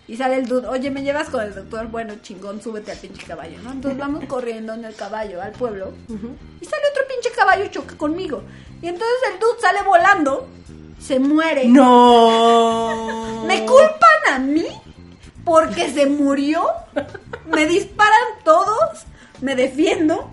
y 0.09 0.17
sale 0.17 0.37
el 0.37 0.49
dude, 0.49 0.67
oye, 0.67 0.91
¿me 0.91 1.03
llevas 1.03 1.29
con 1.29 1.45
el 1.45 1.55
doctor? 1.55 1.87
Bueno, 1.89 2.15
chingón, 2.23 2.63
súbete 2.63 2.93
al 2.93 2.99
pinche 2.99 3.27
caballo, 3.27 3.59
¿no? 3.63 3.73
Entonces 3.73 3.99
vamos 3.99 4.25
corriendo 4.25 4.73
en 4.73 4.87
el 4.87 4.95
caballo 4.95 5.43
al 5.43 5.53
pueblo 5.53 5.93
y 6.09 6.65
sale 6.65 6.83
otro 6.91 7.03
pinche 7.07 7.31
caballo 7.37 7.67
y 7.67 7.71
choca 7.71 7.95
conmigo. 7.97 8.43
Y 8.81 8.89
entonces 8.89 9.17
el 9.33 9.39
dude 9.39 9.61
sale 9.61 9.83
volando, 9.83 10.49
se 10.99 11.19
muere. 11.19 11.69
No. 11.69 13.45
¿Me 13.47 13.67
culpan 13.67 14.33
a 14.33 14.39
mí? 14.39 14.67
Porque 15.45 15.91
se 15.91 16.07
murió. 16.07 16.67
Me 17.47 17.67
disparan 17.67 18.43
todos. 18.45 19.05
Me 19.43 19.55
defiendo. 19.55 20.31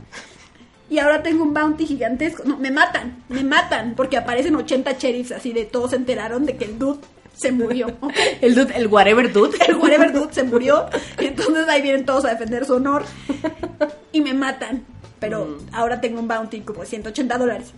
Y 0.89 0.99
ahora 0.99 1.23
tengo 1.23 1.43
un 1.43 1.53
bounty 1.53 1.85
gigantesco. 1.85 2.43
No, 2.45 2.57
me 2.57 2.71
matan. 2.71 3.23
Me 3.29 3.43
matan. 3.43 3.95
Porque 3.95 4.17
aparecen 4.17 4.55
80 4.55 4.93
sheriffs 4.93 5.31
así 5.31 5.51
de 5.51 5.65
todos 5.65 5.91
se 5.91 5.95
enteraron 5.95 6.45
de 6.45 6.57
que 6.57 6.65
el 6.65 6.77
dude 6.77 6.99
se 7.35 7.51
murió. 7.51 7.87
El 8.41 8.55
dude, 8.55 8.75
el 8.77 8.87
whatever 8.87 9.31
dude. 9.31 9.57
El 9.67 9.75
whatever 9.75 10.13
dude 10.13 10.33
se 10.33 10.43
murió. 10.43 10.85
Y 11.19 11.25
entonces 11.25 11.67
ahí 11.67 11.81
vienen 11.81 12.05
todos 12.05 12.25
a 12.25 12.29
defender 12.29 12.65
su 12.65 12.75
honor. 12.75 13.03
Y 14.11 14.21
me 14.21 14.33
matan. 14.33 14.85
Pero 15.19 15.57
ahora 15.71 16.01
tengo 16.01 16.19
un 16.19 16.27
bounty 16.27 16.61
como 16.61 16.81
de 16.81 16.87
180 16.87 17.37
dólares. 17.37 17.73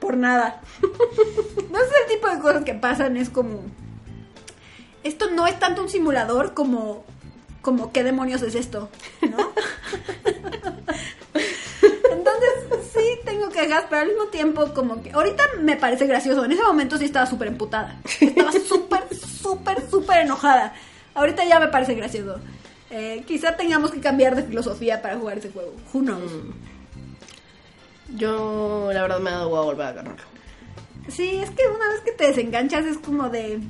Por 0.00 0.16
nada. 0.16 0.60
No 1.70 1.78
es 1.78 1.90
el 2.02 2.14
tipo 2.14 2.28
de 2.28 2.38
cosas 2.40 2.64
que 2.64 2.74
pasan, 2.74 3.16
es 3.18 3.28
como. 3.28 3.60
Esto 5.04 5.30
no 5.30 5.46
es 5.46 5.58
tanto 5.58 5.82
un 5.82 5.88
simulador 5.88 6.54
como. 6.54 7.04
como 7.60 7.92
qué 7.92 8.02
demonios 8.02 8.40
es 8.42 8.54
esto, 8.54 8.88
¿no? 9.20 9.36
Sí, 12.98 13.20
tengo 13.24 13.48
quejas, 13.48 13.84
pero 13.88 14.02
al 14.02 14.08
mismo 14.08 14.24
tiempo, 14.26 14.74
como 14.74 15.02
que. 15.02 15.12
Ahorita 15.12 15.42
me 15.60 15.76
parece 15.76 16.06
gracioso. 16.06 16.44
En 16.44 16.52
ese 16.52 16.62
momento 16.62 16.98
sí 16.98 17.04
estaba 17.04 17.26
súper 17.26 17.48
emputada. 17.48 18.00
Estaba 18.20 18.52
súper, 18.68 19.02
súper, 19.14 19.88
súper 19.88 20.18
enojada. 20.18 20.74
Ahorita 21.14 21.44
ya 21.44 21.60
me 21.60 21.68
parece 21.68 21.94
gracioso. 21.94 22.40
Eh, 22.90 23.22
quizá 23.26 23.56
tengamos 23.56 23.90
que 23.90 24.00
cambiar 24.00 24.34
de 24.34 24.42
filosofía 24.42 25.00
para 25.02 25.16
jugar 25.16 25.38
ese 25.38 25.50
juego. 25.50 25.74
Who 25.92 26.00
knows? 26.00 26.32
Yo, 28.16 28.90
la 28.92 29.02
verdad, 29.02 29.20
me 29.20 29.30
ha 29.30 29.34
dado 29.34 29.48
huevo 29.48 29.64
volver 29.64 29.86
a 29.86 29.88
agarrarlo. 29.90 30.24
Sí, 31.08 31.36
es 31.36 31.50
que 31.50 31.66
una 31.68 31.88
vez 31.88 32.00
que 32.00 32.12
te 32.12 32.26
desenganchas 32.26 32.84
es 32.86 32.98
como 32.98 33.28
de... 33.28 33.60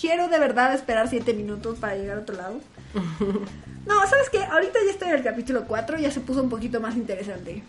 Quiero 0.00 0.28
de 0.28 0.38
verdad 0.38 0.74
esperar 0.74 1.08
siete 1.08 1.32
minutos 1.32 1.78
para 1.78 1.94
llegar 1.94 2.18
a 2.18 2.20
otro 2.20 2.36
lado. 2.36 2.60
No, 3.86 4.00
¿sabes 4.06 4.30
qué? 4.30 4.38
Ahorita 4.42 4.78
ya 4.82 4.92
estoy 4.92 5.08
en 5.08 5.16
el 5.16 5.22
capítulo 5.22 5.66
4, 5.66 5.98
ya 5.98 6.10
se 6.10 6.20
puso 6.20 6.42
un 6.42 6.48
poquito 6.48 6.80
más 6.80 6.96
interesante. 6.96 7.62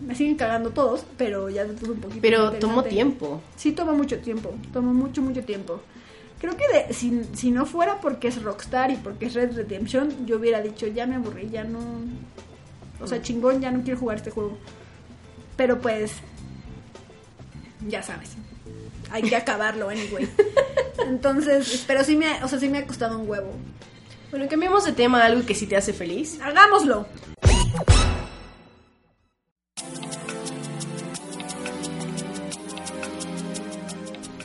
Me 0.00 0.14
siguen 0.14 0.36
cagando 0.36 0.70
todos, 0.70 1.04
pero 1.16 1.48
ya 1.48 1.64
puso 1.64 1.92
un 1.92 2.00
poquito 2.00 2.20
Pero 2.20 2.52
tomó 2.52 2.82
tiempo. 2.84 3.40
Sí, 3.56 3.72
toma 3.72 3.92
mucho 3.92 4.18
tiempo. 4.18 4.52
Tomó 4.72 4.92
mucho, 4.92 5.22
mucho 5.22 5.42
tiempo. 5.42 5.80
Creo 6.40 6.56
que 6.56 6.64
de- 6.68 6.92
si, 6.94 7.22
si 7.34 7.50
no 7.50 7.64
fuera 7.66 8.00
porque 8.00 8.28
es 8.28 8.42
Rockstar 8.42 8.90
y 8.90 8.96
porque 8.96 9.26
es 9.26 9.34
Red 9.34 9.54
Redemption, 9.54 10.26
yo 10.26 10.36
hubiera 10.36 10.60
dicho, 10.60 10.86
ya 10.86 11.06
me 11.06 11.14
aburrí, 11.16 11.48
ya 11.50 11.64
no... 11.64 11.78
O 13.00 13.06
sea, 13.06 13.22
chingón, 13.22 13.60
ya 13.60 13.70
no 13.70 13.82
quiero 13.82 13.98
jugar 14.00 14.16
este 14.18 14.30
juego. 14.30 14.58
Pero 15.56 15.78
pues... 15.80 16.12
Ya 17.88 18.02
sabes. 18.02 18.30
Hay 19.10 19.22
que 19.22 19.36
acabarlo, 19.36 19.88
anyway. 19.88 20.28
Entonces, 21.06 21.84
pero 21.86 22.04
sí 22.04 22.16
me, 22.16 22.42
o 22.44 22.48
sea, 22.48 22.58
sí 22.58 22.68
me 22.68 22.78
ha 22.78 22.86
costado 22.86 23.18
un 23.18 23.28
huevo. 23.28 23.52
Bueno, 24.30 24.46
cambiemos 24.48 24.84
de 24.84 24.92
tema 24.92 25.22
a 25.22 25.26
algo 25.26 25.46
que 25.46 25.54
sí 25.54 25.66
te 25.66 25.76
hace 25.76 25.92
feliz. 25.92 26.38
¡Hagámoslo! 26.42 27.06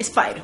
Spyro. 0.05 0.43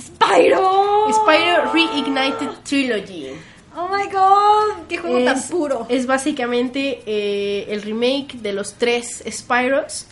¡Spyro! 0.00 1.12
Spyro 1.12 1.72
Reignited 1.72 2.50
Trilogy. 2.64 3.30
¡Oh 3.76 3.88
my 3.88 4.04
god! 4.10 4.86
¡Qué 4.88 4.98
juego 4.98 5.24
tan 5.24 5.42
puro! 5.48 5.86
es 5.88 6.06
básicamente 6.06 7.02
eh, 7.06 7.66
el 7.68 7.82
remake 7.82 8.34
de 8.34 8.52
los 8.52 8.74
tres 8.74 9.24
Spyros 9.28 10.06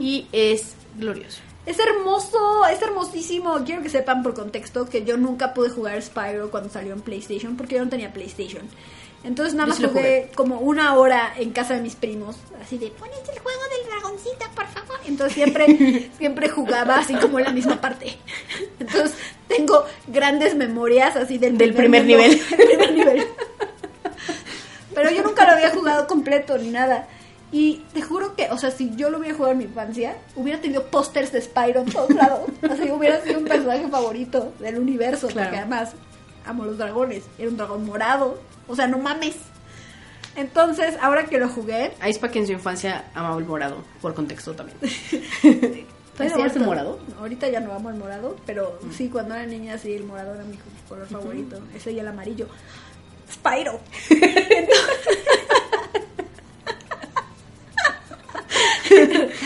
y 0.00 0.26
es 0.32 0.74
glorioso. 0.96 1.40
Es 1.66 1.78
hermoso, 1.78 2.66
es 2.66 2.80
hermosísimo. 2.80 3.58
Quiero 3.64 3.82
que 3.82 3.90
sepan 3.90 4.22
por 4.22 4.34
contexto 4.34 4.88
que 4.88 5.04
yo 5.04 5.16
nunca 5.16 5.52
pude 5.52 5.68
jugar 5.70 6.00
Spyro 6.02 6.50
cuando 6.50 6.70
salió 6.70 6.92
en 6.94 7.02
PlayStation 7.02 7.56
porque 7.56 7.76
yo 7.76 7.84
no 7.84 7.90
tenía 7.90 8.12
PlayStation. 8.12 8.62
Entonces 9.24 9.54
nada 9.54 9.68
más 9.68 9.78
sí 9.78 9.84
jugué 9.84 10.30
como 10.34 10.60
una 10.60 10.94
hora 10.94 11.32
en 11.36 11.50
casa 11.50 11.74
de 11.74 11.80
mis 11.80 11.96
primos, 11.96 12.36
así 12.62 12.78
de 12.78 12.88
ponete 12.88 13.32
el 13.32 13.38
juego 13.40 13.60
del 13.76 13.90
dragoncito, 13.90 14.46
por 14.54 14.66
favor. 14.68 14.96
Entonces 15.06 15.34
siempre, 15.34 16.10
siempre 16.18 16.48
jugaba 16.48 16.98
así 16.98 17.14
como 17.14 17.40
la 17.40 17.50
misma 17.50 17.80
parte. 17.80 18.16
Entonces 18.80 19.14
tengo 19.48 19.84
grandes 20.06 20.54
memorias 20.54 21.16
así 21.16 21.38
del, 21.38 21.58
Del 21.58 21.74
primer 21.74 22.04
nivel. 22.04 22.40
primer 22.56 22.92
nivel. 22.92 23.26
Pero 24.94 25.10
yo 25.10 25.22
nunca 25.22 25.46
lo 25.46 25.52
había 25.52 25.70
jugado 25.70 26.06
completo 26.06 26.56
ni 26.56 26.70
nada. 26.70 27.08
Y 27.50 27.84
te 27.94 28.02
juro 28.02 28.36
que, 28.36 28.50
o 28.50 28.58
sea, 28.58 28.70
si 28.70 28.94
yo 28.94 29.10
lo 29.10 29.18
hubiera 29.18 29.34
jugado 29.34 29.52
en 29.52 29.58
mi 29.58 29.64
infancia, 29.64 30.16
hubiera 30.36 30.60
tenido 30.60 30.84
pósters 30.86 31.32
de 31.32 31.40
Spyro 31.40 31.80
en 31.80 31.90
todos 31.90 32.10
lados. 32.10 32.40
Así 32.68 32.90
hubiera 32.90 33.22
sido 33.22 33.38
un 33.38 33.46
personaje 33.46 33.88
favorito 33.88 34.52
del 34.58 34.78
universo. 34.78 35.28
Claro. 35.28 35.48
Porque 35.48 35.58
además 35.58 35.92
amo 36.44 36.64
los 36.64 36.78
dragones. 36.78 37.24
Era 37.38 37.48
un 37.48 37.56
dragón 37.56 37.86
morado. 37.86 38.38
O 38.68 38.76
sea, 38.76 38.86
no 38.86 38.98
mames. 38.98 39.36
Entonces, 40.36 40.96
ahora 41.00 41.24
que 41.24 41.38
lo 41.38 41.48
jugué, 41.48 41.92
Icepack 42.06 42.36
en 42.36 42.46
su 42.46 42.52
infancia 42.52 43.06
amaba 43.14 43.38
el 43.38 43.44
morado, 43.44 43.82
por 44.00 44.14
contexto 44.14 44.54
también. 44.54 44.78
es 44.82 46.32
¿Todavía 46.32 46.46
el 46.46 46.60
morado? 46.60 46.98
Ahorita 47.18 47.48
ya 47.48 47.60
no 47.60 47.72
amo 47.72 47.90
el 47.90 47.96
morado, 47.96 48.36
pero 48.46 48.78
sí, 48.92 49.08
cuando 49.08 49.34
era 49.34 49.46
niña, 49.46 49.78
sí, 49.78 49.92
el 49.92 50.04
morado 50.04 50.34
era 50.34 50.44
mi 50.44 50.58
color 50.88 51.06
favorito. 51.06 51.60
Ese 51.74 51.92
y 51.92 51.98
el 51.98 52.06
amarillo. 52.06 52.46
Spyro. 53.32 53.80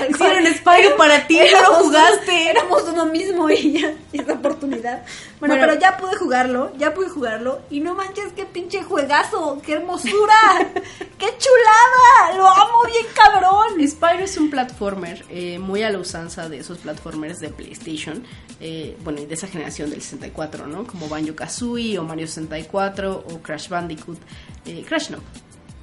Hicieron 0.08 0.46
Spyro 0.54 0.96
para 0.96 1.26
ti, 1.26 1.38
no 1.52 1.60
lo 1.62 1.74
jugaste. 1.84 2.50
Éramos 2.50 2.82
uno 2.84 3.06
mismo 3.06 3.48
y 3.50 3.80
ya, 3.80 3.94
esa 4.12 4.32
oportunidad. 4.34 5.02
Bueno, 5.40 5.54
Bueno. 5.54 5.66
pero 5.68 5.80
ya 5.80 5.96
pude 5.96 6.16
jugarlo, 6.16 6.72
ya 6.78 6.94
pude 6.94 7.08
jugarlo. 7.08 7.60
Y 7.70 7.80
no 7.80 7.94
manches, 7.94 8.32
qué 8.36 8.44
pinche 8.46 8.82
juegazo, 8.82 9.60
qué 9.64 9.74
hermosura, 9.74 10.70
qué 11.18 11.26
chulada, 11.38 12.36
lo 12.36 12.48
amo 12.48 12.82
bien 12.86 13.06
cabrón. 13.14 13.88
Spyro 13.88 14.24
es 14.24 14.36
un 14.36 14.50
platformer 14.50 15.24
eh, 15.30 15.58
muy 15.58 15.82
a 15.82 15.90
la 15.90 15.98
usanza 15.98 16.48
de 16.48 16.58
esos 16.58 16.78
platformers 16.78 17.40
de 17.40 17.48
PlayStation, 17.48 18.24
eh, 18.60 18.96
bueno, 19.02 19.20
y 19.20 19.26
de 19.26 19.34
esa 19.34 19.46
generación 19.48 19.90
del 19.90 20.02
64, 20.02 20.66
¿no? 20.66 20.86
Como 20.86 21.08
Banjo 21.08 21.34
Kazooie 21.34 21.98
o 21.98 22.04
Mario 22.04 22.26
64 22.26 23.24
o 23.28 23.38
Crash 23.42 23.68
Bandicoot. 23.68 24.18
Eh, 24.66 24.84
Crash 24.88 25.10
no. 25.10 25.18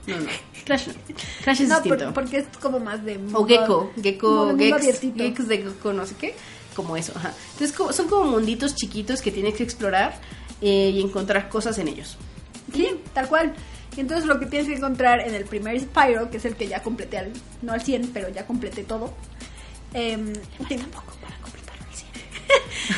No, 0.07 0.17
no. 0.19 0.29
Crash 0.65 0.87
no. 0.87 0.93
Crash 1.43 1.61
es 1.61 1.69
No, 1.69 1.75
distinto. 1.81 2.05
por- 2.05 2.13
porque 2.25 2.37
es 2.39 2.45
como 2.61 2.79
más 2.79 3.03
de... 3.05 3.17
O 3.17 3.19
mundo- 3.19 3.45
Gecko, 3.47 3.77
como 3.91 4.03
Gecko, 4.03 4.45
mundo 4.47 4.63
Gex, 4.79 5.47
de 5.47 5.57
Gecko, 5.57 5.93
no 5.93 6.05
sé 6.05 6.15
qué, 6.15 6.35
como 6.75 6.97
eso, 6.97 7.13
ajá. 7.15 7.33
Entonces 7.53 7.75
como- 7.75 7.93
son 7.93 8.07
como 8.07 8.25
munditos 8.31 8.75
chiquitos 8.75 9.21
que 9.21 9.31
tienes 9.31 9.55
que 9.55 9.63
explorar 9.63 10.19
eh, 10.61 10.91
y 10.93 11.01
encontrar 11.01 11.49
cosas 11.49 11.77
en 11.77 11.87
ellos. 11.89 12.17
Sí, 12.73 12.89
tal 13.13 13.27
cual. 13.27 13.53
Entonces 13.97 14.25
lo 14.25 14.39
que 14.39 14.45
tienes 14.45 14.67
que 14.67 14.75
encontrar 14.75 15.19
en 15.21 15.33
el 15.35 15.45
primer 15.45 15.79
Spyro, 15.79 16.29
que 16.29 16.37
es 16.37 16.45
el 16.45 16.55
que 16.55 16.67
ya 16.67 16.81
completé 16.83 17.17
al, 17.17 17.31
no 17.61 17.73
al 17.73 17.81
100, 17.81 18.11
pero 18.13 18.29
ya 18.29 18.45
completé 18.45 18.83
todo. 18.83 19.13
em, 19.93 20.31
tampoco 20.57 21.13
para 21.21 21.35
completarlo 21.37 21.83
al 21.87 21.95
100. 21.95 22.09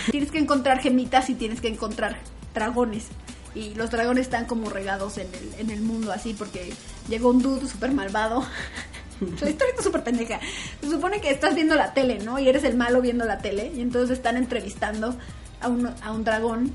tienes 0.12 0.32
que 0.32 0.38
encontrar 0.40 0.80
gemitas 0.82 1.30
y 1.30 1.36
tienes 1.36 1.62
que 1.62 1.70
encontrar 1.70 2.20
dragones. 2.54 3.06
Y 3.54 3.74
los 3.76 3.92
dragones 3.92 4.24
están 4.24 4.46
como 4.46 4.70
regados 4.70 5.18
en 5.18 5.28
el, 5.34 5.54
en 5.60 5.70
el 5.70 5.82
mundo 5.82 6.12
así 6.12 6.34
porque 6.34 6.74
llegó 7.10 7.30
un 7.30 7.42
dude 7.42 7.68
súper 7.68 7.92
malvado. 7.92 8.46
La 9.42 9.50
historia 9.50 9.72
está 9.72 9.84
súper 9.84 10.04
pendeja. 10.04 10.40
Se 10.82 10.90
supone 10.90 11.22
que 11.22 11.30
estás 11.30 11.54
viendo 11.54 11.76
la 11.76 11.94
tele, 11.94 12.20
¿no? 12.20 12.40
Y 12.40 12.50
eres 12.50 12.64
el 12.64 12.76
malo 12.76 13.02
viendo 13.02 13.24
la 13.24 13.38
tele. 13.38 13.72
Y 13.76 13.82
entonces 13.82 14.18
están 14.18 14.36
entrevistando 14.36 15.16
a 15.60 15.68
un, 15.68 15.88
a 16.02 16.12
un 16.12 16.24
dragón. 16.24 16.74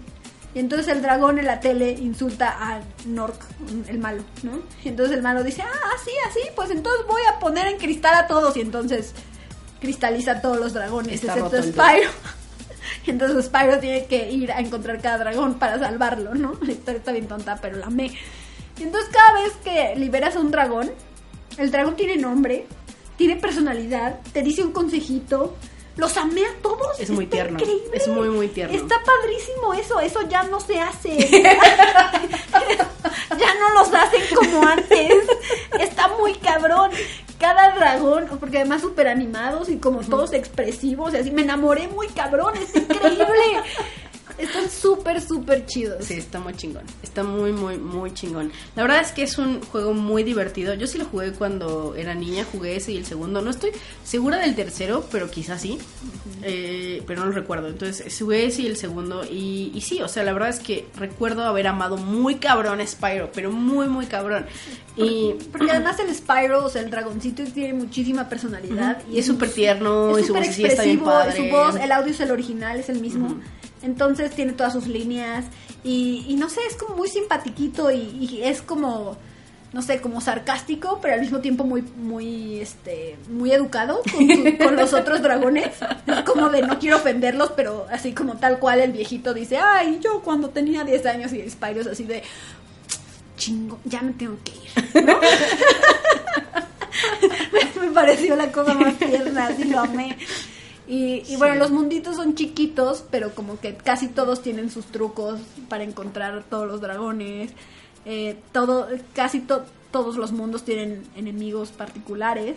Y 0.54 0.60
entonces 0.60 0.88
el 0.88 1.02
dragón 1.02 1.38
en 1.38 1.46
la 1.46 1.60
tele 1.60 1.90
insulta 1.90 2.56
a 2.58 2.80
Nork, 3.04 3.36
el 3.88 3.98
malo, 3.98 4.22
¿no? 4.42 4.60
Y 4.84 4.88
entonces 4.88 5.16
el 5.16 5.22
malo 5.22 5.42
dice, 5.42 5.62
ah, 5.62 5.90
así, 6.00 6.12
así, 6.30 6.40
pues 6.54 6.70
entonces 6.70 7.04
voy 7.06 7.20
a 7.34 7.38
poner 7.40 7.66
en 7.66 7.78
cristal 7.78 8.14
a 8.14 8.26
todos. 8.26 8.56
Y 8.56 8.60
entonces 8.60 9.12
cristaliza 9.80 10.32
a 10.32 10.40
todos 10.40 10.58
los 10.58 10.72
dragones, 10.72 11.14
Está 11.14 11.38
excepto 11.38 11.62
Spyro. 11.62 12.10
Entonces 13.06 13.46
Spyro 13.46 13.78
tiene 13.78 14.06
que 14.06 14.30
ir 14.30 14.50
a 14.52 14.60
encontrar 14.60 15.00
cada 15.00 15.18
dragón 15.18 15.54
para 15.58 15.78
salvarlo, 15.78 16.34
¿no? 16.34 16.58
La 16.62 16.72
historia 16.72 16.98
está 16.98 17.12
bien 17.12 17.28
tonta, 17.28 17.58
pero 17.60 17.76
la 17.76 17.86
amé. 17.86 18.12
Y 18.78 18.82
entonces 18.82 19.10
cada 19.12 19.40
vez 19.40 19.52
que 19.64 19.94
liberas 19.96 20.36
a 20.36 20.40
un 20.40 20.50
dragón, 20.50 20.90
el 21.56 21.70
dragón 21.70 21.96
tiene 21.96 22.16
nombre, 22.16 22.66
tiene 23.16 23.36
personalidad, 23.36 24.20
te 24.32 24.42
dice 24.42 24.62
un 24.64 24.72
consejito. 24.72 25.56
Los 25.96 26.16
amé 26.18 26.44
a 26.44 26.54
todos. 26.60 27.00
Es 27.00 27.08
muy 27.08 27.26
tierno, 27.26 27.58
increíble. 27.58 27.90
es 27.94 28.06
muy, 28.06 28.28
muy 28.28 28.48
tierno. 28.48 28.76
Está 28.76 28.96
padrísimo 29.02 29.72
eso, 29.72 29.98
eso 29.98 30.28
ya 30.28 30.42
no 30.42 30.60
se 30.60 30.78
hace. 30.78 31.16
ya 33.38 33.54
no 33.54 33.70
los 33.72 33.94
hacen 33.94 34.22
como 34.34 34.66
antes. 34.66 35.14
Está 35.80 36.08
muy 36.08 36.34
cabrón. 36.34 36.90
Cada 37.38 37.74
dragón, 37.74 38.26
porque 38.40 38.58
además 38.58 38.80
súper 38.80 39.08
animados 39.08 39.68
y 39.68 39.78
como 39.78 40.00
todos 40.00 40.32
expresivos 40.32 41.12
y 41.14 41.18
así, 41.18 41.30
me 41.30 41.42
enamoré 41.42 41.88
muy 41.88 42.08
cabrón, 42.08 42.54
es 42.56 42.74
increíble. 42.74 43.26
Están 44.38 44.70
súper, 44.70 45.20
súper 45.20 45.66
chidos. 45.66 46.04
Sí, 46.04 46.14
está 46.14 46.38
muy 46.40 46.54
chingón. 46.54 46.84
Está 47.02 47.22
muy, 47.22 47.52
muy, 47.52 47.78
muy 47.78 48.12
chingón. 48.12 48.52
La 48.74 48.82
verdad 48.82 49.00
es 49.00 49.12
que 49.12 49.22
es 49.22 49.38
un 49.38 49.62
juego 49.62 49.94
muy 49.94 50.22
divertido. 50.24 50.74
Yo 50.74 50.86
sí 50.86 50.98
lo 50.98 51.06
jugué 51.06 51.32
cuando 51.32 51.94
era 51.96 52.14
niña, 52.14 52.44
jugué 52.50 52.76
ese 52.76 52.92
y 52.92 52.98
el 52.98 53.06
segundo. 53.06 53.40
No 53.40 53.50
estoy 53.50 53.70
segura 54.04 54.38
del 54.38 54.54
tercero, 54.54 55.06
pero 55.10 55.30
quizás 55.30 55.62
sí. 55.62 55.78
Eh, 56.42 57.02
pero 57.06 57.20
no 57.20 57.26
lo 57.26 57.32
recuerdo. 57.32 57.68
Entonces, 57.68 58.14
jugué 58.18 58.46
ese 58.46 58.62
y 58.62 58.66
el 58.66 58.76
segundo. 58.76 59.24
Y, 59.24 59.72
y 59.74 59.80
sí, 59.80 60.02
o 60.02 60.08
sea, 60.08 60.22
la 60.22 60.32
verdad 60.32 60.50
es 60.50 60.60
que 60.60 60.86
recuerdo 60.96 61.44
haber 61.44 61.66
amado 61.66 61.96
muy 61.96 62.36
cabrón 62.36 62.86
Spyro, 62.86 63.30
pero 63.32 63.50
muy, 63.50 63.88
muy 63.88 64.06
cabrón. 64.06 64.46
Y 64.96 65.34
Porque 65.52 65.70
además 65.70 65.98
el 66.00 66.14
Spyro, 66.14 66.64
o 66.64 66.68
sea, 66.68 66.82
el 66.82 66.90
dragoncito 66.90 67.44
tiene 67.44 67.74
muchísima 67.74 68.28
personalidad. 68.28 69.02
Y 69.10 69.18
es 69.18 69.26
súper 69.26 69.50
tierno, 69.50 70.18
y 70.18 70.22
su 70.22 70.28
súper 70.28 70.42
vocecilla 70.42 70.68
está 70.68 70.82
bien 70.82 70.96
expresivo, 70.96 71.04
padre. 71.04 71.36
Su 71.36 71.56
voz, 71.56 71.76
el 71.76 71.92
audio 71.92 72.12
es 72.12 72.20
el 72.20 72.30
original, 72.30 72.80
es 72.80 72.88
el 72.88 73.00
mismo. 73.00 73.40
Entonces 73.82 74.32
tiene 74.32 74.52
todas 74.52 74.72
sus 74.72 74.86
líneas. 74.86 75.46
Y, 75.84 76.34
no 76.38 76.48
sé, 76.48 76.60
es 76.68 76.74
como 76.74 76.96
muy 76.96 77.08
simpatiquito 77.08 77.92
y, 77.92 78.40
es 78.42 78.60
como, 78.60 79.16
no 79.72 79.82
sé, 79.82 80.00
como 80.00 80.20
sarcástico, 80.20 80.98
pero 81.00 81.14
al 81.14 81.20
mismo 81.20 81.40
tiempo 81.40 81.62
muy, 81.62 81.82
muy, 81.82 82.60
este, 82.60 83.16
muy 83.28 83.52
educado 83.52 84.02
con, 84.12 84.56
con 84.56 84.76
los 84.76 84.92
otros 84.92 85.22
dragones. 85.22 85.76
Es 86.06 86.20
como 86.24 86.50
de 86.50 86.62
no 86.62 86.78
quiero 86.80 86.96
ofenderlos, 86.96 87.52
pero 87.54 87.86
así 87.90 88.12
como 88.12 88.36
tal 88.36 88.58
cual 88.58 88.80
el 88.80 88.92
viejito 88.92 89.32
dice, 89.32 89.58
ay, 89.58 90.00
yo 90.02 90.22
cuando 90.22 90.50
tenía 90.50 90.82
10 90.82 91.06
años 91.06 91.32
y 91.32 91.48
Spyro 91.48 91.82
es 91.82 91.86
así 91.86 92.04
de, 92.04 92.24
chingo, 93.36 93.78
ya 93.84 94.02
me 94.02 94.12
tengo 94.12 94.36
que 94.42 94.52
ir. 94.52 95.06
¿no? 95.06 95.20
me 97.80 97.90
pareció 97.92 98.36
la 98.36 98.50
cosa 98.50 98.74
más 98.74 98.98
tierna, 98.98 99.46
así 99.46 99.64
lo 99.64 99.80
amé. 99.80 100.16
Y, 100.88 101.22
y 101.26 101.36
bueno, 101.36 101.56
los 101.56 101.70
munditos 101.70 102.16
son 102.16 102.34
chiquitos, 102.36 103.04
pero 103.10 103.34
como 103.34 103.58
que 103.58 103.74
casi 103.76 104.08
todos 104.08 104.42
tienen 104.42 104.70
sus 104.70 104.86
trucos 104.86 105.40
para 105.68 105.82
encontrar 105.84 106.44
todos 106.48 106.66
los 106.68 106.80
dragones. 106.80 107.50
Eh, 108.04 108.36
todo, 108.52 108.86
casi 109.14 109.40
to- 109.40 109.64
todos 109.90 110.16
los 110.16 110.30
mundos 110.32 110.64
tienen 110.64 111.04
enemigos 111.16 111.70
particulares. 111.72 112.56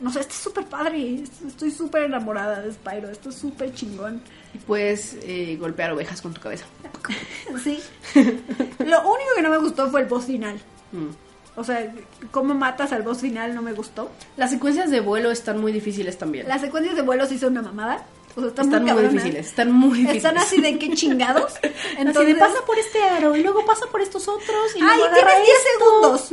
No 0.00 0.10
sé, 0.12 0.18
este 0.20 0.32
es 0.32 0.40
súper 0.40 0.66
padre. 0.66 1.22
Estoy 1.46 1.70
súper 1.70 2.02
enamorada 2.04 2.60
de 2.60 2.72
Spyro. 2.72 3.08
Esto 3.10 3.28
es 3.28 3.36
súper 3.36 3.72
chingón. 3.72 4.20
y 4.52 4.58
puedes 4.58 5.16
eh, 5.22 5.56
golpear 5.60 5.92
ovejas 5.92 6.20
con 6.20 6.34
tu 6.34 6.40
cabeza. 6.40 6.64
Sí. 7.62 7.78
Lo 8.14 9.00
único 9.00 9.30
que 9.36 9.42
no 9.42 9.50
me 9.50 9.58
gustó 9.58 9.88
fue 9.90 10.00
el 10.00 10.08
boss 10.08 10.24
final. 10.24 10.56
Mm. 10.90 11.08
O 11.54 11.64
sea, 11.64 11.92
cómo 12.30 12.54
matas 12.54 12.92
al 12.92 13.02
boss 13.02 13.18
final 13.20 13.54
no 13.54 13.60
me 13.62 13.72
gustó. 13.72 14.10
Las 14.36 14.50
secuencias 14.50 14.90
de 14.90 15.00
vuelo 15.00 15.30
están 15.30 15.60
muy 15.60 15.70
difíciles 15.70 16.16
también. 16.16 16.48
Las 16.48 16.62
secuencias 16.62 16.96
de 16.96 17.02
vuelo 17.02 17.26
sí 17.26 17.38
son 17.38 17.52
una 17.52 17.62
mamada. 17.62 18.06
O 18.34 18.40
sea, 18.40 18.48
están, 18.48 18.64
están 18.64 18.84
muy, 18.84 19.02
difíciles, 19.02 19.46
están 19.46 19.72
muy 19.72 19.98
difíciles. 19.98 20.16
Están 20.24 20.38
así 20.38 20.60
de 20.62 20.78
qué 20.78 20.94
chingados. 20.94 21.52
Así 21.62 21.72
Entonces, 21.98 22.34
de 22.34 22.40
pasa 22.40 22.64
por 22.66 22.78
este 22.78 23.02
aro 23.04 23.36
y 23.36 23.42
luego 23.42 23.62
pasa 23.66 23.84
por 23.92 24.00
estos 24.00 24.26
otros 24.26 24.74
y 24.74 24.80
¡Ay, 24.80 24.98
luego 24.98 25.14
tienes 25.14 25.34
10 25.36 25.48
esto. 25.58 26.18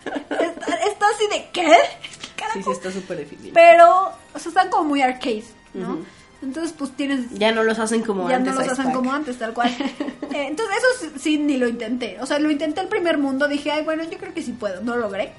está, 0.40 0.74
está 0.76 1.06
así 1.10 1.26
de 1.26 1.48
¿qué? 1.52 1.76
Carajo. 2.34 2.58
Sí, 2.58 2.62
sí, 2.64 2.70
está 2.70 2.90
súper 2.90 3.18
difícil. 3.18 3.50
Pero, 3.52 4.12
o 4.32 4.38
sea, 4.38 4.48
están 4.48 4.70
como 4.70 4.84
muy 4.88 5.02
arcade, 5.02 5.44
¿no? 5.74 5.98
Entonces, 6.44 6.72
pues 6.76 6.90
tienes 6.92 7.30
Ya 7.38 7.52
no 7.52 7.62
los 7.64 7.78
hacen 7.78 8.02
como 8.02 8.28
ya 8.28 8.36
antes. 8.36 8.54
no 8.54 8.60
los 8.60 8.68
hacen 8.70 8.84
Pack. 8.86 8.94
como 8.94 9.12
antes, 9.12 9.38
tal 9.38 9.52
cual. 9.54 9.70
Eh, 10.34 10.48
entonces, 10.48 10.76
eso 11.00 11.12
sí, 11.16 11.38
ni 11.38 11.58
lo 11.58 11.68
intenté. 11.68 12.18
O 12.20 12.26
sea, 12.26 12.40
lo 12.40 12.50
intenté 12.50 12.80
el 12.80 12.88
primer 12.88 13.18
mundo, 13.18 13.46
dije, 13.46 13.70
ay, 13.70 13.84
bueno, 13.84 14.02
yo 14.02 14.18
creo 14.18 14.34
que 14.34 14.42
sí 14.42 14.50
puedo, 14.50 14.80
no 14.82 14.96
lo 14.96 15.02
logré. 15.02 15.32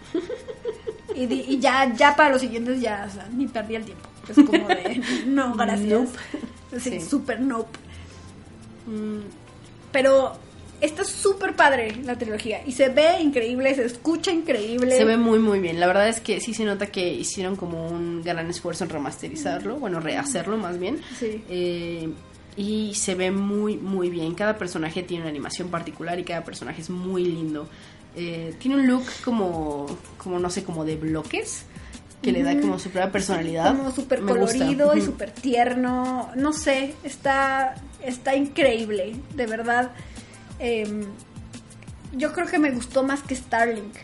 Y, 1.14 1.26
di- 1.26 1.44
y 1.50 1.60
ya, 1.60 1.94
ya 1.94 2.16
para 2.16 2.30
los 2.30 2.40
siguientes 2.40 2.80
ya, 2.80 3.06
o 3.10 3.14
sea, 3.14 3.28
ni 3.34 3.46
perdí 3.48 3.76
el 3.76 3.84
tiempo. 3.84 4.08
Es 4.30 4.36
como 4.38 4.68
de, 4.70 5.02
no, 5.28 5.54
gracias. 5.56 5.90
Nope. 5.90 6.80
Sí, 6.80 6.92
Sí. 6.92 7.02
súper 7.02 7.42
nope. 7.42 7.78
Mm, 8.88 9.20
Pero 9.92 10.38
está 10.82 11.04
súper 11.04 11.56
padre 11.56 11.96
la 12.04 12.18
trilogía. 12.18 12.62
Y 12.66 12.72
se 12.72 12.90
ve 12.90 13.20
increíble, 13.22 13.74
se 13.76 13.86
escucha 13.86 14.32
increíble. 14.32 14.96
Se 14.96 15.06
ve 15.06 15.18
muy 15.18 15.40
muy 15.40 15.60
bien. 15.60 15.80
La 15.80 15.88
verdad 15.88 16.08
es 16.08 16.20
que 16.20 16.40
sí 16.40 16.54
se 16.54 16.66
nota 16.66 16.88
que 16.88 17.14
hicieron 17.14 17.56
como 17.56 17.88
un 17.88 18.24
gran 18.24 18.50
esfuerzo 18.50 18.84
en 18.84 18.90
remasterizarlo, 18.90 19.78
bueno, 19.78 20.00
rehacerlo 20.00 20.58
más 20.58 20.80
bien. 20.80 21.00
Sí. 21.20 21.44
Eh, 21.50 22.10
y 22.58 22.94
se 22.96 23.16
ve 23.16 23.32
muy 23.32 23.78
muy 23.78 24.10
bien. 24.10 24.36
Cada 24.36 24.58
personaje 24.58 25.04
tiene 25.04 25.24
una 25.24 25.30
animación 25.30 25.70
particular 25.70 26.20
y 26.20 26.24
cada 26.24 26.44
personaje 26.44 26.82
es 26.82 26.90
muy 26.90 27.26
lindo. 27.26 27.68
Eh, 28.16 28.56
tiene 28.60 28.78
un 28.78 28.88
look 28.88 29.04
como, 29.26 29.86
como 30.18 30.40
no 30.40 30.50
sé, 30.50 30.64
como 30.64 30.86
de 30.86 30.96
bloques 30.96 31.66
que 32.26 32.32
le 32.32 32.44
da 32.44 32.60
como 32.60 32.80
su 32.80 32.90
propia 32.90 33.12
personalidad. 33.12 33.76
Como 33.76 33.92
súper 33.92 34.22
gusta. 34.22 34.58
colorido 34.58 34.96
y 34.96 35.02
súper 35.02 35.32
tierno. 35.32 36.32
No 36.36 36.54
sé, 36.54 36.96
está, 37.04 37.76
está 38.04 38.36
increíble, 38.36 39.16
de 39.36 39.46
verdad. 39.46 39.92
Em, 40.60 41.06
yo 42.14 42.32
creo 42.34 42.48
que 42.48 42.60
me 42.60 42.72
gustó 42.72 43.04
más 43.04 43.22
que 43.22 43.36
Starlink. 43.36 43.96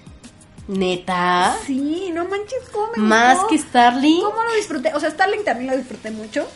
Neta. 0.67 1.57
Sí, 1.65 2.11
no 2.13 2.25
manches, 2.25 2.69
cómo 2.71 2.91
me 2.95 3.03
Más 3.03 3.35
gustó. 3.35 3.47
que 3.49 3.57
Starling. 3.57 4.21
¿Cómo 4.21 4.43
lo 4.43 4.53
disfruté? 4.55 4.93
O 4.93 4.99
sea, 4.99 5.09
Starlink 5.09 5.43
también 5.43 5.71
lo 5.71 5.77
disfruté 5.77 6.11
mucho. 6.11 6.47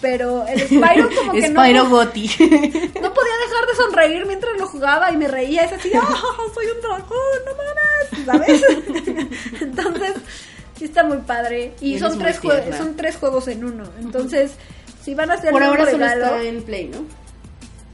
Pero 0.00 0.46
el 0.46 0.60
Spyro 0.60 1.08
como 1.16 1.32
que 1.32 1.48
no, 1.48 1.62
Spyro 1.62 1.88
Gotti. 1.88 2.26
no 2.38 3.14
podía 3.14 3.36
dejar 3.46 3.66
de 3.68 3.74
sonreír 3.76 4.26
mientras 4.26 4.58
lo 4.58 4.66
jugaba 4.66 5.12
y 5.12 5.16
me 5.16 5.28
reía. 5.28 5.64
Es 5.64 5.72
así, 5.72 5.90
¡ah, 5.94 6.22
soy 6.54 6.66
un 6.66 6.80
dragón! 6.80 7.18
¡No 7.46 7.52
mames! 7.56 8.26
¿Sabes? 8.26 8.64
Entonces, 9.60 10.12
sí 10.78 10.84
está 10.86 11.04
muy 11.04 11.18
padre. 11.18 11.74
Y 11.80 11.96
Eres 11.96 12.00
son 12.00 12.18
tres, 12.18 12.40
son 12.76 12.96
tres 12.96 13.16
juegos 13.16 13.48
en 13.48 13.64
uno. 13.64 13.84
Entonces, 14.00 14.52
si 15.04 15.14
van 15.14 15.30
a 15.30 15.34
hacer 15.34 15.50
Por 15.50 15.62
un 15.62 15.68
ahora 15.68 15.90
solo 15.90 16.04
está 16.06 16.42
en 16.42 16.62
Play, 16.62 16.88
¿no? 16.88 17.04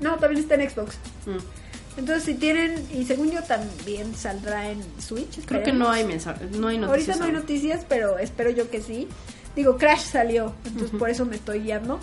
No, 0.01 0.17
también 0.17 0.43
está 0.43 0.55
en 0.57 0.69
Xbox. 0.69 0.97
Mm. 1.27 1.99
Entonces, 1.99 2.25
si 2.25 2.35
tienen... 2.35 2.87
Y 2.93 3.05
según 3.05 3.31
yo, 3.31 3.43
también 3.43 4.15
saldrá 4.15 4.71
en 4.71 4.83
Switch. 5.01 5.45
Creo 5.47 5.63
que 5.63 5.73
no 5.73 5.89
hay 5.91 6.05
mensajes, 6.05 6.51
no 6.51 6.69
hay 6.69 6.77
Ahorita 6.77 6.89
noticias. 6.93 7.19
no 7.19 7.25
hay 7.25 7.33
noticias, 7.33 7.87
pero 7.89 8.19
espero 8.19 8.51
yo 8.51 8.71
que 8.71 8.83
sí. 8.83 9.09
Digo, 9.55 9.79
Crash 9.79 10.03
salió, 10.03 10.53
entonces 10.67 10.99
por 10.99 11.09
eso 11.09 11.25
me 11.25 11.37
estoy 11.37 11.61
guiando. 11.61 11.99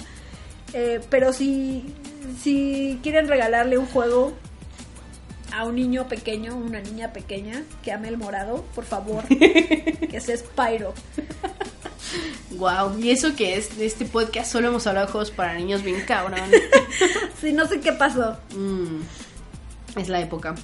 Eh, 0.73 0.99
pero 1.11 1.31
si, 1.33 1.93
si 2.41 2.99
quieren 3.03 3.27
regalarle 3.27 3.77
un 3.77 3.85
juego 3.85 4.33
a 5.53 5.65
un 5.65 5.75
niño 5.75 6.07
pequeño, 6.07 6.55
una 6.55 6.81
niña 6.81 7.13
pequeña 7.13 7.63
que 7.83 7.91
ame 7.91 8.09
el 8.09 8.17
morado, 8.17 8.63
por 8.73 8.85
favor, 8.85 9.23
que 9.27 10.19
sea 10.19 10.37
Spyro. 10.37 10.93
Wow, 12.51 12.99
y 12.99 13.11
eso 13.11 13.35
que 13.35 13.55
es 13.55 13.77
de 13.77 13.85
este 13.85 14.05
podcast 14.05 14.51
solo 14.51 14.67
hemos 14.67 14.85
hablado 14.87 15.07
de 15.07 15.11
juegos 15.11 15.31
para 15.31 15.53
niños 15.55 15.83
bien 15.83 16.01
cabrón. 16.05 16.39
Sí, 17.41 17.51
no 17.51 17.67
sé 17.67 17.81
qué 17.81 17.91
pasó. 17.91 18.37
Mm, 18.55 19.01
es 19.99 20.07
la 20.07 20.21
época. 20.21 20.55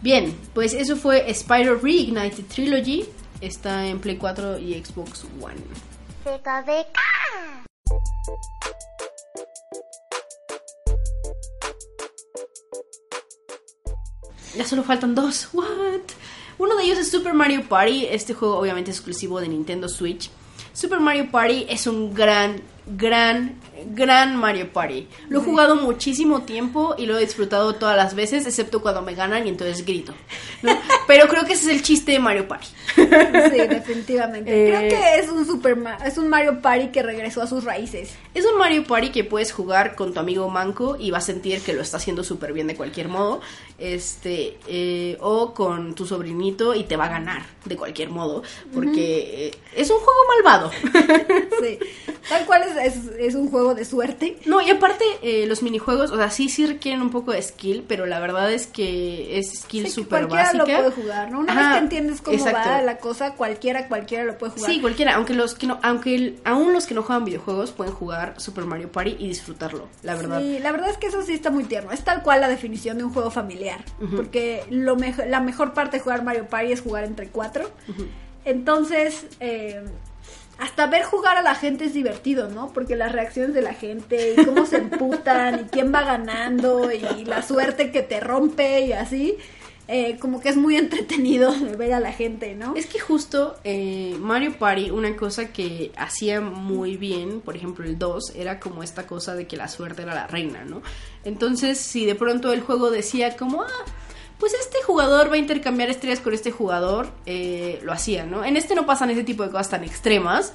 Bien, 0.00 0.34
pues 0.54 0.72
eso 0.72 0.96
fue 0.96 1.32
Spyro 1.34 1.76
Reignited 1.76 2.44
Trilogy. 2.46 3.04
Está 3.42 3.86
en 3.86 4.00
Play 4.00 4.16
4 4.16 4.58
y 4.58 4.82
Xbox 4.82 5.24
One. 5.40 5.60
Ya 14.56 14.64
solo 14.64 14.82
faltan 14.82 15.14
dos. 15.14 15.48
What? 15.52 15.66
Uno 16.58 16.76
de 16.76 16.84
ellos 16.84 16.98
es 16.98 17.10
Super 17.10 17.34
Mario 17.34 17.68
Party. 17.68 18.06
Este 18.10 18.34
juego 18.34 18.58
obviamente 18.58 18.90
es 18.90 18.96
exclusivo 18.96 19.40
de 19.40 19.48
Nintendo 19.48 19.88
Switch. 19.88 20.30
Super 20.72 21.00
Mario 21.00 21.30
Party 21.30 21.66
es 21.68 21.86
un 21.86 22.14
gran, 22.14 22.60
gran, 22.86 23.54
gran 23.94 24.36
Mario 24.36 24.70
Party. 24.72 25.08
Lo 25.28 25.40
he 25.40 25.42
jugado 25.42 25.74
muchísimo 25.76 26.42
tiempo 26.42 26.94
y 26.98 27.06
lo 27.06 27.16
he 27.16 27.20
disfrutado 27.20 27.74
todas 27.76 27.96
las 27.96 28.14
veces, 28.14 28.46
excepto 28.46 28.82
cuando 28.82 29.00
me 29.00 29.14
ganan 29.14 29.46
y 29.46 29.48
entonces 29.48 29.84
grito. 29.86 30.14
¿no? 30.62 30.72
Pero 31.06 31.28
creo 31.28 31.44
que 31.44 31.54
ese 31.54 31.70
es 31.70 31.76
el 31.78 31.82
chiste 31.82 32.12
de 32.12 32.18
Mario 32.18 32.46
Party. 32.46 32.66
Sí, 32.94 33.02
definitivamente. 33.68 34.46
Eh, 34.56 34.68
Creo 34.68 34.88
que 34.88 35.18
es 35.18 35.30
un 35.30 35.46
Super 35.46 35.76
es 36.04 36.18
un 36.18 36.28
Mario 36.28 36.60
Party 36.60 36.88
que 36.88 37.02
regresó 37.02 37.42
a 37.42 37.46
sus 37.46 37.64
raíces. 37.64 38.14
Es 38.34 38.44
un 38.44 38.58
Mario 38.58 38.84
Party 38.84 39.10
que 39.10 39.24
puedes 39.24 39.52
jugar 39.52 39.96
con 39.96 40.14
tu 40.14 40.20
amigo 40.20 40.48
Manco 40.48 40.96
y 40.98 41.10
vas 41.10 41.24
a 41.24 41.26
sentir 41.26 41.60
que 41.62 41.72
lo 41.72 41.82
está 41.82 41.96
haciendo 41.96 42.22
súper 42.22 42.52
bien 42.52 42.66
de 42.66 42.76
cualquier 42.76 43.08
modo. 43.08 43.40
Este, 43.78 44.58
eh, 44.66 45.18
o 45.20 45.52
con 45.52 45.94
tu 45.94 46.06
sobrinito 46.06 46.74
y 46.74 46.84
te 46.84 46.96
va 46.96 47.04
a 47.06 47.08
ganar 47.10 47.42
de 47.64 47.76
cualquier 47.76 48.10
modo. 48.10 48.42
Porque 48.72 49.48
eh, 49.48 49.54
es 49.74 49.90
un 49.90 49.98
juego 49.98 50.20
malvado. 50.36 50.70
Sí. 51.62 51.78
Tal 52.28 52.44
cual 52.44 52.64
es, 52.64 52.96
es, 52.96 53.04
es 53.18 53.34
un 53.34 53.48
juego 53.48 53.74
de 53.74 53.84
suerte. 53.86 54.36
No, 54.44 54.60
y 54.60 54.68
aparte, 54.68 55.04
eh, 55.22 55.46
los 55.46 55.62
minijuegos, 55.62 56.10
o 56.10 56.16
sea, 56.16 56.28
sí, 56.30 56.48
sí 56.50 56.66
requieren 56.66 57.00
un 57.00 57.10
poco 57.10 57.32
de 57.32 57.40
skill, 57.40 57.84
pero 57.88 58.04
la 58.04 58.20
verdad 58.20 58.52
es 58.52 58.66
que 58.66 59.38
es 59.38 59.60
skill 59.60 59.86
Sí, 59.86 59.92
súper 59.92 60.26
cualquiera 60.28 60.42
básica. 60.44 60.58
lo 60.58 60.90
puede 60.90 60.90
jugar, 61.02 61.30
¿no? 61.32 61.38
Una 61.40 61.52
Ajá, 61.52 61.60
vez 61.62 61.72
que 61.78 61.82
entiendes 61.84 62.20
cómo 62.20 62.36
exacto. 62.36 62.68
va 62.68 62.82
la 62.82 62.98
cosa, 62.98 63.34
cualquiera, 63.34 63.88
cualquiera 63.88 64.24
lo 64.24 64.36
puede 64.36 64.52
jugar. 64.52 64.70
Sí, 64.70 64.80
cualquiera, 64.80 65.14
aunque 65.14 65.32
los 65.34 65.54
que 65.54 65.66
no, 65.66 65.78
aunque 65.82 66.14
el- 66.14 66.40
aún 66.44 66.72
los 66.74 66.84
que 66.86 66.94
no 66.94 67.02
juegan 67.02 67.24
videojuegos 67.24 67.70
pueden 67.70 67.94
jugar 67.94 68.34
Super 68.38 68.64
Mario 68.64 68.92
Party 68.92 69.16
y 69.18 69.28
disfrutarlo, 69.28 69.88
la 70.02 70.14
verdad. 70.16 70.40
Sí, 70.40 70.58
la 70.58 70.72
verdad 70.72 70.90
es 70.90 70.98
que 70.98 71.06
eso 71.06 71.22
sí 71.22 71.32
está 71.32 71.50
muy 71.50 71.64
tierno. 71.64 71.90
Es 71.92 72.02
tal 72.04 72.22
cual 72.22 72.40
la 72.42 72.48
definición 72.48 72.98
de 72.98 73.04
un 73.04 73.12
juego 73.14 73.30
familiar. 73.30 73.65
Porque 74.16 74.64
lo 74.70 74.96
mejo- 74.96 75.24
la 75.24 75.40
mejor 75.40 75.72
parte 75.74 75.96
de 75.98 76.02
jugar 76.02 76.22
Mario 76.24 76.46
Party 76.48 76.72
es 76.72 76.80
jugar 76.80 77.04
entre 77.04 77.28
cuatro. 77.28 77.70
Entonces, 78.44 79.26
eh, 79.40 79.82
hasta 80.58 80.86
ver 80.86 81.02
jugar 81.04 81.36
a 81.36 81.42
la 81.42 81.54
gente 81.54 81.84
es 81.84 81.92
divertido, 81.94 82.48
¿no? 82.48 82.72
Porque 82.72 82.96
las 82.96 83.12
reacciones 83.12 83.54
de 83.54 83.62
la 83.62 83.74
gente 83.74 84.34
y 84.38 84.44
cómo 84.44 84.64
se 84.66 84.76
emputan 84.78 85.60
y 85.60 85.64
quién 85.68 85.92
va 85.94 86.02
ganando 86.02 86.90
y 86.92 87.24
la 87.24 87.42
suerte 87.42 87.90
que 87.90 88.02
te 88.02 88.20
rompe 88.20 88.80
y 88.82 88.92
así. 88.92 89.36
Eh, 89.88 90.18
como 90.18 90.40
que 90.40 90.48
es 90.48 90.56
muy 90.56 90.76
entretenido 90.76 91.52
de 91.52 91.76
ver 91.76 91.92
a 91.92 92.00
la 92.00 92.12
gente, 92.12 92.54
¿no? 92.54 92.74
Es 92.74 92.86
que 92.86 92.98
justo 92.98 93.56
eh, 93.62 94.16
Mario 94.20 94.58
Party, 94.58 94.90
una 94.90 95.16
cosa 95.16 95.52
que 95.52 95.92
hacía 95.96 96.40
muy 96.40 96.96
bien, 96.96 97.40
por 97.40 97.56
ejemplo 97.56 97.84
el 97.84 97.98
2, 97.98 98.32
era 98.36 98.58
como 98.58 98.82
esta 98.82 99.06
cosa 99.06 99.34
de 99.34 99.46
que 99.46 99.56
la 99.56 99.68
suerte 99.68 100.02
era 100.02 100.14
la 100.14 100.26
reina, 100.26 100.64
¿no? 100.64 100.82
Entonces, 101.24 101.78
si 101.78 102.04
de 102.04 102.14
pronto 102.14 102.52
el 102.52 102.62
juego 102.62 102.90
decía 102.90 103.36
como, 103.36 103.62
ah, 103.62 103.84
pues 104.38 104.54
este 104.54 104.82
jugador 104.82 105.30
va 105.30 105.34
a 105.34 105.38
intercambiar 105.38 105.88
estrellas 105.88 106.20
con 106.20 106.34
este 106.34 106.50
jugador, 106.50 107.10
eh, 107.24 107.80
lo 107.82 107.92
hacía, 107.92 108.26
¿no? 108.26 108.44
En 108.44 108.56
este 108.56 108.74
no 108.74 108.86
pasan 108.86 109.10
ese 109.10 109.24
tipo 109.24 109.44
de 109.44 109.50
cosas 109.50 109.70
tan 109.70 109.84
extremas, 109.84 110.52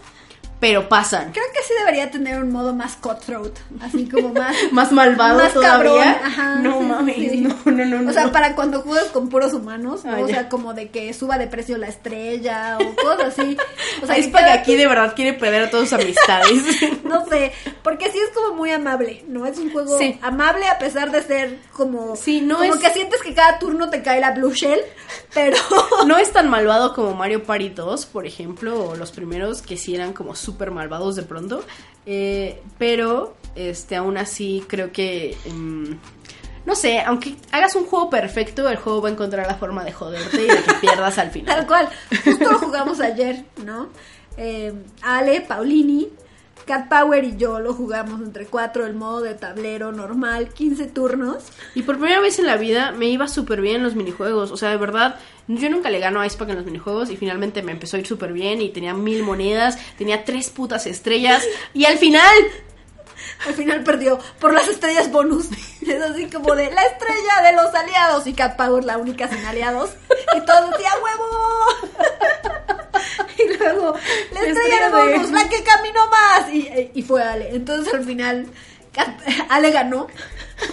pero 0.62 0.88
pasan. 0.88 1.34
Creo 1.34 1.44
que 1.54 1.62
sí 1.64 1.74
debería 1.80 2.10
tener 2.10 2.42
un 2.42 2.52
modo 2.52 2.74
más 2.74 2.96
cutthroat, 2.96 3.58
así 3.82 4.08
como 4.08 4.30
más... 4.34 4.56
Más 4.72 4.92
malvado 4.94 5.40
más 5.40 5.54
todavía. 5.54 5.92
cabrón, 5.92 6.08
ajá, 6.24 6.56
no 6.60 6.80
sí, 6.80 6.86
mames, 6.86 7.16
sí. 7.16 7.42
no, 7.42 7.72
no, 7.86 7.86
no. 8.04 8.10
O 8.10 8.14
sea, 8.14 8.32
para 8.32 8.56
cuando 8.56 8.82
juegas 8.82 9.08
con 9.08 9.28
puros 9.28 9.52
humanos, 9.54 10.06
¿no? 10.06 10.14
Ah, 10.14 10.20
o 10.22 10.28
ya. 10.28 10.34
sea, 10.36 10.50
como 10.50 10.74
de 10.74 10.90
que 10.90 11.12
suba 11.14 11.38
de 11.38 11.48
precio 11.48 11.78
la 11.78 11.88
estrella 11.88 12.78
o 12.80 12.96
cosas 12.96 13.38
así. 13.38 13.58
O 14.02 14.06
sea, 14.06 14.16
es 14.16 14.28
que 14.28 14.32
para 14.32 14.46
que 14.54 14.60
aquí 14.60 14.76
de 14.76 14.88
verdad 14.88 15.14
quiere 15.16 15.34
perder 15.34 15.64
a 15.64 15.70
todas 15.70 15.90
sus 15.90 16.00
amistades. 16.00 16.62
No 17.12 17.26
sé, 17.28 17.52
porque 17.84 18.10
sí 18.10 18.18
es 18.20 18.30
como 18.34 18.56
muy 18.56 18.72
amable, 18.72 19.26
¿no? 19.28 19.46
Es 19.46 19.58
un 19.58 19.70
juego 19.74 19.98
Sí. 19.98 20.18
amable 20.22 20.66
a 20.68 20.78
pesar 20.80 21.12
de 21.12 21.22
ser 21.22 21.58
como... 21.74 22.16
Sí, 22.16 22.40
no 22.40 22.58
como 22.60 22.76
es- 22.76 22.80
que 22.80 22.90
sientes 22.92 23.22
que 23.22 23.34
cada 23.34 23.60
turno 23.60 23.90
te 23.90 24.02
cae 24.02 24.22
la 24.22 24.32
blue 24.32 24.54
shell, 24.54 24.80
pero... 25.34 25.58
No 26.08 26.18
es 26.18 26.32
tan 26.32 26.50
malvado 26.50 26.94
como 26.94 27.14
Mario 27.14 27.44
Party 27.44 27.70
2, 27.70 28.06
por 28.06 28.26
ejemplo, 28.26 28.92
o 28.92 28.96
los 28.96 29.12
primeros 29.12 29.62
que 29.62 29.76
sí 29.76 29.94
eran 29.96 30.14
como 30.14 30.36
súper 30.52 30.72
malvados 30.72 31.16
de 31.16 31.24
pronto. 31.24 31.64
Eh, 32.06 32.62
pero, 32.78 33.36
este, 33.56 33.96
aún 33.96 34.18
así 34.18 34.64
creo 34.68 34.92
que... 34.92 35.38
em, 35.46 35.98
no 36.64 36.76
sé, 36.76 37.00
aunque 37.00 37.36
hagas 37.52 37.76
un 37.76 37.86
juego 37.86 38.10
perfecto, 38.12 38.70
el 38.70 38.78
juego 38.78 39.02
va 39.02 39.10
a 39.10 39.12
encontrar 39.12 39.48
la 39.48 39.56
forma 39.56 39.84
de 39.84 39.92
joderte 39.94 40.44
y 40.44 40.48
de 40.48 40.62
que 40.62 40.74
pierdas 40.80 41.18
al 41.18 41.26
Tal 41.28 41.32
final. 41.34 41.66
cual. 41.68 41.90
Justo 42.24 42.52
lo 42.52 42.60
jugamos 42.60 43.00
ayer, 43.00 43.44
¿no? 43.66 43.90
Eh, 44.38 44.72
Ale, 45.02 45.42
Paulini, 45.42 46.10
Cat 46.68 46.88
Power 46.88 47.24
y 47.24 47.36
yo 47.36 47.60
lo 47.60 47.74
jugamos 47.74 48.22
entre 48.22 48.46
cuatro, 48.46 48.86
el 48.86 48.94
modo 48.94 49.22
de 49.22 49.34
tablero 49.34 49.92
normal, 49.92 50.50
15 50.50 50.86
turnos. 50.86 51.46
Y 51.74 51.82
por 51.82 51.98
primera 51.98 52.22
vez 52.22 52.38
en 52.38 52.46
la 52.46 52.58
vida 52.58 52.92
me 52.92 53.08
iba 53.08 53.28
súper 53.28 53.60
bien 53.60 53.78
en 53.78 53.84
los 53.84 53.96
minijuegos. 53.96 54.52
O 54.52 54.58
sea, 54.58 54.70
de 54.70 54.78
verdad, 54.78 55.16
yo 55.58 55.70
nunca 55.70 55.90
le 55.90 56.00
gano 56.00 56.22
a 56.22 56.26
Icepack 56.26 56.50
en 56.50 56.56
los 56.56 56.66
minijuegos 56.66 57.10
y 57.10 57.18
finalmente 57.18 57.62
me 57.62 57.72
empezó 57.72 57.98
a 57.98 58.00
ir 58.00 58.08
súper 58.08 58.34
bien 58.34 58.62
y 58.62 58.70
tenía 58.70 58.94
mil 58.94 59.24
monedas, 59.24 59.78
tenía 59.98 60.24
tres 60.24 60.50
putas 60.50 60.86
estrellas 60.88 61.44
y 61.74 61.86
al 61.86 61.98
final 61.98 62.34
Al 63.48 63.54
final 63.54 63.84
perdió 63.84 64.20
por 64.40 64.54
las 64.54 64.68
estrellas 64.68 65.12
bonus. 65.12 65.48
Es 65.82 66.02
así 66.02 66.30
como 66.30 66.56
de 66.56 66.72
la 66.72 66.84
estrella 66.84 67.42
de 67.44 67.54
los 67.54 67.74
aliados 67.74 68.28
y 68.28 68.34
Cat 68.34 68.56
Power 68.56 68.86
la 68.86 68.98
única 68.98 69.28
sin 69.28 69.44
aliados. 69.46 69.90
Y 70.36 70.42
todos 70.46 70.72
decían 70.72 70.94
huevo. 71.04 71.28
Y 73.38 73.58
luego 73.58 73.96
la 74.32 74.42
La 74.42 74.48
estrella 74.48 74.90
de 74.90 75.14
bonus, 75.14 75.32
la 75.32 75.50
que 75.50 75.64
caminó 75.64 76.08
más. 76.08 76.54
Y, 76.54 76.92
y 76.94 77.02
fue 77.02 77.24
Ale. 77.24 77.50
Entonces 77.56 77.92
al 77.94 78.04
final 78.04 78.48
Ale 79.50 79.72
ganó, 79.72 80.08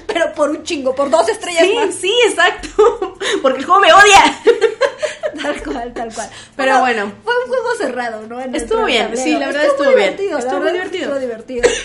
pero 0.07 0.33
por 0.35 0.51
un 0.51 0.63
chingo, 0.63 0.95
por 0.95 1.11
dos 1.11 1.29
estrellas 1.29 1.63
Sí, 1.67 1.75
más. 1.75 1.95
sí, 1.95 2.13
exacto. 2.29 3.19
Porque 3.43 3.59
el 3.61 3.65
juego 3.65 3.81
me 3.81 3.93
odia. 3.93 4.41
Tal 5.43 5.63
cual, 5.63 5.93
tal 5.95 6.13
cual. 6.13 6.29
Pero 6.57 6.81
bueno. 6.81 7.13
Fue 7.23 7.33
un 7.45 7.49
juego 7.49 7.69
cerrado, 7.79 8.27
¿no? 8.27 8.41
En 8.41 8.55
Estuvo 8.55 8.85
bien, 8.87 9.03
tablero. 9.07 9.23
sí, 9.23 9.33
la 9.39 9.47
verdad 9.47 9.65
estuvo 9.67 9.95
bien. 9.95 10.17
Estuvo 10.19 10.61
muy 10.61 10.73
divertido. 10.73 11.03
Estuvo 11.05 11.19
divertido. 11.21 11.69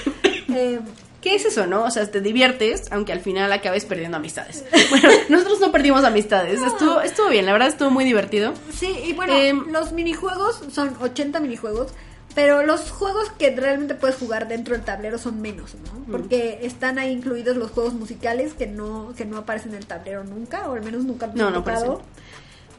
Eh, 0.55 0.79
¿Qué 1.21 1.35
es 1.35 1.45
eso, 1.45 1.65
no? 1.65 1.83
O 1.85 1.89
sea, 1.89 2.05
te 2.11 2.19
diviertes, 2.21 2.83
aunque 2.91 3.11
al 3.11 3.21
final 3.21 3.51
acabes 3.51 3.85
perdiendo 3.85 4.17
amistades. 4.17 4.63
Bueno, 4.91 5.09
nosotros 5.29 5.59
no 5.61 5.71
perdimos 5.71 6.03
amistades. 6.03 6.61
Estuvo, 6.61 7.01
estuvo 7.01 7.29
bien, 7.29 7.45
la 7.47 7.53
verdad 7.53 7.69
estuvo 7.69 7.89
muy 7.89 8.03
divertido. 8.05 8.53
Sí, 8.71 8.87
y 9.05 9.13
bueno, 9.13 9.33
Em, 9.33 9.71
los 9.71 9.93
minijuegos 9.93 10.61
son 10.71 10.95
80 11.01 11.39
minijuegos, 11.39 11.91
pero 12.35 12.63
los 12.63 12.89
juegos 12.91 13.31
que 13.37 13.55
realmente 13.55 13.95
puedes 13.95 14.17
jugar 14.17 14.47
dentro 14.47 14.75
del 14.75 14.83
tablero 14.83 15.17
son 15.17 15.41
menos, 15.41 15.75
¿no? 15.75 16.11
Porque 16.11 16.59
están 16.63 16.97
ahí 16.99 17.11
incluidos 17.11 17.57
los 17.57 17.71
juegos 17.71 17.93
musicales 17.93 18.53
que 18.53 18.67
no 18.67 19.13
que 19.15 19.25
no 19.25 19.37
aparecen 19.37 19.71
en 19.71 19.77
el 19.79 19.85
tablero 19.85 20.23
nunca, 20.23 20.67
o 20.69 20.73
al 20.73 20.83
menos 20.83 21.03
nunca 21.03 21.27
me 21.27 21.35
No, 21.35 21.47
han 21.47 21.53
no 21.53 21.59
tocado. 21.63 22.01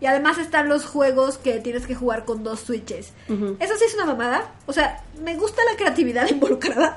Y 0.01 0.07
además 0.07 0.39
están 0.39 0.69
los 0.69 0.85
juegos 0.85 1.39
que 1.39 1.61
tienes 1.61 1.87
que 1.87 1.95
jugar 1.95 2.25
con 2.25 2.43
dos 2.43 2.61
switches. 2.61 3.13
Eso 3.29 3.75
sí 3.79 3.85
es 3.87 3.95
una 3.95 4.05
mamada. 4.05 4.53
O 4.67 4.73
sea, 4.73 5.03
me 5.23 5.37
gusta 5.37 5.63
la 5.71 5.77
creatividad 5.77 6.29
involucrada. 6.31 6.97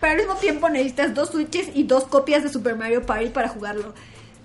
pero 0.00 0.12
al 0.12 0.18
mismo 0.18 0.34
tiempo 0.34 0.68
necesitas 0.68 1.14
dos 1.14 1.30
switches 1.30 1.68
y 1.74 1.84
dos 1.84 2.04
copias 2.04 2.42
de 2.42 2.48
Super 2.50 2.76
Mario 2.76 3.06
Party 3.06 3.30
para 3.30 3.48
jugarlo. 3.48 3.94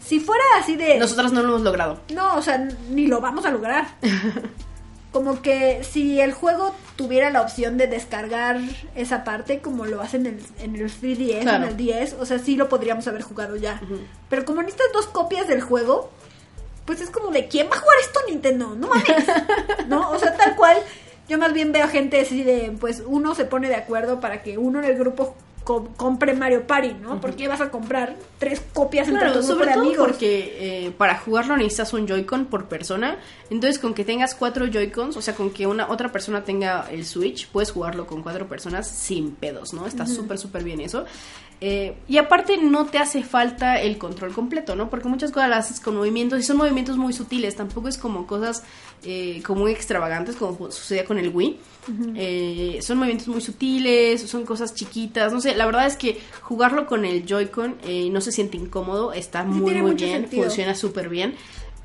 Si 0.05 0.19
fuera 0.19 0.43
así 0.59 0.75
de... 0.75 0.97
Nosotras 0.99 1.31
no 1.31 1.41
lo 1.41 1.49
hemos 1.49 1.61
logrado. 1.63 1.99
No, 2.13 2.35
o 2.35 2.41
sea, 2.41 2.57
ni 2.89 3.07
lo 3.07 3.19
vamos 3.19 3.45
a 3.45 3.51
lograr. 3.51 3.87
como 5.13 5.41
que 5.41 5.81
si 5.83 6.19
el 6.19 6.33
juego 6.33 6.75
tuviera 6.97 7.29
la 7.29 7.41
opción 7.41 7.77
de 7.77 7.87
descargar 7.87 8.59
esa 8.95 9.23
parte 9.23 9.59
como 9.59 9.85
lo 9.85 10.01
hacen 10.01 10.25
en, 10.25 10.39
en 10.59 10.75
el 10.75 10.91
3DS, 10.91 11.41
Claro. 11.43 11.63
en 11.63 11.69
el 11.69 11.77
10, 11.77 12.17
o 12.19 12.25
sea, 12.25 12.39
sí 12.39 12.57
lo 12.57 12.67
podríamos 12.67 13.07
haber 13.07 13.21
jugado 13.21 13.55
ya. 13.55 13.79
Pero 14.29 14.43
como 14.43 14.61
necesitas 14.61 14.87
dos 14.93 15.07
copias 15.07 15.47
del 15.47 15.61
juego, 15.61 16.09
pues 16.85 16.99
es 16.99 17.09
como 17.09 17.29
de 17.31 17.47
quién 17.47 17.67
va 17.71 17.75
a 17.77 17.79
jugar 17.79 17.95
esto 18.01 18.19
Nintendo, 18.27 18.75
no 18.75 18.87
mames. 18.89 19.25
¿No? 19.87 20.09
O 20.09 20.19
sea, 20.19 20.35
tal 20.35 20.55
cual, 20.57 20.77
yo 21.29 21.37
más 21.37 21.53
bien 21.53 21.71
veo 21.71 21.87
gente 21.87 22.19
así 22.19 22.43
de, 22.43 22.75
pues 22.79 23.01
uno 23.05 23.35
se 23.35 23.45
pone 23.45 23.69
de 23.69 23.75
acuerdo 23.75 24.19
para 24.19 24.41
que 24.43 24.57
uno 24.57 24.79
en 24.79 24.85
el 24.85 24.97
grupo 24.97 25.35
co- 25.63 25.89
compre 25.97 26.33
Mario 26.33 26.65
Party, 26.67 26.93
¿no? 27.01 27.19
Porque 27.21 27.47
vas 27.47 27.61
a 27.61 27.69
comprar 27.71 28.15
tres 28.37 28.61
copias 28.73 29.07
entre 29.07 29.31
tu 29.31 29.41
sobre 29.43 29.67
de 29.67 29.73
todo 29.73 29.83
amigos. 29.83 30.07
porque 30.07 30.57
eh, 30.87 30.91
para 30.97 31.17
jugarlo 31.17 31.55
necesitas 31.57 31.93
un 31.93 32.07
Joy-Con 32.07 32.45
por 32.45 32.65
persona. 32.65 33.17
Entonces, 33.49 33.79
con 33.79 33.93
que 33.93 34.03
tengas 34.03 34.35
cuatro 34.35 34.65
Joy-Cons, 34.65 35.15
o 35.17 35.21
sea, 35.21 35.35
con 35.35 35.51
que 35.51 35.67
una 35.67 35.89
otra 35.89 36.11
persona 36.11 36.43
tenga 36.43 36.87
el 36.91 37.05
Switch, 37.05 37.47
puedes 37.49 37.71
jugarlo 37.71 38.05
con 38.07 38.23
cuatro 38.23 38.47
personas 38.47 38.87
sin 38.87 39.31
pedos, 39.35 39.73
¿no? 39.73 39.85
Está 39.87 40.05
súper, 40.07 40.37
súper 40.37 40.63
bien 40.63 40.81
eso. 40.81 41.05
Eh, 41.61 41.95
y 42.09 42.17
aparte, 42.17 42.57
no 42.57 42.85
te 42.87 42.97
hace 42.97 43.23
falta 43.23 43.81
el 43.81 43.97
control 43.97 44.33
completo, 44.33 44.75
¿no? 44.75 44.89
Porque 44.89 45.07
muchas 45.07 45.31
cosas 45.31 45.49
las 45.49 45.65
haces 45.67 45.79
con 45.79 45.95
movimientos 45.95 46.39
y 46.39 46.43
son 46.43 46.57
movimientos 46.57 46.97
muy 46.97 47.13
sutiles. 47.13 47.55
Tampoco 47.55 47.87
es 47.87 47.97
como 47.97 48.27
cosas 48.27 48.63
eh, 49.05 49.41
como 49.45 49.61
muy 49.61 49.71
extravagantes, 49.71 50.35
como 50.35 50.71
sucedía 50.71 51.05
con 51.05 51.17
el 51.19 51.29
Wii. 51.29 51.59
Eh, 52.15 52.79
son 52.81 52.97
movimientos 52.97 53.27
muy 53.29 53.39
sutiles, 53.41 54.21
son 54.29 54.45
cosas 54.45 54.73
chiquitas, 54.73 55.31
no 55.31 55.39
sé, 55.41 55.55
la 55.55 55.65
verdad 55.65 55.85
es 55.87 55.95
que 55.95 56.19
jugarlo 56.41 56.85
con 56.85 57.05
el 57.05 57.25
Joy-Con 57.25 57.77
no 58.11 58.21
se 58.21 58.31
siente 58.31 58.57
incómodo, 58.57 59.13
está 59.13 59.43
muy 59.43 59.73
muy 59.75 59.93
bien, 59.95 60.21
sentido. 60.23 60.43
funciona 60.43 60.75
súper 60.75 61.07
bien. 61.09 61.35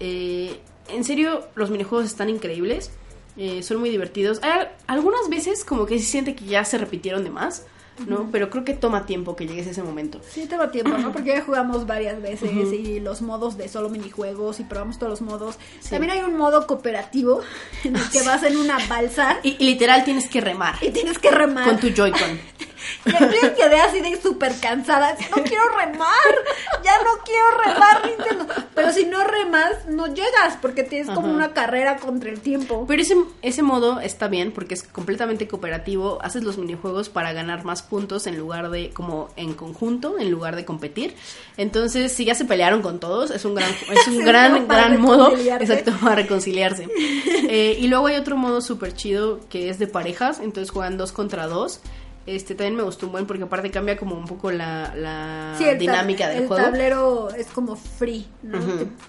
En 0.00 1.04
serio, 1.04 1.46
los 1.54 1.70
minijuegos 1.70 2.06
están 2.06 2.28
increíbles, 2.30 2.90
son 3.62 3.78
muy 3.78 3.90
divertidos. 3.90 4.40
Hay 4.42 4.50
al- 4.50 4.72
algunas 4.86 5.28
veces 5.28 5.64
como 5.64 5.86
que 5.86 5.98
se 5.98 6.04
siente 6.04 6.34
que 6.34 6.44
ya 6.46 6.64
se 6.64 6.78
repitieron 6.78 7.24
de 7.24 7.30
más, 7.30 7.66
¿no? 8.06 8.28
Pero 8.32 8.50
creo 8.50 8.64
que 8.64 8.74
toma 8.74 9.06
tiempo 9.06 9.36
que 9.36 9.46
llegues 9.46 9.66
a 9.66 9.70
ese 9.70 9.82
momento. 9.82 10.20
Sí, 10.30 10.46
tengo 10.46 10.68
tiempo, 10.70 10.96
¿no? 10.98 11.12
Porque 11.12 11.30
ya 11.30 11.42
jugamos 11.42 11.86
varias 11.86 12.20
veces 12.22 12.50
y 12.72 13.00
los 13.00 13.22
modos 13.22 13.56
de 13.56 13.68
solo 13.68 13.88
minijuegos 13.88 14.60
y 14.60 14.64
probamos 14.64 14.98
todos 14.98 15.10
los 15.10 15.22
modos. 15.22 15.56
Sí. 15.80 15.90
También 15.90 16.12
hay 16.12 16.20
un 16.20 16.36
modo 16.36 16.66
cooperativo 16.66 17.40
en 17.84 17.96
el 17.96 18.10
que 18.10 18.22
vas 18.26 18.42
en 18.42 18.56
una 18.56 18.78
balsa 18.88 19.38
Y, 19.42 19.56
y 19.58 19.64
literal 19.64 20.04
tienes 20.04 20.28
que 20.28 20.40
remar 20.40 20.76
y 20.82 20.90
tienes 20.90 21.18
que 21.18 21.30
remar. 21.30 21.64
con 21.68 21.78
tu 21.78 21.88
Joy-Con. 21.88 22.18
Y 23.04 23.12
yo 23.12 23.18
me 23.20 23.54
quedé 23.54 23.80
así 23.80 24.00
de 24.00 24.20
súper 24.20 24.54
cansada. 24.60 25.16
No 25.36 25.42
quiero 25.42 25.68
remar. 25.76 26.08
Ya 26.82 26.92
no 27.04 27.22
quiero 27.24 27.50
remar, 27.64 28.06
Nintendo. 28.06 28.46
Pero 28.74 28.92
si 28.92 29.04
no 29.04 29.24
remas, 29.24 29.86
no 29.88 30.06
llegas 30.06 30.56
porque 30.60 30.82
tienes 30.82 31.08
como 31.08 31.26
Ajá. 31.28 31.36
una 31.36 31.52
carrera 31.52 31.96
contra 31.96 32.30
el 32.30 32.40
tiempo. 32.40 32.84
Pero 32.86 33.02
ese, 33.02 33.16
ese 33.42 33.62
modo 33.62 34.00
está 34.00 34.28
bien 34.28 34.52
porque 34.52 34.74
es 34.74 34.82
completamente 34.82 35.48
cooperativo. 35.48 36.18
Haces 36.22 36.44
los 36.44 36.58
minijuegos 36.58 37.08
para 37.08 37.32
ganar 37.32 37.64
más 37.64 37.82
puntos 37.82 38.26
en 38.26 38.38
lugar 38.38 38.70
de 38.70 38.90
como 38.90 39.28
en 39.36 39.54
conjunto, 39.54 40.18
en 40.18 40.30
lugar 40.30 40.56
de 40.56 40.64
competir. 40.64 41.14
Entonces, 41.56 42.12
si 42.12 42.24
ya 42.24 42.34
se 42.34 42.44
pelearon 42.44 42.82
con 42.82 43.00
todos, 43.00 43.30
es 43.30 43.44
un 43.44 43.54
gran, 43.54 43.70
es 43.90 44.06
un 44.06 44.14
Sí, 44.18 44.22
gran, 44.22 44.66
gran 44.68 45.00
modo. 45.00 45.36
Exacto, 45.36 45.92
para 46.00 46.16
reconciliarse. 46.16 46.88
Eh, 47.50 47.78
y 47.80 47.86
luego 47.88 48.08
hay 48.08 48.16
otro 48.16 48.36
modo 48.36 48.60
súper 48.60 48.92
chido 48.94 49.40
que 49.48 49.70
es 49.70 49.78
de 49.78 49.86
parejas. 49.86 50.38
Entonces 50.40 50.70
juegan 50.70 50.98
dos 50.98 51.12
contra 51.12 51.46
dos. 51.46 51.80
Este 52.34 52.54
también 52.54 52.76
me 52.76 52.82
gustó 52.82 53.06
un 53.06 53.12
buen 53.12 53.26
porque 53.26 53.42
aparte 53.42 53.70
cambia 53.70 53.96
como 53.96 54.14
un 54.16 54.26
poco 54.26 54.50
la, 54.50 54.94
la 54.94 55.54
Sí, 55.56 55.64
el 55.64 55.78
dinámica 55.78 56.28
del 56.28 56.42
el 56.42 56.48
juego. 56.48 56.62
tablero 56.62 57.30
es 57.30 57.46
como 57.46 57.74
free, 57.76 58.26
¿no? 58.42 58.58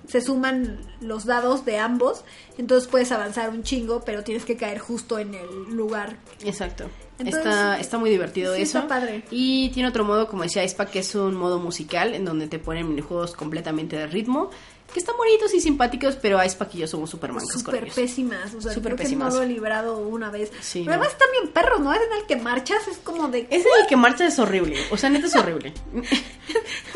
Se 0.08 0.22
suman 0.22 0.80
los 1.02 1.26
dados 1.26 1.66
de 1.66 1.78
ambos, 1.80 2.24
entonces 2.58 2.88
puedes 2.88 3.12
avanzar 3.12 3.50
un 3.50 3.64
chingo, 3.64 4.02
pero 4.06 4.24
tienes 4.24 4.46
que 4.46 4.56
caer 4.56 4.80
justo 4.80 5.20
en 5.20 5.34
el 5.36 5.76
lugar. 5.76 6.18
Exacto. 6.44 6.86
Entonces, 7.20 7.46
está, 7.46 7.80
está 7.80 7.98
muy 7.98 8.10
divertido 8.10 8.56
sí, 8.56 8.62
eso. 8.62 8.78
está 8.78 8.88
padre. 8.88 9.26
Y 9.30 9.70
tiene 9.72 9.90
otro 9.90 10.06
modo, 10.06 10.28
como 10.30 10.44
decía 10.44 10.64
Ispa, 10.64 10.86
que 10.86 11.00
es 11.00 11.14
un 11.16 11.36
modo 11.36 11.60
musical, 11.60 12.14
en 12.14 12.24
donde 12.24 12.48
te 12.48 12.60
ponen 12.60 12.88
minijuegos 12.88 13.34
completamente 13.34 13.98
de 13.98 14.08
ritmo, 14.08 14.52
que 14.90 15.00
están 15.00 15.16
bonitos 15.18 15.54
y 15.54 15.62
simpáticos, 15.62 16.16
pero 16.16 16.40
y 16.74 16.78
yo 16.80 16.88
somos 16.88 17.10
super 17.10 17.32
mancos 17.32 17.52
con 17.64 17.76
Súper 17.76 17.92
pésimas, 17.92 18.54
o 18.54 18.62
sea, 18.62 18.74
Súper 18.74 18.96
creo 18.96 18.98
que 18.98 19.04
pésimas. 19.04 19.34
no 19.34 19.40
lo 19.40 19.46
he 19.46 19.48
librado 19.48 19.98
una 20.00 20.30
vez. 20.30 20.52
Sí, 20.62 20.84
pero 20.86 20.98
no. 20.98 21.04
además 21.04 21.18
también 21.18 21.48
perros, 21.54 21.80
¿no? 21.80 21.94
Es 21.94 22.02
en 22.02 22.14
el 22.20 22.26
que 22.26 22.36
marchas, 22.36 22.88
es 22.88 22.98
como 22.98 23.28
de... 23.30 23.48
Ese 23.50 23.68
el 23.82 23.88
que 23.88 23.96
marcha 23.96 24.26
es 24.26 24.38
horrible, 24.40 24.78
o 24.92 24.98
sea, 24.98 25.10
neta 25.10 25.28
es 25.28 25.36
horrible. 25.36 25.74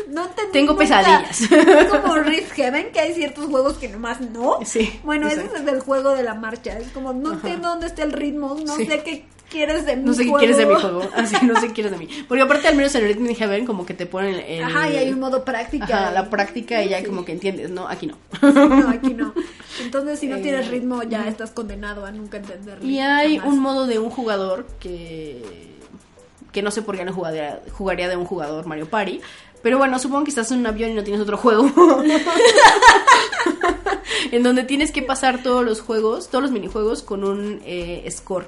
No 0.08 0.24
entendí 0.26 0.52
Tengo 0.52 0.76
pesadillas. 0.76 1.40
Es 1.40 1.86
como 1.90 2.16
Rift 2.16 2.52
Heaven, 2.52 2.92
que 2.92 3.00
hay 3.00 3.14
ciertos 3.14 3.46
juegos 3.46 3.78
que 3.78 3.88
nomás 3.88 4.20
no. 4.20 4.58
Sí, 4.64 5.00
Bueno, 5.04 5.28
exacto. 5.28 5.54
ese 5.56 5.64
es 5.64 5.72
el 5.72 5.80
juego 5.80 6.10
de 6.14 6.22
la 6.22 6.34
marcha. 6.34 6.78
Es 6.78 6.88
como, 6.88 7.12
no 7.12 7.32
Ajá. 7.32 7.48
sé 7.48 7.56
dónde 7.56 7.86
está 7.86 8.02
el 8.02 8.12
ritmo, 8.12 8.56
no 8.64 8.76
Sí. 8.76 8.86
sé 8.86 9.02
qué 9.02 9.26
quieres 9.54 9.86
de 9.86 9.96
mi 9.96 10.04
No 10.04 10.14
sé 10.14 10.24
qué 10.26 10.32
quieres 10.32 10.56
de 10.56 10.66
mi 10.66 10.74
juego, 10.74 11.02
así 11.14 11.36
no 11.46 11.58
sé 11.60 11.68
qué 11.68 11.72
quieres 11.74 11.92
de 11.92 11.98
mí. 11.98 12.08
Porque 12.28 12.42
aparte 12.42 12.66
al 12.68 12.74
menos 12.76 12.94
en 12.96 13.04
Rhythm 13.06 13.34
Heaven 13.34 13.66
como 13.66 13.86
que 13.86 13.94
te 13.94 14.06
ponen 14.06 14.34
el... 14.34 14.64
Ajá, 14.64 14.90
y 14.90 14.96
hay 14.96 15.12
un 15.12 15.20
modo 15.20 15.44
práctica. 15.44 15.84
Ajá, 15.84 16.10
la 16.10 16.28
práctica 16.30 16.82
y 16.82 16.88
ya 16.88 16.98
Sí. 16.98 17.04
como 17.06 17.24
que 17.24 17.32
entiendes, 17.32 17.70
¿no? 17.70 17.88
Aquí 17.88 18.06
no. 18.08 18.18
No, 18.42 18.88
aquí 18.90 19.14
no. 19.14 19.32
Entonces, 19.80 20.18
si 20.18 20.26
no 20.26 20.36
Eh, 20.36 20.40
tienes 20.40 20.68
ritmo, 20.68 21.02
ya 21.04 21.28
estás 21.28 21.50
condenado 21.52 22.04
a 22.04 22.10
nunca 22.10 22.38
entender. 22.38 22.78
Y 22.84 22.98
hay 22.98 23.38
jamás. 23.38 23.54
un 23.54 23.60
modo 23.60 23.86
de 23.86 23.98
un 23.98 24.10
jugador 24.10 24.66
que 24.80 25.72
que 26.52 26.62
no 26.62 26.70
sé 26.70 26.82
por 26.82 26.96
qué 26.96 27.04
no 27.04 27.12
jugaría, 27.12 27.60
jugaría 27.72 28.08
de 28.08 28.16
un 28.16 28.24
jugador 28.24 28.64
Mario 28.66 28.86
Party. 28.88 29.20
Pero 29.62 29.78
bueno, 29.78 29.98
supongo 29.98 30.22
que 30.24 30.30
estás 30.30 30.50
en 30.52 30.58
un 30.60 30.66
avión 30.68 30.90
y 30.90 30.94
no 30.94 31.02
tienes 31.02 31.20
otro 31.20 31.36
juego. 31.36 31.68
en 34.30 34.42
donde 34.42 34.64
tienes 34.64 34.90
que 34.92 35.02
pasar 35.02 35.42
todos 35.42 35.64
los 35.64 35.80
juegos, 35.80 36.28
todos 36.28 36.42
los 36.42 36.52
minijuegos 36.52 37.02
con 37.02 37.24
un 37.24 37.60
eh, 37.64 38.06
score. 38.10 38.46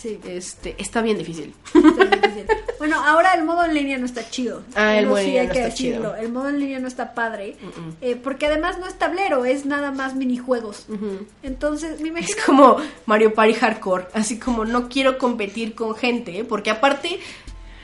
Sí, 0.00 0.20
Este, 0.24 0.76
está 0.78 1.02
bien 1.02 1.18
difícil. 1.18 1.52
está 1.74 2.04
difícil. 2.16 2.46
Bueno, 2.78 3.02
ahora 3.04 3.34
el 3.34 3.42
modo 3.44 3.64
en 3.64 3.74
línea 3.74 3.98
no 3.98 4.06
está 4.06 4.28
chido. 4.30 4.62
Ah, 4.76 4.96
el 4.96 5.06
modo 5.06 5.18
en 5.18 5.24
sí 5.24 5.28
línea 5.30 5.42
hay 5.42 5.46
no 5.48 5.52
que 5.52 5.58
está 5.58 5.70
decirlo. 5.70 5.98
chido. 6.10 6.16
El 6.16 6.32
modo 6.32 6.48
en 6.50 6.60
línea 6.60 6.78
no 6.78 6.86
está 6.86 7.14
padre. 7.14 7.56
Eh, 8.00 8.14
porque 8.14 8.46
además 8.46 8.78
no 8.78 8.86
es 8.86 8.94
tablero, 8.94 9.44
es 9.44 9.66
nada 9.66 9.90
más 9.90 10.14
minijuegos. 10.14 10.84
Ujú. 10.88 11.26
Entonces, 11.42 12.00
Es 12.16 12.36
como 12.36 12.76
Mario 13.06 13.34
Party 13.34 13.54
Hardcore, 13.54 14.06
así 14.14 14.38
como 14.38 14.64
no 14.64 14.88
quiero 14.88 15.18
competir 15.18 15.74
con 15.74 15.96
gente, 15.96 16.44
porque 16.44 16.70
aparte 16.70 17.18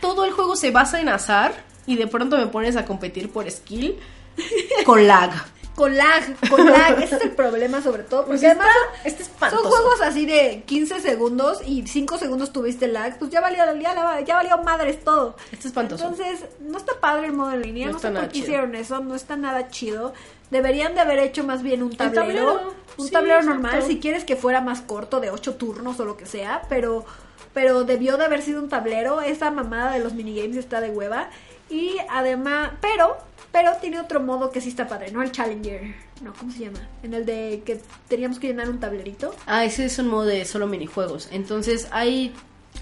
todo 0.01 0.25
el 0.25 0.31
juego 0.33 0.55
se 0.55 0.71
basa 0.71 1.01
en 1.01 1.09
azar 1.09 1.65
y 1.87 1.97
de 1.97 2.07
pronto 2.07 2.37
me 2.39 2.47
pones 2.47 2.77
a 2.77 2.85
competir 2.85 3.31
por 3.31 3.51
skill 3.51 3.97
con 4.85 5.07
lag. 5.07 5.33
Con 5.75 5.97
lag, 5.97 6.23
con 6.51 6.65
lag. 6.71 7.03
Ese 7.03 7.17
es 7.17 7.23
el 7.23 7.33
problema, 7.33 7.83
sobre 7.83 8.05
todo. 8.05 8.27
Porque 8.27 8.39
Pues 8.41 8.45
además 8.45 8.69
está- 9.05 9.23
está 9.23 9.51
son 9.51 9.65
juegos 9.65 10.01
así 10.03 10.25
de 10.25 10.63
15 10.67 11.01
segundos 11.01 11.61
y 11.67 11.87
5 11.87 12.17
segundos 12.19 12.53
tuviste 12.53 12.87
lag. 12.87 13.19
Pues 13.19 13.31
ya 13.31 13.41
valió, 13.41 13.65
ya, 13.81 13.95
la- 13.95 14.21
ya 14.21 14.37
valió 14.37 14.59
madres 14.59 15.03
todo. 15.03 15.37
Está 15.51 15.69
espantoso. 15.69 16.05
Entonces, 16.09 16.45
no 16.61 16.79
está 16.79 17.01
padre 17.01 17.27
el 17.27 17.33
modo 17.33 17.53
en 17.53 17.63
línea. 17.63 17.87
No 17.89 17.95
No, 17.95 17.99
sé 17.99 18.11
por 18.11 18.29
qué 18.29 18.39
hicieron 18.39 18.75
eso. 18.77 19.01
No 19.01 19.15
está 19.17 19.37
nada 19.37 19.69
chido. 19.69 20.13
Deberían 20.51 20.95
de 20.95 21.01
haber 21.01 21.19
hecho 21.19 21.43
más 21.43 21.63
bien 21.63 21.83
un 21.83 21.97
tablero. 21.97 22.21
tablero, 22.23 22.75
Un 22.99 23.07
sí, 23.07 23.13
tablero 23.13 23.41
exacto. 23.41 23.61
normal. 23.61 23.83
Si 23.83 23.99
quieres 23.99 24.25
que 24.25 24.37
fuera 24.37 24.61
más 24.61 24.81
corto, 24.81 25.19
de 25.19 25.31
8 25.31 25.55
turnos 25.57 25.99
o 25.99 26.05
lo 26.05 26.17
que 26.17 26.27
sea. 26.27 26.63
Pero, 26.69 27.05
pero 27.53 27.83
debió 27.83 28.17
de 28.17 28.27
haber 28.27 28.43
sido 28.43 28.61
un 28.63 28.69
tablero. 28.69 29.21
Esa 29.23 29.51
mamada 29.51 29.91
de 29.93 29.99
los 30.01 30.13
minigames 30.15 30.57
está 30.57 30.81
de 30.81 30.91
hueva. 30.91 31.31
Y 31.75 31.97
además, 32.09 32.71
pero, 32.81 33.17
pero 33.51 33.73
tiene 33.81 33.99
otro 34.01 34.21
modo 34.21 34.51
que 34.51 34.61
sí 34.61 34.69
está 34.69 34.87
padre, 34.87 35.11
¿no? 35.11 35.23
El 35.23 35.33
Challenger. 35.33 35.95
No, 36.23 36.33
¿cómo 36.35 36.53
se 36.53 36.61
llama? 36.61 36.79
En 37.03 37.15
el 37.15 37.27
de 37.27 37.63
que 37.67 37.81
teníamos 38.09 38.39
que 38.39 38.47
llenar 38.47 38.69
un 38.71 38.79
tablerito. 38.79 39.35
Ah, 39.47 39.65
ese 39.65 39.85
es 39.87 39.99
un 39.99 40.09
modo 40.09 40.25
de 40.27 40.45
solo 40.45 40.67
minijuegos. 40.69 41.29
Entonces 41.33 41.89
hay 41.91 42.33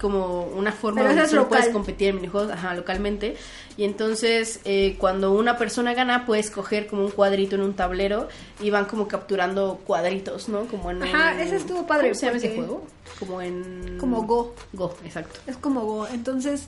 como 0.01 0.43
una 0.45 0.71
forma 0.71 1.01
Pero 1.01 1.13
donde 1.13 1.27
solo 1.29 1.41
local. 1.43 1.57
puedes 1.59 1.73
competir 1.73 2.09
en 2.09 2.15
minijuegos, 2.15 2.51
ajá, 2.51 2.73
localmente. 2.75 3.35
Y 3.77 3.83
entonces 3.83 4.59
eh, 4.65 4.95
cuando 4.99 5.31
una 5.33 5.57
persona 5.57 5.93
gana 5.93 6.25
puedes 6.25 6.49
coger 6.51 6.87
como 6.87 7.05
un 7.05 7.11
cuadrito 7.11 7.55
en 7.55 7.61
un 7.61 7.73
tablero 7.75 8.27
y 8.59 8.69
van 8.71 8.85
como 8.85 9.07
capturando 9.07 9.79
cuadritos, 9.85 10.49
¿no? 10.49 10.65
Como 10.65 10.89
en 10.91 11.01
Ajá, 11.03 11.33
un- 11.35 11.39
ese 11.41 11.55
estuvo 11.57 11.85
padre, 11.87 12.09
¿Cómo 12.09 12.15
se 12.19 12.25
llama 12.27 12.37
ese 12.37 12.55
juego? 12.55 12.85
Como 13.19 13.41
en... 13.41 13.97
Como 13.99 14.23
Go. 14.23 14.53
Go, 14.73 14.95
exacto. 15.05 15.39
Es 15.47 15.57
como 15.57 15.81
Go. 15.81 16.07
Entonces, 16.07 16.67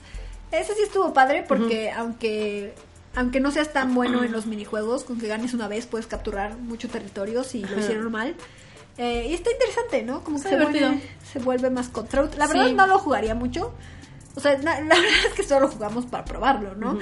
ese 0.51 0.73
sí 0.75 0.81
estuvo 0.83 1.13
padre 1.13 1.43
porque 1.47 1.91
aunque 1.91 2.73
aunque 3.15 3.39
no 3.39 3.49
seas 3.51 3.71
tan 3.71 3.95
bueno 3.95 4.23
en 4.23 4.31
los 4.33 4.45
minijuegos, 4.45 5.05
con 5.05 5.17
que 5.19 5.27
ganes 5.27 5.53
una 5.53 5.67
vez 5.69 5.85
puedes 5.85 6.05
capturar 6.05 6.57
mucho 6.57 6.89
territorio 6.89 7.43
si 7.45 7.63
lo 7.63 7.79
hicieron 7.79 8.11
mal. 8.11 8.35
Eh, 8.97 9.27
y 9.29 9.33
está 9.33 9.51
interesante, 9.51 10.03
¿no? 10.03 10.23
Como 10.23 10.41
que 10.41 10.49
se 10.49 10.55
vuelve, 10.61 11.01
se 11.31 11.39
vuelve 11.39 11.69
más 11.69 11.87
cutthroat. 11.89 12.35
La 12.35 12.47
verdad 12.47 12.67
Sí. 12.67 12.73
no 12.73 12.87
lo 12.87 12.97
jugaría 12.99 13.33
mucho. 13.35 13.73
O 14.35 14.39
sea, 14.41 14.57
la 14.61 14.75
verdad 14.81 14.97
es 15.27 15.33
que 15.33 15.43
solo 15.43 15.67
jugamos 15.69 16.05
para 16.05 16.25
probarlo, 16.25 16.75
¿no? 16.75 16.91
Ujú. 16.91 17.01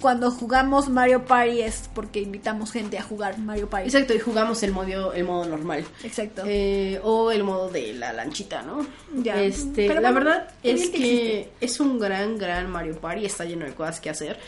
Cuando 0.00 0.30
jugamos 0.30 0.90
Mario 0.90 1.24
Party 1.24 1.62
es 1.62 1.88
porque 1.94 2.20
invitamos 2.20 2.70
gente 2.70 2.98
a 2.98 3.02
jugar 3.02 3.38
Mario 3.38 3.68
Party. 3.70 3.86
Exacto, 3.86 4.14
y 4.14 4.18
jugamos 4.18 4.62
el 4.62 4.72
modo, 4.72 5.14
el 5.14 5.24
modo 5.24 5.46
normal. 5.46 5.86
Exacto. 6.04 6.42
Eh, 6.46 7.00
o 7.02 7.30
el 7.30 7.42
modo 7.44 7.70
de 7.70 7.94
la 7.94 8.12
lanchita, 8.12 8.62
¿no? 8.62 8.86
Ya. 9.14 9.40
Este, 9.40 9.86
Pero 9.88 10.00
la 10.00 10.12
bueno, 10.12 10.26
verdad 10.26 10.50
es 10.62 10.90
que 10.90 11.50
es 11.60 11.80
un 11.80 11.98
gran, 11.98 12.36
gran 12.36 12.70
Mario 12.70 12.98
Party, 13.00 13.24
está 13.24 13.44
lleno 13.46 13.64
de 13.64 13.72
cosas 13.72 14.00
que 14.00 14.10
hacer. 14.10 14.38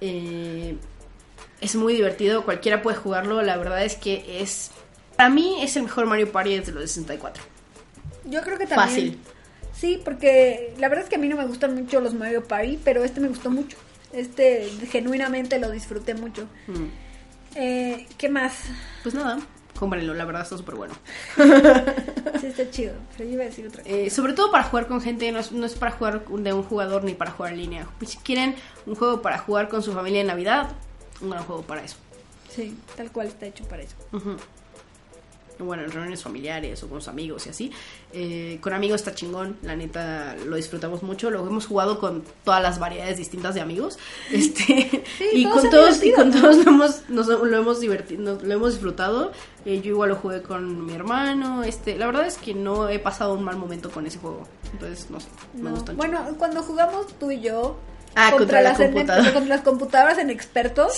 Eh, 0.00 0.76
es 1.60 1.76
muy 1.76 1.94
divertido, 1.94 2.44
cualquiera 2.44 2.82
puede 2.82 2.96
jugarlo. 2.96 3.42
La 3.42 3.58
verdad 3.58 3.84
es 3.84 3.96
que 3.96 4.40
es, 4.40 4.70
para 5.16 5.28
mí 5.28 5.58
es 5.60 5.76
el 5.76 5.82
mejor 5.82 6.06
Mario 6.06 6.32
Party 6.32 6.58
desde 6.58 6.72
los 6.72 6.90
64. 6.90 7.42
Yo 8.24 8.40
creo 8.42 8.56
que 8.56 8.66
también. 8.66 8.88
Fácil. 8.88 9.18
Sí, 9.74 10.00
porque 10.02 10.72
la 10.78 10.88
verdad 10.88 11.04
es 11.04 11.10
que 11.10 11.16
a 11.16 11.18
mí 11.18 11.28
no 11.28 11.36
me 11.36 11.46
gustan 11.46 11.74
mucho 11.74 12.00
los 12.00 12.14
Mario 12.14 12.44
Party, 12.44 12.78
pero 12.82 13.04
este 13.04 13.20
me 13.20 13.28
gustó 13.28 13.50
mucho. 13.50 13.76
Este 14.14 14.68
genuinamente 14.90 15.58
lo 15.58 15.70
disfruté 15.70 16.14
mucho. 16.14 16.46
Mm. 16.66 16.86
Eh, 17.56 18.06
¿Qué 18.18 18.28
más? 18.28 18.64
Pues 19.02 19.14
nada, 19.14 19.38
cómprenlo, 19.78 20.14
la 20.14 20.24
verdad 20.24 20.42
está 20.42 20.56
súper 20.56 20.74
bueno. 20.74 20.94
Sí, 22.40 22.48
está 22.48 22.68
chido. 22.70 22.94
Pero 23.16 23.28
yo 23.28 23.34
iba 23.36 23.42
a 23.44 23.46
decir 23.46 23.66
otra 23.66 23.82
cosa. 23.82 23.94
Eh, 23.94 24.10
sobre 24.10 24.34
todo 24.34 24.50
para 24.50 24.64
jugar 24.64 24.86
con 24.86 25.00
gente, 25.00 25.30
no 25.32 25.38
es, 25.38 25.52
no 25.52 25.64
es 25.64 25.74
para 25.76 25.92
jugar 25.92 26.26
de 26.26 26.52
un 26.52 26.62
jugador 26.62 27.04
ni 27.04 27.14
para 27.14 27.30
jugar 27.30 27.52
en 27.52 27.58
línea. 27.58 27.86
Pues 27.98 28.10
si 28.10 28.18
quieren 28.18 28.56
un 28.86 28.96
juego 28.96 29.22
para 29.22 29.38
jugar 29.38 29.68
con 29.68 29.82
su 29.82 29.92
familia 29.92 30.20
en 30.20 30.26
Navidad, 30.26 30.70
un 31.22 31.30
gran 31.30 31.44
juego 31.44 31.62
para 31.62 31.82
eso. 31.82 31.96
Sí, 32.50 32.76
tal 32.96 33.10
cual 33.12 33.28
está 33.28 33.46
hecho 33.46 33.64
para 33.64 33.82
eso. 33.82 33.94
Ujú. 34.12 34.36
Bueno, 35.58 35.84
en 35.84 35.90
reuniones 35.92 36.22
familiares 36.22 36.82
o 36.82 36.88
con 36.88 36.96
los 36.98 37.08
amigos 37.08 37.46
y 37.46 37.50
así. 37.50 37.72
Eh, 38.12 38.58
con 38.60 38.72
amigos 38.72 39.00
está 39.00 39.14
chingón, 39.14 39.56
la 39.62 39.76
neta 39.76 40.34
lo 40.46 40.56
disfrutamos 40.56 41.02
mucho. 41.02 41.30
Lo 41.30 41.46
hemos 41.46 41.66
jugado 41.66 41.98
con 41.98 42.24
todas 42.44 42.62
las 42.62 42.78
variedades 42.78 43.16
distintas 43.18 43.54
de 43.54 43.60
amigos. 43.60 43.98
Este, 44.32 45.04
y, 45.32 45.44
todos 45.44 45.60
con 45.62 45.70
todos, 45.70 46.04
y 46.04 46.12
con 46.12 46.30
todos 46.32 46.56
lo 46.64 46.70
hemos, 46.70 47.08
nos- 47.08 47.26
lo 47.28 47.56
hemos 47.56 47.80
divertido, 47.80 48.20
nos- 48.34 48.42
lo 48.42 48.54
hemos 48.54 48.72
disfrutado. 48.72 49.32
Eh, 49.64 49.80
yo 49.80 49.90
igual 49.92 50.10
lo 50.10 50.16
jugué 50.16 50.42
con 50.42 50.84
mi 50.86 50.92
hermano. 50.94 51.62
Este, 51.62 51.96
la 51.96 52.06
verdad 52.06 52.26
es 52.26 52.36
que 52.36 52.52
no 52.54 52.88
he 52.88 52.98
pasado 52.98 53.34
un 53.34 53.44
mal 53.44 53.56
momento 53.56 53.90
con 53.90 54.06
ese 54.06 54.18
juego. 54.18 54.46
Entonces, 54.72 55.08
no 55.10 55.20
sé, 55.20 55.28
me 55.54 55.70
gusta 55.70 55.92
mucho. 55.92 55.96
Bueno, 55.96 56.20
cuando 56.38 56.62
jugamos 56.62 57.06
tú 57.18 57.30
y 57.30 57.40
yo 57.40 57.76
Ah, 58.16 58.30
contra 58.30 58.60
la 58.60 58.70
las 58.70 58.80
en- 58.80 58.92
contra 58.92 59.40
las 59.56 59.60
computadoras 59.62 60.18
en 60.18 60.30
expertos, 60.30 60.92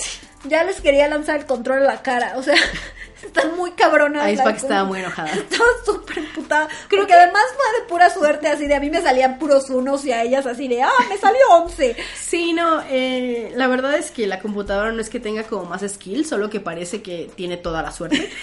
ya 0.47 0.63
les 0.63 0.81
quería 0.81 1.07
lanzar 1.07 1.39
el 1.39 1.45
control 1.47 1.79
a 1.83 1.85
la 1.85 2.01
cara. 2.03 2.33
O 2.37 2.43
sea, 2.43 2.53
están 3.23 3.55
muy 3.57 3.71
cabronas. 3.71 4.25
Que 4.25 4.33
estaba 4.51 4.83
muy 4.83 4.99
enojada. 4.99 5.29
Estaba 5.33 5.69
súper 5.85 6.19
emputada. 6.19 6.67
Creo 6.87 7.01
porque 7.01 7.13
además 7.13 7.43
fue 7.55 7.81
de 7.81 7.87
pura 7.89 8.09
suerte, 8.09 8.47
así 8.47 8.67
de 8.67 8.75
a 8.75 8.79
mí 8.79 8.89
me 8.89 9.01
salían 9.01 9.37
puros 9.39 9.69
unos 9.69 10.03
y 10.05 10.11
a 10.11 10.23
ellas 10.23 10.45
así 10.45 10.67
de, 10.67 10.81
ah, 10.83 10.89
me 11.09 11.17
salió 11.17 11.39
11. 11.51 11.95
Sí, 12.19 12.53
no, 12.53 12.81
eh, 12.89 13.51
la 13.55 13.67
verdad 13.67 13.95
es 13.97 14.11
que 14.11 14.27
la 14.27 14.39
computadora 14.39 14.91
no 14.91 15.01
es 15.01 15.09
que 15.09 15.19
tenga 15.19 15.43
como 15.43 15.65
más 15.65 15.81
skill, 15.87 16.25
solo 16.25 16.49
que 16.49 16.59
parece 16.59 17.01
que 17.01 17.29
tiene 17.35 17.57
toda 17.57 17.81
la 17.81 17.91
suerte. 17.91 18.29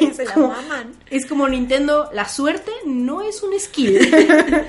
Ya 0.00 0.14
se 0.14 0.24
la 0.24 0.34
como- 0.34 0.48
maman. 0.48 0.92
Es 1.10 1.26
como 1.26 1.46
Nintendo, 1.48 2.08
la 2.12 2.28
suerte 2.28 2.70
no 2.86 3.22
es 3.22 3.42
un 3.42 3.58
skill. 3.60 4.00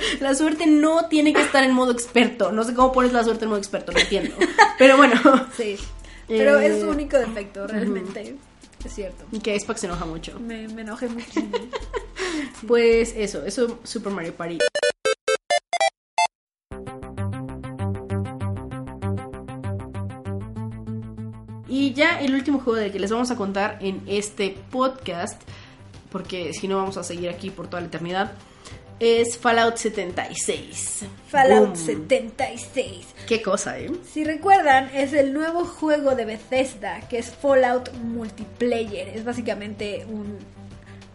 la 0.19 0.35
suerte 0.35 0.65
no 0.67 1.07
tiene 1.07 1.33
que 1.33 1.41
estar 1.41 1.63
en 1.63 1.71
modo 1.73 1.91
experto. 1.91 2.51
No 2.51 2.63
sé 2.63 2.73
cómo 2.73 2.91
pones 2.91 3.13
la 3.13 3.23
suerte 3.23 3.45
en 3.45 3.49
modo 3.49 3.59
experto, 3.59 3.91
no 3.91 3.99
entiendo. 3.99 4.35
Pero 4.77 4.97
bueno, 4.97 5.19
Sí. 5.55 5.77
Pero 6.27 6.59
Eh, 6.59 6.67
es 6.67 6.81
su 6.81 6.89
único 6.89 7.17
defecto, 7.17 7.67
realmente. 7.67 8.35
Es 8.83 8.93
cierto. 8.93 9.25
que 9.43 9.59
Xbox 9.59 9.81
se 9.81 9.87
enoja 9.87 10.05
mucho. 10.05 10.39
Me, 10.39 10.67
me 10.67 10.81
enojé 10.81 11.07
muchísimo. 11.09 11.49
Pues 12.65 13.13
eso, 13.17 13.43
eso 13.45 13.79
Super 13.83 14.13
Mario 14.13 14.33
Party. 14.33 14.59
Y 21.67 21.93
ya 21.93 22.21
el 22.21 22.35
último 22.35 22.59
juego 22.59 22.79
del 22.79 22.91
que 22.91 22.99
les 22.99 23.11
vamos 23.11 23.31
a 23.31 23.35
contar 23.35 23.79
en 23.81 24.01
este 24.05 24.55
podcast, 24.71 25.41
porque 26.11 26.53
si 26.53 26.67
no 26.67 26.77
vamos 26.77 26.97
a 26.97 27.03
seguir 27.03 27.29
aquí 27.29 27.49
por 27.49 27.67
toda 27.67 27.81
la 27.81 27.87
eternidad, 27.87 28.33
es 29.01 29.35
Fallout 29.35 29.77
76. 29.77 31.05
Fallout 31.27 31.69
Boom. 31.69 31.75
76. 31.75 33.07
Qué 33.27 33.41
cosa, 33.41 33.79
¿eh? 33.79 33.89
Si 34.05 34.23
recuerdan, 34.23 34.91
es 34.93 35.13
el 35.13 35.33
nuevo 35.33 35.65
juego 35.65 36.13
de 36.13 36.25
Bethesda, 36.25 37.01
que 37.09 37.17
es 37.17 37.31
Fallout 37.31 37.91
Multiplayer. 37.93 39.09
Es 39.09 39.25
básicamente 39.25 40.05
un... 40.07 40.37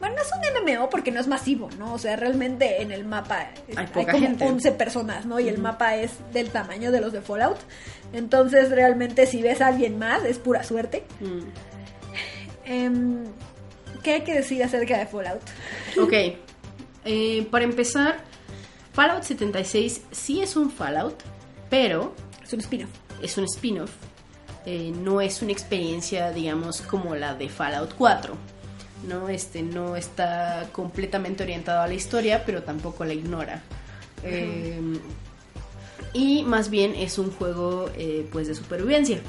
Bueno, 0.00 0.16
no 0.16 0.22
es 0.22 0.30
un 0.32 0.74
MMO 0.74 0.90
porque 0.90 1.12
no 1.12 1.20
es 1.20 1.28
masivo, 1.28 1.70
¿no? 1.78 1.94
O 1.94 1.98
sea, 1.98 2.16
realmente 2.16 2.82
en 2.82 2.90
el 2.90 3.04
mapa 3.04 3.50
Hay 3.76 3.86
como 3.86 4.18
gente. 4.18 4.44
11 4.44 4.72
personas, 4.72 5.24
¿no? 5.24 5.38
Y 5.38 5.48
el 5.48 5.58
mapa 5.58 5.94
es 5.94 6.10
del 6.32 6.50
tamaño 6.50 6.90
de 6.90 7.00
los 7.00 7.12
de 7.12 7.20
Fallout. 7.22 7.58
Entonces, 8.12 8.70
realmente, 8.70 9.26
si 9.26 9.42
ves 9.42 9.60
a 9.60 9.68
alguien 9.68 9.96
más, 9.96 10.24
es 10.24 10.38
pura 10.38 10.64
suerte. 10.64 11.04
Mm. 11.20 11.40
Em, 12.64 13.24
¿Qué 14.02 14.14
hay 14.14 14.20
que 14.22 14.34
decir 14.34 14.64
acerca 14.64 14.98
de 14.98 15.06
Fallout? 15.06 15.42
Ok. 16.00 16.12
Eh, 17.06 17.46
para 17.50 17.64
empezar, 17.64 18.18
Fallout 18.92 19.22
76 19.22 20.02
sí 20.10 20.40
es 20.40 20.56
un 20.56 20.70
Fallout, 20.70 21.14
pero 21.70 22.14
Es 22.42 22.52
un 22.52 22.60
spin-off. 22.60 22.90
es 23.22 23.38
un 23.38 23.44
spin-off. 23.44 23.90
Eh, 24.66 24.92
no 25.00 25.20
es 25.20 25.42
una 25.42 25.52
experiencia, 25.52 26.32
digamos, 26.32 26.82
como 26.82 27.14
la 27.14 27.34
de 27.34 27.48
Fallout 27.48 27.94
4. 27.96 28.34
¿no? 29.08 29.28
Este 29.28 29.62
no 29.62 29.94
está 29.94 30.68
completamente 30.72 31.44
orientado 31.44 31.82
a 31.82 31.86
la 31.86 31.94
historia, 31.94 32.42
pero 32.44 32.62
tampoco 32.62 33.04
la 33.04 33.14
ignora. 33.14 33.62
Eh, 34.24 34.80
y 36.12 36.42
más 36.44 36.70
bien 36.70 36.94
es 36.96 37.18
un 37.18 37.30
juego 37.30 37.90
eh, 37.96 38.26
pues 38.32 38.48
de 38.48 38.54
supervivencia. 38.54 39.20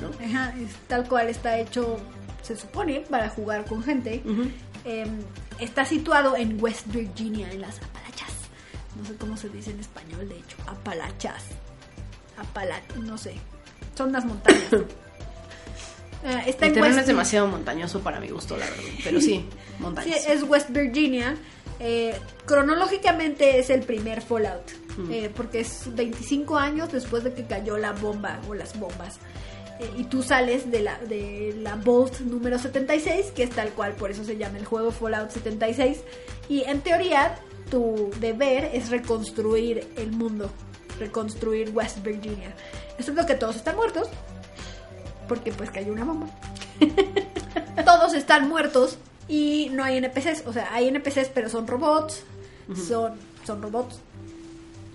¿no? 0.00 0.26
Ajá, 0.26 0.54
es 0.60 0.70
tal 0.88 1.08
cual 1.08 1.28
está 1.28 1.58
hecho, 1.58 1.98
se 2.42 2.56
supone, 2.56 3.00
para 3.08 3.28
jugar 3.30 3.64
con 3.64 3.82
gente. 3.82 4.22
Eh, 4.84 5.06
está 5.58 5.84
situado 5.84 6.36
en 6.36 6.62
West 6.62 6.86
Virginia, 6.88 7.50
en 7.50 7.60
las 7.60 7.78
Apalachas. 7.82 8.32
No 8.96 9.04
sé 9.06 9.14
cómo 9.16 9.36
se 9.36 9.48
dice 9.48 9.70
en 9.70 9.80
español, 9.80 10.28
de 10.28 10.36
hecho. 10.36 10.56
Apalachas. 10.66 11.44
Apala 12.36 12.80
no 13.02 13.16
sé. 13.18 13.34
Son 13.96 14.08
unas 14.10 14.24
montañas. 14.24 14.62
Eh, 16.24 16.44
está 16.46 16.66
en 16.66 16.80
West 16.80 16.98
es 17.00 17.06
demasiado 17.08 17.48
montañoso 17.48 17.98
para 18.00 18.20
mi 18.20 18.28
gusto, 18.28 18.56
la 18.56 18.64
verdad. 18.66 18.84
Pero 19.02 19.20
sí, 19.20 19.26
Sí, 19.48 19.48
montañas. 19.80 20.24
es 20.24 20.44
West 20.44 20.70
Virginia. 20.70 21.36
Eh, 21.80 22.16
cronológicamente 22.46 23.58
es 23.58 23.70
el 23.70 23.80
primer 23.82 24.22
Fallout, 24.22 24.70
Mm. 24.98 25.10
eh, 25.10 25.30
porque 25.34 25.60
es 25.60 25.92
25 25.96 26.56
años 26.56 26.92
después 26.92 27.24
de 27.24 27.32
que 27.34 27.44
cayó 27.46 27.76
la 27.76 27.90
bomba 27.90 28.40
o 28.46 28.54
las 28.54 28.78
bombas. 28.78 29.18
Eh, 29.82 29.90
y 29.98 30.04
tú 30.04 30.22
sales 30.22 30.70
de 30.70 30.80
la, 30.80 30.98
de 30.98 31.54
la 31.60 31.74
Vault 31.76 32.20
número 32.20 32.58
76, 32.58 33.32
que 33.34 33.42
es 33.42 33.50
tal 33.50 33.70
cual, 33.70 33.92
por 33.94 34.10
eso 34.10 34.24
se 34.24 34.36
llama 34.36 34.58
el 34.58 34.64
juego 34.64 34.92
Fallout 34.92 35.30
76. 35.30 35.98
Y 36.48 36.62
en 36.64 36.80
teoría, 36.80 37.36
tu 37.70 38.10
deber 38.20 38.70
es 38.72 38.90
reconstruir 38.90 39.88
el 39.96 40.12
mundo, 40.12 40.50
reconstruir 40.98 41.70
West 41.70 42.02
Virginia. 42.02 42.54
Excepto 42.98 43.26
que 43.26 43.34
todos 43.34 43.56
están 43.56 43.76
muertos, 43.76 44.08
porque 45.28 45.52
pues 45.52 45.70
cayó 45.70 45.92
una 45.92 46.04
bomba 46.04 46.28
todos 47.84 48.14
están 48.14 48.48
muertos 48.48 48.98
y 49.28 49.68
no 49.72 49.84
hay 49.84 49.96
NPCs. 49.98 50.44
O 50.46 50.52
sea, 50.52 50.68
hay 50.72 50.88
NPCs, 50.88 51.30
pero 51.32 51.48
son 51.48 51.66
robots. 51.66 52.22
Son, 52.88 53.14
son 53.46 53.62
robots. 53.62 54.00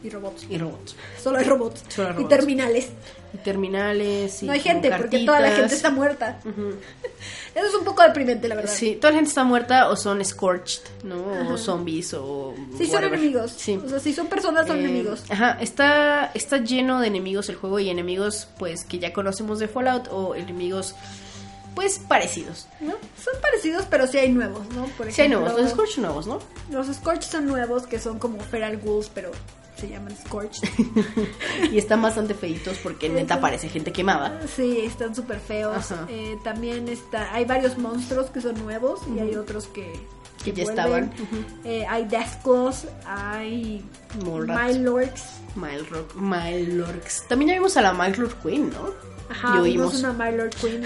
Y 0.03 0.09
robots. 0.09 0.45
Y 0.49 0.57
robots. 0.57 0.95
Solo 1.21 1.39
hay 1.39 1.45
robots. 1.45 1.83
Solo 1.89 2.09
hay 2.09 2.13
Y 2.13 2.17
robots. 2.17 2.29
terminales. 2.29 2.89
Y 3.33 3.37
terminales. 3.39 4.41
y 4.41 4.45
no 4.45 4.53
hay 4.53 4.59
gente, 4.59 4.89
porque 4.95 5.25
toda 5.25 5.39
la 5.39 5.51
gente 5.51 5.75
está 5.75 5.89
muerta. 5.89 6.39
Eso 7.55 7.65
es 7.65 7.73
un 7.73 7.83
poco 7.83 8.03
deprimente, 8.03 8.47
la 8.47 8.55
verdad. 8.55 8.71
Sí, 8.71 8.95
toda 8.95 9.11
la 9.11 9.17
gente 9.17 9.29
está 9.29 9.43
muerta 9.43 9.89
o 9.89 9.95
son 9.95 10.23
scorched, 10.23 10.81
¿no? 11.03 11.51
O 11.53 11.57
zombies 11.57 12.13
o. 12.13 12.53
Sí, 12.77 12.85
son 12.85 13.03
enemigos. 13.03 13.51
Sí. 13.57 13.79
O 13.83 13.89
sea, 13.89 13.99
si 13.99 14.13
son 14.13 14.27
personas, 14.27 14.67
son 14.67 14.77
Eh, 14.77 14.81
enemigos. 14.85 15.23
Ajá, 15.29 15.57
está, 15.59 16.31
está 16.33 16.57
lleno 16.57 16.99
de 17.01 17.07
enemigos 17.07 17.49
el 17.49 17.55
juego 17.55 17.79
y 17.79 17.89
enemigos 17.89 18.47
pues 18.59 18.83
que 18.85 18.99
ya 18.99 19.11
conocemos 19.11 19.59
de 19.59 19.67
Fallout 19.67 20.07
o 20.11 20.35
enemigos 20.35 20.95
pues 21.75 21.99
parecidos, 21.99 22.67
¿no? 22.79 22.93
Son 23.23 23.39
parecidos, 23.41 23.85
pero 23.89 24.07
sí 24.07 24.17
hay 24.17 24.29
nuevos, 24.29 24.67
¿no? 24.69 24.85
Por 24.97 25.11
Sí 25.11 25.21
hay 25.21 25.27
ejemplo, 25.27 25.41
nuevos, 25.41 25.61
los 25.61 25.71
Scorch 25.71 25.97
nuevos, 25.99 26.25
¿no? 26.27 26.39
los 26.71 26.87
Scorch 26.87 27.21
son 27.23 27.45
nuevos, 27.45 27.85
que 27.85 27.99
son 27.99 28.17
como 28.17 28.39
Feral 28.39 28.77
Ghouls, 28.77 29.11
pero 29.13 29.29
se 29.77 29.87
llaman 29.89 30.15
Scorch. 30.25 30.57
Y 31.71 31.77
están 31.77 32.01
bastante 32.01 32.33
feitos 32.33 32.77
porque 32.83 33.09
neta 33.09 33.39
parece 33.39 33.69
gente 33.69 33.91
quemada. 33.91 34.39
Sí, 34.55 34.81
están 34.83 35.13
súper 35.15 35.39
feos. 35.39 35.91
Eh, 36.09 36.37
también 36.43 36.87
está, 36.87 37.33
hay 37.33 37.45
varios 37.45 37.77
monstruos 37.77 38.29
que 38.29 38.41
son 38.41 38.55
nuevos 38.63 39.01
y 39.15 39.19
hay 39.19 39.35
otros 39.35 39.67
que, 39.67 39.93
Que 40.43 40.51
ya 40.53 40.63
vuelven. 40.63 40.69
estaban. 40.69 41.03
Ujú. 41.05 41.43
Eh, 41.65 41.85
hay 41.87 42.05
Deathclaws, 42.05 42.85
hay. 43.05 43.83
Milorks. 44.23 45.23
Milorks. 45.55 47.23
También 47.27 47.49
ya 47.49 47.53
vimos 47.55 47.77
a 47.77 47.81
la 47.81 47.93
Milord 47.93 48.33
Queen, 48.43 48.69
¿no? 48.69 48.93
Ajá, 49.29 49.59
y 49.59 49.71
vimos 49.71 49.93
oímos. 49.95 49.99
una 49.99 50.13
Milord 50.13 50.55
Queen. 50.55 50.83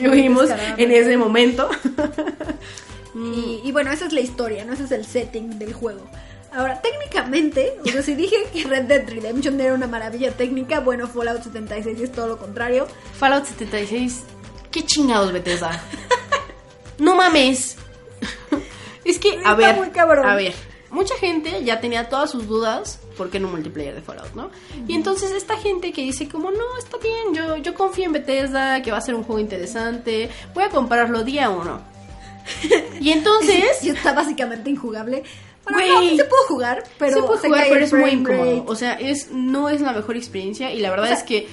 y 0.00 0.06
oímos 0.08 0.48
en 0.76 0.90
ese 0.92 1.16
momento. 1.16 1.68
Y, 3.14 3.60
y 3.62 3.72
bueno, 3.72 3.92
esa 3.92 4.06
es 4.06 4.12
la 4.14 4.20
historia, 4.20 4.64
¿no? 4.64 4.72
Ese 4.72 4.84
es 4.84 4.90
el 4.92 5.04
setting 5.04 5.58
del 5.58 5.74
juego. 5.74 6.00
Ahora, 6.54 6.82
técnicamente, 6.82 7.78
o 7.82 7.88
sea, 7.88 8.02
si 8.02 8.14
dije 8.14 8.36
que 8.52 8.64
Red 8.64 8.84
Dead 8.84 9.08
Redemption 9.08 9.58
era 9.60 9.72
una 9.74 9.86
maravilla 9.86 10.32
técnica, 10.32 10.80
bueno, 10.80 11.08
Fallout 11.08 11.42
76 11.42 12.00
es 12.00 12.12
todo 12.12 12.26
lo 12.28 12.38
contrario. 12.38 12.86
Fallout 13.18 13.46
76. 13.46 14.22
¿Qué 14.70 14.84
chingados, 14.84 15.32
Bethesda? 15.32 15.82
no 16.98 17.14
mames. 17.16 17.76
es 19.04 19.18
que, 19.18 19.30
a 19.30 19.52
Está 19.52 19.54
ver, 19.54 19.76
muy 19.76 19.90
cabrón. 19.90 20.26
a 20.28 20.34
ver, 20.34 20.54
mucha 20.90 21.14
gente 21.16 21.64
ya 21.64 21.80
tenía 21.80 22.10
todas 22.10 22.30
sus 22.30 22.46
dudas 22.46 23.00
porque 23.16 23.38
en 23.38 23.46
un 23.46 23.52
multiplayer 23.52 23.94
de 23.94 24.02
Fallout, 24.02 24.34
¿no? 24.34 24.50
Y 24.86 24.94
entonces 24.94 25.32
esta 25.32 25.56
gente 25.56 25.92
que 25.92 26.02
dice 26.02 26.28
como, 26.28 26.50
no, 26.50 26.78
está 26.78 26.98
bien, 26.98 27.34
yo, 27.34 27.56
yo 27.58 27.74
confío 27.74 28.06
en 28.06 28.12
Bethesda, 28.12 28.82
que 28.82 28.90
va 28.90 28.98
a 28.98 29.02
ser 29.02 29.14
un 29.14 29.24
juego 29.24 29.40
interesante, 29.40 30.30
voy 30.54 30.64
a 30.64 30.68
comprarlo 30.68 31.24
día 31.24 31.48
uno. 31.50 31.80
y 33.00 33.10
entonces... 33.10 33.82
Y 33.84 33.90
está 33.90 34.12
básicamente 34.12 34.70
injugable. 34.70 35.22
Bueno, 35.70 36.00
no, 36.00 36.16
se 36.16 36.24
puede 36.24 36.42
jugar, 36.48 36.84
pero 36.98 37.16
se 37.16 37.22
puede 37.22 37.38
jugar, 37.40 37.66
pero 37.70 37.84
es 37.84 37.92
muy 37.92 38.10
incómodo. 38.10 38.64
O 38.66 38.74
sea, 38.74 38.94
es, 38.94 39.30
no 39.30 39.68
es 39.68 39.80
la 39.80 39.92
mejor 39.92 40.16
experiencia 40.16 40.72
y 40.72 40.80
la 40.80 40.90
verdad 40.90 41.04
O 41.04 41.08
sea, 41.08 41.16
es 41.16 41.22
que 41.22 41.48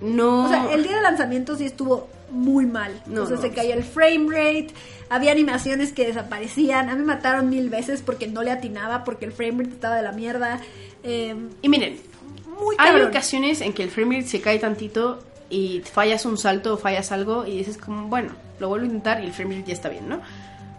no... 0.00 0.44
O 0.44 0.48
sea, 0.48 0.72
el 0.72 0.82
día 0.82 0.96
de 0.96 1.02
lanzamiento 1.02 1.56
sí 1.56 1.66
estuvo 1.66 2.08
muy 2.30 2.66
mal. 2.66 3.02
No, 3.06 3.22
o 3.22 3.26
sea, 3.26 3.36
no. 3.36 3.42
se 3.42 3.50
caía 3.50 3.74
el 3.74 3.82
frame 3.82 4.26
rate, 4.28 4.68
había 5.08 5.32
animaciones 5.32 5.92
que 5.92 6.06
desaparecían. 6.06 6.88
A 6.88 6.94
mí 6.94 7.00
me 7.00 7.06
mataron 7.06 7.50
mil 7.50 7.68
veces 7.70 8.02
porque 8.02 8.28
no 8.28 8.42
le 8.42 8.52
atinaba, 8.52 9.04
porque 9.04 9.24
el 9.24 9.32
frame 9.32 9.64
rate 9.64 9.74
estaba 9.74 9.96
de 9.96 10.02
la 10.02 10.12
mierda. 10.12 10.60
Eh, 11.02 11.34
Y 11.62 11.68
miren, 11.68 12.00
muy 12.46 12.76
hay 12.78 13.00
ocasiones 13.00 13.60
en 13.60 13.72
que 13.72 13.82
el 13.82 13.90
frame 13.90 14.18
rate 14.18 14.28
se 14.28 14.40
cae 14.40 14.58
tantito 14.58 15.22
y 15.48 15.80
fallas 15.80 16.24
un 16.24 16.38
salto 16.38 16.74
o 16.74 16.76
fallas 16.76 17.10
algo 17.10 17.46
y 17.46 17.58
dices 17.58 17.76
como, 17.76 18.06
bueno, 18.06 18.30
lo 18.60 18.68
vuelvo 18.68 18.84
a 18.84 18.86
intentar 18.86 19.22
y 19.22 19.26
el 19.26 19.32
frame 19.32 19.56
rate 19.56 19.68
ya 19.68 19.74
está 19.74 19.88
bien, 19.88 20.08
¿no? 20.08 20.20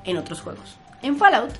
En 0.06 0.18
otros 0.18 0.40
juegos. 0.40 0.78
En 1.04 1.18
Fallout 1.18 1.52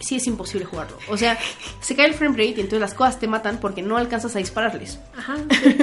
sí 0.00 0.16
es 0.16 0.26
imposible 0.26 0.64
jugarlo. 0.66 0.96
O 1.08 1.16
sea, 1.16 1.38
se 1.80 1.94
cae 1.96 2.06
el 2.06 2.14
frame 2.14 2.32
rate 2.36 2.48
y 2.58 2.60
entonces 2.60 2.80
las 2.80 2.94
cosas 2.94 3.18
te 3.18 3.26
matan 3.28 3.58
porque 3.60 3.82
no 3.82 3.96
alcanzas 3.96 4.34
a 4.36 4.38
dispararles. 4.38 4.98
Ajá, 5.16 5.36
sí, 5.62 5.76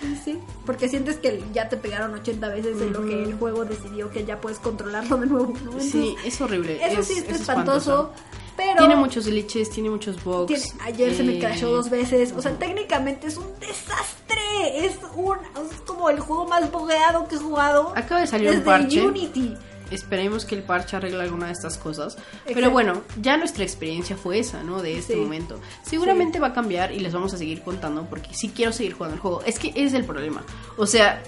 sí, 0.00 0.16
sí. 0.24 0.38
Porque 0.66 0.88
sientes 0.88 1.16
que 1.16 1.42
ya 1.52 1.68
te 1.68 1.76
pegaron 1.76 2.14
80 2.14 2.48
veces 2.48 2.80
en 2.80 2.92
lo 2.92 3.04
que 3.06 3.22
el 3.22 3.34
juego 3.34 3.64
decidió 3.64 4.10
que 4.10 4.24
ya 4.24 4.40
puedes 4.40 4.58
controlarlo 4.58 5.16
de 5.16 5.26
nuevo, 5.26 5.52
¿no? 5.64 5.80
Sí, 5.80 6.14
es 6.24 6.40
horrible. 6.40 6.78
Eso 6.84 7.00
es- 7.00 7.06
sí 7.08 7.18
está 7.18 7.32
es 7.32 7.40
espantoso, 7.40 8.12
pero... 8.56 8.78
Tiene 8.78 8.96
muchos 8.96 9.26
glitches, 9.26 9.70
tiene 9.70 9.90
muchos 9.90 10.22
bugs. 10.22 10.46
tiene- 10.46 10.64
ayer 10.84 11.14
se 11.16 11.22
me 11.24 11.36
eh, 11.36 11.38
crashó 11.40 11.70
dos 11.70 11.90
veces. 11.90 12.32
O 12.36 12.42
sea, 12.42 12.52
técnicamente 12.58 13.26
es 13.26 13.36
un 13.36 13.46
desastre. 13.58 14.86
Es 14.86 14.98
un 15.16 15.36
es 15.38 15.80
como 15.86 16.08
el 16.10 16.20
juego 16.20 16.46
más 16.46 16.70
bogeado 16.70 17.26
que 17.28 17.34
he 17.34 17.38
jugado. 17.38 17.92
Acaba 17.96 18.20
de 18.20 18.26
salir 18.26 18.48
un 18.48 18.54
desde 18.56 18.64
parche. 18.66 19.02
Unity. 19.06 19.54
Esperemos 19.92 20.44
que 20.44 20.54
el 20.54 20.62
parche 20.62 20.96
arregle 20.96 21.22
alguna 21.22 21.46
de 21.46 21.52
estas 21.52 21.76
cosas. 21.78 22.16
Pero 22.52 22.70
bueno, 22.70 23.02
ya 23.20 23.36
nuestra 23.36 23.62
experiencia 23.64 24.16
fue 24.16 24.38
esa, 24.38 24.62
¿no? 24.62 24.82
De 24.82 24.98
este 24.98 25.14
Sí. 25.14 25.20
momento. 25.20 25.60
Seguramente 25.82 26.38
va 26.40 26.48
a 26.48 26.52
cambiar 26.52 26.92
y 26.92 27.00
les 27.00 27.12
vamos 27.12 27.32
a 27.34 27.38
seguir 27.38 27.62
contando 27.62 28.06
porque 28.08 28.34
sí 28.34 28.50
quiero 28.54 28.72
seguir 28.72 28.94
jugando 28.94 29.14
el 29.16 29.20
juego. 29.20 29.42
Es 29.44 29.58
que 29.58 29.72
es 29.74 29.92
el 29.94 30.04
problema. 30.04 30.42
O 30.76 30.86
sea, 30.86 31.22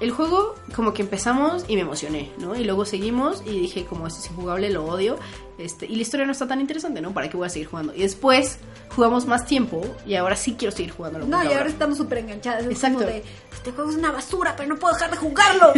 el 0.00 0.10
juego 0.10 0.56
como 0.74 0.92
que 0.92 1.02
empezamos 1.02 1.64
y 1.68 1.76
me 1.76 1.82
emocioné, 1.82 2.30
¿no? 2.38 2.56
Y 2.56 2.64
luego 2.64 2.84
seguimos 2.84 3.42
y 3.46 3.60
dije 3.60 3.84
como 3.84 4.06
esto 4.06 4.20
es 4.20 4.30
injugable, 4.30 4.70
lo 4.70 4.84
odio. 4.84 5.16
Este, 5.56 5.86
y 5.86 5.94
la 5.96 6.02
historia 6.02 6.26
no 6.26 6.32
está 6.32 6.48
tan 6.48 6.60
interesante, 6.60 7.00
¿no? 7.00 7.12
¿Para 7.12 7.28
qué 7.30 7.36
voy 7.36 7.46
a 7.46 7.50
seguir 7.50 7.68
jugando? 7.68 7.94
Y 7.94 8.00
después 8.02 8.58
jugamos 8.94 9.26
más 9.26 9.46
tiempo 9.46 9.82
y 10.06 10.14
ahora 10.16 10.34
sí 10.36 10.56
quiero 10.58 10.74
seguir 10.74 10.92
jugando. 10.92 11.20
No, 11.20 11.42
y 11.44 11.48
ahora 11.52 11.66
estamos 11.68 11.96
súper 11.98 12.18
enganchadas. 12.18 12.66
Es 12.66 12.80
como 12.80 13.00
Exacto. 13.00 13.06
de, 13.06 13.24
este 13.52 13.70
juego 13.72 13.90
es 13.90 13.96
una 13.96 14.10
basura, 14.10 14.54
pero 14.56 14.68
no 14.68 14.76
puedo 14.76 14.94
dejar 14.94 15.10
de 15.12 15.16
jugarlo. 15.16 15.72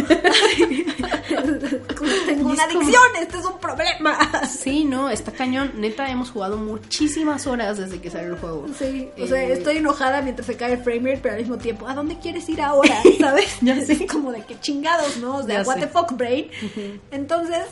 Como 1.95 2.09
tengo 2.25 2.49
una 2.49 2.67
como- 2.67 2.79
adicción, 2.79 3.03
este 3.21 3.37
es 3.37 3.45
un 3.45 3.59
problema. 3.59 4.17
Sí, 4.47 4.83
no, 4.85 5.09
está 5.09 5.31
cañón. 5.31 5.73
Neta, 5.75 6.09
hemos 6.09 6.31
jugado 6.31 6.57
muchísimas 6.57 7.47
horas 7.47 7.77
desde 7.77 7.99
que 8.01 8.09
salió 8.09 8.33
el 8.33 8.39
juego. 8.39 8.65
Sí, 8.77 9.09
o 9.21 9.27
sea, 9.27 9.41
Eh, 9.43 9.53
estoy 9.53 9.77
enojada 9.77 10.21
mientras 10.21 10.45
se 10.47 10.55
cae 10.57 10.73
el 10.73 10.79
frame 10.83 11.11
rate, 11.11 11.19
pero 11.21 11.35
al 11.35 11.41
mismo 11.41 11.57
tiempo, 11.57 11.87
¿a 11.87 11.93
dónde 11.93 12.17
quieres 12.19 12.47
ir 12.49 12.61
ahora? 12.61 12.97
¿Sabes? 13.19 13.57
Ya 13.61 13.79
sé. 13.85 13.93
Es 13.93 14.11
como 14.11 14.31
de 14.31 14.43
que 14.43 14.59
chingados, 14.59 15.17
¿no? 15.17 15.37
O 15.37 15.43
sea, 15.43 15.61
Ya 15.61 15.67
what 15.67 15.75
sé. 15.75 15.81
the 15.81 15.87
fuck, 15.87 16.11
brain. 16.13 16.49
Entonces, 17.11 17.65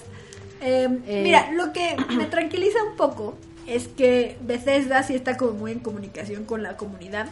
eh, 0.66 1.00
Eh. 1.08 1.22
mira, 1.24 1.52
lo 1.52 1.72
que 1.72 1.96
me 2.18 2.26
tranquiliza 2.26 2.84
un 2.84 2.96
poco 2.96 3.36
es 3.68 3.88
que 3.88 4.38
Bethesda 4.42 5.04
sí 5.04 5.16
está 5.16 5.38
como 5.38 5.54
muy 5.54 5.72
en 5.72 5.80
comunicación 5.80 6.46
con 6.46 6.64
la 6.64 6.78
comunidad. 6.78 7.28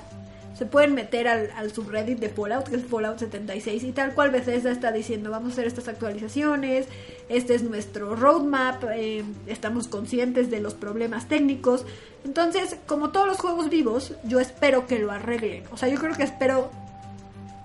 Se 0.57 0.67
pueden 0.67 0.93
meter 0.93 1.27
al, 1.27 1.49
al 1.57 1.71
subreddit 1.73 2.19
de 2.19 2.29
Fallout, 2.29 2.69
que 2.69 2.75
es 2.75 2.85
Fallout 2.85 3.17
76, 3.17 3.83
y 3.83 3.91
tal 3.91 4.13
cual 4.13 4.29
Bethesda 4.29 4.71
está 4.71 4.91
diciendo, 4.91 5.31
vamos 5.31 5.49
a 5.49 5.53
hacer 5.53 5.67
estas 5.67 5.87
actualizaciones, 5.87 6.85
este 7.27 7.55
es 7.55 7.63
nuestro 7.63 8.15
roadmap, 8.15 8.83
eh, 8.93 9.23
estamos 9.47 9.87
conscientes 9.87 10.51
de 10.51 10.59
los 10.59 10.75
problemas 10.75 11.27
técnicos. 11.27 11.85
Entonces, 12.23 12.77
como 12.85 13.11
todos 13.11 13.25
los 13.27 13.37
juegos 13.37 13.69
vivos, 13.69 14.13
yo 14.25 14.39
espero 14.39 14.85
que 14.85 14.99
lo 14.99 15.11
arreglen. 15.11 15.63
O 15.71 15.77
sea, 15.77 15.89
yo 15.89 15.97
creo 15.99 16.15
que 16.15 16.23
espero... 16.23 16.69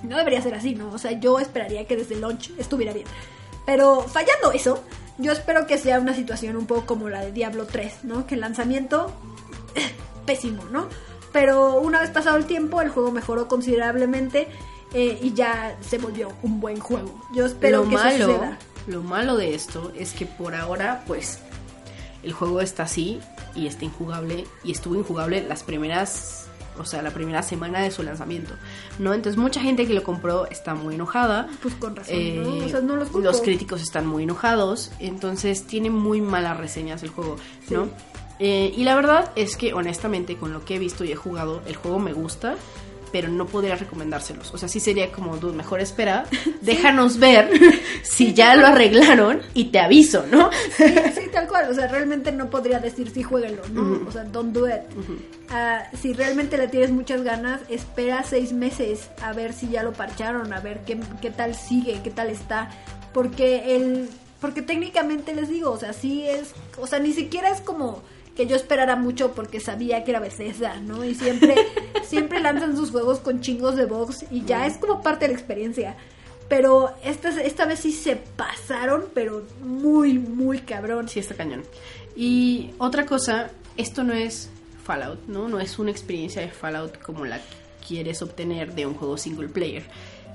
No 0.03 0.17
debería 0.17 0.41
ser 0.41 0.55
así, 0.55 0.75
¿no? 0.75 0.91
O 0.91 0.99
sea, 0.99 1.13
yo 1.13 1.41
esperaría 1.41 1.87
que 1.87 1.97
desde 1.97 2.17
launch 2.17 2.53
estuviera 2.59 2.93
bien. 2.93 3.07
Pero 3.67 4.01
fallando 4.03 4.53
eso, 4.53 4.83
yo 5.19 5.33
espero 5.33 5.67
que 5.67 5.79
sea 5.79 6.01
una 6.01 6.15
situación 6.15 6.57
un 6.57 6.67
poco 6.67 6.87
como 6.87 7.09
la 7.09 7.21
de 7.21 7.33
Diablo 7.33 7.67
3, 7.67 8.05
¿no? 8.05 8.27
Que 8.27 8.37
el 8.37 8.41
lanzamiento, 8.41 9.13
pésimo, 10.27 10.65
¿no? 10.71 10.89
Pero 11.33 11.81
una 11.81 12.01
vez 12.01 12.11
pasado 12.11 12.37
el 12.37 12.47
tiempo, 12.47 12.81
el 12.81 12.89
juego 12.89 13.13
mejoró 13.13 13.49
considerablemente 13.49 14.49
eh, 14.95 15.19
y 15.21 15.35
ya 15.35 15.77
se 15.81 15.99
volvió 15.99 16.33
un 16.43 16.61
buen 16.61 16.81
juego. 16.81 17.21
Yo 17.35 17.47
espero 17.47 17.85
lo 17.85 17.91
que 17.91 17.97
eso 17.97 18.05
malo, 18.05 18.27
suceda. 18.27 18.59
lo 18.87 19.03
malo 19.03 19.37
de 19.37 19.55
esto 19.55 19.93
es 19.97 20.13
que 20.13 20.25
por 20.25 20.55
ahora, 20.55 21.05
pues, 21.07 21.41
el 22.23 22.33
juego 22.33 22.61
está 22.61 22.85
así 22.85 23.21
y 23.55 23.67
está 23.67 23.85
injugable 23.85 24.47
y 24.65 24.73
estuvo 24.73 24.95
injugable 24.95 25.43
las 25.43 25.63
primeras, 25.63 26.48
o 26.79 26.85
sea, 26.85 27.03
la 27.03 27.11
primera 27.11 27.43
semana 27.43 27.81
de 27.81 27.91
su 27.91 28.03
lanzamiento, 28.03 28.55
¿no? 28.99 29.15
Entonces 29.15 29.39
mucha 29.39 29.61
gente 29.61 29.87
que 29.87 29.95
lo 29.95 30.03
compró 30.03 30.47
está 30.47 30.75
muy 30.75 30.95
enojada. 30.95 31.49
Pues 31.63 31.75
con 31.75 31.97
razón, 31.97 32.15
Eh, 32.17 32.41
¿no? 32.43 32.65
O 32.65 32.69
sea, 32.69 32.81
no 32.81 32.97
los 32.97 33.13
los 33.13 33.41
críticos 33.41 33.83
están 33.83 34.07
muy 34.07 34.23
enojados, 34.25 34.91
entonces 34.99 35.65
tiene 35.67 35.91
muy 35.91 36.21
malas 36.21 36.57
reseñas 36.57 37.03
el 37.03 37.11
juego, 37.11 37.37
¿no? 37.71 37.85
Sí. 37.85 37.91
Eh, 38.41 38.73
y 38.77 38.85
la 38.85 38.95
verdad 38.95 39.33
es 39.35 39.57
que 39.57 39.75
honestamente 39.75 40.37
con 40.37 40.53
lo 40.53 40.65
que 40.65 40.77
he 40.77 40.79
visto 40.79 41.05
y 41.05 41.11
he 41.11 41.17
jugado, 41.17 41.61
el 41.67 41.75
juego 41.75 41.99
me 41.99 42.13
gusta, 42.13 42.55
pero 43.13 43.29
no 43.29 43.47
podría 43.47 43.77
recomendárselos. 43.77 44.53
O 44.53 44.59
sea, 44.59 44.69
sí 44.69 44.81
sería 44.81 45.11
como, 45.11 45.37
dude, 45.37 45.57
mejor 45.57 45.81
espera, 45.81 46.25
déjanos 46.61 47.19
ver 47.19 47.51
si 48.03 48.35
ya 48.35 48.55
lo 48.57 48.67
arreglaron 48.67 49.41
y 49.55 49.67
te 49.67 49.81
aviso, 49.81 50.25
¿no? 50.31 50.51
Sí, 50.77 50.85
sí, 51.15 51.29
tal 51.33 51.49
cual. 51.49 51.71
O 51.71 51.75
sea, 51.75 51.89
realmente 51.89 52.33
no 52.33 52.51
podría 52.51 52.79
decir 52.79 53.11
sí, 53.11 53.23
jueguenlo, 53.23 53.63
¿no? 53.73 54.07
O 54.07 54.11
sea, 54.11 54.25
don't 54.25 54.53
do 54.53 54.69
it. 54.69 54.83
Ah, 55.51 55.85
si 56.01 56.13
realmente 56.13 56.59
le 56.59 56.69
tienes 56.69 56.91
muchas 56.91 57.23
ganas, 57.23 57.61
espera 57.69 58.23
seis 58.23 58.53
meses 58.53 59.11
a 59.23 59.33
ver 59.33 59.53
si 59.53 59.69
ya 59.69 59.83
lo 59.83 59.93
parcharon, 59.93 60.53
a 60.53 60.61
ver 60.61 60.81
qué, 60.85 60.99
qué 61.21 61.31
tal 61.31 61.55
sigue, 61.55 62.01
qué 62.03 62.11
tal 62.11 62.29
está. 62.29 62.71
Porque 63.13 63.77
el. 63.77 64.09
Porque 64.41 64.63
técnicamente 64.63 65.35
les 65.35 65.49
digo, 65.49 65.73
o 65.73 65.79
sea, 65.79 65.93
sí 65.93 66.25
es. 66.27 66.53
O 66.79 66.87
sea, 66.87 66.99
ni 67.01 67.13
siquiera 67.13 67.49
es 67.51 67.61
como 67.61 68.03
que 68.39 68.47
yo 68.47 68.55
esperara 68.55 68.95
mucho 68.95 69.33
porque 69.33 69.59
sabía 69.59 70.05
que 70.05 70.13
era 70.13 70.21
Bethesda, 70.21 70.77
¿no? 70.77 71.05
Y 71.05 71.17
siempre, 71.17 71.57
siempre 72.05 72.39
lanzan 72.39 72.77
sus 72.77 72.93
juegos 72.93 73.19
con 73.19 73.41
chingos 73.41 73.75
de 73.75 73.87
bugs 73.87 74.27
y 74.31 74.45
ya 74.45 74.65
es 74.65 74.79
como 74.79 75.03
parte 75.03 75.25
de 75.27 75.33
la 75.33 75.39
experiencia. 75.41 75.97
Pero 76.49 76.95
esta, 77.03 77.31
esta 77.43 77.67
vez 77.67 77.81
sí 77.81 77.91
se 77.91 78.15
pasaron, 78.15 79.07
pero 79.13 79.45
muy, 79.61 80.21
muy 80.21 80.61
cabrón. 80.61 81.09
Sí, 81.09 81.19
está 81.19 81.35
cañón. 81.35 81.65
Y 82.15 82.71
otra 82.79 83.07
cosa, 83.07 83.51
esto 83.77 84.05
no 84.05 84.13
es 84.13 84.51
Fallout, 84.85 85.27
¿no? 85.27 85.49
No 85.49 85.59
es 85.59 85.77
una 85.81 85.91
experiencia 85.91 86.41
de 86.41 86.49
Fallout 86.49 86.97
como 87.03 87.25
la 87.25 87.39
que 87.39 87.89
quieres 87.89 88.23
obtener 88.23 88.73
de 88.73 88.87
un 88.87 88.95
juego 88.95 89.19
single 89.19 89.49
player. 89.49 89.83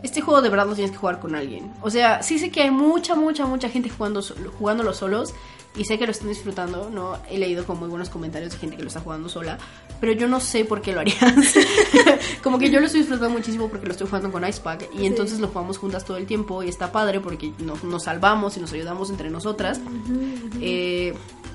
Este 0.03 0.19
juego 0.19 0.41
de 0.41 0.49
verdad 0.49 0.67
lo 0.67 0.75
tienes 0.75 0.91
que 0.91 0.97
jugar 0.97 1.21
con 1.21 1.35
alguien. 1.35 1.71
O 1.81 1.89
sea, 1.89 2.21
sí 2.21 2.37
sé 2.37 2.51
que 2.51 2.63
hay 2.63 2.69
mucha, 2.69 3.15
mucha, 3.15 3.45
mucha 3.45 3.69
gente 3.69 3.89
jugando, 3.89 4.21
jugándolo 4.59 4.93
solos 4.93 5.33
y 5.75 5.85
sé 5.85 5.97
que 5.97 6.05
lo 6.05 6.11
están 6.11 6.29
disfrutando, 6.29 6.89
¿no? 6.91 7.17
He 7.29 7.37
leído 7.39 7.65
como 7.65 7.81
muy 7.81 7.89
buenos 7.89 8.09
comentarios 8.09 8.51
de 8.53 8.59
gente 8.59 8.75
que 8.77 8.83
lo 8.83 8.87
está 8.89 8.99
jugando 8.99 9.27
sola, 9.29 9.57
pero 9.99 10.13
yo 10.13 10.27
no 10.27 10.39
sé 10.39 10.65
por 10.65 10.81
qué 10.81 10.91
lo 10.93 10.99
harías. 10.99 11.17
como 12.43 12.59
que 12.59 12.69
yo 12.69 12.79
lo 12.79 12.85
estoy 12.85 13.01
disfrutando 13.01 13.35
muchísimo 13.35 13.69
porque 13.69 13.85
lo 13.87 13.91
estoy 13.93 14.07
jugando 14.07 14.31
con 14.31 14.47
Icepack 14.47 14.89
y 14.93 14.99
Sí. 14.99 15.05
entonces 15.05 15.39
lo 15.39 15.47
jugamos 15.47 15.77
juntas 15.77 16.05
todo 16.05 16.17
el 16.17 16.25
tiempo 16.27 16.61
y 16.63 16.69
está 16.69 16.91
padre 16.91 17.19
porque 17.19 17.51
nos, 17.59 17.83
nos 17.83 18.03
salvamos 18.03 18.55
y 18.57 18.59
nos 18.59 18.71
ayudamos 18.73 19.09
entre 19.09 19.29
nosotras. 19.29 19.79
Eh, 20.61 21.13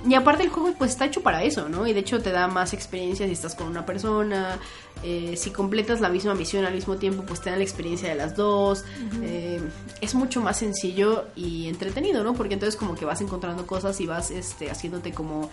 y 0.08 0.14
aparte 0.14 0.44
el 0.44 0.48
juego 0.50 0.72
pues 0.78 0.92
está 0.92 1.06
hecho 1.06 1.22
para 1.22 1.42
eso, 1.42 1.68
¿no? 1.68 1.86
Y 1.86 1.92
de 1.92 2.00
hecho 2.00 2.20
te 2.22 2.30
da 2.30 2.46
más 2.46 2.72
experiencia 2.72 3.26
si 3.26 3.32
estás 3.32 3.54
con 3.54 3.66
una 3.66 3.84
persona, 3.84 4.58
eh, 5.04 5.34
si 5.36 5.50
completas 5.50 6.00
la 6.00 6.08
misma 6.08 6.34
misión 6.34 6.64
al 6.64 6.74
mismo 6.74 6.96
tiempo 6.96 7.22
pues 7.22 7.40
te 7.40 7.50
da 7.50 7.56
la 7.56 7.62
experiencia 7.62 8.08
de 8.08 8.14
las 8.14 8.34
dos. 8.36 8.84
Eh, 9.22 9.60
es 10.00 10.14
mucho 10.14 10.40
más 10.40 10.56
sencillo 10.58 11.26
y 11.36 11.68
entretenido, 11.68 12.24
¿no? 12.24 12.34
Porque 12.34 12.54
entonces 12.54 12.76
como 12.76 12.94
que 12.94 13.04
vas 13.04 13.20
encontrando 13.20 13.66
cosas 13.66 14.00
y 14.00 14.06
vas 14.06 14.30
este, 14.30 14.70
haciéndote 14.70 15.12
como 15.12 15.50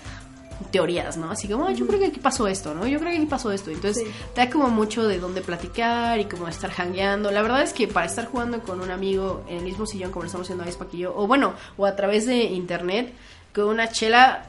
teorías, 0.72 1.17
¿no? 1.17 1.30
Así 1.31 1.49
como, 1.49 1.67
"Ah, 1.67 1.73
yo 1.73 1.85
creo 1.85 1.99
que 1.99 2.05
aquí 2.05 2.19
pasó 2.22 2.47
esto, 2.47 2.73
¿no? 2.73 2.88
Yo 2.88 2.97
creo 2.99 3.11
que 3.11 3.17
aquí 3.17 3.26
pasó 3.26 3.51
esto. 3.51 3.72
Entonces 3.72 4.03
Sí. 4.05 4.11
te 4.34 4.41
da 4.41 4.49
como 4.49 4.69
mucho 4.69 5.05
de 5.05 5.19
dónde 5.19 5.41
platicar 5.41 6.17
y 6.19 6.26
como 6.26 6.47
estar 6.47 6.72
hangueando. 6.77 7.30
La 7.31 7.41
verdad 7.41 7.61
es 7.61 7.73
que 7.73 7.88
para 7.89 8.05
estar 8.05 8.26
jugando 8.27 8.61
con 8.61 8.80
un 8.80 8.89
amigo 8.89 9.43
en 9.49 9.57
el 9.57 9.63
mismo 9.63 9.85
sillón 9.85 10.11
como 10.11 10.23
lo 10.23 10.27
estamos 10.27 10.45
haciendo 10.47 10.63
Icepack 10.67 10.93
y 10.93 10.97
yo, 10.99 11.13
o 11.15 11.27
bueno, 11.27 11.53
o 11.76 11.85
a 11.85 11.95
través 11.97 12.26
de 12.26 12.43
internet, 12.45 13.13
con 13.53 13.65
una 13.65 13.89
chela 13.89 14.45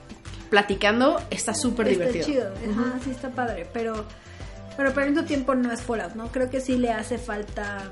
platicando, 0.49 1.21
está 1.31 1.55
súper 1.55 1.89
está 1.89 2.05
divertido. 2.07 2.27
chido, 2.61 2.73
ajá, 2.73 2.99
sí 3.03 3.11
está 3.11 3.31
padre, 3.31 3.69
pero 3.73 4.05
pero 4.77 4.93
mismo 5.07 5.25
tiempo 5.25 5.55
no 5.55 5.73
es 5.73 5.83
Fallout, 5.83 6.15
¿no? 6.15 6.31
Creo 6.33 6.51
que 6.51 6.61
sí 6.61 6.77
le 6.77 6.93
hace 6.93 7.19
falta 7.19 7.91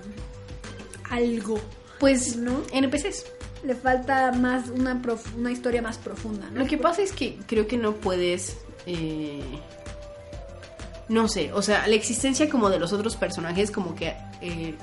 algo, 1.10 1.58
Pues, 2.00 2.36
¿No? 2.36 2.62
NPCs. 2.72 3.24
le 3.64 3.74
falta 3.74 4.30
más 4.32 4.68
una 4.68 5.00
prof- 5.00 5.34
una 5.36 5.50
historia 5.50 5.80
más 5.80 5.96
profunda, 5.98 6.48
¿no? 6.50 6.60
Lo 6.60 6.66
que 6.66 6.76
pasa 6.78 7.02
es 7.02 7.12
que 7.12 7.38
creo 7.46 7.66
que 7.66 7.76
no 7.78 7.94
puedes. 7.94 8.56
eh, 8.86 9.40
no 11.08 11.28
sé, 11.28 11.52
o 11.52 11.60
sea, 11.62 11.86
la 11.86 11.94
existencia 11.94 12.48
como 12.48 12.70
de 12.70 12.78
los 12.78 12.92
otros 12.92 13.16
personajes, 13.16 13.70
como 13.70 13.94
que. 13.94 14.14
eh, 14.40 14.74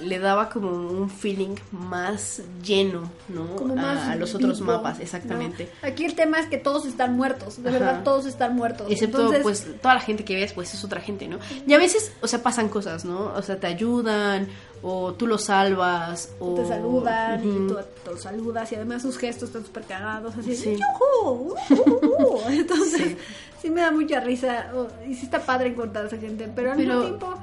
le 0.00 0.18
daba 0.18 0.48
como 0.48 0.70
un 0.70 1.08
feeling 1.10 1.56
más 1.70 2.42
lleno, 2.64 3.10
¿no? 3.28 3.56
Como 3.56 3.74
a, 3.74 3.76
más 3.76 4.08
a 4.08 4.16
los 4.16 4.34
otros 4.34 4.60
vivo, 4.60 4.72
mapas, 4.72 4.98
¿no? 4.98 5.02
exactamente. 5.04 5.70
Aquí 5.82 6.04
el 6.04 6.14
tema 6.14 6.38
es 6.40 6.46
que 6.46 6.58
todos 6.58 6.86
están 6.86 7.16
muertos, 7.16 7.62
de 7.62 7.68
Ajá. 7.68 7.78
verdad 7.78 8.02
todos 8.02 8.26
están 8.26 8.56
muertos. 8.56 8.86
Excepto, 8.90 9.18
Entonces, 9.18 9.42
pues, 9.42 9.66
toda 9.80 9.94
la 9.94 10.00
gente 10.00 10.24
que 10.24 10.34
ves, 10.34 10.52
pues, 10.52 10.72
es 10.74 10.82
otra 10.84 11.00
gente, 11.00 11.28
¿no? 11.28 11.38
Y 11.66 11.72
a 11.74 11.78
veces, 11.78 12.12
o 12.20 12.26
sea, 12.26 12.42
pasan 12.42 12.68
cosas, 12.68 13.04
¿no? 13.04 13.32
O 13.34 13.42
sea, 13.42 13.58
te 13.60 13.66
ayudan, 13.66 14.48
o 14.82 15.12
tú 15.12 15.26
los 15.26 15.44
salvas, 15.44 16.30
o... 16.38 16.54
te 16.54 16.66
saludan 16.66 17.40
y 17.40 17.52
tú, 17.68 17.76
tú 18.04 18.10
los 18.12 18.22
saludas 18.22 18.72
y 18.72 18.76
además 18.76 19.02
sus 19.02 19.18
gestos 19.18 19.48
están 19.50 19.64
súper 19.64 19.84
cagados, 19.84 20.34
así 20.38 20.56
Sí. 20.56 20.76
"Yujú, 20.76 21.54
ujú". 21.70 22.38
Entonces, 22.48 23.00
Sí. 23.00 23.16
sí. 23.62 23.70
me 23.70 23.82
da 23.82 23.90
mucha 23.90 24.20
risa 24.20 24.70
oh, 24.74 24.86
y 25.06 25.14
sí 25.14 25.26
está 25.26 25.40
padre 25.40 25.68
encontrar 25.68 26.04
a 26.04 26.06
esa 26.08 26.16
gente, 26.16 26.50
pero 26.54 26.72
al 26.72 26.78
mismo 26.78 27.00
tiempo, 27.02 27.34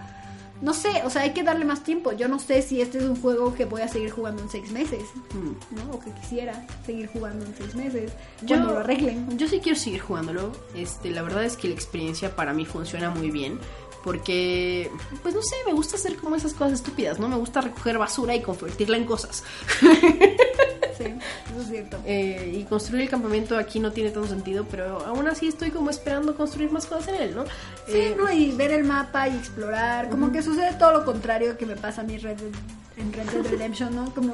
no 0.62 0.74
sé, 0.74 0.90
o 1.06 1.10
sea, 1.10 1.22
hay 1.24 1.34
que 1.34 1.44
darle 1.44 1.66
más 1.66 1.84
tiempo. 1.84 2.12
Yo 2.14 2.28
no 2.28 2.40
sé 2.40 2.62
si 2.62 2.82
este 2.82 2.98
es 2.98 3.04
un 3.04 3.16
juego 3.22 3.54
que 3.54 3.66
voy 3.66 3.82
a 3.82 3.88
seguir 3.88 4.10
jugando 4.12 4.42
en 4.42 4.50
seis 4.50 4.72
meses, 4.72 5.04
Mm. 5.34 5.76
¿no? 5.76 5.92
O 5.94 6.00
que 6.00 6.12
quisiera 6.12 6.66
seguir 6.86 7.08
jugando 7.14 7.46
en 7.46 7.56
seis 7.56 7.76
meses, 7.76 8.12
Yo- 8.42 8.56
cuando 8.58 8.74
lo 8.74 8.80
arreglen. 8.80 9.38
Yo 9.38 9.48
sí 9.48 9.60
quiero 9.60 9.78
seguir 9.78 10.02
jugándolo. 10.02 10.52
Este, 10.76 11.10
la 11.12 11.22
verdad 11.22 11.44
es 11.46 11.58
que 11.58 11.68
la 11.68 11.76
experiencia 11.76 12.36
para 12.36 12.54
mí 12.54 12.66
funciona 12.66 13.10
muy 13.10 13.32
bien. 13.32 13.60
Porque, 14.04 14.90
pues 15.22 15.36
no 15.36 15.42
sé, 15.42 15.56
me 15.66 15.74
gusta 15.74 15.98
hacer 15.98 16.16
como 16.16 16.36
esas 16.38 16.54
cosas 16.54 16.74
estúpidas, 16.74 17.20
¿no? 17.20 17.28
Me 17.28 17.36
gusta 17.36 17.60
recoger 17.60 17.98
basura 17.98 18.36
y 18.36 18.42
convertirla 18.42 18.96
en 18.96 19.04
cosas. 19.06 19.44
Sí, 20.98 21.04
eso 21.06 21.62
es 21.62 21.68
cierto. 21.70 21.98
Eh, 22.06 22.54
y 22.60 22.64
construir 22.64 23.04
el 23.04 23.10
campamento 23.10 23.58
aquí 23.58 23.80
no 23.80 23.92
tiene 23.92 24.10
tanto 24.12 24.28
sentido, 24.30 24.66
pero 24.70 25.06
aún 25.06 25.28
así 25.28 25.48
estoy 25.48 25.72
como 25.72 25.90
esperando 25.90 26.36
construir 26.36 26.72
más 26.72 26.86
cosas 26.86 27.10
en 27.10 27.16
él, 27.16 27.36
¿no? 27.36 27.44
Sí, 27.86 27.94
Eh, 27.98 28.16
¿no? 28.18 28.32
Y 28.32 28.52
ver 28.54 28.72
el 28.72 28.84
mapa 28.84 29.28
y 29.28 29.36
explorar. 29.38 30.10
Como 30.10 30.32
que 30.32 30.42
sucede 30.42 30.74
todo 30.80 30.92
lo 30.94 31.06
contrario 31.06 31.58
que 31.58 31.66
me 31.66 31.76
pasa 31.76 32.02
a 32.02 32.04
mí 32.04 32.18
Red 32.18 32.38
Dead- 32.38 33.02
en 33.02 33.14
Red 33.14 33.26
Dead 33.30 33.52
Redemption, 33.52 33.96
¿no? 33.96 34.14
Como 34.16 34.34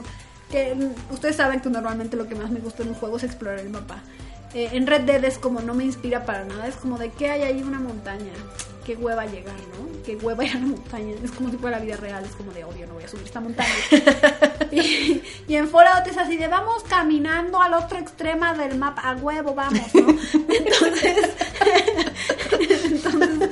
que 0.49 0.73
mm, 0.76 1.14
ustedes 1.14 1.35
saben 1.35 1.60
que 1.60 1.69
normalmente 1.69 2.15
lo 2.15 2.27
que 2.27 2.35
más 2.35 2.49
me 2.52 2.60
gusta 2.60 2.84
en 2.84 2.90
un 2.90 2.95
juego 2.95 3.18
es 3.18 3.23
explorar 3.23 3.60
el 3.60 3.69
mapa. 3.69 3.98
Eh, 4.53 4.69
en 4.73 4.85
Red 4.88 5.02
Dead 5.02 5.23
es 5.26 5.38
como 5.40 5.61
no 5.61 5.73
me 5.73 5.84
inspira 5.84 6.26
para 6.26 6.45
nada, 6.45 6.68
es 6.68 6.76
como 6.76 6.98
de 6.99 7.10
que 7.10 7.30
hay 7.30 7.41
ahí 7.41 7.61
una 7.64 7.80
montaña. 7.80 8.31
Qué 8.85 8.95
hueva 8.95 9.26
llegar, 9.26 9.55
¿no? 9.55 10.03
Qué 10.03 10.18
hueva 10.18 10.43
ir 10.43 10.51
a 10.51 10.60
la 10.60 10.65
montaña. 10.65 11.14
Es 11.23 11.31
como 11.31 11.49
si 11.49 11.55
fuera 11.57 11.80
la 11.80 11.85
vida 11.85 11.95
real, 11.95 12.23
es 12.26 12.31
como 12.35 12.51
de 12.51 12.65
obvio, 12.65 12.85
no 12.88 12.95
voy 12.95 13.03
a 13.03 13.07
subir 13.07 13.23
esta 13.26 13.39
montaña. 13.39 13.69
y, 14.72 15.22
y 15.47 15.55
en 15.55 15.69
Fallout 15.69 16.05
es 16.07 16.18
así 16.18 16.35
de 16.35 16.47
vamos 16.49 16.84
caminando 16.89 17.61
al 17.61 17.73
otro 17.76 17.97
extremo 17.97 18.53
del 18.55 18.77
mapa, 18.77 19.01
a 19.03 19.15
huevo, 19.15 19.55
vamos, 19.55 19.80
¿no? 19.95 20.10
Entonces, 20.10 21.30
entonces, 22.91 23.49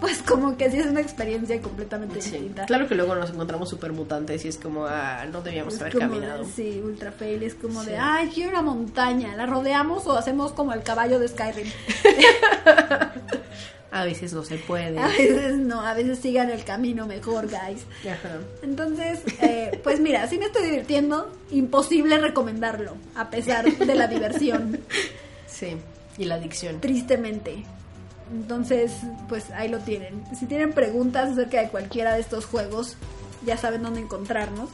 pues 0.00 0.20
como 0.22 0.56
que 0.58 0.70
sí 0.70 0.78
es 0.78 0.86
una 0.86 1.00
experiencia 1.00 1.58
completamente 1.62 2.20
sí. 2.20 2.32
distinta. 2.32 2.66
Claro 2.66 2.86
que 2.86 2.94
luego 2.94 3.14
nos 3.14 3.30
encontramos 3.30 3.70
super 3.70 3.92
mutantes 3.94 4.44
y 4.44 4.48
es 4.48 4.58
como, 4.58 4.84
ah, 4.86 5.24
no 5.32 5.40
debíamos 5.40 5.74
Es 5.74 5.80
haber 5.80 5.98
caminado. 5.98 6.44
de- 6.44 6.50
sí, 6.52 6.82
ultra 6.84 7.10
fail, 7.12 7.42
es 7.42 7.54
como 7.54 7.82
Sí. 7.82 7.90
de, 7.90 7.96
ay, 7.96 8.30
quiero 8.34 8.50
una 8.50 8.60
montaña, 8.62 9.34
¿la 9.36 9.46
rodeamos 9.46 10.06
o 10.06 10.12
hacemos 10.18 10.52
como 10.52 10.74
el 10.74 10.82
caballo 10.82 11.18
de 11.18 11.28
Skyrim? 11.28 11.70
A 13.94 14.04
veces 14.04 14.32
no 14.32 14.42
se 14.42 14.56
puede. 14.58 14.98
A 14.98 15.06
veces 15.06 15.56
no, 15.56 15.80
a 15.80 15.94
veces 15.94 16.18
sigan 16.18 16.50
el 16.50 16.64
camino 16.64 17.06
mejor, 17.06 17.44
guys. 17.46 17.84
Ajá. 18.02 18.38
Entonces, 18.62 19.20
eh, 19.40 19.80
pues 19.84 20.00
mira, 20.00 20.26
sí 20.26 20.36
me 20.36 20.46
estoy 20.46 20.64
divirtiendo, 20.64 21.32
imposible 21.52 22.18
recomendarlo, 22.18 22.96
a 23.14 23.30
pesar 23.30 23.64
de 23.64 23.94
la 23.94 24.08
diversión, 24.08 24.80
Sí, 25.46 25.76
y 26.18 26.24
la 26.24 26.34
adicción. 26.34 26.80
tristemente. 26.80 27.64
Entonces, 28.32 28.90
pues 29.28 29.50
ahí 29.52 29.68
lo 29.68 29.78
tienen. 29.78 30.24
Si 30.36 30.46
tienen 30.46 30.72
preguntas 30.72 31.30
acerca 31.30 31.60
de 31.60 31.68
cualquiera 31.68 32.14
de 32.14 32.20
estos 32.20 32.46
juegos, 32.46 32.96
ya 33.46 33.56
saben 33.56 33.82
dónde 33.84 34.00
encontrarnos. 34.00 34.70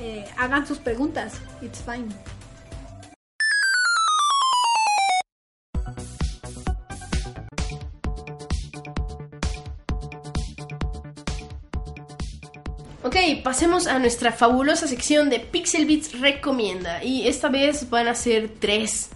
Eh, 0.00 0.24
hagan 0.36 0.66
sus 0.66 0.78
preguntas, 0.78 1.34
it's 1.62 1.80
fine. 1.82 2.08
Pasemos 13.42 13.86
a 13.86 13.98
nuestra 13.98 14.32
fabulosa 14.32 14.86
sección 14.86 15.30
de 15.30 15.40
Pixel 15.40 15.86
Beats 15.86 16.18
Recomienda. 16.20 17.02
Y 17.02 17.28
esta 17.28 17.48
vez 17.48 17.88
van 17.90 18.08
a 18.08 18.14
ser 18.14 18.48
tres 18.58 19.10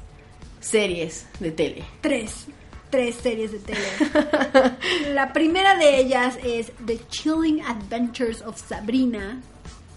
series 0.61 1.27
de 1.41 1.51
tele. 1.51 1.85
Tres, 2.01 2.47
tres 2.91 3.17
series 3.17 3.53
de 3.53 3.59
tele. 3.59 4.75
La 5.15 5.33
primera 5.33 5.77
de 5.77 5.99
ellas 5.99 6.37
es 6.43 6.73
The 6.85 6.99
Chilling 7.09 7.63
Adventures 7.63 8.43
of 8.43 8.61
Sabrina. 8.61 9.41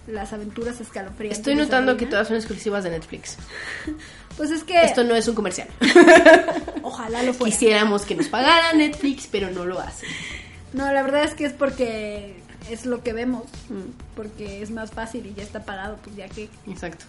Las 0.06 0.32
aventuras 0.32 0.80
escalofriantes. 0.80 1.38
Estoy 1.38 1.54
notando 1.54 1.96
que 1.96 2.06
todas 2.06 2.28
son 2.28 2.36
exclusivas 2.36 2.84
de 2.84 2.90
Netflix. 2.90 3.36
Pues 4.38 4.52
es 4.52 4.62
que 4.62 4.80
Esto 4.80 5.02
no 5.02 5.16
es 5.16 5.26
un 5.26 5.34
comercial. 5.34 5.66
ojalá 6.84 7.24
lo 7.24 7.34
fuera. 7.34 7.52
Quisiéramos 7.52 8.02
que 8.02 8.14
nos 8.14 8.28
pagara 8.28 8.72
Netflix, 8.72 9.26
pero 9.26 9.50
no 9.50 9.64
lo 9.64 9.80
hace. 9.80 10.06
No, 10.72 10.92
la 10.92 11.02
verdad 11.02 11.24
es 11.24 11.34
que 11.34 11.44
es 11.44 11.52
porque 11.52 12.36
es 12.70 12.86
lo 12.86 13.02
que 13.02 13.12
vemos. 13.12 13.44
Mm. 13.68 13.92
Porque 14.14 14.62
es 14.62 14.70
más 14.70 14.90
fácil 14.90 15.26
y 15.26 15.34
ya 15.34 15.42
está 15.42 15.64
pagado, 15.64 15.98
pues 16.02 16.16
ya 16.16 16.28
que. 16.28 16.48
Exacto. 16.66 17.04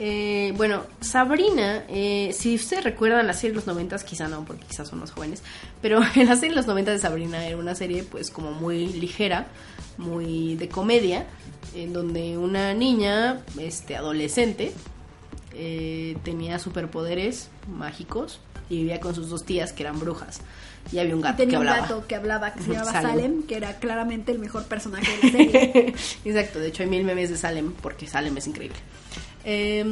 Eh, 0.00 0.52
bueno, 0.56 0.84
Sabrina, 1.00 1.84
eh, 1.88 2.30
si 2.32 2.54
ustedes 2.54 2.84
recuerdan 2.84 3.26
la 3.26 3.32
serie 3.32 3.50
de 3.50 3.56
los 3.56 3.66
noventas, 3.66 4.04
quizá 4.04 4.28
no, 4.28 4.44
porque 4.44 4.64
quizás 4.64 4.88
son 4.88 5.00
más 5.00 5.10
jóvenes, 5.10 5.42
pero 5.82 6.00
en 6.14 6.26
la 6.26 6.36
serie 6.36 6.50
de 6.50 6.56
los 6.56 6.66
noventas 6.66 6.94
de 6.94 7.00
Sabrina 7.00 7.44
era 7.44 7.56
una 7.56 7.74
serie 7.74 8.04
pues 8.04 8.30
como 8.30 8.52
muy 8.52 8.86
ligera, 8.86 9.48
muy 9.96 10.54
de 10.54 10.68
comedia, 10.68 11.26
en 11.74 11.92
donde 11.92 12.38
una 12.38 12.74
niña, 12.74 13.40
este, 13.58 13.96
adolescente, 13.96 14.72
eh, 15.54 16.16
tenía 16.22 16.60
superpoderes 16.60 17.50
mágicos 17.66 18.40
y 18.70 18.76
vivía 18.76 19.00
con 19.00 19.16
sus 19.16 19.28
dos 19.28 19.44
tías 19.44 19.72
que 19.72 19.82
eran 19.82 19.98
brujas. 19.98 20.40
Y 20.92 20.98
había 20.98 21.14
un 21.14 21.20
Y 21.20 21.22
gato 21.22 21.36
que 21.36 21.42
tenía 21.42 21.58
un 21.60 21.68
hablaba. 21.68 21.88
gato 21.88 22.06
que 22.06 22.14
hablaba, 22.14 22.52
que 22.54 22.62
se 22.62 22.70
llamaba 22.72 22.92
Salem. 22.92 23.10
Salem, 23.10 23.42
que 23.42 23.56
era 23.56 23.78
claramente 23.78 24.32
el 24.32 24.38
mejor 24.38 24.64
personaje 24.64 25.06
de 25.16 25.22
la 25.22 25.30
serie. 25.38 25.94
Exacto, 26.24 26.58
de 26.60 26.68
hecho 26.68 26.82
hay 26.82 26.88
mil 26.88 27.04
memes 27.04 27.30
de 27.30 27.36
Salem 27.36 27.72
porque 27.82 28.06
Salem 28.06 28.36
es 28.38 28.46
increíble. 28.46 28.78
Eh, 29.44 29.84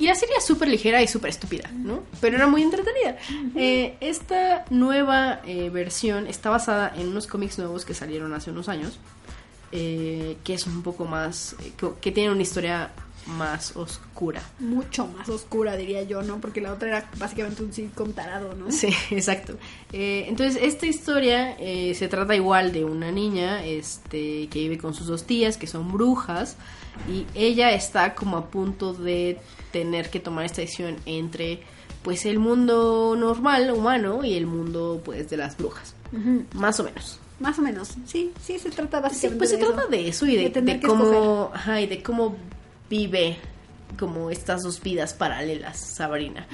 y 0.00 0.06
la 0.06 0.14
serie 0.14 0.36
es 0.38 0.44
súper 0.44 0.68
ligera 0.68 1.02
y 1.02 1.08
súper 1.08 1.30
estúpida, 1.30 1.68
¿no? 1.72 2.04
Pero 2.20 2.36
era 2.36 2.46
muy 2.46 2.62
entretenida. 2.62 3.16
Eh, 3.56 3.96
esta 4.00 4.64
nueva 4.70 5.40
eh, 5.44 5.70
versión 5.70 6.28
está 6.28 6.50
basada 6.50 6.92
en 6.96 7.08
unos 7.08 7.26
cómics 7.26 7.58
nuevos 7.58 7.84
que 7.84 7.94
salieron 7.94 8.32
hace 8.32 8.52
unos 8.52 8.68
años, 8.68 9.00
eh, 9.72 10.36
que 10.44 10.54
es 10.54 10.68
un 10.68 10.82
poco 10.84 11.04
más, 11.04 11.56
que, 11.76 11.88
que 12.00 12.12
tienen 12.12 12.32
una 12.32 12.42
historia 12.42 12.90
más 13.26 13.76
oscura. 13.76 14.42
Mucho 14.58 15.06
más 15.06 15.28
oscura, 15.28 15.76
diría 15.76 16.02
yo, 16.02 16.22
¿no? 16.22 16.40
Porque 16.40 16.60
la 16.60 16.72
otra 16.72 16.88
era 16.88 17.10
básicamente 17.18 17.62
un 17.62 17.72
sitcom 17.72 18.12
tarado, 18.12 18.54
¿no? 18.54 18.70
Sí, 18.70 18.88
exacto. 19.10 19.54
Eh, 19.92 20.24
entonces, 20.28 20.60
esta 20.62 20.86
historia 20.86 21.56
eh, 21.58 21.94
se 21.94 22.08
trata 22.08 22.34
igual 22.34 22.72
de 22.72 22.84
una 22.84 23.12
niña 23.12 23.64
este, 23.64 24.48
que 24.48 24.60
vive 24.60 24.78
con 24.78 24.94
sus 24.94 25.06
dos 25.06 25.24
tías, 25.24 25.56
que 25.56 25.66
son 25.66 25.92
brujas, 25.92 26.56
y 27.08 27.26
ella 27.34 27.72
está 27.72 28.14
como 28.14 28.36
a 28.38 28.46
punto 28.46 28.92
de 28.94 29.38
tener 29.72 30.10
que 30.10 30.20
tomar 30.20 30.44
esta 30.46 30.62
decisión 30.62 30.96
entre 31.06 31.60
pues 32.02 32.24
el 32.26 32.38
mundo 32.38 33.14
normal, 33.18 33.70
humano, 33.72 34.24
y 34.24 34.34
el 34.34 34.46
mundo 34.46 35.02
pues 35.04 35.28
de 35.28 35.36
las 35.36 35.56
brujas. 35.58 35.94
Más 36.54 36.80
o 36.80 36.84
menos. 36.84 37.20
Más 37.38 37.58
o 37.58 37.62
menos. 37.62 37.90
Sí, 38.06 38.32
sí, 38.42 38.58
se 38.58 38.70
trata 38.70 38.98
Sí, 38.98 39.02
básicamente 39.02 39.38
pues 39.38 39.50
se 39.50 39.56
de 39.56 39.62
eso. 39.62 39.72
trata 39.72 39.88
de 39.88 40.08
eso 40.08 40.26
y 40.26 40.36
de, 40.36 40.80
cómo, 40.80 41.50
ajá, 41.54 41.80
y 41.80 41.86
de 41.86 42.02
cómo 42.02 42.36
vive 42.88 43.36
como 43.98 44.30
estas 44.30 44.62
dos 44.62 44.82
vidas 44.82 45.14
paralelas, 45.14 45.78
Sabrina. 45.78 46.46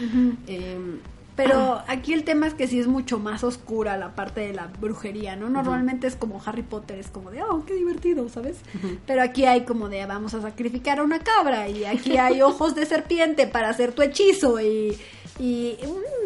Em, 0.47 1.01
Pero 1.37 1.83
aquí 1.89 2.13
el 2.13 2.23
tema 2.23 2.47
es 2.47 2.55
que 2.55 2.69
sí 2.69 2.79
es 2.79 2.87
mucho 2.87 3.19
más 3.19 3.43
oscura 3.43 3.97
la 3.97 4.15
parte 4.15 4.41
de 4.41 4.53
la 4.53 4.69
brujería, 4.81 5.35
¿no? 5.35 5.49
Normalmente 5.49 6.07
es 6.07 6.15
como 6.15 6.41
Harry 6.47 6.63
Potter, 6.63 6.99
es 6.99 7.09
como 7.09 7.33
de, 7.33 7.43
oh, 7.43 7.65
qué 7.67 7.75
divertido, 7.75 8.29
¿sabes? 8.29 8.59
Pero 9.05 9.21
aquí 9.21 9.45
hay 9.45 9.65
como 9.65 9.89
de, 9.89 10.07
vamos 10.07 10.35
a 10.35 10.43
sacrificar 10.43 11.01
a 11.01 11.03
una 11.03 11.19
cabra 11.19 11.69
y 11.69 11.85
aquí 11.85 12.17
hay 12.19 12.41
ojos 12.41 12.77
de 12.77 12.87
serpiente 12.87 13.49
para 13.49 13.69
hacer 13.69 13.93
tu 13.93 14.03
hechizo 14.03 14.61
y, 14.61 14.97
y 15.39 15.77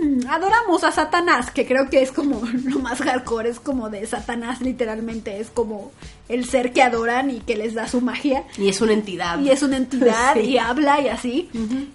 mm, 0.02 0.26
adoramos 0.28 0.84
a 0.84 0.92
Satanás, 0.92 1.50
que 1.50 1.66
creo 1.66 1.88
que 1.88 2.02
es 2.02 2.12
como 2.12 2.42
lo 2.64 2.78
más 2.80 3.00
hardcore, 3.00 3.48
es 3.48 3.58
como 3.60 3.88
de 3.88 4.06
Satanás 4.06 4.60
literalmente, 4.60 5.40
es 5.40 5.48
como 5.48 5.92
el 6.28 6.44
ser 6.44 6.72
que 6.74 6.82
adoran 6.82 7.30
y 7.30 7.40
que 7.40 7.56
les 7.56 7.72
da 7.72 7.88
su 7.88 8.02
magia 8.02 8.44
y 8.58 8.68
es 8.68 8.80
una 8.82 8.92
entidad. 8.92 9.40
y 9.40 9.50
es 9.50 9.62
una 9.62 9.78
entidad 9.78 10.34
Sí. 10.40 10.40
y 10.40 10.58
habla 10.58 11.00
y 11.00 11.08
así. 11.08 11.48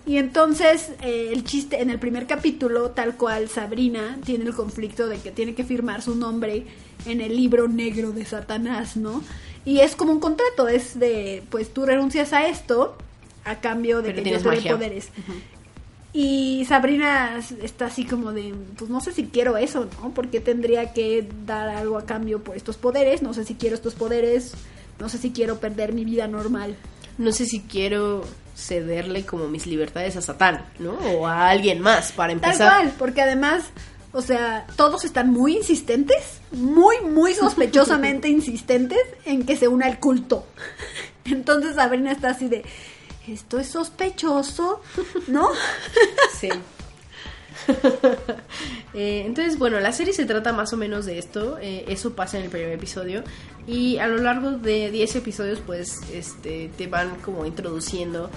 Y 0.08 0.18
entonces 0.18 0.90
eh, 1.04 1.30
el 1.32 1.44
chiste 1.44 1.82
en 1.82 1.92
el 1.92 2.00
primer 2.00 2.26
capítulo, 2.26 2.90
tal 2.92 3.16
cual 3.16 3.48
Sabrina 3.48 4.18
tiene 4.26 4.46
el 4.46 4.56
conflicto 4.56 5.08
de 5.08 5.20
que 5.20 5.32
tiene 5.32 5.54
que 5.54 5.64
firmar 5.64 6.02
su 6.02 6.16
nombre 6.16 6.66
en 7.06 7.22
el 7.22 7.36
libro 7.36 7.68
negro 7.68 8.12
de 8.12 8.26
Satanás, 8.26 8.98
¿no? 8.98 9.22
Y 9.66 9.80
es 9.80 9.96
como 9.96 10.12
un 10.14 10.20
contrato, 10.20 10.68
es 10.68 10.98
de, 11.00 11.44
pues 11.50 11.72
tú 11.74 11.86
renuncias 11.86 12.34
a 12.34 12.48
esto 12.48 12.98
a 13.46 13.60
cambio 13.60 14.02
de 14.02 14.12
Pero 14.12 14.24
que 14.24 14.30
yo 14.32 14.42
te 14.42 14.50
dé 14.62 14.72
poderes. 14.72 15.10
Y 16.16 16.64
Sabrina 16.66 17.40
está 17.64 17.88
así 17.88 18.06
como 18.06 18.32
de, 18.32 18.54
pues 18.78 18.92
no 18.92 19.02
sé 19.02 19.12
si 19.12 19.26
quiero 19.26 19.58
eso, 19.58 19.90
¿no? 20.00 20.14
Porque 20.14 20.40
tendría 20.40 20.94
que 20.94 21.28
dar 21.48 21.70
algo 21.70 21.98
a 21.98 22.06
cambio 22.06 22.44
por 22.44 22.56
estos 22.56 22.78
poderes, 22.78 23.24
no 23.24 23.34
sé 23.34 23.46
si 23.46 23.56
quiero 23.56 23.76
estos 23.76 23.96
poderes, 23.96 24.54
No 25.00 25.10
sé 25.10 25.18
si 25.18 25.32
quiero 25.32 25.60
perder 25.60 25.92
mi 25.92 26.06
vida 26.06 26.28
normal. 26.28 26.76
No 27.18 27.32
sé 27.32 27.48
si 27.48 27.62
quiero 27.62 28.24
cederle 28.56 29.26
como 29.26 29.48
mis 29.48 29.66
libertades 29.66 30.16
a 30.16 30.22
Satán, 30.22 30.66
¿no? 30.78 30.94
O 30.94 31.26
a 31.26 31.50
alguien 31.50 31.80
más, 31.80 32.12
para 32.12 32.32
empezar. 32.32 32.58
Tal 32.58 32.70
cual, 32.70 32.96
porque 33.00 33.22
además, 33.24 33.64
o 34.12 34.22
sea, 34.22 34.68
todos 34.76 35.04
están 35.06 35.32
muy 35.32 35.58
insistentes, 35.58 36.42
muy, 36.52 36.98
muy 37.02 37.34
sospechosamente 37.34 38.30
insistentes 38.30 39.02
en 39.26 39.46
que 39.48 39.58
se 39.58 39.68
una 39.68 39.88
el 39.88 40.00
culto. 40.00 40.46
Entonces 41.26 41.76
Sabrina 41.76 42.12
está 42.12 42.30
así 42.30 42.48
de, 42.48 42.64
esto 43.28 43.60
es 43.60 43.68
sospechoso, 43.68 44.82
¿no? 45.28 45.50
Sí. 46.40 46.50
Eh, 48.96 49.24
entonces, 49.26 49.58
bueno, 49.58 49.80
la 49.80 49.92
serie 49.92 50.14
se 50.14 50.24
trata 50.26 50.54
más 50.54 50.72
o 50.72 50.78
menos 50.78 51.06
de 51.08 51.18
esto. 51.18 51.58
eh, 51.60 51.86
eso 51.88 52.14
pasa 52.14 52.38
en 52.38 52.44
el 52.44 52.52
primer 52.52 52.70
episodio. 52.72 53.24
Y 53.66 53.98
a 53.98 54.06
lo 54.08 54.18
largo 54.18 54.52
de 54.52 54.92
10 54.92 55.16
episodios, 55.16 55.60
pues, 55.66 56.02
este, 56.12 56.70
te 56.78 56.86
van 56.86 57.16
como 57.22 57.44
introduciendo 57.48 58.30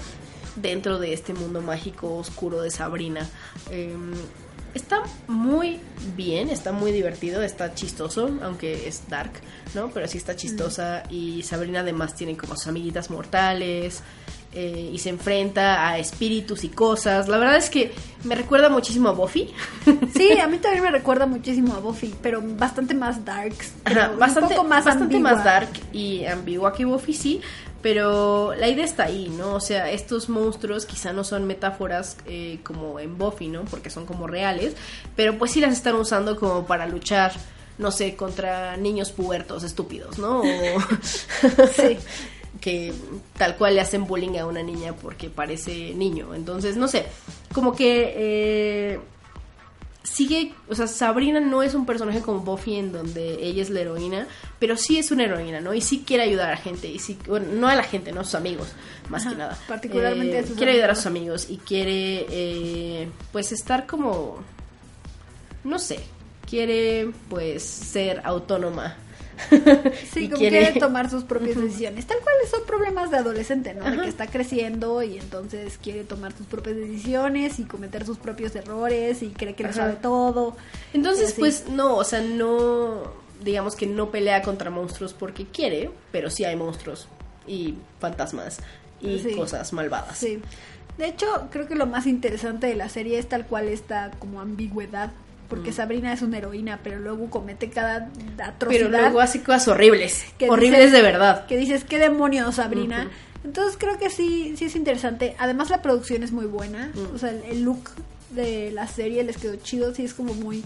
dentro 0.55 0.97
de 0.97 1.13
este 1.13 1.35
mundo 1.35 1.61
mágico 1.61 2.15
oscuro 2.15 2.61
de 2.61 2.71
Sabrina. 2.71 3.29
Eh, 3.69 3.95
está 4.73 5.03
muy 5.27 5.79
bien, 6.15 6.49
está 6.49 6.71
muy 6.71 6.91
divertido, 6.91 7.43
está 7.43 7.75
chistoso, 7.75 8.31
aunque 8.41 8.87
es 8.87 9.07
dark, 9.09 9.33
¿no? 9.75 9.89
Pero 9.91 10.07
sí 10.07 10.17
está 10.17 10.35
chistosa. 10.35 11.03
Y 11.11 11.43
Sabrina 11.43 11.81
además 11.81 12.15
tiene 12.15 12.35
como 12.35 12.55
sus 12.55 12.67
amiguitas 12.67 13.11
mortales. 13.11 14.01
Eh, 14.59 14.89
y 14.91 14.97
se 14.97 15.09
enfrenta 15.09 15.87
a 15.87 15.99
espíritus 15.99 16.63
y 16.63 16.69
cosas. 16.69 17.27
La 17.27 17.37
verdad 17.37 17.57
es 17.57 17.69
que 17.69 17.93
me 18.23 18.33
recuerda 18.33 18.69
muchísimo 18.69 19.07
a 19.09 19.11
Buffy. 19.11 19.53
Sí, 20.15 20.39
a 20.39 20.47
mí 20.47 20.57
también 20.57 20.83
me 20.83 20.89
recuerda 20.89 21.27
muchísimo 21.27 21.75
a 21.75 21.79
Buffy, 21.79 22.15
pero 22.23 22.41
bastante 22.43 22.95
más 22.95 23.23
darks. 23.23 23.73
Ajá, 23.85 24.09
un 24.13 24.17
bastante, 24.17 24.55
poco 24.55 24.67
más 24.67 24.83
bastante 24.83 25.15
ambigua. 25.17 25.35
más 25.35 25.43
dark 25.43 25.69
y 25.93 26.25
ambigua 26.25 26.73
que 26.73 26.85
Buffy, 26.85 27.13
sí. 27.13 27.41
Pero 27.83 28.55
la 28.55 28.67
idea 28.67 28.83
está 28.83 29.03
ahí, 29.03 29.29
¿no? 29.29 29.53
O 29.53 29.59
sea, 29.59 29.91
estos 29.91 30.27
monstruos 30.27 30.87
quizá 30.87 31.13
no 31.13 31.23
son 31.23 31.45
metáforas 31.45 32.17
eh, 32.25 32.57
como 32.63 32.99
en 32.99 33.15
Buffy, 33.15 33.49
¿no? 33.49 33.63
Porque 33.65 33.91
son 33.91 34.07
como 34.07 34.25
reales. 34.25 34.75
Pero 35.15 35.37
pues 35.37 35.51
sí 35.51 35.61
las 35.61 35.73
están 35.73 35.93
usando 35.97 36.35
como 36.35 36.65
para 36.65 36.87
luchar, 36.87 37.31
no 37.77 37.91
sé, 37.91 38.15
contra 38.15 38.75
niños 38.75 39.11
pubertos 39.11 39.63
estúpidos, 39.63 40.17
¿no? 40.17 40.39
O 40.39 40.43
Sí. 41.75 41.99
Que 42.61 42.93
tal 43.37 43.55
cual 43.55 43.75
le 43.75 43.81
hacen 43.81 44.05
bullying 44.05 44.37
a 44.37 44.45
una 44.45 44.63
niña 44.63 44.93
porque 44.93 45.29
parece 45.29 45.93
niño. 45.93 46.33
Entonces, 46.35 46.77
no 46.77 46.87
sé, 46.87 47.05
como 47.53 47.75
que 47.75 48.13
eh, 48.15 48.99
sigue, 50.03 50.53
o 50.69 50.75
sea, 50.75 50.87
Sabrina 50.87 51.39
no 51.39 51.61
es 51.63 51.73
un 51.75 51.85
personaje 51.85 52.21
como 52.21 52.39
Buffy 52.39 52.75
en 52.75 52.91
donde 52.91 53.43
ella 53.45 53.61
es 53.61 53.69
la 53.69 53.81
heroína, 53.81 54.27
pero 54.59 54.77
sí 54.77 54.97
es 54.97 55.11
una 55.11 55.25
heroína, 55.25 55.61
¿no? 55.61 55.73
Y 55.73 55.81
sí 55.81 56.03
quiere 56.05 56.23
ayudar 56.23 56.47
a 56.47 56.51
la 56.51 56.57
gente, 56.57 56.87
y 56.87 56.99
sí, 56.99 57.17
bueno, 57.27 57.47
no 57.53 57.67
a 57.67 57.75
la 57.75 57.83
gente, 57.83 58.11
no 58.11 58.21
a 58.21 58.23
sus 58.23 58.35
amigos, 58.35 58.69
más 59.09 59.23
Ajá, 59.23 59.31
que 59.31 59.37
nada. 59.37 59.57
particularmente 59.67 60.37
Eh, 60.37 60.39
a 60.39 60.47
sus 60.47 60.55
Quiere 60.57 60.71
ayudar 60.71 60.91
a 60.91 60.95
sus 60.95 61.05
amigos 61.07 61.47
y 61.49 61.57
quiere, 61.57 62.25
eh, 62.29 63.09
pues, 63.31 63.51
estar 63.51 63.85
como, 63.85 64.37
no 65.63 65.77
sé, 65.77 65.99
quiere, 66.49 67.11
pues, 67.29 67.63
ser 67.63 68.21
autónoma. 68.23 68.95
Sí, 70.13 70.25
Y 70.25 70.27
como 70.29 70.39
quiere- 70.39 70.59
quiere 70.65 70.79
tomar 70.79 71.09
sus 71.09 71.23
propias 71.23 71.55
decisiones. 71.55 72.05
Tal 72.05 72.17
cual 72.19 72.35
son 72.49 72.61
problemas 72.65 73.11
de 73.11 73.17
adolescente, 73.17 73.73
¿no? 73.73 73.89
De 73.89 73.97
que 74.01 74.07
está 74.09 74.27
creciendo 74.27 75.03
y 75.03 75.17
entonces 75.17 75.77
quiere 75.81 76.03
tomar 76.03 76.33
sus 76.37 76.47
propias 76.47 76.75
decisiones 76.75 77.59
y 77.59 77.63
cometer 77.63 78.05
sus 78.05 78.17
propios 78.17 78.55
errores 78.55 79.21
y 79.23 79.29
cree 79.29 79.55
que 79.55 79.63
lo 79.63 79.69
Ajá. 79.69 79.77
sabe 79.81 79.93
todo. 79.95 80.55
Entonces, 80.93 81.33
pues 81.37 81.67
no, 81.69 81.95
o 81.95 82.03
sea, 82.03 82.21
no, 82.21 83.03
digamos 83.43 83.75
que 83.75 83.87
no 83.87 84.09
pelea 84.11 84.41
contra 84.41 84.69
monstruos 84.69 85.13
porque 85.13 85.45
quiere, 85.45 85.91
pero 86.11 86.29
sí 86.29 86.43
hay 86.45 86.55
monstruos 86.55 87.07
y 87.47 87.75
fantasmas 87.99 88.59
y 89.01 89.19
Sí. 89.19 89.31
cosas 89.35 89.71
malvadas. 89.73 90.17
Sí. 90.17 90.39
De 90.97 91.07
hecho, 91.07 91.27
creo 91.51 91.67
que 91.67 91.75
lo 91.75 91.85
más 91.85 92.07
interesante 92.07 92.65
de 92.67 92.75
la 92.75 92.89
serie 92.89 93.19
es 93.19 93.29
tal 93.29 93.45
cual 93.45 93.67
esta 93.67 94.09
como 94.19 94.41
ambigüedad. 94.41 95.11
Mm. 95.47 95.49
Porque 95.49 95.71
Sabrina 95.71 96.11
es 96.13 96.21
una 96.21 96.37
heroína, 96.39 96.79
pero 96.83 96.99
luego 96.99 97.29
comete 97.29 97.69
cada 97.69 98.09
atrocidad. 98.43 98.57
Pero 98.87 98.89
luego 98.89 99.21
hace 99.21 99.41
cosas 99.41 99.67
horribles, 99.69 100.25
que 100.37 100.49
horribles 100.49 100.81
dices- 100.81 100.91
de 100.91 101.01
verdad. 101.01 101.45
Que 101.45 101.55
dices, 101.57 101.83
¿qué 101.85 101.97
demonios, 101.97 102.55
Sabrina? 102.55 103.09
Entonces 103.45 103.77
creo 103.79 103.97
que 103.97 104.09
sí, 104.09 104.55
sí 104.57 104.65
es 104.65 104.75
interesante. 104.75 105.35
Además 105.39 105.69
la 105.69 105.81
producción 105.81 106.21
es 106.23 106.31
muy 106.33 106.45
buena. 106.47 106.91
Mm. 106.93 107.15
O 107.15 107.17
sea, 107.17 107.29
el, 107.29 107.43
el 107.49 107.61
look 107.63 107.91
de 108.31 108.71
la 108.71 108.87
serie 108.87 109.23
les 109.23 109.37
quedó 109.37 109.55
chido. 109.55 109.95
Sí 109.95 110.03
es 110.03 110.13
como 110.13 110.33
muy 110.33 110.63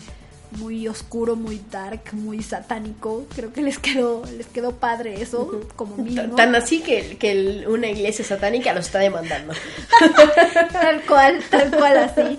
muy 0.60 0.86
oscuro, 0.90 1.38
muy 1.38 1.62
dark, 1.72 2.02
muy 2.12 2.44
satánico. 2.44 3.26
Creo 3.36 3.53
que 3.53 3.62
les 3.62 3.80
quedó 3.80 4.24
les 4.36 4.48
quedó 4.48 4.72
padre 4.76 5.22
eso, 5.22 5.62
como 5.78 5.95
mínimo. 5.95 6.36
Tan 6.36 6.53
así 6.56 6.82
que, 6.82 7.16
que 7.18 7.32
el- 7.32 7.68
una 7.70 7.88
iglesia 7.88 8.26
satánica 8.26 8.74
los 8.74 8.88
está 8.88 8.99
demandando. 8.99 9.53
tal 10.74 11.02
cual, 11.03 11.40
tal 11.49 11.72
cual 11.72 11.98
así. 11.98 12.38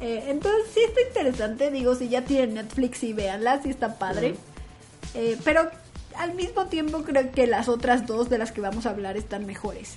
Eh, 0.00 0.24
entonces 0.28 0.66
sí 0.74 0.80
está 0.80 1.00
interesante, 1.00 1.70
digo, 1.70 1.94
si 1.94 2.08
ya 2.08 2.22
tienen 2.22 2.54
Netflix 2.54 3.02
y 3.02 3.12
véanla, 3.12 3.62
sí 3.62 3.70
está 3.70 3.98
padre. 3.98 4.34
Eh, 5.14 5.38
pero 5.44 5.70
al 6.16 6.34
mismo 6.34 6.66
tiempo 6.66 7.02
creo 7.02 7.30
que 7.32 7.46
las 7.46 7.68
otras 7.68 8.06
dos 8.06 8.28
de 8.28 8.38
las 8.38 8.52
que 8.52 8.60
vamos 8.60 8.86
a 8.86 8.90
hablar 8.90 9.16
están 9.16 9.46
mejores. 9.46 9.96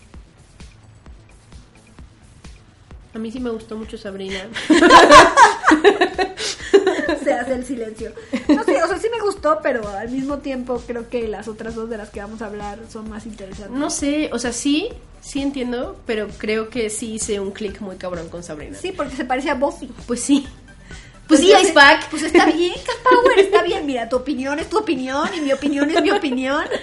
A 3.13 3.19
mí 3.19 3.31
sí 3.31 3.39
me 3.39 3.49
gustó 3.49 3.76
mucho 3.76 3.97
Sabrina. 3.97 4.47
Se 7.23 7.34
hace 7.34 7.53
el 7.53 7.65
silencio. 7.65 8.13
O 8.84 8.88
sea, 8.88 8.97
sí 8.97 9.07
me 9.11 9.19
gustó, 9.22 9.60
pero 9.61 9.88
al 9.88 10.10
mismo 10.10 10.38
tiempo 10.39 10.81
creo 10.85 11.10
que 11.10 11.27
las 11.27 11.47
otras 11.47 11.76
dos 11.76 11.89
de 11.89 11.97
las 11.97 12.10
que 12.10 12.19
vamos 12.22 12.41
a 12.41 12.45
hablar 12.47 12.80
son 12.91 13.10
más 13.10 13.26
interesantes. 13.26 13.72
No 13.77 13.89
sé, 13.89 14.30
o 14.34 14.39
sea, 14.39 14.51
sí, 14.53 14.89
sí 15.22 15.41
entiendo, 15.41 15.97
pero 16.06 16.27
creo 16.38 16.69
que 16.69 16.89
sí 16.89 17.14
hice 17.14 17.39
un 17.39 17.51
clic 17.51 17.80
muy 17.81 17.97
cabrón 17.97 18.30
con 18.30 18.43
Sabrina. 18.43 18.77
Sí, 18.80 18.91
porque 18.91 19.15
se 19.15 19.26
parece 19.26 19.49
a 19.49 19.56
Buffy. 19.56 19.89
Pues 20.07 20.22
sí. 20.22 20.47
Pues 21.27 21.41
sí, 21.41 21.47
Entonces, 21.47 21.69
Ice 21.69 21.73
Pack. 21.76 22.10
Pues 22.10 22.23
está 22.23 22.45
bien, 22.47 22.73
Cat 22.85 22.95
Power, 23.03 23.39
está 23.39 23.61
bien. 23.61 23.85
Mira, 23.85 24.10
tu 24.10 24.15
opinión 24.15 24.57
es 24.57 24.68
tu 24.69 24.80
opinión 24.80 25.30
y 25.38 25.41
mi 25.41 25.53
opinión 25.53 25.89
es 25.91 26.01
mi 26.01 26.11
opinión. 26.11 26.64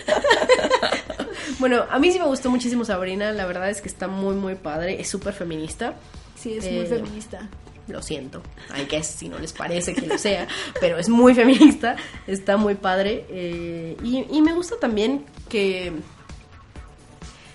Bueno, 1.58 1.84
a 1.88 1.98
mí 1.98 2.12
sí 2.12 2.18
me 2.18 2.26
gustó 2.26 2.50
muchísimo 2.50 2.84
Sabrina, 2.84 3.32
la 3.32 3.46
verdad 3.46 3.70
es 3.70 3.80
que 3.80 3.88
está 3.88 4.08
muy 4.08 4.34
muy 4.34 4.56
padre, 4.56 5.00
es 5.00 5.08
súper 5.08 5.32
feminista. 5.32 5.94
Sí, 6.38 6.54
es 6.58 6.64
muy 6.64 6.80
Eh, 6.80 6.86
feminista. 6.86 7.48
Lo 7.88 8.02
siento, 8.02 8.42
hay 8.70 8.86
que 8.86 9.02
si 9.04 9.28
no 9.28 9.38
les 9.38 9.52
parece 9.52 9.94
que 9.94 10.06
lo 10.06 10.18
sea, 10.18 10.48
pero 10.80 10.98
es 10.98 11.08
muy 11.08 11.34
feminista, 11.34 11.96
está 12.26 12.56
muy 12.56 12.74
padre. 12.74 13.24
eh, 13.30 13.96
y, 14.02 14.26
y 14.28 14.42
me 14.42 14.52
gusta 14.54 14.76
también 14.80 15.24
que, 15.48 15.92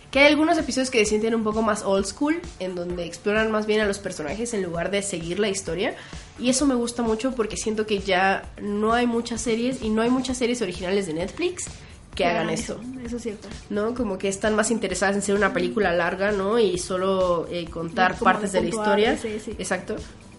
que 0.09 0.19
hay 0.19 0.27
algunos 0.27 0.57
episodios 0.57 0.89
que 0.89 0.99
se 0.99 1.05
sienten 1.05 1.35
un 1.35 1.43
poco 1.43 1.61
más 1.61 1.83
old 1.83 2.05
school, 2.05 2.39
en 2.59 2.75
donde 2.75 3.05
exploran 3.05 3.51
más 3.51 3.65
bien 3.65 3.81
a 3.81 3.85
los 3.85 3.99
personajes 3.99 4.53
en 4.53 4.63
lugar 4.63 4.89
de 4.89 5.01
seguir 5.01 5.39
la 5.39 5.49
historia. 5.49 5.95
Y 6.39 6.49
eso 6.49 6.65
me 6.65 6.75
gusta 6.75 7.03
mucho 7.03 7.33
porque 7.33 7.57
siento 7.57 7.85
que 7.85 7.99
ya 7.99 8.49
no 8.61 8.93
hay 8.93 9.07
muchas 9.07 9.41
series 9.41 9.81
y 9.81 9.89
no 9.89 10.01
hay 10.01 10.09
muchas 10.09 10.37
series 10.37 10.61
originales 10.61 11.07
de 11.07 11.13
Netflix 11.13 11.65
que 12.21 12.29
hagan 12.29 12.49
eso. 12.49 12.79
Eso 13.05 13.17
es 13.17 13.23
cierto. 13.23 13.47
¿no? 13.69 13.93
Como 13.93 14.17
que 14.17 14.27
están 14.27 14.55
más 14.55 14.71
interesadas 14.71 15.15
en 15.15 15.21
ser 15.21 15.35
una 15.35 15.53
película 15.53 15.91
larga, 15.93 16.31
¿no? 16.31 16.59
Y 16.59 16.77
solo 16.77 17.47
eh, 17.49 17.65
contar 17.65 18.13
Como 18.13 18.23
partes 18.25 18.51
de 18.51 18.59
de 18.59 18.63
la 18.65 18.69
historia. 18.69 19.17
sí, 19.17 19.39
sí. 19.43 19.55
Exacto. 19.57 19.95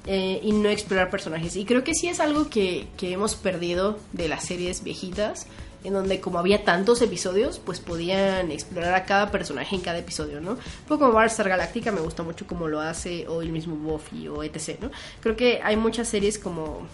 Eh, 0.06 0.40
y 0.42 0.52
no 0.52 0.68
explorar 0.68 1.10
personajes. 1.10 1.54
Y 1.56 1.64
creo 1.64 1.84
que 1.84 1.94
sí 1.94 2.08
es 2.08 2.18
algo 2.18 2.50
que, 2.50 2.88
que 2.96 3.12
hemos 3.12 3.36
perdido 3.36 3.98
de 4.12 4.28
las 4.28 4.44
series 4.44 4.82
viejitas, 4.82 5.46
en 5.84 5.92
donde 5.92 6.20
como 6.20 6.38
había 6.38 6.64
tantos 6.64 7.02
episodios, 7.02 7.60
pues 7.60 7.78
podían 7.78 8.50
explorar 8.50 8.94
a 8.94 9.04
cada 9.04 9.30
personaje 9.30 9.76
en 9.76 9.80
cada 9.80 9.98
episodio, 9.98 10.40
¿no? 10.40 10.52
Un 10.52 10.58
poco 10.88 11.00
como 11.00 11.12
Battlestar 11.12 11.48
Galactica 11.48 11.92
me 11.92 12.00
gusta 12.00 12.22
mucho 12.22 12.46
como 12.46 12.66
lo 12.68 12.80
hace, 12.80 13.28
o 13.28 13.42
el 13.42 13.50
mismo 13.50 13.76
Buffy, 13.76 14.28
o 14.28 14.42
etc., 14.42 14.80
¿no? 14.80 14.90
Creo 15.20 15.36
que 15.36 15.60
hay 15.62 15.76
muchas 15.76 16.08
series 16.08 16.38
como 16.38 16.86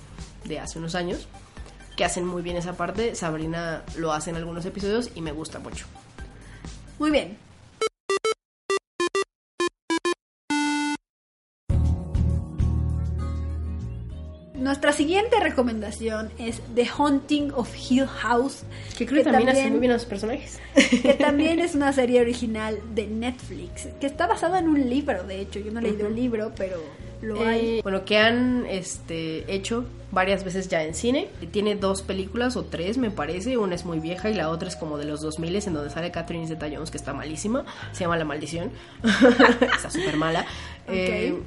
de 0.44 0.59
hace 0.59 0.78
unos 0.78 0.94
años 0.94 1.28
que 1.98 2.04
hacen 2.04 2.24
muy 2.24 2.42
bien 2.42 2.56
esa 2.56 2.74
parte. 2.74 3.16
Sabrina 3.16 3.82
lo 3.96 4.12
hace 4.12 4.30
en 4.30 4.36
algunos 4.36 4.64
episodios 4.64 5.10
y 5.16 5.20
me 5.20 5.32
gusta 5.32 5.58
mucho. 5.58 5.84
Muy 7.00 7.10
bien. 7.10 7.36
Nuestra 14.59 14.93
siguiente 14.93 15.39
recomendación 15.39 16.30
es 16.36 16.60
The 16.74 16.85
Haunting 16.86 17.52
of 17.52 17.72
Hill 17.76 18.06
House, 18.06 18.64
Que 18.97 19.06
creo 19.06 19.22
que 19.22 19.30
también, 19.30 19.51
hace 19.51 19.70
muy 19.70 19.78
bien 19.78 19.93
a 19.93 19.94
los 19.94 20.05
personajes. 20.05 20.59
que 20.74 21.14
también 21.14 21.60
es 21.60 21.76
una 21.76 21.93
serie 21.93 22.20
original 22.20 22.80
de 22.93 23.06
Netflix, 23.06 23.89
que 24.01 24.06
está 24.06 24.26
basada 24.26 24.59
en 24.59 24.68
un 24.68 24.90
libro, 24.90 25.22
de 25.22 25.40
hecho. 25.40 25.60
Yo 25.60 25.70
no 25.70 25.78
he 25.78 25.82
leído 25.82 26.09
el 26.09 26.16
libro, 26.16 26.52
pero 26.56 26.76
lo 27.22 27.40
hay. 27.47 27.78
Eh, 27.78 27.80
bueno, 27.85 28.05
que 28.05 28.18
han 28.18 28.66
este, 28.66 29.52
hecho 29.52 29.85
varias 30.10 30.43
veces 30.43 30.68
ya 30.68 30.82
en 30.82 30.94
cine. 30.94 31.28
Tiene 31.52 31.76
dos 31.76 32.02
películas 32.02 32.56
o 32.56 32.64
tres, 32.64 32.98
me 32.98 33.12
parece. 33.12 33.59
Una 33.59 33.76
es 33.76 33.85
muy 33.85 34.01
vieja 34.01 34.28
y 34.28 34.35
la 34.35 34.51
otra 34.51 34.68
es 34.68 34.74
como 34.74 34.98
de 34.98 35.05
los 35.05 35.20
2000 35.20 35.55
en 35.55 35.74
donde 35.74 35.90
sale 35.90 36.10
Catherine 36.10 36.48
Zeta-Jones, 36.48 36.90
que 36.90 36.97
está 36.97 37.12
malísima. 37.12 37.64
Se 37.93 38.01
llama 38.01 38.16
La 38.16 38.24
Maldición. 38.24 38.72
está 39.60 39.89
súper 39.89 40.16
mala. 40.16 40.47
Eh, 40.89 41.39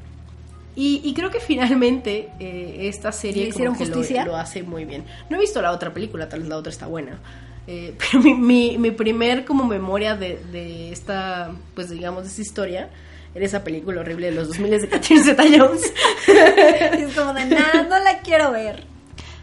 y, 0.75 1.01
y 1.03 1.13
creo 1.13 1.29
que 1.29 1.39
finalmente 1.39 2.29
eh, 2.39 2.87
esta 2.87 3.11
serie 3.11 3.43
¿Le 3.43 3.49
hicieron 3.49 3.73
como 3.75 3.85
que 3.85 3.89
lo- 3.91 3.97
justicia? 3.97 4.25
Lo, 4.25 4.35
hace 4.37 4.63
muy 4.63 4.85
bien. 4.85 5.03
No 5.29 5.37
he 5.37 5.39
visto 5.39 5.61
la 5.61 5.71
otra 5.71 5.93
película, 5.93 6.29
tal 6.29 6.39
vez 6.41 6.49
la 6.49 6.57
otra 6.57 6.71
está 6.71 6.87
buena. 6.87 7.19
Eh, 7.67 7.95
pero 8.11 8.23
mi, 8.23 8.33
mi, 8.33 8.77
mi 8.77 8.91
primer 8.91 9.45
como 9.45 9.65
memoria 9.65 10.15
de, 10.15 10.39
de 10.51 10.91
esta, 10.91 11.51
pues 11.75 11.89
digamos, 11.89 12.23
de 12.23 12.29
esta 12.29 12.41
historia 12.41 12.89
era 13.33 13.45
esa 13.45 13.63
película 13.63 14.01
horrible 14.01 14.27
de 14.27 14.33
los 14.35 14.49
2000 14.49 14.81
de 14.81 14.89
Catherine 14.89 15.23
Zeta-Jones. 15.23 15.93
es 16.27 17.13
como 17.15 17.33
de 17.33 17.45
nada, 17.45 17.83
no 17.83 17.99
la 17.99 18.19
quiero 18.19 18.51
ver. 18.51 18.83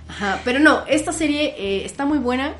Ajá, 0.08 0.40
pero 0.44 0.58
no, 0.58 0.84
esta 0.88 1.12
serie 1.12 1.54
eh, 1.58 1.84
está 1.84 2.04
muy 2.04 2.18
buena. 2.18 2.54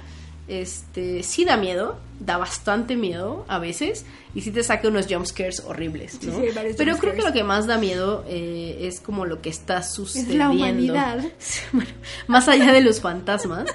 Este, 0.48 1.22
sí 1.22 1.44
da 1.44 1.56
miedo, 1.58 1.98
da 2.20 2.36
bastante 2.36 2.96
miedo 2.96 3.44
a 3.48 3.58
veces 3.58 4.04
y 4.34 4.40
sí 4.42 4.50
te 4.50 4.62
saca 4.62 4.88
unos 4.88 5.06
jumpscares 5.08 5.60
horribles, 5.60 6.22
¿no? 6.22 6.34
Sí, 6.34 6.46
Pero 6.76 6.96
creo 6.98 7.14
que 7.14 7.22
lo 7.22 7.32
que 7.32 7.44
más 7.44 7.66
da 7.66 7.78
miedo 7.78 8.24
eh, 8.28 8.78
es 8.82 9.00
como 9.00 9.24
lo 9.24 9.40
que 9.40 9.48
está 9.50 9.82
sucediendo. 9.82 10.32
Es 10.32 10.38
la 10.38 10.50
humanidad. 10.50 11.24
Bueno, 11.72 11.90
más 12.26 12.48
allá 12.48 12.72
de 12.72 12.80
los 12.80 13.00
fantasmas, 13.00 13.66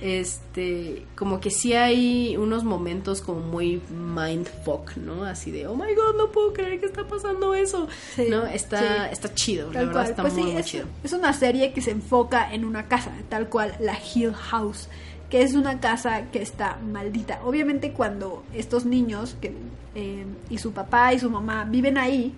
este, 0.00 1.06
como 1.16 1.40
que 1.40 1.50
sí 1.50 1.72
hay 1.74 2.36
unos 2.36 2.64
momentos 2.64 3.20
como 3.22 3.40
muy 3.40 3.80
mindfuck, 3.90 4.96
¿no? 4.96 5.24
Así 5.24 5.50
de, 5.50 5.66
oh 5.66 5.74
my 5.74 5.94
god, 5.94 6.16
no 6.16 6.30
puedo 6.30 6.52
creer 6.52 6.80
que 6.80 6.86
está 6.86 7.06
pasando 7.06 7.54
eso, 7.54 7.88
Sí, 8.16 8.26
¿no? 8.28 8.46
Está, 8.46 9.10
está 9.10 9.32
chido, 9.34 9.72
la 9.72 9.80
verdad 9.80 9.92
cual. 9.92 10.10
está 10.10 10.22
Pues 10.22 10.34
muy, 10.34 10.42
sí, 10.42 10.50
muy 10.50 10.60
es, 10.60 10.66
chido. 10.66 10.84
es 11.04 11.12
una 11.12 11.32
serie 11.32 11.72
que 11.72 11.80
se 11.80 11.90
enfoca 11.92 12.52
en 12.52 12.64
una 12.64 12.88
casa, 12.88 13.12
tal 13.28 13.48
cual, 13.48 13.74
la 13.80 13.96
Hill 14.14 14.34
House, 14.34 14.88
que 15.32 15.40
es 15.40 15.54
una 15.54 15.80
casa 15.80 16.24
que 16.30 16.42
está 16.42 16.76
maldita. 16.76 17.40
Obviamente 17.42 17.92
cuando 17.92 18.44
estos 18.52 18.84
niños 18.84 19.34
que, 19.40 19.54
eh, 19.94 20.26
y 20.50 20.58
su 20.58 20.72
papá 20.72 21.14
y 21.14 21.20
su 21.20 21.30
mamá 21.30 21.64
viven 21.64 21.96
ahí, 21.96 22.34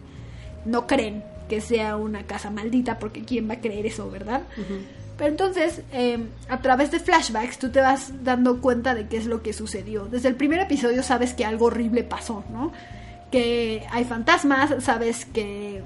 no 0.64 0.86
creen 0.86 1.24
que 1.48 1.60
sea 1.60 1.96
una 1.96 2.22
casa 2.22 2.50
maldita, 2.50 3.00
porque 3.00 3.24
¿quién 3.24 3.50
va 3.50 3.54
a 3.54 3.60
creer 3.60 3.84
eso, 3.84 4.08
verdad? 4.12 4.42
Pero 5.18 5.28
entonces, 5.28 5.82
eh, 5.92 6.24
a 6.48 6.60
través 6.60 6.92
de 6.92 7.00
flashbacks, 7.00 7.58
tú 7.58 7.70
te 7.70 7.80
vas 7.80 8.12
dando 8.22 8.60
cuenta 8.60 8.94
de 8.94 9.08
qué 9.08 9.16
es 9.16 9.26
lo 9.26 9.42
que 9.42 9.52
sucedió. 9.52 10.04
Desde 10.04 10.28
el 10.28 10.36
primer 10.36 10.60
episodio 10.60 11.02
sabes 11.02 11.34
que 11.34 11.44
algo 11.44 11.66
horrible 11.66 12.04
pasó, 12.04 12.44
¿no? 12.52 12.70
Que 13.32 13.84
hay 13.90 14.04
fantasmas, 14.04 14.84
sabes 14.84 15.24
que 15.24 15.82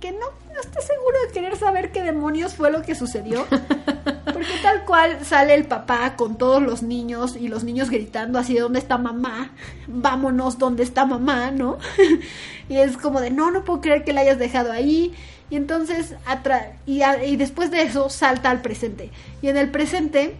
que 0.00 0.12
no 0.12 0.26
estás 0.60 0.84
seguro 0.84 1.18
de 1.26 1.32
querer 1.32 1.56
saber 1.56 1.92
qué 1.92 2.02
demonios 2.02 2.54
fue 2.54 2.70
lo 2.70 2.82
que 2.82 2.94
sucedió. 2.94 3.46
Porque 3.48 4.54
tal 4.62 4.84
cual 4.84 5.24
sale 5.24 5.54
el 5.54 5.64
papá 5.64 6.16
con 6.16 6.36
todos 6.36 6.62
los 6.62 6.82
niños 6.82 7.36
y 7.36 7.48
los 7.48 7.64
niños 7.64 7.90
gritando 7.90 8.38
así, 8.38 8.56
¿dónde 8.56 8.78
está 8.78 8.98
mamá? 8.98 9.52
Vámonos, 9.86 10.58
¿dónde 10.58 10.82
está 10.82 11.06
mamá? 11.06 11.50
¿No? 11.50 11.78
y 12.68 12.76
es 12.76 12.96
como 12.96 13.20
de, 13.20 13.30
no, 13.30 13.50
no 13.50 13.64
puedo 13.64 13.80
creer 13.80 14.04
que 14.04 14.12
la 14.12 14.22
hayas 14.22 14.38
dejado 14.38 14.72
ahí. 14.72 15.14
Y 15.50 15.56
entonces, 15.56 16.14
atra 16.24 16.76
y, 16.86 17.02
y 17.02 17.36
después 17.36 17.70
de 17.70 17.82
eso, 17.82 18.08
salta 18.08 18.50
al 18.50 18.62
presente. 18.62 19.10
Y 19.42 19.48
en 19.48 19.56
el 19.56 19.70
presente 19.70 20.34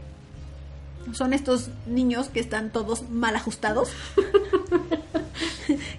son 1.13 1.33
estos 1.33 1.69
niños 1.87 2.29
que 2.29 2.41
están 2.41 2.71
todos 2.71 3.09
mal 3.11 3.37
ajustados. 3.37 3.91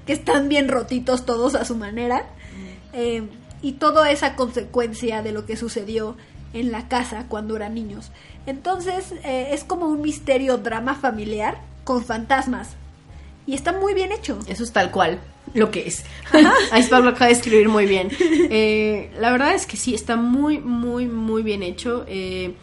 que 0.06 0.14
están 0.14 0.49
bien 0.49 0.68
rotitos 0.68 1.26
todos 1.26 1.56
a 1.56 1.65
su 1.65 1.76
manera. 1.76 2.26
Eh, 2.94 3.27
y 3.64 3.72
toda 3.72 4.11
esa 4.11 4.35
consecuencia 4.35 5.23
de 5.23 5.31
lo 5.31 5.48
que 5.48 5.56
sucedió 5.56 6.15
en 6.53 6.72
la 6.72 6.90
casa 6.90 7.26
cuando 7.30 7.56
eran 7.56 7.73
niños. 7.73 8.11
Entonces 8.45 9.14
eh, 9.23 9.49
es 9.52 9.64
como 9.64 9.88
un 9.88 10.02
misterio 10.02 10.57
drama 10.57 10.94
familiar 10.94 11.57
con 11.84 12.03
fantasmas. 12.03 12.76
Y 13.48 13.56
está 13.56 13.73
muy 13.73 13.94
bien 13.94 14.11
hecho. 14.11 14.38
Eso 14.48 14.64
es 14.64 14.72
tal 14.72 14.91
cual 14.91 15.19
lo 15.53 15.72
que 15.72 15.88
es. 15.88 16.03
Ahí 16.72 16.84
Pablo 16.84 17.11
acaba 17.11 17.27
de 17.27 17.34
escribir 17.34 17.69
muy 17.69 17.85
bien. 17.85 18.10
Eh, 18.19 19.11
la 19.18 19.31
verdad 19.31 19.53
es 19.53 19.65
que 19.65 19.77
sí, 19.77 19.95
está 19.95 20.18
muy, 20.18 20.60
muy, 20.60 21.07
muy 21.07 21.41
bien 21.41 21.64
hecho. 21.64 22.06
Eh, 22.07 22.53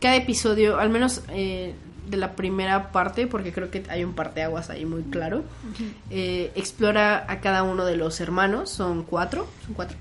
cada 0.00 0.16
episodio, 0.16 0.78
al 0.78 0.90
menos 0.90 1.22
de 1.28 2.16
la 2.16 2.32
primera 2.32 2.92
parte, 2.92 3.26
porque 3.26 3.52
creo 3.52 3.70
que 3.70 3.84
hay 3.88 4.04
un 4.04 4.14
parteaguas 4.14 4.68
ahí 4.68 4.84
muy 4.84 5.02
claro, 5.02 5.44
explora 6.10 7.24
a 7.28 7.40
cada 7.40 7.62
uno 7.62 7.84
de 7.84 7.96
los 7.96 8.20
hermanos. 8.20 8.70
Son 8.70 9.04
cuatro, 9.04 9.46
son 9.64 9.74
cuatro, 9.74 9.96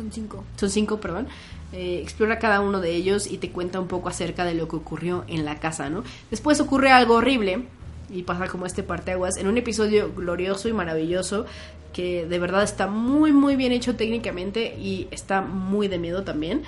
Son 0.00 0.10
cinco. 0.12 0.44
son 0.56 0.70
cinco, 0.70 1.00
perdón. 1.00 1.28
Eh, 1.72 2.00
explora 2.02 2.38
cada 2.38 2.60
uno 2.60 2.80
de 2.80 2.94
ellos 2.96 3.30
y 3.30 3.38
te 3.38 3.50
cuenta 3.50 3.78
un 3.78 3.86
poco 3.86 4.08
acerca 4.08 4.44
de 4.44 4.54
lo 4.54 4.66
que 4.66 4.76
ocurrió 4.76 5.24
en 5.28 5.44
la 5.44 5.60
casa, 5.60 5.90
¿no? 5.90 6.02
Después 6.30 6.58
ocurre 6.60 6.90
algo 6.90 7.14
horrible 7.16 7.66
y 8.08 8.22
pasa 8.22 8.48
como 8.48 8.66
este 8.66 8.82
parteaguas 8.82 9.36
en 9.36 9.46
un 9.46 9.56
episodio 9.58 10.12
glorioso 10.12 10.68
y 10.68 10.72
maravilloso 10.72 11.46
que 11.92 12.26
de 12.26 12.38
verdad 12.38 12.62
está 12.62 12.86
muy 12.86 13.32
muy 13.32 13.56
bien 13.56 13.72
hecho 13.72 13.96
técnicamente 13.96 14.76
y 14.78 15.08
está 15.10 15.42
muy 15.42 15.88
de 15.88 15.98
miedo 15.98 16.22
también 16.24 16.62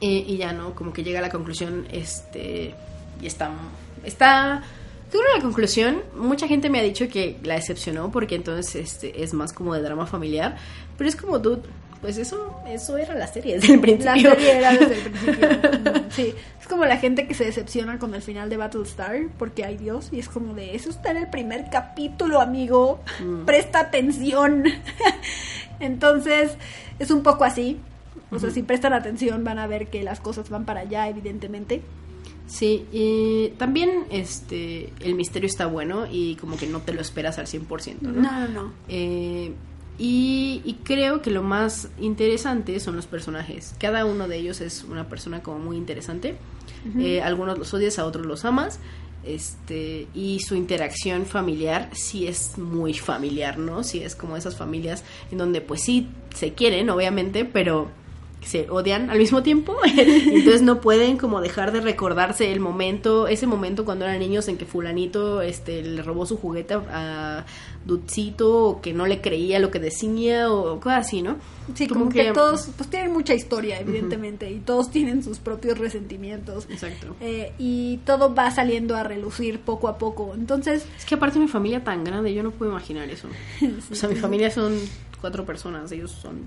Eh, 0.00 0.24
y 0.26 0.36
ya 0.36 0.52
no 0.52 0.74
como 0.74 0.92
que 0.92 1.02
llega 1.02 1.20
a 1.20 1.22
la 1.22 1.30
conclusión 1.30 1.86
este 1.90 2.74
y 3.22 3.26
está 3.26 3.50
está 4.04 4.62
que 5.10 5.18
la 5.36 5.42
conclusión 5.42 6.02
mucha 6.16 6.46
gente 6.48 6.68
me 6.68 6.80
ha 6.80 6.82
dicho 6.82 7.08
que 7.08 7.38
la 7.42 7.54
decepcionó 7.54 8.10
porque 8.10 8.34
entonces 8.34 8.74
este 8.74 9.22
es 9.22 9.32
más 9.32 9.52
como 9.52 9.74
de 9.74 9.80
drama 9.80 10.06
familiar 10.06 10.56
pero 10.98 11.08
es 11.08 11.16
como 11.16 11.38
dude 11.38 11.62
pues 12.00 12.18
eso 12.18 12.60
eso 12.66 12.96
era 12.96 13.14
la 13.14 13.26
serie 13.26 13.54
desde 13.54 13.74
el 13.74 13.80
La 13.80 13.82
principio 13.82 14.30
serie 14.30 14.58
era 14.58 14.72
desde 14.72 14.94
el 14.94 15.10
principio. 15.10 15.48
Mm, 15.48 16.04
sí, 16.10 16.34
es 16.60 16.66
como 16.66 16.84
la 16.84 16.96
gente 16.98 17.26
que 17.26 17.34
se 17.34 17.44
decepciona 17.44 17.98
con 17.98 18.14
el 18.14 18.22
final 18.22 18.50
de 18.50 18.56
Battlestar 18.56 19.28
porque 19.38 19.64
hay 19.64 19.76
Dios 19.76 20.08
y 20.12 20.18
es 20.18 20.28
como 20.28 20.54
de 20.54 20.74
eso 20.74 20.90
está 20.90 21.10
en 21.10 21.18
el 21.18 21.28
primer 21.28 21.70
capítulo, 21.70 22.40
amigo. 22.40 23.00
Presta 23.44 23.80
atención. 23.80 24.64
Entonces, 25.80 26.56
es 26.98 27.10
un 27.10 27.22
poco 27.22 27.44
así. 27.44 27.78
O 28.30 28.38
sea, 28.38 28.50
si 28.50 28.62
prestan 28.62 28.92
atención 28.92 29.44
van 29.44 29.58
a 29.58 29.66
ver 29.66 29.88
que 29.88 30.02
las 30.02 30.20
cosas 30.20 30.50
van 30.50 30.64
para 30.64 30.80
allá, 30.80 31.08
evidentemente. 31.08 31.82
Sí, 32.46 32.86
y 32.92 33.48
también 33.58 34.04
este 34.10 34.92
el 35.00 35.14
misterio 35.14 35.48
está 35.48 35.66
bueno 35.66 36.06
y 36.10 36.36
como 36.36 36.56
que 36.56 36.66
no 36.66 36.80
te 36.80 36.92
lo 36.92 37.00
esperas 37.00 37.38
al 37.38 37.46
100%, 37.46 38.00
¿no? 38.02 38.12
No, 38.12 38.22
no, 38.22 38.48
no. 38.48 38.72
Eh, 38.88 39.52
y, 39.98 40.62
y 40.64 40.74
creo 40.84 41.22
que 41.22 41.30
lo 41.30 41.42
más 41.42 41.88
interesante 41.98 42.78
son 42.80 42.96
los 42.96 43.06
personajes. 43.06 43.74
Cada 43.78 44.04
uno 44.04 44.28
de 44.28 44.36
ellos 44.36 44.60
es 44.60 44.84
una 44.84 45.08
persona 45.08 45.42
como 45.42 45.58
muy 45.58 45.76
interesante. 45.76 46.36
Eh, 46.98 47.20
algunos 47.20 47.58
los 47.58 47.74
odias, 47.74 47.98
a 47.98 48.04
otros 48.04 48.26
los 48.26 48.44
amas. 48.44 48.78
Este, 49.24 50.06
y 50.14 50.38
su 50.38 50.54
interacción 50.54 51.26
familiar 51.26 51.90
sí 51.92 52.28
es 52.28 52.58
muy 52.58 52.94
familiar, 52.94 53.58
¿no? 53.58 53.82
Sí 53.82 54.00
es 54.00 54.14
como 54.14 54.36
esas 54.36 54.56
familias 54.56 55.02
en 55.32 55.38
donde 55.38 55.60
pues 55.60 55.82
sí 55.82 56.08
se 56.32 56.52
quieren, 56.52 56.90
obviamente, 56.90 57.44
pero 57.44 57.90
se 58.46 58.70
odian 58.70 59.10
al 59.10 59.18
mismo 59.18 59.42
tiempo. 59.42 59.76
Entonces 59.84 60.62
no 60.62 60.80
pueden 60.80 61.18
como 61.18 61.40
dejar 61.40 61.72
de 61.72 61.80
recordarse 61.80 62.52
el 62.52 62.60
momento, 62.60 63.26
ese 63.26 63.46
momento 63.46 63.84
cuando 63.84 64.04
eran 64.04 64.20
niños 64.20 64.48
en 64.48 64.56
que 64.56 64.64
fulanito 64.64 65.42
este 65.42 65.82
le 65.82 66.02
robó 66.02 66.26
su 66.26 66.36
juguete 66.36 66.74
a 66.74 67.44
Dudcito 67.84 68.64
o 68.64 68.80
que 68.80 68.92
no 68.92 69.06
le 69.06 69.20
creía 69.20 69.58
lo 69.58 69.70
que 69.70 69.78
decía 69.78 70.50
o 70.50 70.80
cosas 70.80 71.06
así, 71.06 71.22
¿no? 71.22 71.36
Sí, 71.74 71.88
como, 71.88 72.08
que, 72.08 72.32
todos 72.32 72.68
pues 72.76 72.88
tienen 72.88 73.12
mucha 73.12 73.34
historia, 73.34 73.80
evidentemente, 73.80 74.50
y 74.50 74.60
todos 74.60 74.90
tienen 74.90 75.24
sus 75.24 75.38
propios 75.38 75.78
resentimientos. 75.78 76.66
Exacto. 76.70 77.16
Eh, 77.20 77.52
y 77.58 77.98
todo 78.04 78.34
va 78.34 78.50
saliendo 78.52 78.96
a 78.96 79.02
relucir 79.02 79.60
poco 79.60 79.88
a 79.88 79.98
poco. 79.98 80.32
Entonces, 80.34 80.86
Es 80.96 81.04
que 81.04 81.16
aparte 81.16 81.38
mi 81.38 81.48
familia 81.48 81.82
tan 81.82 82.04
grande, 82.04 82.32
yo 82.32 82.42
no 82.44 82.52
puedo 82.52 82.70
imaginar 82.70 83.08
eso. 83.10 83.28
O 83.90 83.94
sea, 83.94 84.08
mi 84.08 84.16
familia 84.16 84.50
son 84.50 84.78
cuatro 85.20 85.44
personas, 85.44 85.90
ellos 85.90 86.10
son 86.10 86.44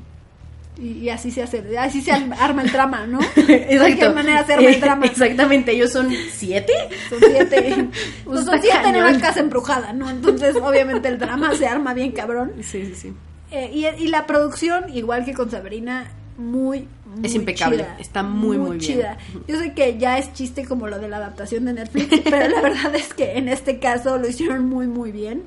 y, 0.78 0.92
y 1.00 1.10
así 1.10 1.32
se 1.32 1.44
hace, 1.44 1.78
así 1.78 2.02
se 2.02 2.12
arma 2.12 2.62
el 2.62 2.72
drama, 2.72 3.06
¿no? 3.06 3.20
De 3.36 3.78
cualquier 3.78 4.14
manera 4.14 4.46
se 4.46 4.54
arma 4.54 4.70
el 4.70 4.80
drama. 4.82 5.06
Exactamente, 5.08 5.72
ellos 5.72 5.92
son 5.92 6.10
siete. 6.32 6.74
Son 7.10 7.20
siete. 7.20 7.88
Pues 8.24 8.46
son 8.46 8.56
está 8.56 8.62
siete 8.62 8.78
en 8.88 8.94
cañón. 8.94 9.08
una 9.16 9.20
casa 9.20 9.40
embrujada, 9.40 9.92
¿no? 9.94 10.10
Entonces, 10.10 10.56
obviamente, 10.56 11.08
el 11.10 11.18
drama 11.20 11.54
se 11.56 11.68
arma 11.68 11.94
bien 11.94 12.12
cabrón. 12.12 12.54
Sí, 12.62 12.86
sí, 12.86 12.96
sí. 12.96 13.14
Eh, 13.52 13.72
y, 13.74 13.86
y 14.04 14.08
la 14.08 14.26
producción, 14.28 14.86
igual 14.96 15.26
que 15.26 15.34
con 15.34 15.50
Sabrina, 15.52 16.12
muy, 16.38 16.88
muy 17.06 17.26
Es 17.26 17.34
impecable, 17.36 17.78
chida. 17.84 17.98
está 18.00 18.24
muy, 18.24 18.58
muy 18.58 18.78
bien. 18.78 18.80
chida. 18.80 19.18
Yo 19.48 19.58
sé 19.60 19.74
que 19.74 19.98
ya 19.98 20.18
es 20.20 20.32
chiste 20.34 20.64
como 20.66 20.88
lo 20.88 21.00
de 21.00 21.10
la 21.10 21.18
adaptación 21.18 21.66
de 21.66 21.74
Netflix, 21.74 22.22
pero 22.24 22.48
la 22.48 22.62
verdad 22.62 22.96
es 22.96 23.14
que 23.14 23.38
en 23.38 23.50
este 23.50 23.80
caso 23.80 24.18
lo 24.18 24.28
hicieron 24.30 24.66
muy, 24.70 24.88
muy 24.88 25.12
bien. 25.12 25.44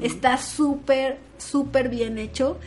Está 0.00 0.36
súper, 0.38 1.18
súper 1.38 1.88
bien 1.88 2.18
hecho. 2.18 2.58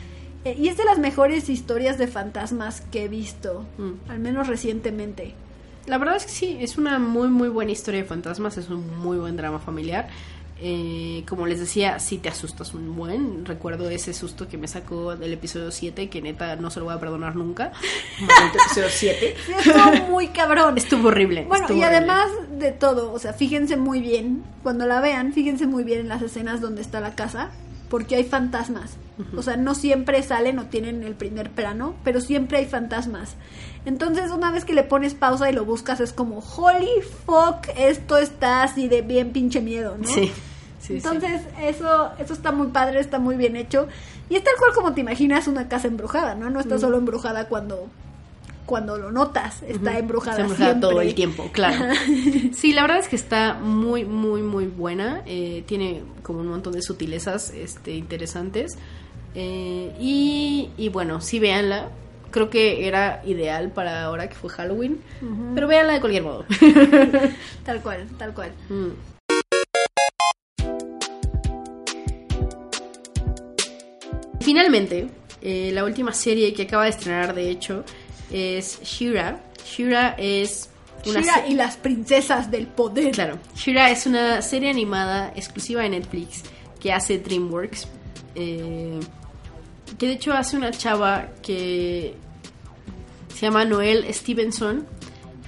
Eh, 0.45 0.55
y 0.59 0.67
es 0.67 0.77
de 0.77 0.83
las 0.85 0.99
mejores 0.99 1.49
historias 1.49 1.97
de 1.97 2.07
fantasmas 2.07 2.81
que 2.91 3.05
he 3.05 3.07
visto, 3.07 3.65
Mm. 3.77 3.91
al 4.09 4.19
menos 4.19 4.47
recientemente. 4.47 5.33
La 5.85 5.97
verdad 5.97 6.15
es 6.17 6.25
que 6.25 6.31
sí, 6.31 6.57
es 6.61 6.77
una 6.77 6.97
muy 6.99 7.27
muy 7.27 7.49
buena 7.49 7.71
historia 7.71 8.01
de 8.01 8.05
fantasmas, 8.07 8.57
es 8.57 8.69
un 8.69 8.97
muy 8.99 9.17
buen 9.17 9.35
drama 9.37 9.59
familiar. 9.59 10.07
Eh, 10.65 11.25
como 11.27 11.45
les 11.45 11.59
decía, 11.59 11.99
sí 11.99 12.19
te 12.19 12.29
asustas 12.29 12.73
un 12.73 12.95
buen. 12.95 13.45
Recuerdo 13.45 13.89
ese 13.89 14.13
susto 14.13 14.47
que 14.47 14.57
me 14.57 14.67
sacó 14.69 15.13
del 15.17 15.33
episodio 15.33 15.71
7, 15.71 16.09
que 16.09 16.21
neta 16.21 16.55
no 16.55 16.69
se 16.69 16.79
lo 16.79 16.85
voy 16.85 16.93
a 16.93 16.99
perdonar 17.01 17.35
nunca. 17.35 17.73
Maldito 18.21 18.59
episodio 18.63 18.87
7. 18.89 19.35
Sí, 19.45 19.51
estuvo 19.57 20.07
muy 20.09 20.27
cabrón. 20.27 20.77
Estuvo 20.77 21.09
horrible. 21.09 21.43
Bueno, 21.45 21.65
estuvo 21.65 21.79
y 21.79 21.83
horrible. 21.83 21.97
además 21.97 22.27
de 22.59 22.71
todo, 22.71 23.11
o 23.11 23.19
sea, 23.19 23.33
fíjense 23.33 23.75
muy 23.75 23.99
bien, 23.99 24.43
cuando 24.61 24.85
la 24.85 25.01
vean, 25.01 25.33
fíjense 25.33 25.67
muy 25.67 25.83
bien 25.83 25.99
en 26.01 26.07
las 26.07 26.21
escenas 26.21 26.61
donde 26.61 26.81
está 26.81 27.01
la 27.01 27.13
casa, 27.15 27.49
porque 27.89 28.15
hay 28.15 28.23
fantasmas. 28.23 28.97
O 29.37 29.43
sea, 29.43 29.57
no 29.57 29.75
siempre 29.75 30.23
salen 30.23 30.57
o 30.57 30.65
tienen 30.65 31.03
el 31.03 31.13
primer 31.13 31.51
plano, 31.51 31.93
pero 32.03 32.19
siempre 32.19 32.57
hay 32.57 32.65
fantasmas. 32.65 33.35
Entonces, 33.85 34.31
una 34.31 34.51
vez 34.51 34.65
que 34.65 34.73
le 34.73 34.83
pones 34.83 35.13
pausa 35.13 35.49
y 35.49 35.53
lo 35.53 35.65
buscas, 35.65 35.99
es 35.99 36.13
como, 36.13 36.39
holy 36.39 37.01
fuck, 37.25 37.67
esto 37.77 38.17
está 38.17 38.63
así 38.63 38.87
de 38.87 39.03
bien 39.03 39.31
pinche 39.31 39.61
miedo, 39.61 39.97
¿no? 39.99 40.07
Sí. 40.07 40.31
Sí, 40.79 40.95
Entonces, 40.95 41.41
eso 41.61 42.11
eso 42.19 42.33
está 42.33 42.51
muy 42.51 42.67
padre, 42.67 42.99
está 42.99 43.17
muy 43.17 43.37
bien 43.37 43.55
hecho. 43.55 43.87
Y 44.29 44.35
es 44.35 44.43
tal 44.43 44.55
cual 44.59 44.73
como 44.73 44.93
te 44.93 44.99
imaginas 44.99 45.47
una 45.47 45.69
casa 45.69 45.87
embrujada, 45.87 46.35
¿no? 46.35 46.49
No 46.49 46.59
está 46.59 46.77
solo 46.77 46.97
embrujada 46.97 47.47
cuando 47.47 47.87
cuando 48.65 48.97
lo 48.97 49.11
notas, 49.11 49.61
está 49.63 49.97
embrujada, 49.97 50.31
Está 50.37 50.41
embrujada 50.43 50.71
siempre. 50.71 50.89
todo 50.89 51.01
el 51.01 51.13
tiempo, 51.15 51.49
claro. 51.51 51.93
Sí, 52.53 52.73
la 52.73 52.81
verdad 52.81 52.99
es 52.99 53.07
que 53.07 53.15
está 53.15 53.55
muy, 53.55 54.05
muy, 54.05 54.41
muy 54.41 54.67
buena. 54.67 55.21
Eh, 55.25 55.63
tiene 55.65 56.01
como 56.21 56.39
un 56.39 56.47
montón 56.47 56.73
de 56.73 56.81
sutilezas 56.81 57.49
este, 57.51 57.91
interesantes. 57.95 58.77
Eh, 59.35 59.93
y, 59.99 60.69
y 60.77 60.89
bueno, 60.89 61.19
sí, 61.21 61.39
véanla. 61.39 61.89
Creo 62.31 62.49
que 62.49 62.87
era 62.87 63.21
ideal 63.25 63.71
para 63.71 64.03
ahora 64.05 64.27
que 64.27 64.35
fue 64.35 64.49
Halloween. 64.49 64.99
Pero 65.53 65.67
véanla 65.67 65.93
de 65.93 65.99
cualquier 65.99 66.23
modo. 66.23 66.45
Tal 67.65 67.81
cual, 67.81 68.07
tal 68.17 68.33
cual. 68.33 68.51
Mm. 68.69 68.89
Finalmente, 74.41 75.07
eh, 75.41 75.71
la 75.73 75.83
última 75.83 76.13
serie 76.13 76.53
que 76.53 76.63
acaba 76.63 76.85
de 76.85 76.89
estrenar, 76.89 77.33
de 77.35 77.49
hecho, 77.49 77.83
es 78.31 78.81
Shira. 78.83 79.41
Shira 79.65 80.15
es 80.17 80.69
una 81.05 81.21
Shira 81.21 81.47
y 81.47 81.55
las 81.55 81.77
princesas 81.77 82.49
del 82.51 82.67
poder. 82.67 83.11
Claro, 83.11 83.39
Shira 83.55 83.91
es 83.91 84.05
una 84.05 84.41
serie 84.41 84.69
animada 84.69 85.31
exclusiva 85.35 85.81
de 85.83 85.89
Netflix 85.89 86.43
que 86.79 86.91
hace 86.93 87.19
DreamWorks. 87.19 87.87
eh, 88.35 88.99
que 89.97 90.07
de 90.07 90.13
hecho 90.13 90.33
hace 90.33 90.57
una 90.57 90.71
chava 90.71 91.27
que 91.41 92.15
se 93.33 93.45
llama 93.45 93.63
Noel 93.65 94.11
Stevenson, 94.13 94.85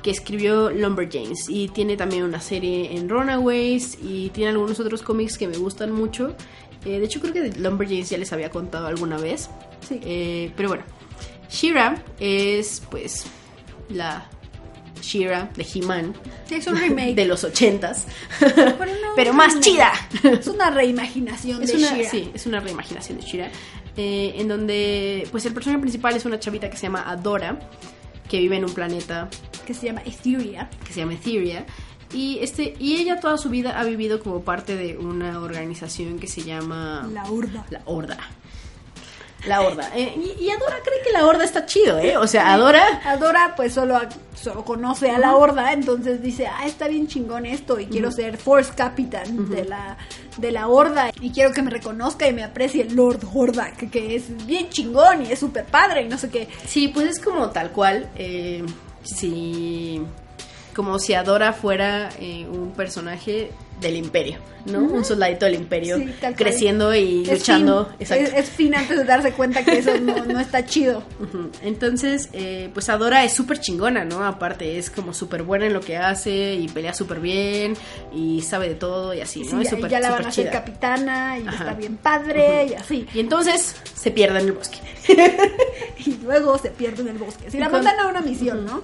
que 0.04 0.12
escribió 0.12 0.70
Lumberjanes 0.70 1.50
y 1.50 1.68
tiene 1.70 1.98
también 1.98 2.24
una 2.24 2.40
serie 2.40 2.96
en 2.96 3.10
Runaways 3.10 3.98
y 4.04 4.30
tiene 4.30 4.52
algunos 4.52 4.80
otros 4.80 5.02
cómics 5.02 5.38
que 5.38 5.48
me 5.48 5.58
gustan 5.58 5.92
mucho. 5.92 6.36
Eh, 6.86 7.00
de 7.00 7.06
hecho 7.06 7.20
creo 7.20 7.34
que 7.34 7.42
de 7.42 7.60
Lumberjanes 7.60 8.10
ya 8.12 8.18
les 8.18 8.32
había 8.34 8.52
contado 8.52 8.86
alguna 8.86 9.18
vez. 9.18 9.50
Sí. 9.88 10.00
Eh, 10.04 10.52
pero 10.56 10.70
bueno, 10.70 10.84
Shira 11.50 12.04
es 12.20 12.82
pues 12.90 13.26
la 13.90 14.26
Shira 15.02 15.50
de 15.56 15.66
He-Man 15.74 16.14
Sí, 16.48 16.56
es 16.56 16.68
un 16.68 16.78
remake. 16.78 17.16
de 17.16 17.26
los 17.26 17.44
ochentas, 17.44 18.06
Pero, 18.40 18.66
no, 18.68 18.76
pero 19.16 19.30
es 19.32 19.36
más 19.36 19.60
chida. 19.60 19.92
Es 20.24 20.48
una 20.48 20.70
reimaginación 20.72 21.62
Es 21.64 21.72
de 21.72 21.78
una, 21.78 21.96
Shira. 21.96 22.10
sí, 22.10 22.32
es 22.34 22.46
una 22.46 22.60
reimaginación 22.60 23.20
de 23.20 23.26
Shira, 23.26 23.52
eh, 23.98 24.34
en 24.38 24.48
donde 24.48 25.28
pues 25.32 25.46
el 25.46 25.54
personaje 25.54 25.80
principal 25.82 26.16
es 26.16 26.26
una 26.26 26.40
chavita 26.40 26.70
que 26.70 26.78
se 26.78 26.84
llama 26.84 27.04
Adora, 27.10 27.60
que 28.30 28.40
vive 28.40 28.58
en 28.58 28.66
un 28.66 28.74
planeta 28.74 29.30
Que 29.68 29.74
se 29.76 29.86
llama 29.88 30.02
Etheria. 30.06 30.70
que 30.86 30.94
se 30.94 31.00
llama 31.02 31.14
Etheria. 31.14 31.66
Y, 32.14 32.38
este, 32.42 32.76
y 32.80 32.96
ella 32.98 33.20
toda 33.20 33.38
su 33.38 33.50
vida 33.50 33.80
ha 33.80 33.84
vivido 33.84 34.20
como 34.22 34.42
parte 34.44 34.76
de 34.76 34.98
una 34.98 35.40
organización 35.42 36.18
que 36.20 36.28
se 36.28 36.42
llama 36.44 37.08
La 37.12 37.26
Horda. 37.30 37.66
La 37.70 37.82
Horda. 37.86 38.18
La 39.48 39.62
Horda. 39.62 39.90
Eh, 39.96 40.14
y, 40.18 40.44
y 40.46 40.50
Adora 40.50 40.78
cree 40.84 41.02
que 41.04 41.12
la 41.12 41.26
Horda 41.26 41.44
está 41.44 41.66
chido, 41.66 42.00
¿eh? 42.00 42.18
O 42.18 42.28
sea, 42.28 42.54
Adora... 42.54 43.02
Adora 43.06 43.54
pues 43.56 43.74
solo, 43.74 44.00
solo 44.34 44.66
conoce 44.66 45.12
a 45.12 45.18
la 45.20 45.36
horda, 45.36 45.74
entonces 45.74 46.22
dice, 46.22 46.48
ah, 46.48 46.66
está 46.66 46.88
bien 46.88 47.08
chingón 47.08 47.46
esto 47.46 47.80
y 47.80 47.86
quiero 47.88 48.12
ser 48.12 48.38
Force 48.38 48.72
Captain 48.76 49.50
de, 49.50 49.66
la, 49.66 49.98
de 50.38 50.52
la 50.52 50.68
horda 50.68 51.12
y 51.22 51.32
quiero 51.32 51.52
que 51.52 51.62
me 51.62 51.70
reconozca 51.72 52.28
y 52.28 52.34
me 52.34 52.44
aprecie 52.44 52.84
el 52.84 52.96
Lord 52.96 53.20
Horda, 53.34 53.72
que, 53.72 53.90
que 53.90 54.16
es 54.16 54.46
bien 54.46 54.70
chingón 54.70 55.26
y 55.26 55.32
es 55.32 55.40
súper 55.40 55.66
padre 55.66 56.04
y 56.04 56.08
no 56.10 56.18
sé 56.18 56.30
qué. 56.30 56.48
Sí, 56.68 56.88
pues 56.90 57.08
es 57.10 57.20
como 57.20 57.50
tal 57.50 57.72
cual. 57.72 58.10
eh, 58.16 58.64
si. 59.04 60.02
Como 60.76 61.00
si 61.00 61.14
Adora 61.14 61.54
fuera 61.54 62.10
eh, 62.20 62.46
un 62.52 62.72
personaje 62.72 63.50
del 63.82 63.98
imperio, 63.98 64.38
¿no? 64.66 64.80
Un 64.80 65.04
soldadito 65.04 65.46
del 65.46 65.56
imperio 65.56 65.98
Sí, 65.98 66.10
creciendo 66.36 66.96
y 66.96 67.24
Es 67.24 67.40
luchando. 67.40 67.86
fin, 67.88 67.96
Exacto. 68.00 68.24
Es, 68.26 68.34
es 68.34 68.50
fin 68.50 68.74
antes 68.76 68.98
de 68.98 69.04
darse 69.04 69.32
cuenta 69.34 69.64
que 69.66 69.78
eso 69.80 70.00
no, 70.00 70.26
no 70.26 70.40
está 70.40 70.66
chido. 70.66 71.04
Entonces, 71.62 72.30
eh, 72.34 72.70
pues 72.74 72.88
Adora 72.90 73.24
es 73.26 73.34
súper 73.34 73.60
chingona, 73.60 74.06
¿no? 74.06 74.26
Aparte, 74.26 74.78
es 74.78 74.90
como 74.90 75.14
súper 75.14 75.44
buena 75.44 75.66
en 75.68 75.74
lo 75.74 75.82
que 75.82 75.98
hace 75.98 76.56
y 76.56 76.68
pelea 76.70 76.94
súper 76.94 77.20
bien 77.20 77.74
y 78.14 78.42
sabe 78.42 78.70
de 78.70 78.76
todo 78.76 79.14
y 79.14 79.22
así, 79.22 79.42
¿no? 79.44 79.62
Sí, 79.62 79.76
es 79.76 79.90
ya 79.90 80.00
la 80.00 80.12
van 80.12 80.26
a 80.26 80.30
hacer 80.30 80.50
capitana 80.50 81.38
y 81.38 81.48
Ajá. 81.48 81.58
está 81.58 81.74
bien 81.74 81.98
padre 81.98 82.68
y 82.68 82.74
así. 82.76 83.08
Y 83.14 83.20
entonces 83.20 83.76
se 83.94 84.12
pierde 84.12 84.40
en 84.40 84.46
el 84.48 84.52
bosque. 84.54 84.78
y 86.06 86.16
luego 86.24 86.58
se 86.58 86.72
pierde 86.72 87.02
en 87.02 87.10
el 87.10 87.18
bosque. 87.18 87.52
Si 87.52 87.58
Y 87.58 87.60
la 87.60 87.70
mandan 87.70 88.00
a 88.00 88.08
una 88.08 88.22
misión, 88.22 88.66
¿no? 88.66 88.84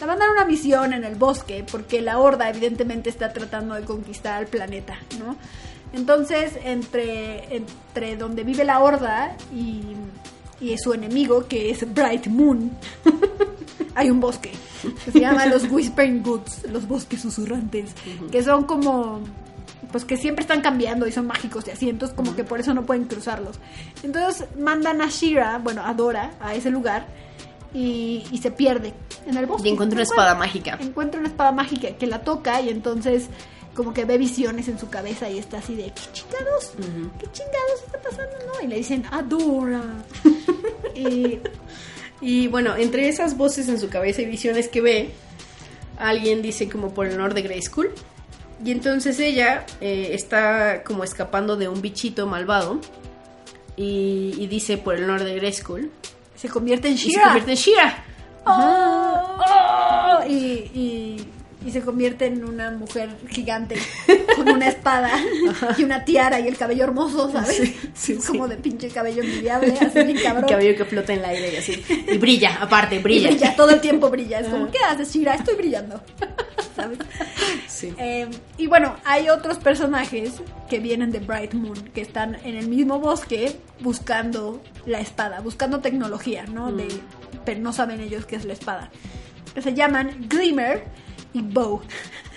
La 0.00 0.06
mandan 0.06 0.28
a 0.28 0.32
una 0.32 0.44
misión 0.44 0.92
en 0.92 1.04
el 1.04 1.16
bosque 1.16 1.64
porque 1.70 2.00
la 2.00 2.18
horda 2.18 2.48
evidentemente 2.48 3.10
está 3.10 3.32
tratando 3.32 3.74
de 3.74 3.82
conquistar 3.82 4.42
el 4.42 4.48
planeta, 4.48 4.96
¿no? 5.18 5.36
Entonces, 5.92 6.52
entre, 6.64 7.56
entre 7.56 8.16
donde 8.16 8.44
vive 8.44 8.64
la 8.64 8.80
horda 8.80 9.36
y, 9.52 9.82
y 10.60 10.76
su 10.78 10.92
enemigo, 10.92 11.48
que 11.48 11.70
es 11.70 11.92
Bright 11.92 12.26
Moon, 12.26 12.70
hay 13.94 14.10
un 14.10 14.20
bosque 14.20 14.52
que 15.04 15.10
se 15.10 15.20
llama 15.20 15.46
los 15.46 15.64
Whispering 15.70 16.22
Woods, 16.24 16.66
los 16.70 16.86
bosques 16.86 17.20
susurrantes, 17.20 17.90
que 18.30 18.42
son 18.42 18.64
como 18.64 19.20
pues 19.90 20.04
que 20.04 20.18
siempre 20.18 20.42
están 20.42 20.60
cambiando 20.60 21.06
y 21.06 21.12
son 21.12 21.26
mágicos 21.26 21.66
y 21.66 21.70
así, 21.70 21.88
entonces 21.88 22.14
como 22.14 22.36
que 22.36 22.44
por 22.44 22.60
eso 22.60 22.74
no 22.74 22.84
pueden 22.84 23.04
cruzarlos. 23.04 23.58
Entonces 24.02 24.46
mandan 24.58 25.00
a 25.00 25.08
Shira, 25.08 25.58
bueno, 25.58 25.82
a 25.84 25.94
Dora, 25.94 26.32
a 26.40 26.54
ese 26.54 26.70
lugar 26.70 27.06
y, 27.74 28.24
y 28.30 28.38
se 28.38 28.50
pierde 28.50 28.94
en 29.26 29.36
el 29.36 29.46
bosque. 29.46 29.68
Y 29.68 29.72
encuentra 29.72 29.96
una 29.96 30.04
espada 30.04 30.34
mágica. 30.34 30.78
Encuentra 30.80 31.20
una 31.20 31.28
espada 31.28 31.52
mágica 31.52 31.90
que 31.96 32.06
la 32.06 32.22
toca 32.22 32.60
y 32.60 32.70
entonces 32.70 33.28
como 33.74 33.94
que 33.94 34.04
ve 34.04 34.18
visiones 34.18 34.66
en 34.68 34.78
su 34.78 34.90
cabeza 34.90 35.30
y 35.30 35.38
está 35.38 35.58
así 35.58 35.76
de, 35.76 35.84
¿qué 35.84 36.02
chingados? 36.12 36.72
¿Qué 37.20 37.26
chingados 37.30 37.82
está 37.86 37.98
pasando? 38.00 38.36
No? 38.46 38.64
Y 38.64 38.66
le 38.66 38.76
dicen, 38.76 39.04
Adora. 39.12 39.82
y 40.94 41.38
Y 42.20 42.48
bueno, 42.48 42.76
entre 42.76 43.08
esas 43.08 43.36
voces 43.36 43.68
en 43.68 43.78
su 43.78 43.88
cabeza 43.88 44.22
y 44.22 44.26
visiones 44.26 44.68
que 44.68 44.80
ve, 44.80 45.10
alguien 45.98 46.42
dice 46.42 46.68
como 46.68 46.92
por 46.92 47.06
el 47.06 47.14
honor 47.14 47.34
de 47.34 47.42
Grayskull. 47.42 47.90
Y 48.64 48.72
entonces 48.72 49.20
ella 49.20 49.64
eh, 49.80 50.10
está 50.12 50.82
como 50.82 51.04
escapando 51.04 51.56
de 51.56 51.68
un 51.68 51.80
bichito 51.80 52.26
malvado. 52.26 52.80
Y, 53.76 54.34
y 54.36 54.48
dice 54.48 54.78
por 54.78 54.96
el 54.96 55.04
honor 55.04 55.22
de 55.22 55.36
Grayskull. 55.36 55.90
Se 56.38 56.48
convierte 56.48 56.88
en 56.88 56.94
Y 56.94 56.98
se 56.98 57.08
Shira. 57.08 57.22
convierte 57.24 57.50
en 57.50 57.56
Shira. 57.56 58.04
¡Oh! 58.46 59.38
¡Oh! 59.38 60.24
Y, 60.28 60.34
y- 60.74 61.28
y 61.68 61.70
se 61.70 61.82
convierte 61.82 62.26
en 62.26 62.44
una 62.44 62.70
mujer 62.70 63.10
gigante 63.28 63.76
con 64.34 64.48
una 64.48 64.68
espada 64.68 65.10
y 65.76 65.84
una 65.84 66.02
tiara 66.04 66.40
y 66.40 66.48
el 66.48 66.56
cabello 66.56 66.84
hermoso, 66.84 67.30
¿sabes? 67.30 67.56
Sí, 67.56 67.76
sí, 67.94 68.12
Es 68.14 68.24
sí. 68.24 68.28
como 68.28 68.48
de 68.48 68.56
pinche 68.56 68.88
cabello 68.88 69.22
envidiable, 69.22 69.74
así 69.78 70.02
bien 70.02 70.18
cabrón. 70.22 70.44
El 70.44 70.50
cabello 70.50 70.76
que 70.76 70.84
flota 70.86 71.12
en 71.12 71.18
el 71.20 71.24
aire 71.26 71.52
y 71.52 71.56
así. 71.56 71.84
Y 72.10 72.16
brilla, 72.16 72.56
aparte, 72.60 72.96
Y 72.96 72.98
brilla. 73.00 73.28
brilla, 73.28 73.54
todo 73.54 73.70
el 73.70 73.80
tiempo 73.80 74.08
brilla. 74.08 74.40
Es 74.40 74.48
como. 74.48 74.70
¿qué 74.70 74.78
haces, 74.78 75.12
Shira? 75.12 75.34
Estoy 75.34 75.56
brillando. 75.56 76.00
¿Sabes? 76.74 76.98
Sí. 77.66 77.92
Eh, 77.98 78.28
y 78.56 78.66
bueno, 78.66 78.96
hay 79.04 79.28
otros 79.28 79.58
personajes 79.58 80.32
que 80.70 80.78
vienen 80.78 81.10
de 81.10 81.18
Bright 81.18 81.52
Moon, 81.54 81.76
que 81.92 82.00
están 82.00 82.36
en 82.44 82.56
el 82.56 82.68
mismo 82.68 82.98
bosque 82.98 83.56
buscando 83.80 84.62
la 84.86 85.00
espada, 85.00 85.40
buscando 85.40 85.80
tecnología, 85.80 86.44
¿no? 86.46 86.72
De, 86.72 86.88
pero 87.44 87.60
no 87.60 87.72
saben 87.72 88.00
ellos 88.00 88.24
qué 88.26 88.36
es 88.36 88.44
la 88.44 88.52
espada. 88.54 88.90
Que 89.54 89.62
se 89.62 89.74
llaman 89.74 90.26
Glimmer 90.28 90.84
y 91.32 91.42
Bow. 91.42 91.80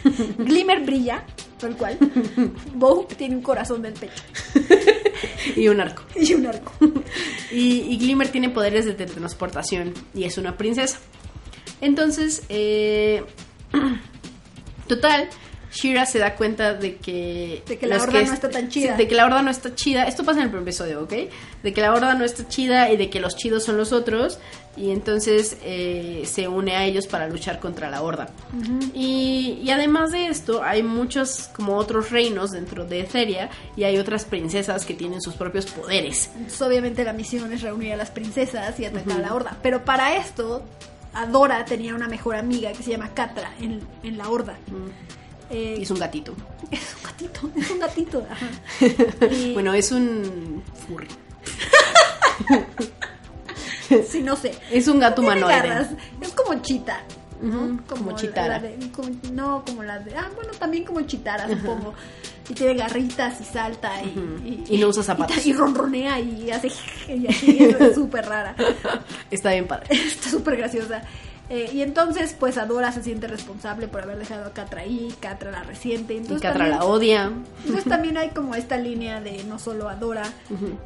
Glimmer 0.38 0.84
brilla, 0.84 1.26
tal 1.60 1.78
cual. 1.78 1.98
Bow 2.74 3.08
tiene 3.18 3.36
un 3.36 3.42
corazón 3.42 3.82
del 3.82 3.94
pecho 3.94 4.24
Y 5.56 5.68
un 5.68 5.80
arco. 5.80 6.04
y 6.16 6.34
un 6.34 6.48
arco. 6.48 6.74
Y, 7.52 7.82
y 7.82 7.98
Glimmer 7.98 8.30
tiene 8.30 8.50
poderes 8.50 8.86
de 8.86 8.94
teletransportación 8.94 9.94
y 10.14 10.24
es 10.24 10.38
una 10.38 10.58
princesa. 10.58 11.00
Entonces, 11.82 12.44
eh, 12.50 13.24
total, 14.88 15.30
Shira 15.72 16.06
se 16.06 16.20
da 16.20 16.36
cuenta 16.36 16.74
de 16.74 16.98
que... 16.98 17.64
De 17.66 17.78
que 17.78 17.88
la 17.88 18.02
horda 18.02 18.22
no 18.24 18.34
está 18.34 18.50
tan 18.50 18.70
chida. 18.70 18.96
de 18.98 19.08
que 19.08 19.16
la 19.16 19.26
horda 19.26 19.42
no 19.42 19.50
está 19.50 19.74
chida. 19.74 20.04
Esto 20.04 20.24
pasa 20.24 20.40
en 20.40 20.46
el 20.46 20.50
primer 20.50 20.64
episodio, 20.68 21.02
¿ok? 21.04 21.14
De 21.64 21.74
que 21.74 21.82
la 21.82 21.94
horda 21.94 22.14
no 22.14 22.26
está 22.26 22.48
chida 22.48 22.92
y 22.92 22.98
de 22.98 23.10
que 23.10 23.20
los 23.22 23.36
chidos 23.38 23.64
son 23.64 23.78
los 23.78 23.94
otros. 23.94 24.40
Y 24.76 24.92
entonces 24.92 25.58
eh, 25.64 26.24
se 26.26 26.48
une 26.48 26.76
a 26.76 26.86
ellos 26.86 27.08
para 27.08 27.28
luchar 27.28 27.60
contra 27.60 27.90
la 27.90 28.02
horda. 28.02 28.30
y, 28.94 29.60
y 29.64 29.70
además 29.72 30.12
de 30.12 30.28
esto, 30.28 30.62
hay 30.64 30.84
muchos 30.84 31.50
como 31.56 31.76
otros 31.78 32.10
reinos 32.12 32.52
dentro 32.52 32.86
de 32.86 33.02
Etheria 33.02 33.50
y 33.76 33.84
hay 33.84 33.98
otras 33.98 34.26
princesas 34.26 34.86
que 34.86 34.94
tienen 34.94 35.22
sus 35.22 35.36
propios 35.36 35.66
poderes. 35.66 36.30
Entonces, 36.36 36.62
obviamente 36.62 37.04
la 37.04 37.14
misión 37.14 37.52
es 37.54 37.62
reunir 37.62 37.94
a 37.94 37.98
las 37.98 38.12
princesas 38.12 38.80
y 38.80 38.86
atacar 38.86 39.18
a 39.18 39.20
la 39.22 39.34
horda. 39.34 39.58
Pero 39.62 39.84
para 39.86 40.16
esto, 40.18 40.64
Adora 41.14 41.64
tenía 41.66 41.94
una 41.94 42.08
mejor 42.08 42.36
amiga 42.36 42.72
que 42.72 42.84
se 42.84 42.92
llama 42.92 43.14
Catra 43.14 43.54
en, 43.60 43.82
en 44.04 44.18
la 44.18 44.30
horda. 44.30 44.58
Eh, 45.52 45.76
Y 45.80 45.84
es 45.84 45.92
un 45.92 46.00
gatito. 46.00 46.34
es 46.72 46.96
un 46.96 47.04
gatito, 47.04 47.50
es 47.56 47.70
un 47.72 47.80
gatito. 47.80 48.28
ajá. 48.30 48.48
Y- 49.32 49.54
Bueno, 49.54 49.74
es 49.74 49.92
un 49.92 50.64
furry. 50.88 51.08
sí, 54.08 54.22
no 54.22 54.36
sé. 54.36 54.54
Es 54.72 54.88
un 54.88 55.00
gato 55.00 55.22
humanoide. 55.22 55.88
Es 56.22 56.32
como 56.34 56.60
chita. 56.62 57.02
como 57.88 58.16
chitara. 58.16 58.60
la 58.60 58.60
de- 58.60 58.92
como- 58.92 59.10
no, 59.32 59.64
como 59.66 59.84
la 59.84 60.00
de. 60.00 60.16
Ah, 60.16 60.30
bueno, 60.36 60.52
también 60.58 60.84
como 60.86 61.02
chitara, 61.02 61.48
supongo. 61.50 61.94
Y 62.50 62.54
tiene 62.54 62.74
garritas 62.76 63.40
y 63.42 63.44
salta 63.46 63.92
y. 64.04 64.64
Y 64.70 64.78
no 64.78 64.88
usa 64.88 65.04
zapatos. 65.04 65.46
Y, 65.46 65.50
y 65.50 65.54
ronronea 65.54 66.20
y 66.20 66.52
hace. 66.52 66.72
Y 67.08 67.28
así 67.28 67.58
es 67.64 67.96
súper 67.96 68.26
rara. 68.26 68.56
Está 69.30 69.52
bien 69.52 69.68
padre. 69.68 69.88
Está 69.90 70.30
súper 70.30 70.58
graciosa. 70.58 71.02
Eh, 71.54 71.70
y 71.74 71.82
entonces, 71.82 72.34
pues 72.40 72.58
Adora 72.58 72.94
se 72.94 73.04
siente 73.04 73.28
responsable 73.28 73.90
por 73.90 74.04
haber 74.04 74.18
dejado 74.18 74.46
a 74.46 74.54
Catra 74.54 74.82
ahí. 74.82 75.14
Catra 75.20 75.52
la 75.52 75.64
resiente. 75.64 76.14
Y 76.14 76.18
Entonces, 76.18 76.42
Catra 76.42 76.60
también- 76.60 76.80
la 76.80 76.86
odia. 76.86 77.32
entonces 77.66 77.84
también 77.84 78.18
hay 78.18 78.30
como 78.30 78.56
esta 78.56 78.78
línea 78.78 79.20
de 79.20 79.44
no 79.44 79.60
solo 79.60 79.90
Adora 79.90 80.24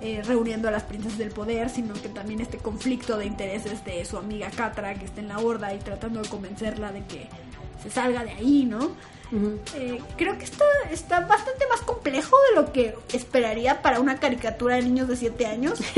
eh, 0.02 0.24
reuniendo 0.26 0.68
a 0.68 0.72
las 0.72 0.82
princesas 0.82 1.20
del 1.20 1.30
poder, 1.30 1.70
sino 1.70 1.94
que 1.94 2.10
también 2.10 2.40
este 2.42 2.58
conflicto 2.58 3.18
de 3.20 3.28
intereses 3.28 3.86
de 3.86 4.04
su 4.06 4.18
amiga 4.18 4.50
Catra 4.50 4.96
que 4.96 5.06
está 5.06 5.22
en 5.22 5.28
la 5.28 5.38
horda 5.38 5.72
y 5.72 5.78
tratando 5.78 6.20
de 6.24 6.30
convencerla 6.30 6.92
de 6.92 7.04
que 7.06 7.28
se 7.84 7.92
salga 7.92 8.24
de 8.24 8.32
ahí, 8.32 8.66
¿no? 8.66 8.92
Eh, 9.76 10.00
creo 10.18 10.38
que 10.38 10.46
está, 10.46 10.66
está 10.92 11.22
bastante 11.22 11.66
más 11.70 11.82
complejo 11.82 12.36
de 12.50 12.62
lo 12.62 12.72
que 12.72 12.96
esperaría 13.14 13.82
para 13.82 14.00
una 14.00 14.20
caricatura 14.20 14.76
de 14.76 14.84
niños 14.84 15.08
de 15.08 15.16
7 15.18 15.46
años. 15.48 15.80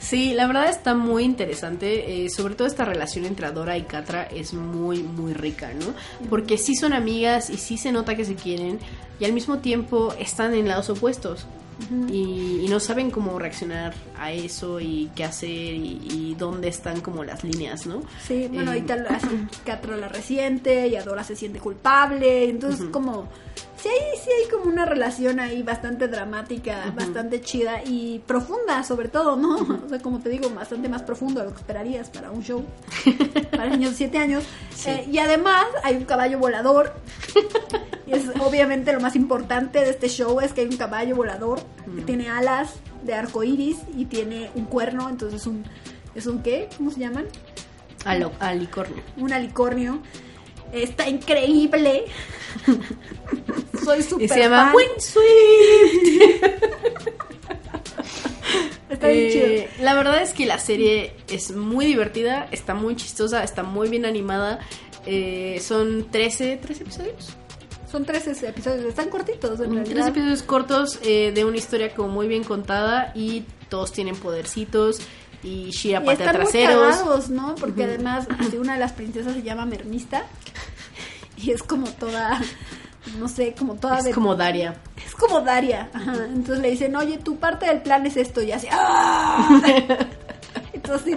Sí, 0.00 0.32
la 0.32 0.46
verdad 0.46 0.70
está 0.70 0.94
muy 0.94 1.22
interesante. 1.24 2.24
eh, 2.24 2.30
sobre 2.30 2.54
todo 2.54 2.66
esta 2.66 2.86
relación 2.86 3.26
entre 3.26 3.46
Adora 3.46 3.76
y 3.76 3.82
Catra 3.82 4.22
es 4.22 4.54
muy, 4.54 5.02
muy 5.02 5.34
rica, 5.34 5.72
¿no? 5.74 5.92
Porque 6.30 6.56
sí 6.56 6.74
son 6.76 6.94
amigas 6.94 7.50
y 7.50 7.58
sí 7.58 7.76
se 7.76 7.92
nota 7.92 8.16
que 8.16 8.24
se 8.24 8.34
quieren 8.34 8.78
y 9.20 9.26
al 9.26 9.34
mismo 9.34 9.58
tiempo 9.58 10.14
están 10.18 10.54
en 10.54 10.66
lados 10.66 10.88
opuestos. 10.88 11.46
Y, 12.10 12.62
y 12.64 12.68
no 12.68 12.80
saben 12.80 13.10
cómo 13.10 13.38
reaccionar 13.38 13.94
a 14.18 14.32
eso 14.32 14.80
y 14.80 15.10
qué 15.14 15.24
hacer 15.24 15.50
y, 15.50 16.00
y 16.10 16.34
dónde 16.36 16.68
están 16.68 17.00
como 17.00 17.24
las 17.24 17.44
líneas, 17.44 17.86
¿no? 17.86 18.02
Sí, 18.26 18.48
bueno, 18.52 18.72
Eh, 18.72 18.82
tal 18.82 19.06
así 19.06 19.46
Catra 19.64 19.96
la 19.96 20.08
resiente 20.08 20.88
y 20.88 20.96
Adora 20.96 21.24
se 21.24 21.36
siente 21.36 21.60
culpable, 21.60 22.48
entonces 22.48 22.86
como 22.90 23.28
sí 23.76 23.88
hay, 23.88 24.18
sí 24.18 24.30
hay 24.30 24.50
como 24.50 24.64
una 24.70 24.84
relación 24.84 25.40
ahí 25.40 25.62
bastante 25.62 26.08
dramática, 26.08 26.92
bastante 26.96 27.40
chida 27.40 27.82
y 27.84 28.20
profunda 28.26 28.82
sobre 28.82 29.08
todo, 29.08 29.36
¿no? 29.36 29.56
O 29.84 29.88
sea, 29.88 29.98
como 30.00 30.18
te 30.18 30.28
digo, 30.28 30.50
bastante 30.50 30.88
más 30.88 31.02
profundo 31.02 31.40
de 31.40 31.46
lo 31.46 31.52
que 31.52 31.60
esperarías 31.60 32.10
para 32.10 32.30
un 32.30 32.42
show 32.42 32.64
para 33.50 33.68
niños 33.70 33.92
de 33.92 33.96
7 33.96 34.18
años. 34.18 34.44
Sí. 34.74 34.90
Eh, 34.90 35.08
y 35.10 35.18
además 35.18 35.64
hay 35.82 35.96
un 35.96 36.04
caballo 36.04 36.38
volador. 36.38 36.92
y 38.06 38.12
es 38.12 38.24
obviamente 38.40 38.92
lo 38.92 39.00
más 39.00 39.16
importante 39.16 39.80
de 39.80 39.90
este 39.90 40.08
show 40.08 40.40
es 40.40 40.52
que 40.52 40.62
hay 40.62 40.66
un 40.66 40.76
caballo 40.76 41.16
volador 41.16 41.60
que 41.96 42.02
tiene 42.02 42.28
alas 42.28 42.74
de 43.04 43.14
arco 43.14 43.44
iris 43.44 43.78
y 43.96 44.04
tiene 44.06 44.50
un 44.54 44.64
cuerno, 44.66 45.08
entonces 45.08 45.46
un 45.46 45.64
es 46.14 46.26
un 46.26 46.42
qué? 46.42 46.68
¿Cómo 46.76 46.90
se 46.90 47.00
llaman? 47.00 47.26
Al, 48.04 48.30
alicornio. 48.40 49.02
un 49.16 49.32
alicornio. 49.32 50.00
Está 50.72 51.08
increíble. 51.08 52.04
Soy 53.84 54.02
súper 54.02 54.24
Y 54.24 54.28
se 54.28 54.40
llama 54.40 54.66
fan. 54.66 54.74
Windsweet. 54.74 56.42
Está 58.90 59.08
bien 59.08 59.30
Eh, 59.32 59.68
la 59.80 59.94
verdad 59.94 60.22
es 60.22 60.32
que 60.32 60.46
la 60.46 60.58
serie 60.58 61.12
es 61.28 61.52
muy 61.52 61.86
divertida, 61.86 62.48
está 62.50 62.74
muy 62.74 62.96
chistosa, 62.96 63.44
está 63.44 63.62
muy 63.62 63.88
bien 63.88 64.04
animada. 64.04 64.58
Eh, 65.06 65.60
son 65.62 66.10
13, 66.10 66.58
13 66.58 66.82
episodios. 66.82 67.36
Son 67.90 68.04
13 68.04 68.48
episodios, 68.48 68.84
están 68.86 69.08
cortitos 69.08 69.58
en 69.60 69.70
Tres 69.70 69.88
realidad. 69.88 70.08
episodios 70.08 70.42
cortos 70.42 70.98
eh, 71.02 71.32
de 71.34 71.44
una 71.44 71.56
historia 71.56 71.94
como 71.94 72.08
muy 72.08 72.28
bien 72.28 72.44
contada 72.44 73.12
y 73.14 73.44
todos 73.70 73.92
tienen 73.92 74.14
podercitos 74.16 74.98
y 75.42 75.70
Shira 75.70 76.00
Y 76.02 76.04
patea 76.06 76.26
están 76.26 76.42
muy 76.42 76.50
traseros. 76.52 76.96
cagados, 76.96 77.30
¿no? 77.30 77.54
Porque 77.54 77.84
además 77.84 78.26
este, 78.40 78.58
una 78.58 78.74
de 78.74 78.80
las 78.80 78.92
princesas 78.92 79.32
se 79.34 79.42
llama 79.42 79.64
Mermista 79.64 80.24
y 81.38 81.50
es 81.52 81.62
como 81.62 81.86
toda, 81.88 82.38
no 83.18 83.26
sé, 83.28 83.54
como 83.58 83.76
toda 83.76 83.98
Es 83.98 84.04
de- 84.04 84.10
como 84.12 84.34
Daria. 84.36 84.74
es 85.06 85.14
como 85.14 85.40
Daria. 85.40 85.88
Ajá. 85.94 86.12
Entonces 86.26 86.58
le 86.58 86.70
dicen, 86.70 86.94
oye, 86.94 87.16
tu 87.18 87.36
parte 87.38 87.66
del 87.66 87.80
plan 87.80 88.04
es 88.04 88.18
esto 88.18 88.42
y 88.42 88.52
así. 88.52 88.66
¡ah! 88.72 89.60
Entonces 90.74 91.16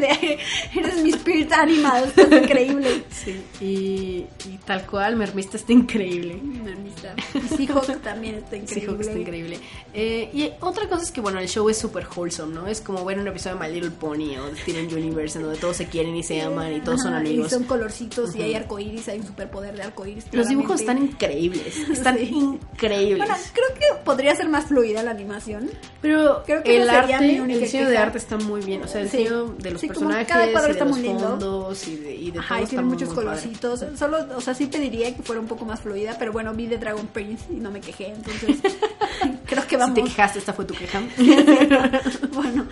eres 0.76 1.02
mi 1.04 1.10
spirit 1.12 1.52
animal, 1.54 2.04
esto 2.06 2.22
es 2.22 2.44
increíble. 2.44 3.04
Sí. 3.24 3.42
Y, 3.60 4.26
y 4.50 4.58
tal 4.66 4.86
cual, 4.88 5.16
Mermista 5.16 5.58
está 5.58 5.74
increíble. 5.74 6.36
Mermista. 6.42 7.16
Y 7.34 7.66
Seahawk 7.68 8.02
también 8.02 8.36
está 8.36 8.52
Sí, 8.52 8.58
increíble. 8.62 8.92
Hulk 8.94 9.02
está 9.02 9.20
increíble. 9.20 9.60
Eh, 9.94 10.30
y 10.34 10.50
otra 10.62 10.88
cosa 10.88 11.04
es 11.04 11.12
que, 11.12 11.22
bueno, 11.22 11.40
el 11.40 11.48
show 11.48 11.68
es 11.70 11.78
súper 11.78 12.08
wholesome, 12.16 12.54
¿no? 12.54 12.68
Es 12.68 12.82
como 12.82 13.04
ver 13.06 13.20
un 13.20 13.28
episodio 13.28 13.58
de 13.58 13.68
My 13.68 13.74
Little 13.74 13.92
Pony 13.92 14.38
o 14.38 14.48
de 14.50 14.56
Steven 14.58 14.88
Universe 14.94 15.38
en 15.38 15.46
donde 15.46 15.60
todos 15.60 15.78
se 15.78 15.88
quieren 15.88 16.16
y 16.16 16.24
se 16.24 16.42
aman 16.42 16.74
y 16.74 16.82
todos 16.82 17.02
son 17.02 17.14
amigos. 17.14 17.48
Y 17.48 17.50
son 17.50 17.64
colorcitos 17.66 18.36
y 18.36 18.42
hay 18.42 18.56
arcoíris, 18.56 19.08
hay 19.08 19.20
un 19.20 19.28
superpoder 19.28 19.76
de 19.76 19.84
arcoíris. 19.84 20.26
Los 20.32 20.48
dibujos 20.48 20.80
están 20.82 20.98
increíbles, 21.00 21.78
están 21.92 22.18
Sí. 22.18 22.30
increíbles. 22.34 23.18
Bueno, 23.28 23.36
creo 23.54 23.68
que 23.76 24.04
podría 24.04 24.36
ser 24.36 24.50
más 24.50 24.66
fluida 24.66 25.04
la 25.04 25.12
animación. 25.12 25.70
Pero 26.02 26.44
creo 26.46 26.64
que 26.64 26.82
el 26.82 26.90
arte, 26.90 27.38
el 27.38 27.60
diseño 27.60 27.90
de 27.90 27.98
arte 27.98 28.18
está 28.18 28.38
muy 28.38 28.62
bien. 28.62 28.84
O 28.84 28.88
sea, 28.88 29.02
el 29.02 29.10
Sí. 29.10 29.18
diseño 29.18 29.46
de 29.58 29.72
los 29.72 29.82
Sí, 29.82 29.88
personajes 29.88 30.28
y 30.36 30.40
de 30.40 30.72
está 30.72 30.86
los 30.86 30.98
muy 30.98 31.08
lindo. 31.08 31.30
fondos 31.30 31.88
y 31.88 31.96
de, 31.98 32.16
y 32.16 32.32
de 32.32 32.40
Ajá, 32.40 32.56
todo 32.56 32.66
y 32.66 32.68
tiene 32.70 32.84
muchos. 32.86 33.11
Colorcitos. 33.14 33.86
Solo, 33.98 34.26
o 34.36 34.42
sea, 34.42 34.54
sí 34.54 34.68
pediría 34.68 35.16
que 35.16 35.22
fuera 35.24 35.42
un 35.42 35.48
poco 35.48 35.66
más 35.66 35.80
fluida, 35.82 36.16
pero 36.18 36.32
bueno, 36.32 36.54
vi 36.54 36.68
de 36.68 36.78
Dragon 36.78 37.08
Prince 37.08 37.46
y 37.50 37.56
no 37.56 37.72
me 37.72 37.82
quejé, 37.82 38.08
entonces 38.08 38.58
creo 39.46 39.64
que 39.64 39.70
Si 39.70 39.76
vamos. 39.76 39.96
te 39.96 40.04
quejaste, 40.04 40.40
esta 40.40 40.54
fue 40.54 40.66
tu 40.66 40.74
queja. 40.74 41.02
bueno, 42.34 42.66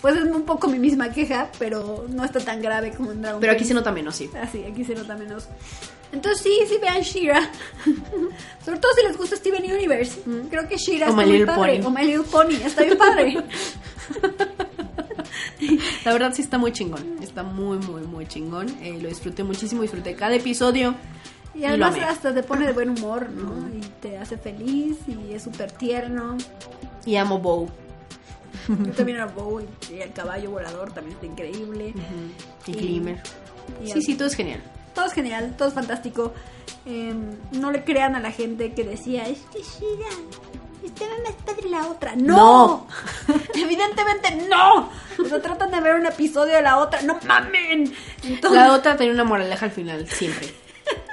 pues 0.00 0.16
es 0.16 0.24
un 0.24 0.42
poco 0.44 0.68
mi 0.68 0.78
misma 0.78 1.10
queja, 1.10 1.48
pero 1.58 2.06
no 2.08 2.24
está 2.24 2.40
tan 2.40 2.60
grave 2.62 2.92
como 2.92 3.12
en 3.12 3.22
Dragon 3.22 3.40
Pero 3.40 3.52
aquí 3.52 3.64
se 3.64 3.74
nota 3.74 3.92
menos, 3.92 4.16
sí. 4.16 4.30
Ah, 4.34 4.48
sí, 4.50 4.64
aquí 4.70 4.84
se 4.84 4.94
nota 4.94 5.16
menos. 5.16 5.48
Entonces 6.12 6.42
sí, 6.42 6.58
sí 6.68 6.78
vean 6.80 7.00
Shira. 7.02 7.50
Sobre 8.64 8.78
todo 8.78 8.92
si 8.94 9.06
les 9.06 9.16
gusta 9.16 9.36
Steven 9.36 9.64
Universe. 9.64 10.20
Creo 10.48 10.68
que 10.68 10.76
Shira 10.76 11.06
O 11.08 11.10
está 11.10 11.26
muy 11.26 11.44
padre. 11.44 11.78
Pony. 11.78 11.86
O 11.86 11.90
My 11.90 12.04
Little 12.06 12.24
Pony, 12.30 12.64
está 12.64 12.82
bien 12.84 12.96
padre. 12.96 13.36
La 16.04 16.12
verdad 16.12 16.32
sí 16.34 16.42
está 16.42 16.58
muy 16.58 16.72
chingón. 16.72 17.16
Está 17.22 17.42
muy, 17.42 17.78
muy, 17.78 18.02
muy 18.02 18.26
chingón. 18.26 18.68
Eh, 18.82 18.98
lo 19.00 19.08
disfruté 19.08 19.42
muchísimo, 19.44 19.82
disfruté 19.82 20.14
cada 20.14 20.34
episodio. 20.34 20.94
Y 21.54 21.64
además 21.64 21.96
hasta 22.06 22.34
te 22.34 22.42
pone 22.42 22.66
de 22.66 22.72
buen 22.72 22.90
humor, 22.90 23.30
¿no? 23.30 23.66
Y 23.74 23.80
te 24.02 24.18
hace 24.18 24.36
feliz 24.36 24.96
y 25.08 25.32
es 25.32 25.42
súper 25.42 25.72
tierno. 25.72 26.36
Y 27.06 27.16
amo 27.16 27.38
Bow. 27.38 27.68
Yo 28.68 28.92
también 28.92 29.20
a 29.20 29.26
Bow 29.26 29.60
y, 29.60 29.94
y 29.94 30.00
el 30.00 30.12
caballo 30.12 30.50
volador 30.50 30.92
también 30.92 31.14
está 31.16 31.26
increíble. 31.26 31.94
Y 32.66 32.70
Y- 32.72 32.74
Glimmer. 32.74 33.20
Sí, 33.84 34.02
sí, 34.02 34.14
todo 34.16 34.28
es 34.28 34.34
genial. 34.34 34.62
Todo 34.94 35.06
es 35.06 35.12
genial, 35.12 35.54
todo 35.56 35.68
es 35.68 35.74
fantástico. 35.74 36.32
Eh, 36.84 37.14
no 37.52 37.70
le 37.72 37.84
crean 37.84 38.14
a 38.16 38.20
la 38.20 38.30
gente 38.32 38.72
que 38.72 38.84
decía, 38.84 39.24
es 39.26 39.38
que 39.52 39.58
Shira, 39.60 40.08
este 40.86 41.04
va 41.06 41.14
más 41.24 41.32
padre 41.44 41.68
la 41.68 41.86
otra. 41.88 42.14
¡No! 42.16 42.86
Evidentemente 43.54 44.46
no. 44.48 44.90
O 45.18 45.24
sea, 45.28 45.40
tratan 45.40 45.70
de 45.70 45.80
ver 45.80 45.94
un 45.96 46.06
episodio 46.06 46.54
de 46.54 46.62
la 46.62 46.78
otra. 46.78 47.02
¡No 47.02 47.18
mamen! 47.26 47.92
Entonces, 48.22 48.60
La 48.60 48.72
otra 48.72 48.96
tenía 48.96 49.12
una 49.12 49.24
moraleja 49.24 49.66
al 49.66 49.72
final, 49.72 50.06
siempre. 50.08 50.52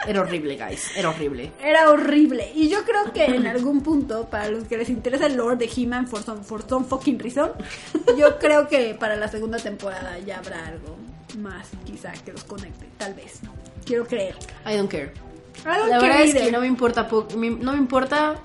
Era 0.05 0.21
horrible, 0.21 0.57
guys. 0.57 0.91
Era 0.95 1.09
horrible. 1.09 1.51
Era 1.61 1.89
horrible. 1.89 2.51
Y 2.53 2.67
yo 2.69 2.83
creo 2.83 3.11
que 3.13 3.23
en 3.25 3.47
algún 3.47 3.81
punto, 3.81 4.29
para 4.29 4.49
los 4.49 4.65
que 4.65 4.77
les 4.77 4.89
interesa 4.89 5.25
el 5.27 5.35
lore 5.37 5.55
de 5.55 5.69
He-Man 5.73 6.07
for 6.07 6.21
some, 6.21 6.43
for 6.43 6.67
some 6.67 6.85
fucking 6.85 7.17
reason, 7.19 7.51
yo 8.17 8.37
creo 8.37 8.67
que 8.67 8.93
para 8.95 9.15
la 9.15 9.27
segunda 9.29 9.57
temporada 9.57 10.19
ya 10.19 10.39
habrá 10.39 10.67
algo 10.67 10.97
más, 11.39 11.69
quizá, 11.85 12.11
que 12.11 12.33
los 12.33 12.43
conecte. 12.43 12.85
Tal 12.97 13.13
vez. 13.13 13.39
Quiero 13.85 14.05
creer. 14.05 14.35
I 14.65 14.75
don't 14.77 14.91
care. 14.91 15.11
I 15.65 15.77
don't 15.79 15.89
La 15.89 15.97
care 15.99 16.07
verdad 16.09 16.21
es 16.23 16.29
either. 16.35 16.45
que 16.45 16.51
no 16.51 16.59
me 16.59 16.67
importa. 16.67 17.07
No 17.35 17.71
me 17.71 17.77
importa. 17.77 18.35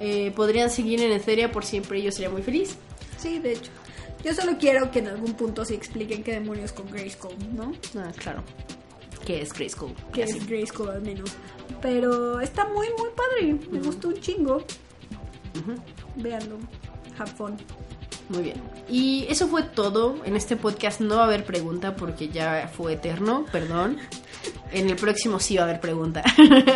Eh, 0.00 0.32
podrían 0.34 0.70
seguir 0.70 1.00
en 1.02 1.12
Etheria 1.12 1.50
por 1.52 1.64
siempre 1.64 1.98
y 1.98 2.02
yo 2.02 2.12
sería 2.12 2.30
muy 2.30 2.42
feliz. 2.42 2.76
Sí, 3.18 3.38
de 3.38 3.52
hecho. 3.52 3.70
Yo 4.24 4.34
solo 4.34 4.56
quiero 4.58 4.90
que 4.90 5.00
en 5.00 5.08
algún 5.08 5.34
punto 5.34 5.64
sí 5.64 5.74
expliquen 5.74 6.22
qué 6.22 6.32
demonios 6.32 6.72
con 6.72 6.90
Grayskull, 6.90 7.34
¿no? 7.54 7.72
Ah, 7.96 8.10
claro. 8.16 8.42
Que 9.26 9.42
es 9.42 9.52
Grayskull. 9.52 9.94
Que 10.12 10.20
y 10.20 10.22
así. 10.24 10.38
es 10.38 10.46
Grayskull 10.46 10.88
al 10.90 11.02
menos. 11.02 11.30
Pero 11.82 12.40
está 12.40 12.66
muy, 12.68 12.86
muy 12.98 13.08
padre. 13.14 13.58
Me 13.70 13.80
gustó 13.80 14.08
un 14.08 14.20
chingo. 14.20 14.56
Ujú. 14.56 15.74
Véanlo. 16.16 16.56
Have 17.18 17.30
fun. 17.32 17.56
Muy 18.28 18.42
bien. 18.42 18.56
Y 18.88 19.26
eso 19.28 19.48
fue 19.48 19.62
todo. 19.62 20.16
En 20.24 20.36
este 20.36 20.56
podcast 20.56 21.00
no 21.00 21.16
va 21.16 21.22
a 21.22 21.26
haber 21.26 21.44
pregunta 21.44 21.96
porque 21.96 22.28
ya 22.28 22.70
fue 22.74 22.94
eterno, 22.94 23.46
perdón. 23.52 23.98
En 24.72 24.90
el 24.90 24.96
próximo 24.96 25.38
sí 25.38 25.56
va 25.56 25.62
a 25.62 25.64
haber 25.64 25.80
pregunta. 25.80 26.22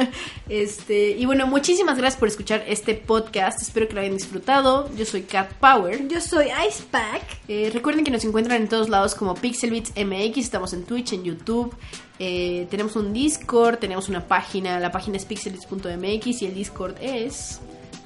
este, 0.49 1.11
y 1.11 1.27
bueno, 1.27 1.47
muchísimas 1.47 1.99
gracias 1.99 2.19
por 2.19 2.29
escuchar 2.29 2.65
este 2.67 2.95
podcast. 2.95 3.61
Espero 3.61 3.89
que 3.89 3.95
lo 3.95 4.01
hayan 4.01 4.17
disfrutado. 4.17 4.95
Yo 4.95 5.05
soy 5.05 5.23
Cat 5.23 5.53
Power. 5.55 6.07
Yo 6.09 6.21
soy 6.21 6.47
Ice 6.69 6.85
Pack. 6.91 7.23
Eh, 7.49 7.71
recuerden 7.73 8.05
que 8.05 8.11
nos 8.11 8.25
encuentran 8.25 8.63
en 8.63 8.69
todos 8.69 8.89
lados 8.89 9.15
como 9.15 9.35
Pixelbits 9.35 9.93
MX, 9.97 10.39
estamos 10.39 10.73
en 10.73 10.85
Twitch, 10.85 11.13
en 11.13 11.25
YouTube, 11.25 11.75
eh, 12.19 12.67
tenemos 12.71 12.95
un 12.97 13.13
Discord, 13.13 13.79
tenemos 13.79 14.09
una 14.09 14.27
página, 14.27 14.79
la 14.81 14.93
página 14.93 15.17
es 15.17 15.25
pixelbits.mx 15.25 16.43
y 16.43 16.47
el 16.47 16.55
Discord 16.55 16.97
es... 17.01 17.61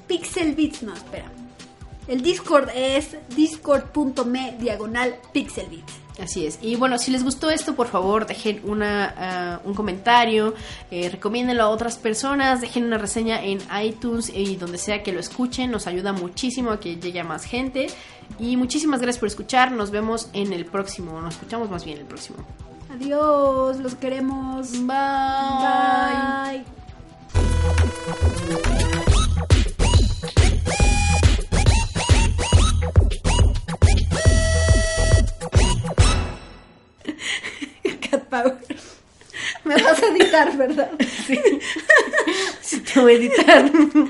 Pixel 0.07 0.53
Beats, 0.53 0.83
no, 0.83 0.93
espera. 0.93 1.31
El 2.07 2.21
Discord 2.21 2.69
es 2.75 3.17
discord.me 3.35 4.57
diagonal 4.59 5.15
pixelbit. 5.31 6.03
Así 6.21 6.45
es. 6.45 6.59
Y 6.61 6.75
bueno, 6.75 6.99
si 6.99 7.09
les 7.11 7.23
gustó 7.23 7.49
esto, 7.49 7.73
por 7.75 7.87
favor, 7.87 8.27
dejen 8.27 8.61
una, 8.65 9.13
ah, 9.17 9.61
un 9.63 9.73
comentario, 9.73 10.53
eh, 10.91 11.09
recomiéndenlo 11.09 11.63
a 11.63 11.69
otras 11.69 11.97
personas, 11.97 12.61
dejen 12.61 12.83
una 12.83 12.99
reseña 12.99 13.43
en 13.43 13.59
iTunes 13.83 14.29
y 14.33 14.55
donde 14.57 14.77
sea 14.77 15.01
que 15.01 15.11
lo 15.11 15.19
escuchen. 15.19 15.71
Nos 15.71 15.87
ayuda 15.87 16.13
muchísimo 16.13 16.69
a 16.71 16.79
que 16.79 16.97
llegue 16.97 17.19
a 17.19 17.23
más 17.23 17.45
gente. 17.45 17.87
Y 18.39 18.57
muchísimas 18.57 19.01
gracias 19.01 19.19
por 19.19 19.27
escuchar. 19.27 19.71
Nos 19.71 19.89
vemos 19.89 20.29
en 20.33 20.53
el 20.53 20.65
próximo. 20.65 21.19
Nos 21.19 21.33
escuchamos 21.35 21.69
más 21.69 21.83
bien 21.83 21.97
el 21.97 22.05
próximo. 22.05 22.37
Adiós, 22.93 23.79
los 23.79 23.95
queremos. 23.95 24.71
Bye. 24.85 26.63
Bye. 28.43 28.92
Cat 38.19 38.29
Power. 38.29 38.57
Me 39.63 39.75
vas 39.81 40.03
a 40.03 40.07
editar, 40.07 40.55
¿verdad? 40.55 40.91
Sí, 41.25 41.39
te 42.93 42.99
voy 42.99 43.13
a 43.13 43.15
editar. 43.15 43.71